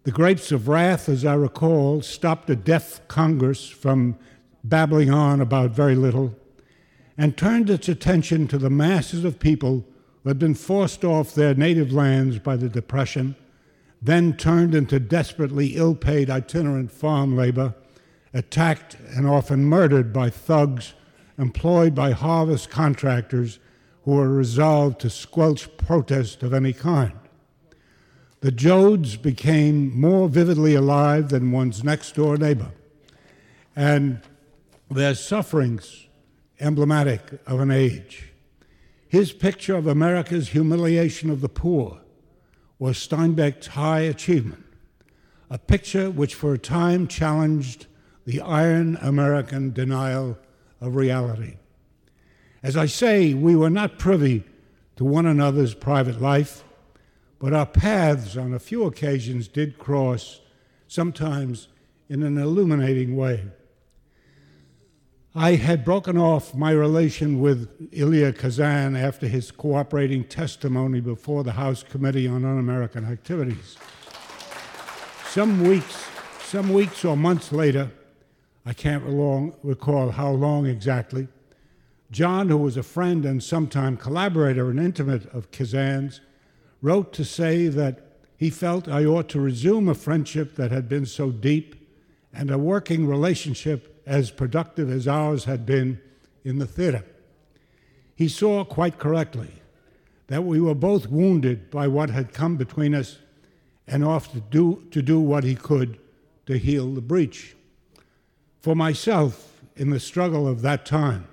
The 0.01 0.11
Grapes 0.11 0.51
of 0.51 0.67
Wrath, 0.67 1.07
as 1.07 1.25
I 1.25 1.35
recall, 1.35 2.01
stopped 2.01 2.49
a 2.49 2.55
deaf 2.55 3.07
Congress 3.07 3.69
from 3.69 4.17
babbling 4.63 5.11
on 5.11 5.39
about 5.39 5.69
very 5.69 5.93
little 5.93 6.35
and 7.19 7.37
turned 7.37 7.69
its 7.69 7.87
attention 7.87 8.47
to 8.47 8.57
the 8.57 8.71
masses 8.71 9.23
of 9.23 9.37
people 9.37 9.85
who 10.23 10.29
had 10.29 10.39
been 10.39 10.55
forced 10.55 11.03
off 11.05 11.35
their 11.35 11.53
native 11.53 11.93
lands 11.93 12.39
by 12.39 12.55
the 12.55 12.67
Depression, 12.67 13.35
then 14.03 14.35
turned 14.35 14.75
into 14.75 14.99
desperately 14.99 15.77
ill 15.77 15.95
paid 15.95 16.29
itinerant 16.29 16.91
farm 16.91 17.37
labor, 17.37 17.73
attacked 18.33 18.97
and 19.15 19.25
often 19.25 19.63
murdered 19.63 20.11
by 20.11 20.29
thugs 20.29 20.93
employed 21.37 21.95
by 21.95 22.11
harvest 22.11 22.69
contractors 22.69 23.59
who 24.03 24.11
were 24.11 24.27
resolved 24.27 24.99
to 24.99 25.09
squelch 25.09 25.75
protest 25.77 26.43
of 26.43 26.53
any 26.53 26.73
kind. 26.73 27.13
The 28.41 28.51
Joads 28.51 29.15
became 29.15 29.97
more 29.97 30.27
vividly 30.27 30.75
alive 30.75 31.29
than 31.29 31.53
one's 31.53 31.81
next 31.81 32.13
door 32.15 32.35
neighbor, 32.35 32.71
and 33.73 34.19
their 34.91 35.15
sufferings 35.15 36.07
emblematic 36.59 37.39
of 37.47 37.61
an 37.61 37.71
age. 37.71 38.33
His 39.07 39.31
picture 39.31 39.75
of 39.75 39.87
America's 39.87 40.49
humiliation 40.49 41.29
of 41.29 41.39
the 41.39 41.49
poor 41.49 42.02
was 42.83 42.97
Steinbeck's 42.97 43.67
high 43.67 44.01
achievement, 44.01 44.61
a 45.49 45.57
picture 45.57 46.11
which 46.11 46.35
for 46.35 46.53
a 46.53 46.57
time 46.57 47.07
challenged 47.07 47.85
the 48.25 48.41
iron 48.41 48.97
American 49.01 49.71
denial 49.71 50.37
of 50.81 50.97
reality. 50.97 51.55
As 52.61 52.75
I 52.75 52.87
say, 52.87 53.33
we 53.33 53.55
were 53.55 53.69
not 53.69 53.97
privy 53.97 54.43
to 54.97 55.05
one 55.05 55.25
another's 55.25 55.73
private 55.73 56.19
life, 56.19 56.65
but 57.39 57.53
our 57.53 57.65
paths 57.65 58.35
on 58.35 58.53
a 58.53 58.59
few 58.59 58.83
occasions 58.83 59.47
did 59.47 59.77
cross, 59.77 60.41
sometimes 60.89 61.69
in 62.09 62.21
an 62.21 62.37
illuminating 62.37 63.15
way. 63.15 63.45
I 65.35 65.55
had 65.55 65.83
broken 65.83 66.15
off 66.15 66.53
my 66.53 66.69
relation 66.69 67.41
with 67.41 67.89
Elia 67.91 68.33
Kazan 68.33 68.95
after 68.95 69.27
his 69.27 69.49
cooperating 69.49 70.25
testimony 70.25 70.99
before 70.99 71.43
the 71.43 71.53
House 71.53 71.81
Committee 71.81 72.27
on 72.27 72.45
Un 72.45 72.59
American 72.59 73.03
Activities. 73.03 73.75
Some 75.29 75.67
weeks, 75.67 76.05
some 76.43 76.71
weeks 76.71 77.03
or 77.03 77.17
months 77.17 77.51
later, 77.51 77.89
I 78.63 78.73
can't 78.73 79.03
recall 79.63 80.11
how 80.11 80.29
long 80.29 80.67
exactly, 80.67 81.27
John, 82.11 82.49
who 82.49 82.57
was 82.57 82.77
a 82.77 82.83
friend 82.83 83.25
and 83.25 83.41
sometime 83.41 83.97
collaborator 83.97 84.69
and 84.69 84.79
intimate 84.79 85.25
of 85.33 85.49
Kazan's, 85.49 86.21
wrote 86.79 87.11
to 87.13 87.25
say 87.25 87.69
that 87.69 88.01
he 88.37 88.51
felt 88.51 88.87
I 88.87 89.03
ought 89.03 89.29
to 89.29 89.41
resume 89.41 89.89
a 89.89 89.95
friendship 89.95 90.57
that 90.57 90.69
had 90.69 90.87
been 90.87 91.07
so 91.07 91.31
deep 91.31 91.89
and 92.31 92.51
a 92.51 92.59
working 92.59 93.07
relationship 93.07 93.92
as 94.05 94.31
productive 94.31 94.89
as 94.89 95.07
ours 95.07 95.45
had 95.45 95.65
been 95.65 95.99
in 96.43 96.59
the 96.59 96.67
theater. 96.67 97.03
He 98.15 98.27
saw 98.27 98.63
quite 98.63 98.99
correctly 98.99 99.51
that 100.27 100.43
we 100.43 100.59
were 100.59 100.75
both 100.75 101.07
wounded 101.07 101.69
by 101.69 101.87
what 101.87 102.09
had 102.09 102.33
come 102.33 102.57
between 102.57 102.93
us 102.93 103.19
and 103.87 104.03
off 104.03 104.31
to 104.31 104.39
do, 104.39 104.83
to 104.91 105.01
do 105.01 105.19
what 105.19 105.43
he 105.43 105.55
could 105.55 105.99
to 106.45 106.57
heal 106.57 106.93
the 106.93 107.01
breach. 107.01 107.55
For 108.59 108.75
myself, 108.75 109.61
in 109.75 109.89
the 109.89 109.99
struggle 109.99 110.47
of 110.47 110.61
that 110.61 110.85
time, 110.85 111.27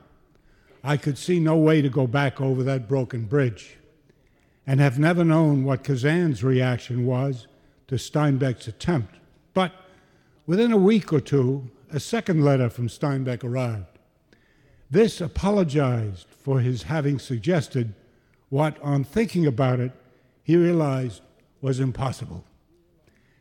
I 0.82 0.96
could 0.96 1.18
see 1.18 1.40
no 1.40 1.56
way 1.56 1.82
to 1.82 1.88
go 1.88 2.06
back 2.06 2.40
over 2.40 2.62
that 2.62 2.88
broken 2.88 3.24
bridge 3.24 3.76
and 4.66 4.80
have 4.80 4.98
never 4.98 5.24
known 5.24 5.64
what 5.64 5.84
Kazan's 5.84 6.42
reaction 6.42 7.04
was 7.06 7.46
to 7.88 7.96
Steinbeck's 7.96 8.66
attempt. 8.66 9.16
But 9.52 9.72
within 10.46 10.72
a 10.72 10.76
week 10.76 11.12
or 11.12 11.20
two, 11.20 11.70
a 11.92 12.00
second 12.00 12.44
letter 12.44 12.70
from 12.70 12.88
Steinbeck 12.88 13.44
arrived. 13.44 13.98
This 14.90 15.20
apologized 15.20 16.26
for 16.28 16.60
his 16.60 16.84
having 16.84 17.18
suggested 17.18 17.94
what, 18.48 18.80
on 18.82 19.04
thinking 19.04 19.46
about 19.46 19.80
it, 19.80 19.92
he 20.42 20.56
realized 20.56 21.22
was 21.60 21.78
impossible. 21.78 22.44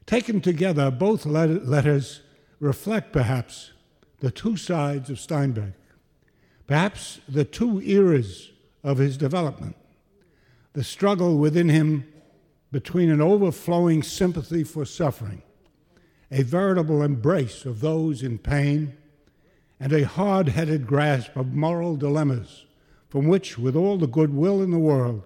Taken 0.05 0.41
together, 0.41 0.91
both 0.91 1.25
letters 1.25 2.21
reflect 2.59 3.13
perhaps 3.13 3.71
the 4.19 4.31
two 4.31 4.57
sides 4.57 5.09
of 5.09 5.17
Steinbeck, 5.17 5.73
perhaps 6.67 7.19
the 7.27 7.45
two 7.45 7.81
eras 7.81 8.51
of 8.83 8.97
his 8.97 9.17
development 9.17 9.75
the 10.73 10.83
struggle 10.83 11.37
within 11.37 11.67
him 11.67 12.05
between 12.71 13.09
an 13.09 13.19
overflowing 13.19 14.03
sympathy 14.03 14.63
for 14.63 14.85
suffering 14.85 15.41
a 16.31 16.43
veritable 16.43 17.01
embrace 17.01 17.65
of 17.65 17.81
those 17.81 18.21
in 18.21 18.37
pain, 18.37 18.95
and 19.79 19.93
a 19.93 20.05
hard 20.05 20.49
headed 20.49 20.85
grasp 20.85 21.35
of 21.35 21.53
moral 21.53 21.95
dilemmas 21.95 22.65
from 23.09 23.27
which, 23.27 23.57
with 23.57 23.75
all 23.75 23.97
the 23.97 24.07
goodwill 24.07 24.61
in 24.61 24.71
the 24.71 24.77
world, 24.77 25.23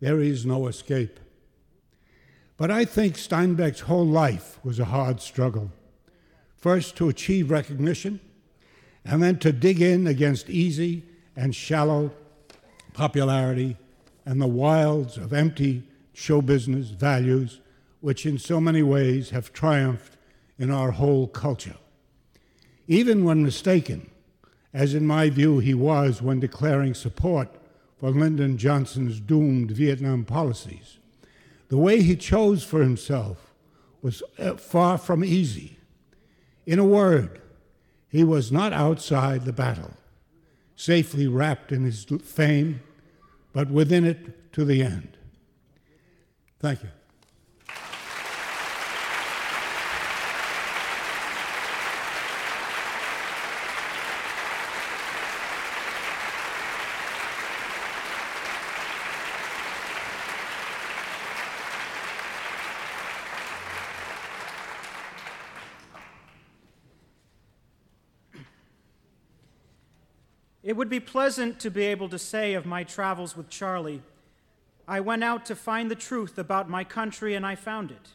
there 0.00 0.20
is 0.20 0.46
no 0.46 0.68
escape. 0.68 1.18
But 2.56 2.70
I 2.70 2.84
think 2.84 3.16
Steinbeck's 3.16 3.80
whole 3.80 4.06
life 4.06 4.58
was 4.64 4.78
a 4.78 4.86
hard 4.86 5.20
struggle. 5.20 5.72
First, 6.56 6.96
to 6.96 7.08
achieve 7.08 7.50
recognition, 7.50 8.20
and 9.04 9.22
then 9.22 9.38
to 9.38 9.52
dig 9.52 9.80
in 9.80 10.06
against 10.06 10.50
easy 10.50 11.04
and 11.34 11.54
shallow 11.54 12.12
popularity 12.92 13.76
and 14.24 14.40
the 14.40 14.46
wilds 14.46 15.16
of 15.16 15.32
empty 15.32 15.84
show 16.12 16.42
business 16.42 16.90
values, 16.90 17.60
which 18.00 18.26
in 18.26 18.38
so 18.38 18.60
many 18.60 18.82
ways 18.82 19.30
have 19.30 19.52
triumphed 19.52 20.17
in 20.58 20.70
our 20.70 20.90
whole 20.92 21.26
culture. 21.26 21.76
Even 22.86 23.24
when 23.24 23.42
mistaken, 23.42 24.10
as 24.72 24.94
in 24.94 25.06
my 25.06 25.30
view 25.30 25.58
he 25.58 25.74
was 25.74 26.20
when 26.20 26.40
declaring 26.40 26.94
support 26.94 27.48
for 27.98 28.10
Lyndon 28.10 28.58
Johnson's 28.58 29.20
doomed 29.20 29.70
Vietnam 29.70 30.24
policies, 30.24 30.98
the 31.68 31.76
way 31.76 32.02
he 32.02 32.16
chose 32.16 32.64
for 32.64 32.82
himself 32.82 33.52
was 34.00 34.22
uh, 34.38 34.54
far 34.54 34.96
from 34.98 35.24
easy. 35.24 35.78
In 36.66 36.78
a 36.78 36.84
word, 36.84 37.40
he 38.08 38.24
was 38.24 38.50
not 38.50 38.72
outside 38.72 39.44
the 39.44 39.52
battle, 39.52 39.94
safely 40.76 41.26
wrapped 41.26 41.72
in 41.72 41.84
his 41.84 42.04
fame, 42.22 42.80
but 43.52 43.70
within 43.70 44.04
it 44.04 44.52
to 44.52 44.64
the 44.64 44.82
end. 44.82 45.16
Thank 46.60 46.82
you. 46.82 46.90
Would 70.78 70.88
be 70.88 71.00
pleasant 71.00 71.58
to 71.58 71.72
be 71.72 71.82
able 71.86 72.08
to 72.08 72.20
say 72.20 72.54
of 72.54 72.64
my 72.64 72.84
travels 72.84 73.36
with 73.36 73.50
Charley, 73.50 74.00
I 74.86 75.00
went 75.00 75.24
out 75.24 75.44
to 75.46 75.56
find 75.56 75.90
the 75.90 75.96
truth 75.96 76.38
about 76.38 76.70
my 76.70 76.84
country 76.84 77.34
and 77.34 77.44
I 77.44 77.56
found 77.56 77.90
it. 77.90 78.10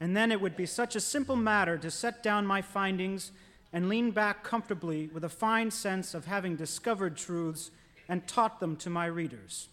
And 0.00 0.16
then 0.16 0.32
it 0.32 0.40
would 0.40 0.56
be 0.56 0.64
such 0.64 0.96
a 0.96 1.00
simple 1.00 1.36
matter 1.36 1.76
to 1.76 1.90
set 1.90 2.22
down 2.22 2.46
my 2.46 2.62
findings 2.62 3.32
and 3.70 3.86
lean 3.86 4.12
back 4.12 4.44
comfortably 4.44 5.08
with 5.08 5.24
a 5.24 5.28
fine 5.28 5.70
sense 5.70 6.14
of 6.14 6.24
having 6.24 6.56
discovered 6.56 7.18
truths 7.18 7.70
and 8.08 8.26
taught 8.26 8.58
them 8.58 8.74
to 8.76 8.88
my 8.88 9.04
readers. 9.04 9.68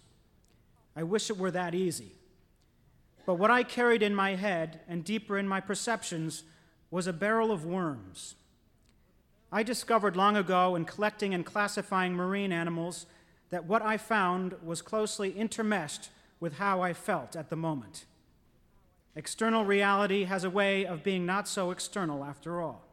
I 0.98 1.04
wish 1.04 1.30
it 1.30 1.38
were 1.38 1.52
that 1.52 1.74
easy. 1.74 2.12
But 3.26 3.36
what 3.36 3.52
I 3.52 3.64
carried 3.64 4.04
in 4.04 4.14
my 4.14 4.36
head 4.36 4.82
and 4.90 5.06
deeper 5.06 5.38
in 5.38 5.48
my 5.48 5.62
perceptions 5.62 6.44
was 6.92 7.08
a 7.08 7.14
barrel 7.14 7.54
of 7.54 7.64
worms 7.64 8.36
I 9.54 9.62
discovered 9.62 10.16
long 10.16 10.36
ago 10.36 10.76
in 10.76 10.84
collecting 10.84 11.32
and 11.36 11.46
classifying 11.46 12.16
marine 12.16 12.52
animals 12.52 13.06
that 13.52 13.66
what 13.66 13.84
I 13.84 13.98
found 13.98 14.56
was 14.64 14.82
closely 14.82 15.32
intermeshed 15.32 16.10
with 16.40 16.58
how 16.58 16.82
I 16.82 16.94
felt 16.94 17.36
at 17.36 17.52
the 17.52 17.56
moment. 17.56 18.06
External 19.16 19.64
reality 19.64 20.24
has 20.24 20.44
a 20.44 20.50
way 20.50 20.88
of 20.88 21.04
being 21.04 21.28
not 21.28 21.48
so 21.48 21.70
external 21.70 22.24
after 22.24 22.60
all. 22.60 22.88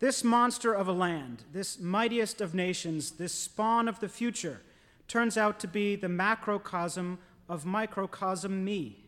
This 0.00 0.22
monster 0.22 0.74
of 0.74 0.86
a 0.86 0.92
land, 0.92 1.44
this 1.50 1.80
mightiest 1.80 2.42
of 2.42 2.54
nations, 2.54 3.12
this 3.12 3.32
spawn 3.32 3.88
of 3.88 4.00
the 4.00 4.08
future, 4.08 4.60
turns 5.08 5.38
out 5.38 5.58
to 5.60 5.66
be 5.66 5.96
the 5.96 6.10
macrocosm 6.10 7.18
of 7.48 7.64
microcosm 7.64 8.62
me. 8.66 9.06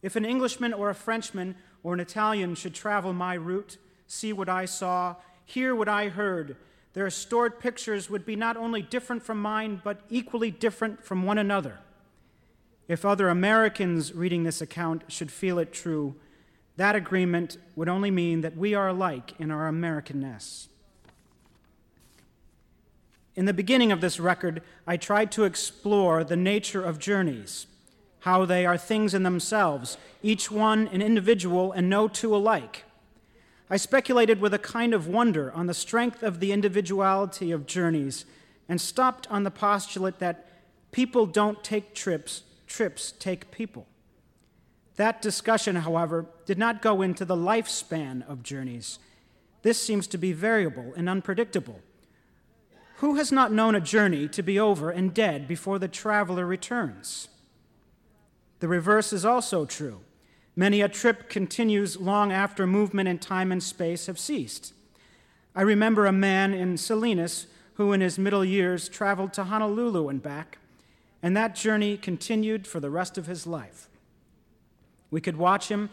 If 0.00 0.14
an 0.14 0.24
Englishman 0.24 0.72
or 0.72 0.90
a 0.90 0.94
Frenchman 0.94 1.56
or 1.82 1.92
an 1.92 1.98
Italian 1.98 2.54
should 2.54 2.74
travel 2.74 3.12
my 3.12 3.34
route, 3.34 3.76
see 4.10 4.32
what 4.32 4.48
I 4.48 4.64
saw, 4.64 5.14
hear 5.44 5.74
what 5.74 5.88
I 5.88 6.08
heard, 6.08 6.56
their 6.94 7.08
stored 7.10 7.60
pictures 7.60 8.10
would 8.10 8.26
be 8.26 8.34
not 8.34 8.56
only 8.56 8.82
different 8.82 9.22
from 9.22 9.40
mine, 9.40 9.80
but 9.84 10.00
equally 10.10 10.50
different 10.50 11.04
from 11.04 11.22
one 11.22 11.38
another. 11.38 11.78
If 12.88 13.04
other 13.04 13.28
Americans 13.28 14.12
reading 14.12 14.42
this 14.42 14.60
account 14.60 15.04
should 15.06 15.30
feel 15.30 15.60
it 15.60 15.72
true, 15.72 16.16
that 16.76 16.96
agreement 16.96 17.56
would 17.76 17.88
only 17.88 18.10
mean 18.10 18.40
that 18.40 18.56
we 18.56 18.74
are 18.74 18.88
alike 18.88 19.34
in 19.38 19.52
our 19.52 19.70
Americanness. 19.70 20.66
In 23.36 23.44
the 23.44 23.54
beginning 23.54 23.92
of 23.92 24.00
this 24.00 24.18
record, 24.18 24.60
I 24.88 24.96
tried 24.96 25.30
to 25.32 25.44
explore 25.44 26.24
the 26.24 26.36
nature 26.36 26.82
of 26.82 26.98
journeys, 26.98 27.68
how 28.20 28.44
they 28.44 28.66
are 28.66 28.76
things 28.76 29.14
in 29.14 29.22
themselves, 29.22 29.96
each 30.20 30.50
one 30.50 30.88
an 30.88 31.00
individual 31.00 31.70
and 31.70 31.88
no 31.88 32.08
two 32.08 32.34
alike. 32.34 32.84
I 33.70 33.76
speculated 33.76 34.40
with 34.40 34.52
a 34.52 34.58
kind 34.58 34.92
of 34.92 35.06
wonder 35.06 35.52
on 35.52 35.68
the 35.68 35.74
strength 35.74 36.24
of 36.24 36.40
the 36.40 36.50
individuality 36.50 37.52
of 37.52 37.66
journeys 37.66 38.24
and 38.68 38.80
stopped 38.80 39.30
on 39.30 39.44
the 39.44 39.50
postulate 39.50 40.18
that 40.18 40.48
people 40.90 41.24
don't 41.24 41.62
take 41.62 41.94
trips, 41.94 42.42
trips 42.66 43.12
take 43.12 43.52
people. 43.52 43.86
That 44.96 45.22
discussion, 45.22 45.76
however, 45.76 46.26
did 46.46 46.58
not 46.58 46.82
go 46.82 47.00
into 47.00 47.24
the 47.24 47.36
lifespan 47.36 48.28
of 48.28 48.42
journeys. 48.42 48.98
This 49.62 49.80
seems 49.80 50.08
to 50.08 50.18
be 50.18 50.32
variable 50.32 50.92
and 50.96 51.08
unpredictable. 51.08 51.80
Who 52.96 53.14
has 53.14 53.30
not 53.30 53.52
known 53.52 53.76
a 53.76 53.80
journey 53.80 54.26
to 54.28 54.42
be 54.42 54.58
over 54.58 54.90
and 54.90 55.14
dead 55.14 55.46
before 55.46 55.78
the 55.78 55.88
traveler 55.88 56.44
returns? 56.44 57.28
The 58.58 58.68
reverse 58.68 59.12
is 59.12 59.24
also 59.24 59.64
true. 59.64 60.00
Many 60.60 60.82
a 60.82 60.90
trip 60.90 61.30
continues 61.30 61.98
long 61.98 62.32
after 62.32 62.66
movement 62.66 63.08
in 63.08 63.18
time 63.18 63.50
and 63.50 63.62
space 63.62 64.04
have 64.08 64.18
ceased. 64.18 64.74
I 65.56 65.62
remember 65.62 66.04
a 66.04 66.12
man 66.12 66.52
in 66.52 66.76
Salinas 66.76 67.46
who, 67.76 67.94
in 67.94 68.02
his 68.02 68.18
middle 68.18 68.44
years, 68.44 68.86
traveled 68.86 69.32
to 69.32 69.44
Honolulu 69.44 70.10
and 70.10 70.22
back, 70.22 70.58
and 71.22 71.34
that 71.34 71.54
journey 71.54 71.96
continued 71.96 72.66
for 72.66 72.78
the 72.78 72.90
rest 72.90 73.16
of 73.16 73.24
his 73.24 73.46
life. 73.46 73.88
We 75.10 75.22
could 75.22 75.38
watch 75.38 75.68
him 75.68 75.88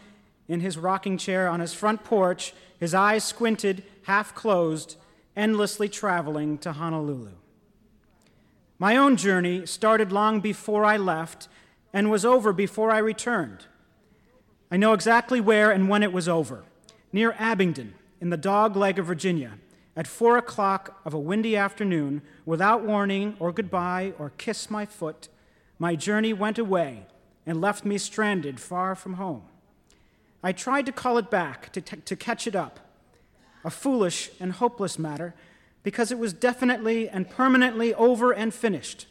in 0.48 0.60
his 0.60 0.76
rocking 0.76 1.16
chair 1.16 1.48
on 1.48 1.60
his 1.60 1.72
front 1.72 2.04
porch, 2.04 2.52
his 2.78 2.92
eyes 2.92 3.24
squinted, 3.24 3.84
half 4.02 4.34
closed, 4.34 4.96
endlessly 5.34 5.88
traveling 5.88 6.58
to 6.58 6.72
Honolulu. 6.72 7.30
My 8.78 8.98
own 8.98 9.16
journey 9.16 9.64
started 9.64 10.12
long 10.12 10.40
before 10.40 10.84
I 10.84 10.98
left 10.98 11.48
and 11.90 12.10
was 12.10 12.26
over 12.26 12.52
before 12.52 12.90
I 12.90 12.98
returned. 12.98 13.64
I 14.70 14.76
know 14.76 14.92
exactly 14.92 15.40
where 15.40 15.70
and 15.70 15.88
when 15.88 16.02
it 16.02 16.12
was 16.12 16.28
over 16.28 16.64
near 17.12 17.34
Abingdon, 17.38 17.94
in 18.20 18.30
the 18.30 18.36
dog 18.36 18.76
leg 18.76 18.98
of 18.98 19.06
Virginia, 19.06 19.52
at 19.96 20.06
four 20.06 20.36
o'clock 20.36 21.00
of 21.04 21.14
a 21.14 21.18
windy 21.18 21.56
afternoon, 21.56 22.22
without 22.44 22.82
warning 22.82 23.36
or 23.40 23.52
goodbye 23.52 24.12
or 24.18 24.32
kiss 24.36 24.70
my 24.70 24.84
foot, 24.84 25.28
my 25.78 25.96
journey 25.96 26.32
went 26.32 26.58
away 26.58 27.06
and 27.46 27.60
left 27.60 27.84
me 27.84 27.96
stranded 27.96 28.60
far 28.60 28.94
from 28.94 29.14
home. 29.14 29.42
I 30.42 30.52
tried 30.52 30.86
to 30.86 30.92
call 30.92 31.18
it 31.18 31.30
back, 31.30 31.72
to, 31.72 31.80
t- 31.80 31.96
to 31.96 32.16
catch 32.16 32.46
it 32.46 32.54
up, 32.54 32.78
a 33.64 33.70
foolish 33.70 34.30
and 34.38 34.52
hopeless 34.52 34.98
matter 34.98 35.34
because 35.82 36.12
it 36.12 36.18
was 36.18 36.32
definitely 36.32 37.08
and 37.08 37.28
permanently 37.28 37.94
over 37.94 38.32
and 38.32 38.52
finished. 38.52 39.06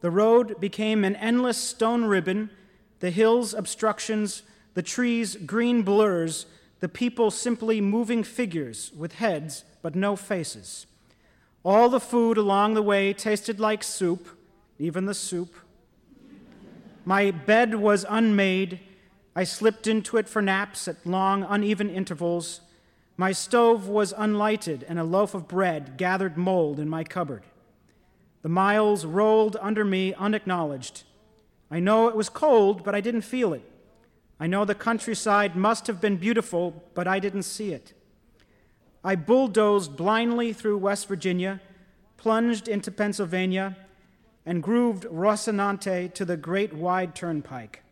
The 0.00 0.10
road 0.10 0.60
became 0.60 1.04
an 1.04 1.16
endless 1.16 1.56
stone 1.56 2.04
ribbon, 2.04 2.50
the 3.00 3.10
hills 3.10 3.54
obstructions, 3.54 4.42
the 4.76 4.82
trees 4.82 5.36
green 5.36 5.82
blurs, 5.82 6.44
the 6.80 6.88
people 6.88 7.30
simply 7.30 7.80
moving 7.80 8.22
figures 8.22 8.92
with 8.94 9.14
heads 9.14 9.64
but 9.80 9.94
no 9.94 10.14
faces. 10.14 10.84
All 11.64 11.88
the 11.88 11.98
food 11.98 12.36
along 12.36 12.74
the 12.74 12.82
way 12.82 13.14
tasted 13.14 13.58
like 13.58 13.82
soup, 13.82 14.28
even 14.78 15.06
the 15.06 15.14
soup. 15.14 15.54
My 17.06 17.30
bed 17.30 17.76
was 17.76 18.04
unmade. 18.06 18.80
I 19.34 19.44
slipped 19.44 19.86
into 19.86 20.18
it 20.18 20.28
for 20.28 20.42
naps 20.42 20.86
at 20.86 21.06
long, 21.06 21.42
uneven 21.48 21.88
intervals. 21.88 22.60
My 23.16 23.32
stove 23.32 23.88
was 23.88 24.12
unlighted, 24.12 24.84
and 24.86 24.98
a 24.98 25.04
loaf 25.04 25.32
of 25.32 25.48
bread 25.48 25.96
gathered 25.96 26.36
mold 26.36 26.78
in 26.78 26.90
my 26.90 27.02
cupboard. 27.02 27.44
The 28.42 28.50
miles 28.50 29.06
rolled 29.06 29.56
under 29.58 29.86
me 29.86 30.12
unacknowledged. 30.12 31.04
I 31.70 31.80
know 31.80 32.08
it 32.08 32.14
was 32.14 32.28
cold, 32.28 32.84
but 32.84 32.94
I 32.94 33.00
didn't 33.00 33.22
feel 33.22 33.54
it. 33.54 33.72
I 34.38 34.46
know 34.46 34.64
the 34.64 34.74
countryside 34.74 35.56
must 35.56 35.86
have 35.86 36.00
been 36.00 36.16
beautiful, 36.16 36.84
but 36.94 37.08
I 37.08 37.18
didn't 37.18 37.44
see 37.44 37.72
it. 37.72 37.94
I 39.02 39.14
bulldozed 39.14 39.96
blindly 39.96 40.52
through 40.52 40.78
West 40.78 41.08
Virginia, 41.08 41.60
plunged 42.16 42.68
into 42.68 42.90
Pennsylvania, 42.90 43.76
and 44.44 44.62
grooved 44.62 45.04
Rocinante 45.04 46.12
to 46.14 46.24
the 46.24 46.36
great 46.36 46.74
wide 46.74 47.14
turnpike. 47.14 47.82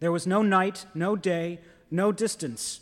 There 0.00 0.12
was 0.12 0.26
no 0.26 0.40
night, 0.40 0.86
no 0.94 1.14
day, 1.14 1.60
no 1.90 2.10
distance. 2.10 2.80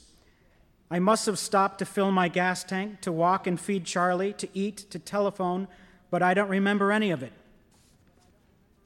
I 0.91 0.99
must 0.99 1.27
have 1.27 1.39
stopped 1.39 1.81
to 1.81 1.85
fill 1.85 2.13
my 2.13 2.29
gas 2.29 2.65
tank, 2.65 3.01
to 3.03 3.13
walk 3.13 3.47
and 3.47 3.61
feed 3.61 3.85
Charley, 3.85 4.33
to 4.35 4.49
eat, 4.55 4.77
to 4.91 4.99
telephone, 4.99 5.69
but 6.11 6.23
I 6.23 6.33
don't 6.33 6.49
remember 6.49 6.93
any 6.93 7.11
of 7.11 7.23
it. 7.23 7.33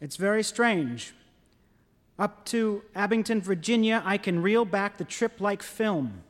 It's 0.01 0.16
very 0.16 0.43
strange. 0.43 1.14
Up 2.18 2.44
to 2.47 2.82
Abingdon, 2.94 3.40
Virginia, 3.40 4.02
I 4.05 4.18
can 4.18 4.43
reel 4.43 4.64
back 4.64 4.98
the 4.98 5.05
trip 5.05 5.40
like 5.40 5.62
film. 5.62 6.22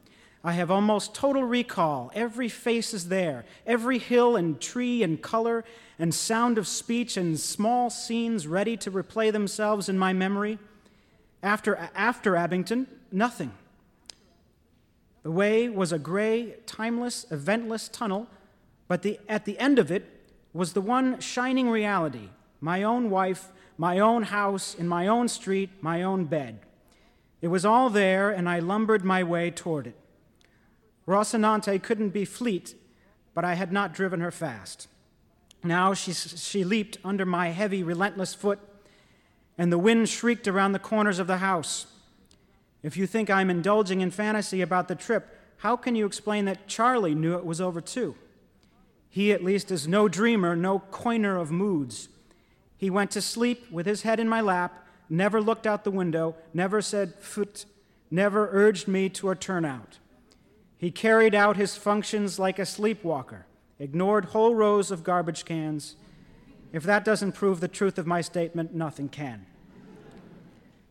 I 0.45 0.53
have 0.53 0.71
almost 0.71 1.15
total 1.15 1.45
recall. 1.45 2.11
Every 2.15 2.49
face 2.49 2.93
is 2.93 3.09
there, 3.09 3.45
every 3.67 3.99
hill 3.99 4.37
and 4.37 4.61
tree 4.61 5.03
and 5.03 5.21
color 5.21 5.65
and 5.99 6.15
sound 6.15 6.59
of 6.59 6.67
speech 6.67 7.17
and 7.17 7.39
small 7.39 7.91
scenes 7.91 8.47
ready 8.47 8.77
to 8.79 8.91
replay 8.91 9.33
themselves 9.33 9.89
in 9.89 9.99
my 9.99 10.13
memory. 10.13 10.59
After, 11.43 11.91
after 11.95 12.37
Abingdon, 12.37 12.87
nothing. 13.11 13.53
The 15.23 15.31
way 15.31 15.69
was 15.69 15.93
a 15.93 15.99
gray, 15.99 16.55
timeless, 16.67 17.27
eventless 17.31 17.89
tunnel, 17.89 18.27
but 18.89 19.03
the, 19.03 19.21
at 19.29 19.45
the 19.45 19.59
end 19.59 19.79
of 19.79 19.93
it 19.93 20.09
was 20.53 20.73
the 20.73 20.81
one 20.81 21.21
shining 21.21 21.71
reality 21.71 22.29
my 22.61 22.85
own 22.85 23.11
wife, 23.11 23.49
my 23.77 23.99
own 23.99 24.25
house, 24.25 24.75
in 24.75 24.87
my 24.87 25.07
own 25.07 25.29
street, 25.29 25.71
my 25.81 26.03
own 26.03 26.25
bed. 26.25 26.61
It 27.41 27.49
was 27.49 27.65
all 27.65 27.91
there, 27.91 28.31
and 28.31 28.49
I 28.49 28.61
lumbered 28.61 29.05
my 29.05 29.23
way 29.23 29.51
toward 29.51 29.87
it. 29.89 29.97
Rocinante 31.07 31.83
couldn't 31.83 32.11
be 32.11 32.25
fleet, 32.25 32.75
but 33.35 33.45
I 33.45 33.55
had 33.55 33.73
not 33.73 33.93
driven 33.93 34.21
her 34.21 34.31
fast. 34.31 34.89
Now 35.65 35.95
she, 35.95 36.13
she 36.13 36.65
leaped 36.65 36.99
under 37.05 37.27
my 37.27 37.49
heavy, 37.49 37.83
relentless 37.83 38.35
foot, 38.35 38.61
and 39.59 39.73
the 39.73 39.79
wind 39.79 40.09
shrieked 40.09 40.49
around 40.49 40.73
the 40.73 40.79
corners 40.79 41.19
of 41.19 41.27
the 41.27 41.39
house. 41.39 41.87
If 42.83 42.97
you 42.97 43.07
think 43.07 43.31
I'm 43.31 43.51
indulging 43.51 44.01
in 44.01 44.11
fantasy 44.11 44.61
about 44.61 44.89
the 44.89 44.95
trip, 44.95 45.39
how 45.59 45.77
can 45.77 45.95
you 45.95 46.07
explain 46.07 46.45
that 46.47 46.67
Charley 46.67 47.15
knew 47.15 47.37
it 47.37 47.45
was 47.45 47.61
over 47.61 47.81
too? 47.81 48.17
He, 49.09 49.31
at 49.31 49.45
least, 49.45 49.71
is 49.71 49.87
no 49.87 50.09
dreamer, 50.09 50.57
no 50.57 50.81
coiner 50.91 51.37
of 51.37 51.51
moods. 51.51 52.09
He 52.83 52.91
went 52.91 53.13
to 53.13 53.23
sleep 53.23 53.71
with 53.71 53.87
his 53.87 54.03
head 54.03 54.19
in 54.19 54.29
my 54.29 54.41
lap, 54.41 54.85
never 55.09 55.41
looked 55.41 55.69
out 55.69 55.85
the 55.85 55.93
window, 55.93 56.35
never 56.53 56.83
said 56.83 57.15
foot, 57.21 57.65
never 58.11 58.49
urged 58.51 58.89
me 58.89 59.09
to 59.11 59.31
a 59.31 59.37
turnout. 59.37 60.01
He 60.79 60.91
carried 60.91 61.33
out 61.33 61.57
his 61.57 61.77
functions 61.77 62.41
like 62.41 62.59
a 62.59 62.67
sleepwalker, 62.67 63.47
ignored 63.79 64.25
whole 64.25 64.57
rows 64.57 64.91
of 64.91 65.05
garbage 65.05 65.45
cans. 65.45 65.95
If 66.73 66.83
that 66.83 67.05
doesn't 67.05 67.37
prove 67.37 67.61
the 67.61 67.69
truth 67.69 67.99
of 67.99 68.07
my 68.09 68.21
statement, 68.21 68.75
nothing 68.75 69.09
can. 69.09 69.47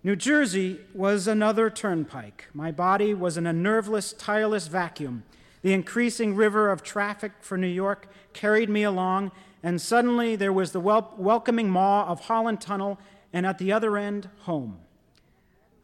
New 0.02 0.16
Jersey 0.16 0.80
was 0.94 1.28
another 1.28 1.70
turnpike. 1.70 2.48
My 2.54 2.72
body 2.72 3.14
was 3.14 3.36
in 3.36 3.46
a 3.46 3.52
nerveless, 3.52 4.14
tireless 4.14 4.68
vacuum. 4.68 5.24
The 5.62 5.74
increasing 5.74 6.36
river 6.38 6.72
of 6.72 6.84
traffic 6.84 7.34
for 7.42 7.58
New 7.58 7.68
York 7.68 8.08
carried 8.32 8.70
me 8.70 8.84
along, 8.84 9.34
and 9.64 9.82
suddenly 9.82 10.36
there 10.36 10.54
was 10.54 10.72
the 10.72 10.80
wel- 10.80 11.14
welcoming 11.18 11.70
maw 11.70 12.06
of 12.08 12.22
Holland 12.22 12.62
Tunnel, 12.62 13.00
and 13.34 13.46
at 13.46 13.58
the 13.58 13.72
other 13.72 13.98
end, 13.98 14.30
home. 14.42 14.80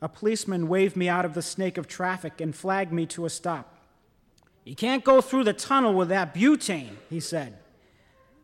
A 0.01 0.09
policeman 0.09 0.67
waved 0.67 0.95
me 0.95 1.09
out 1.09 1.25
of 1.25 1.33
the 1.33 1.41
snake 1.41 1.77
of 1.77 1.87
traffic 1.87 2.39
and 2.39 2.55
flagged 2.55 2.91
me 2.91 3.05
to 3.07 3.25
a 3.25 3.29
stop. 3.29 3.73
You 4.63 4.75
can't 4.75 5.03
go 5.03 5.21
through 5.21 5.45
the 5.45 5.53
tunnel 5.53 5.93
with 5.93 6.09
that 6.09 6.33
butane, 6.33 6.97
he 7.09 7.19
said. 7.19 7.57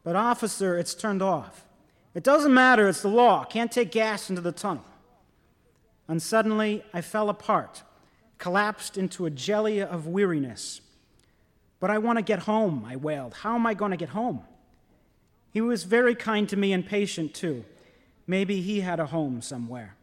But, 0.03 0.15
officer, 0.15 0.77
it's 0.77 0.95
turned 0.95 1.21
off. 1.21 1.65
It 2.13 2.23
doesn't 2.23 2.53
matter, 2.53 2.87
it's 2.87 3.01
the 3.01 3.09
law. 3.09 3.43
Can't 3.43 3.71
take 3.71 3.91
gas 3.91 4.29
into 4.29 4.41
the 4.41 4.51
tunnel. 4.51 4.85
And 6.07 6.21
suddenly 6.21 6.83
I 6.93 7.01
fell 7.01 7.29
apart, 7.29 7.83
collapsed 8.37 8.97
into 8.97 9.25
a 9.25 9.29
jelly 9.29 9.81
of 9.81 10.07
weariness. 10.07 10.81
But 11.79 11.89
I 11.89 11.97
want 11.97 12.19
to 12.19 12.23
get 12.23 12.39
home, 12.39 12.85
I 12.87 12.95
wailed. 12.95 13.33
How 13.33 13.55
am 13.55 13.65
I 13.65 13.73
going 13.73 13.91
to 13.91 13.97
get 13.97 14.09
home? 14.09 14.43
He 15.53 15.61
was 15.61 15.83
very 15.83 16.15
kind 16.15 16.49
to 16.49 16.57
me 16.57 16.73
and 16.73 16.83
patient, 16.83 17.35
too. 17.35 17.63
Maybe 18.25 18.61
he 18.61 18.81
had 18.81 18.99
a 18.99 19.05
home 19.05 19.39
somewhere. 19.39 19.95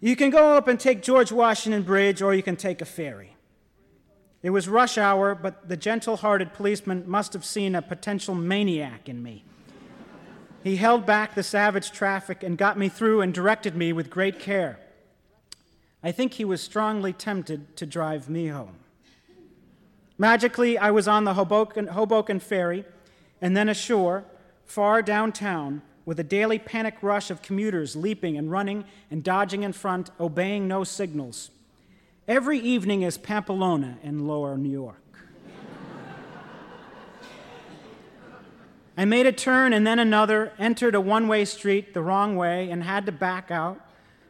You 0.00 0.16
can 0.16 0.28
go 0.28 0.54
up 0.54 0.68
and 0.68 0.78
take 0.78 1.02
George 1.02 1.32
Washington 1.32 1.82
Bridge, 1.82 2.20
or 2.20 2.34
you 2.34 2.42
can 2.42 2.56
take 2.56 2.82
a 2.82 2.84
ferry. 2.84 3.36
It 4.42 4.50
was 4.50 4.68
rush 4.68 4.98
hour, 4.98 5.34
but 5.34 5.66
the 5.66 5.78
gentle 5.78 6.18
hearted 6.18 6.52
policeman 6.52 7.04
must 7.06 7.32
have 7.32 7.44
seen 7.44 7.74
a 7.74 7.80
potential 7.80 8.34
maniac 8.34 9.08
in 9.08 9.22
me. 9.22 9.44
He 10.62 10.76
held 10.76 11.06
back 11.06 11.34
the 11.34 11.42
savage 11.42 11.90
traffic 11.90 12.42
and 12.42 12.58
got 12.58 12.78
me 12.78 12.90
through 12.90 13.22
and 13.22 13.32
directed 13.32 13.74
me 13.74 13.94
with 13.94 14.10
great 14.10 14.38
care. 14.38 14.78
I 16.02 16.12
think 16.12 16.34
he 16.34 16.44
was 16.44 16.60
strongly 16.60 17.14
tempted 17.14 17.76
to 17.76 17.86
drive 17.86 18.28
me 18.28 18.48
home. 18.48 18.76
Magically, 20.18 20.76
I 20.76 20.90
was 20.90 21.08
on 21.08 21.24
the 21.24 21.34
Hoboken, 21.34 21.86
Hoboken 21.86 22.40
ferry 22.40 22.84
and 23.42 23.54
then 23.56 23.68
ashore, 23.68 24.24
far 24.64 25.02
downtown, 25.02 25.82
with 26.06 26.18
a 26.18 26.24
daily 26.24 26.58
panic 26.58 26.96
rush 27.02 27.30
of 27.30 27.42
commuters 27.42 27.94
leaping 27.94 28.38
and 28.38 28.50
running 28.50 28.84
and 29.10 29.22
dodging 29.22 29.62
in 29.64 29.72
front, 29.72 30.10
obeying 30.18 30.66
no 30.66 30.84
signals. 30.84 31.50
Every 32.26 32.58
evening 32.58 33.02
is 33.02 33.18
Pamplona 33.18 33.98
in 34.02 34.26
lower 34.26 34.56
New 34.56 34.70
York. 34.70 34.96
I 38.96 39.04
made 39.04 39.26
a 39.26 39.32
turn 39.32 39.72
and 39.72 39.86
then 39.86 39.98
another, 39.98 40.52
entered 40.58 40.94
a 40.94 41.00
one 41.00 41.26
way 41.28 41.44
street 41.44 41.94
the 41.94 42.02
wrong 42.02 42.36
way, 42.36 42.70
and 42.70 42.84
had 42.84 43.06
to 43.06 43.12
back 43.12 43.50
out. 43.50 43.80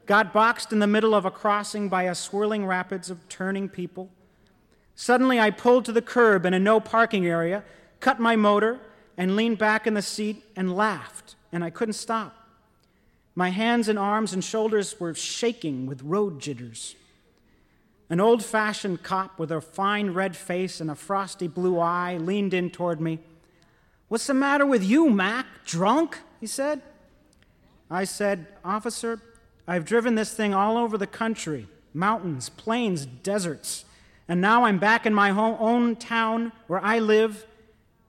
Got 0.06 0.32
boxed 0.32 0.72
in 0.72 0.78
the 0.78 0.86
middle 0.86 1.14
of 1.14 1.24
a 1.24 1.30
crossing 1.30 1.88
by 1.88 2.04
a 2.04 2.14
swirling 2.14 2.66
rapids 2.66 3.10
of 3.10 3.28
turning 3.28 3.68
people. 3.68 4.10
Suddenly, 4.94 5.38
I 5.38 5.50
pulled 5.50 5.84
to 5.86 5.92
the 5.92 6.02
curb 6.02 6.44
in 6.44 6.54
a 6.54 6.58
no 6.58 6.80
parking 6.80 7.26
area, 7.26 7.62
cut 8.00 8.18
my 8.18 8.36
motor, 8.36 8.80
and 9.16 9.36
leaned 9.36 9.58
back 9.58 9.86
in 9.86 9.94
the 9.94 10.02
seat 10.02 10.44
and 10.56 10.74
laughed, 10.74 11.34
and 11.52 11.62
I 11.62 11.70
couldn't 11.70 11.94
stop. 11.94 12.34
My 13.34 13.50
hands 13.50 13.88
and 13.88 13.98
arms 13.98 14.32
and 14.32 14.44
shoulders 14.44 14.98
were 15.00 15.14
shaking 15.14 15.86
with 15.86 16.02
road 16.02 16.40
jitters. 16.40 16.94
An 18.10 18.20
old 18.20 18.44
fashioned 18.44 19.02
cop 19.02 19.38
with 19.38 19.50
a 19.50 19.60
fine 19.60 20.10
red 20.10 20.36
face 20.36 20.80
and 20.80 20.90
a 20.90 20.94
frosty 20.94 21.48
blue 21.48 21.78
eye 21.78 22.18
leaned 22.18 22.52
in 22.52 22.68
toward 22.68 23.00
me. 23.00 23.20
What's 24.08 24.26
the 24.26 24.34
matter 24.34 24.66
with 24.66 24.84
you, 24.84 25.08
Mac? 25.08 25.46
Drunk? 25.64 26.18
he 26.38 26.46
said. 26.46 26.82
I 27.90 28.04
said, 28.04 28.46
Officer, 28.64 29.20
I've 29.66 29.86
driven 29.86 30.14
this 30.14 30.34
thing 30.34 30.52
all 30.52 30.76
over 30.76 30.98
the 30.98 31.06
country 31.06 31.68
mountains, 31.94 32.48
plains, 32.48 33.06
deserts. 33.06 33.84
And 34.28 34.40
now 34.40 34.64
I'm 34.64 34.78
back 34.78 35.04
in 35.04 35.12
my 35.12 35.30
home, 35.30 35.56
own 35.58 35.96
town 35.96 36.52
where 36.66 36.82
I 36.82 36.98
live, 36.98 37.46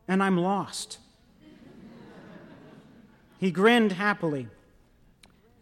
and 0.08 0.22
I'm 0.22 0.38
lost. 0.38 1.00
he 3.40 3.52
grinned 3.52 3.94
happily. 3.94 4.48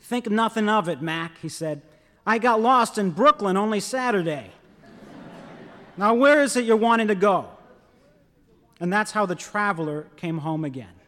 Think 0.02 0.30
nothing 0.30 0.68
of 0.68 0.90
it, 0.90 1.02
Mac, 1.02 1.38
he 1.40 1.50
said. 1.50 1.82
I 2.26 2.38
got 2.38 2.62
lost 2.62 2.98
in 2.98 3.12
Brooklyn 3.12 3.58
only 3.58 3.80
Saturday. 3.80 4.52
now, 5.98 6.14
where 6.14 6.42
is 6.42 6.56
it 6.56 6.66
you're 6.66 6.78
wanting 6.78 7.08
to 7.08 7.16
go? 7.16 7.50
And 8.80 8.92
that's 8.92 9.12
how 9.12 9.26
the 9.26 9.36
traveler 9.36 10.08
came 10.18 10.40
home 10.40 10.66
again. 10.66 11.01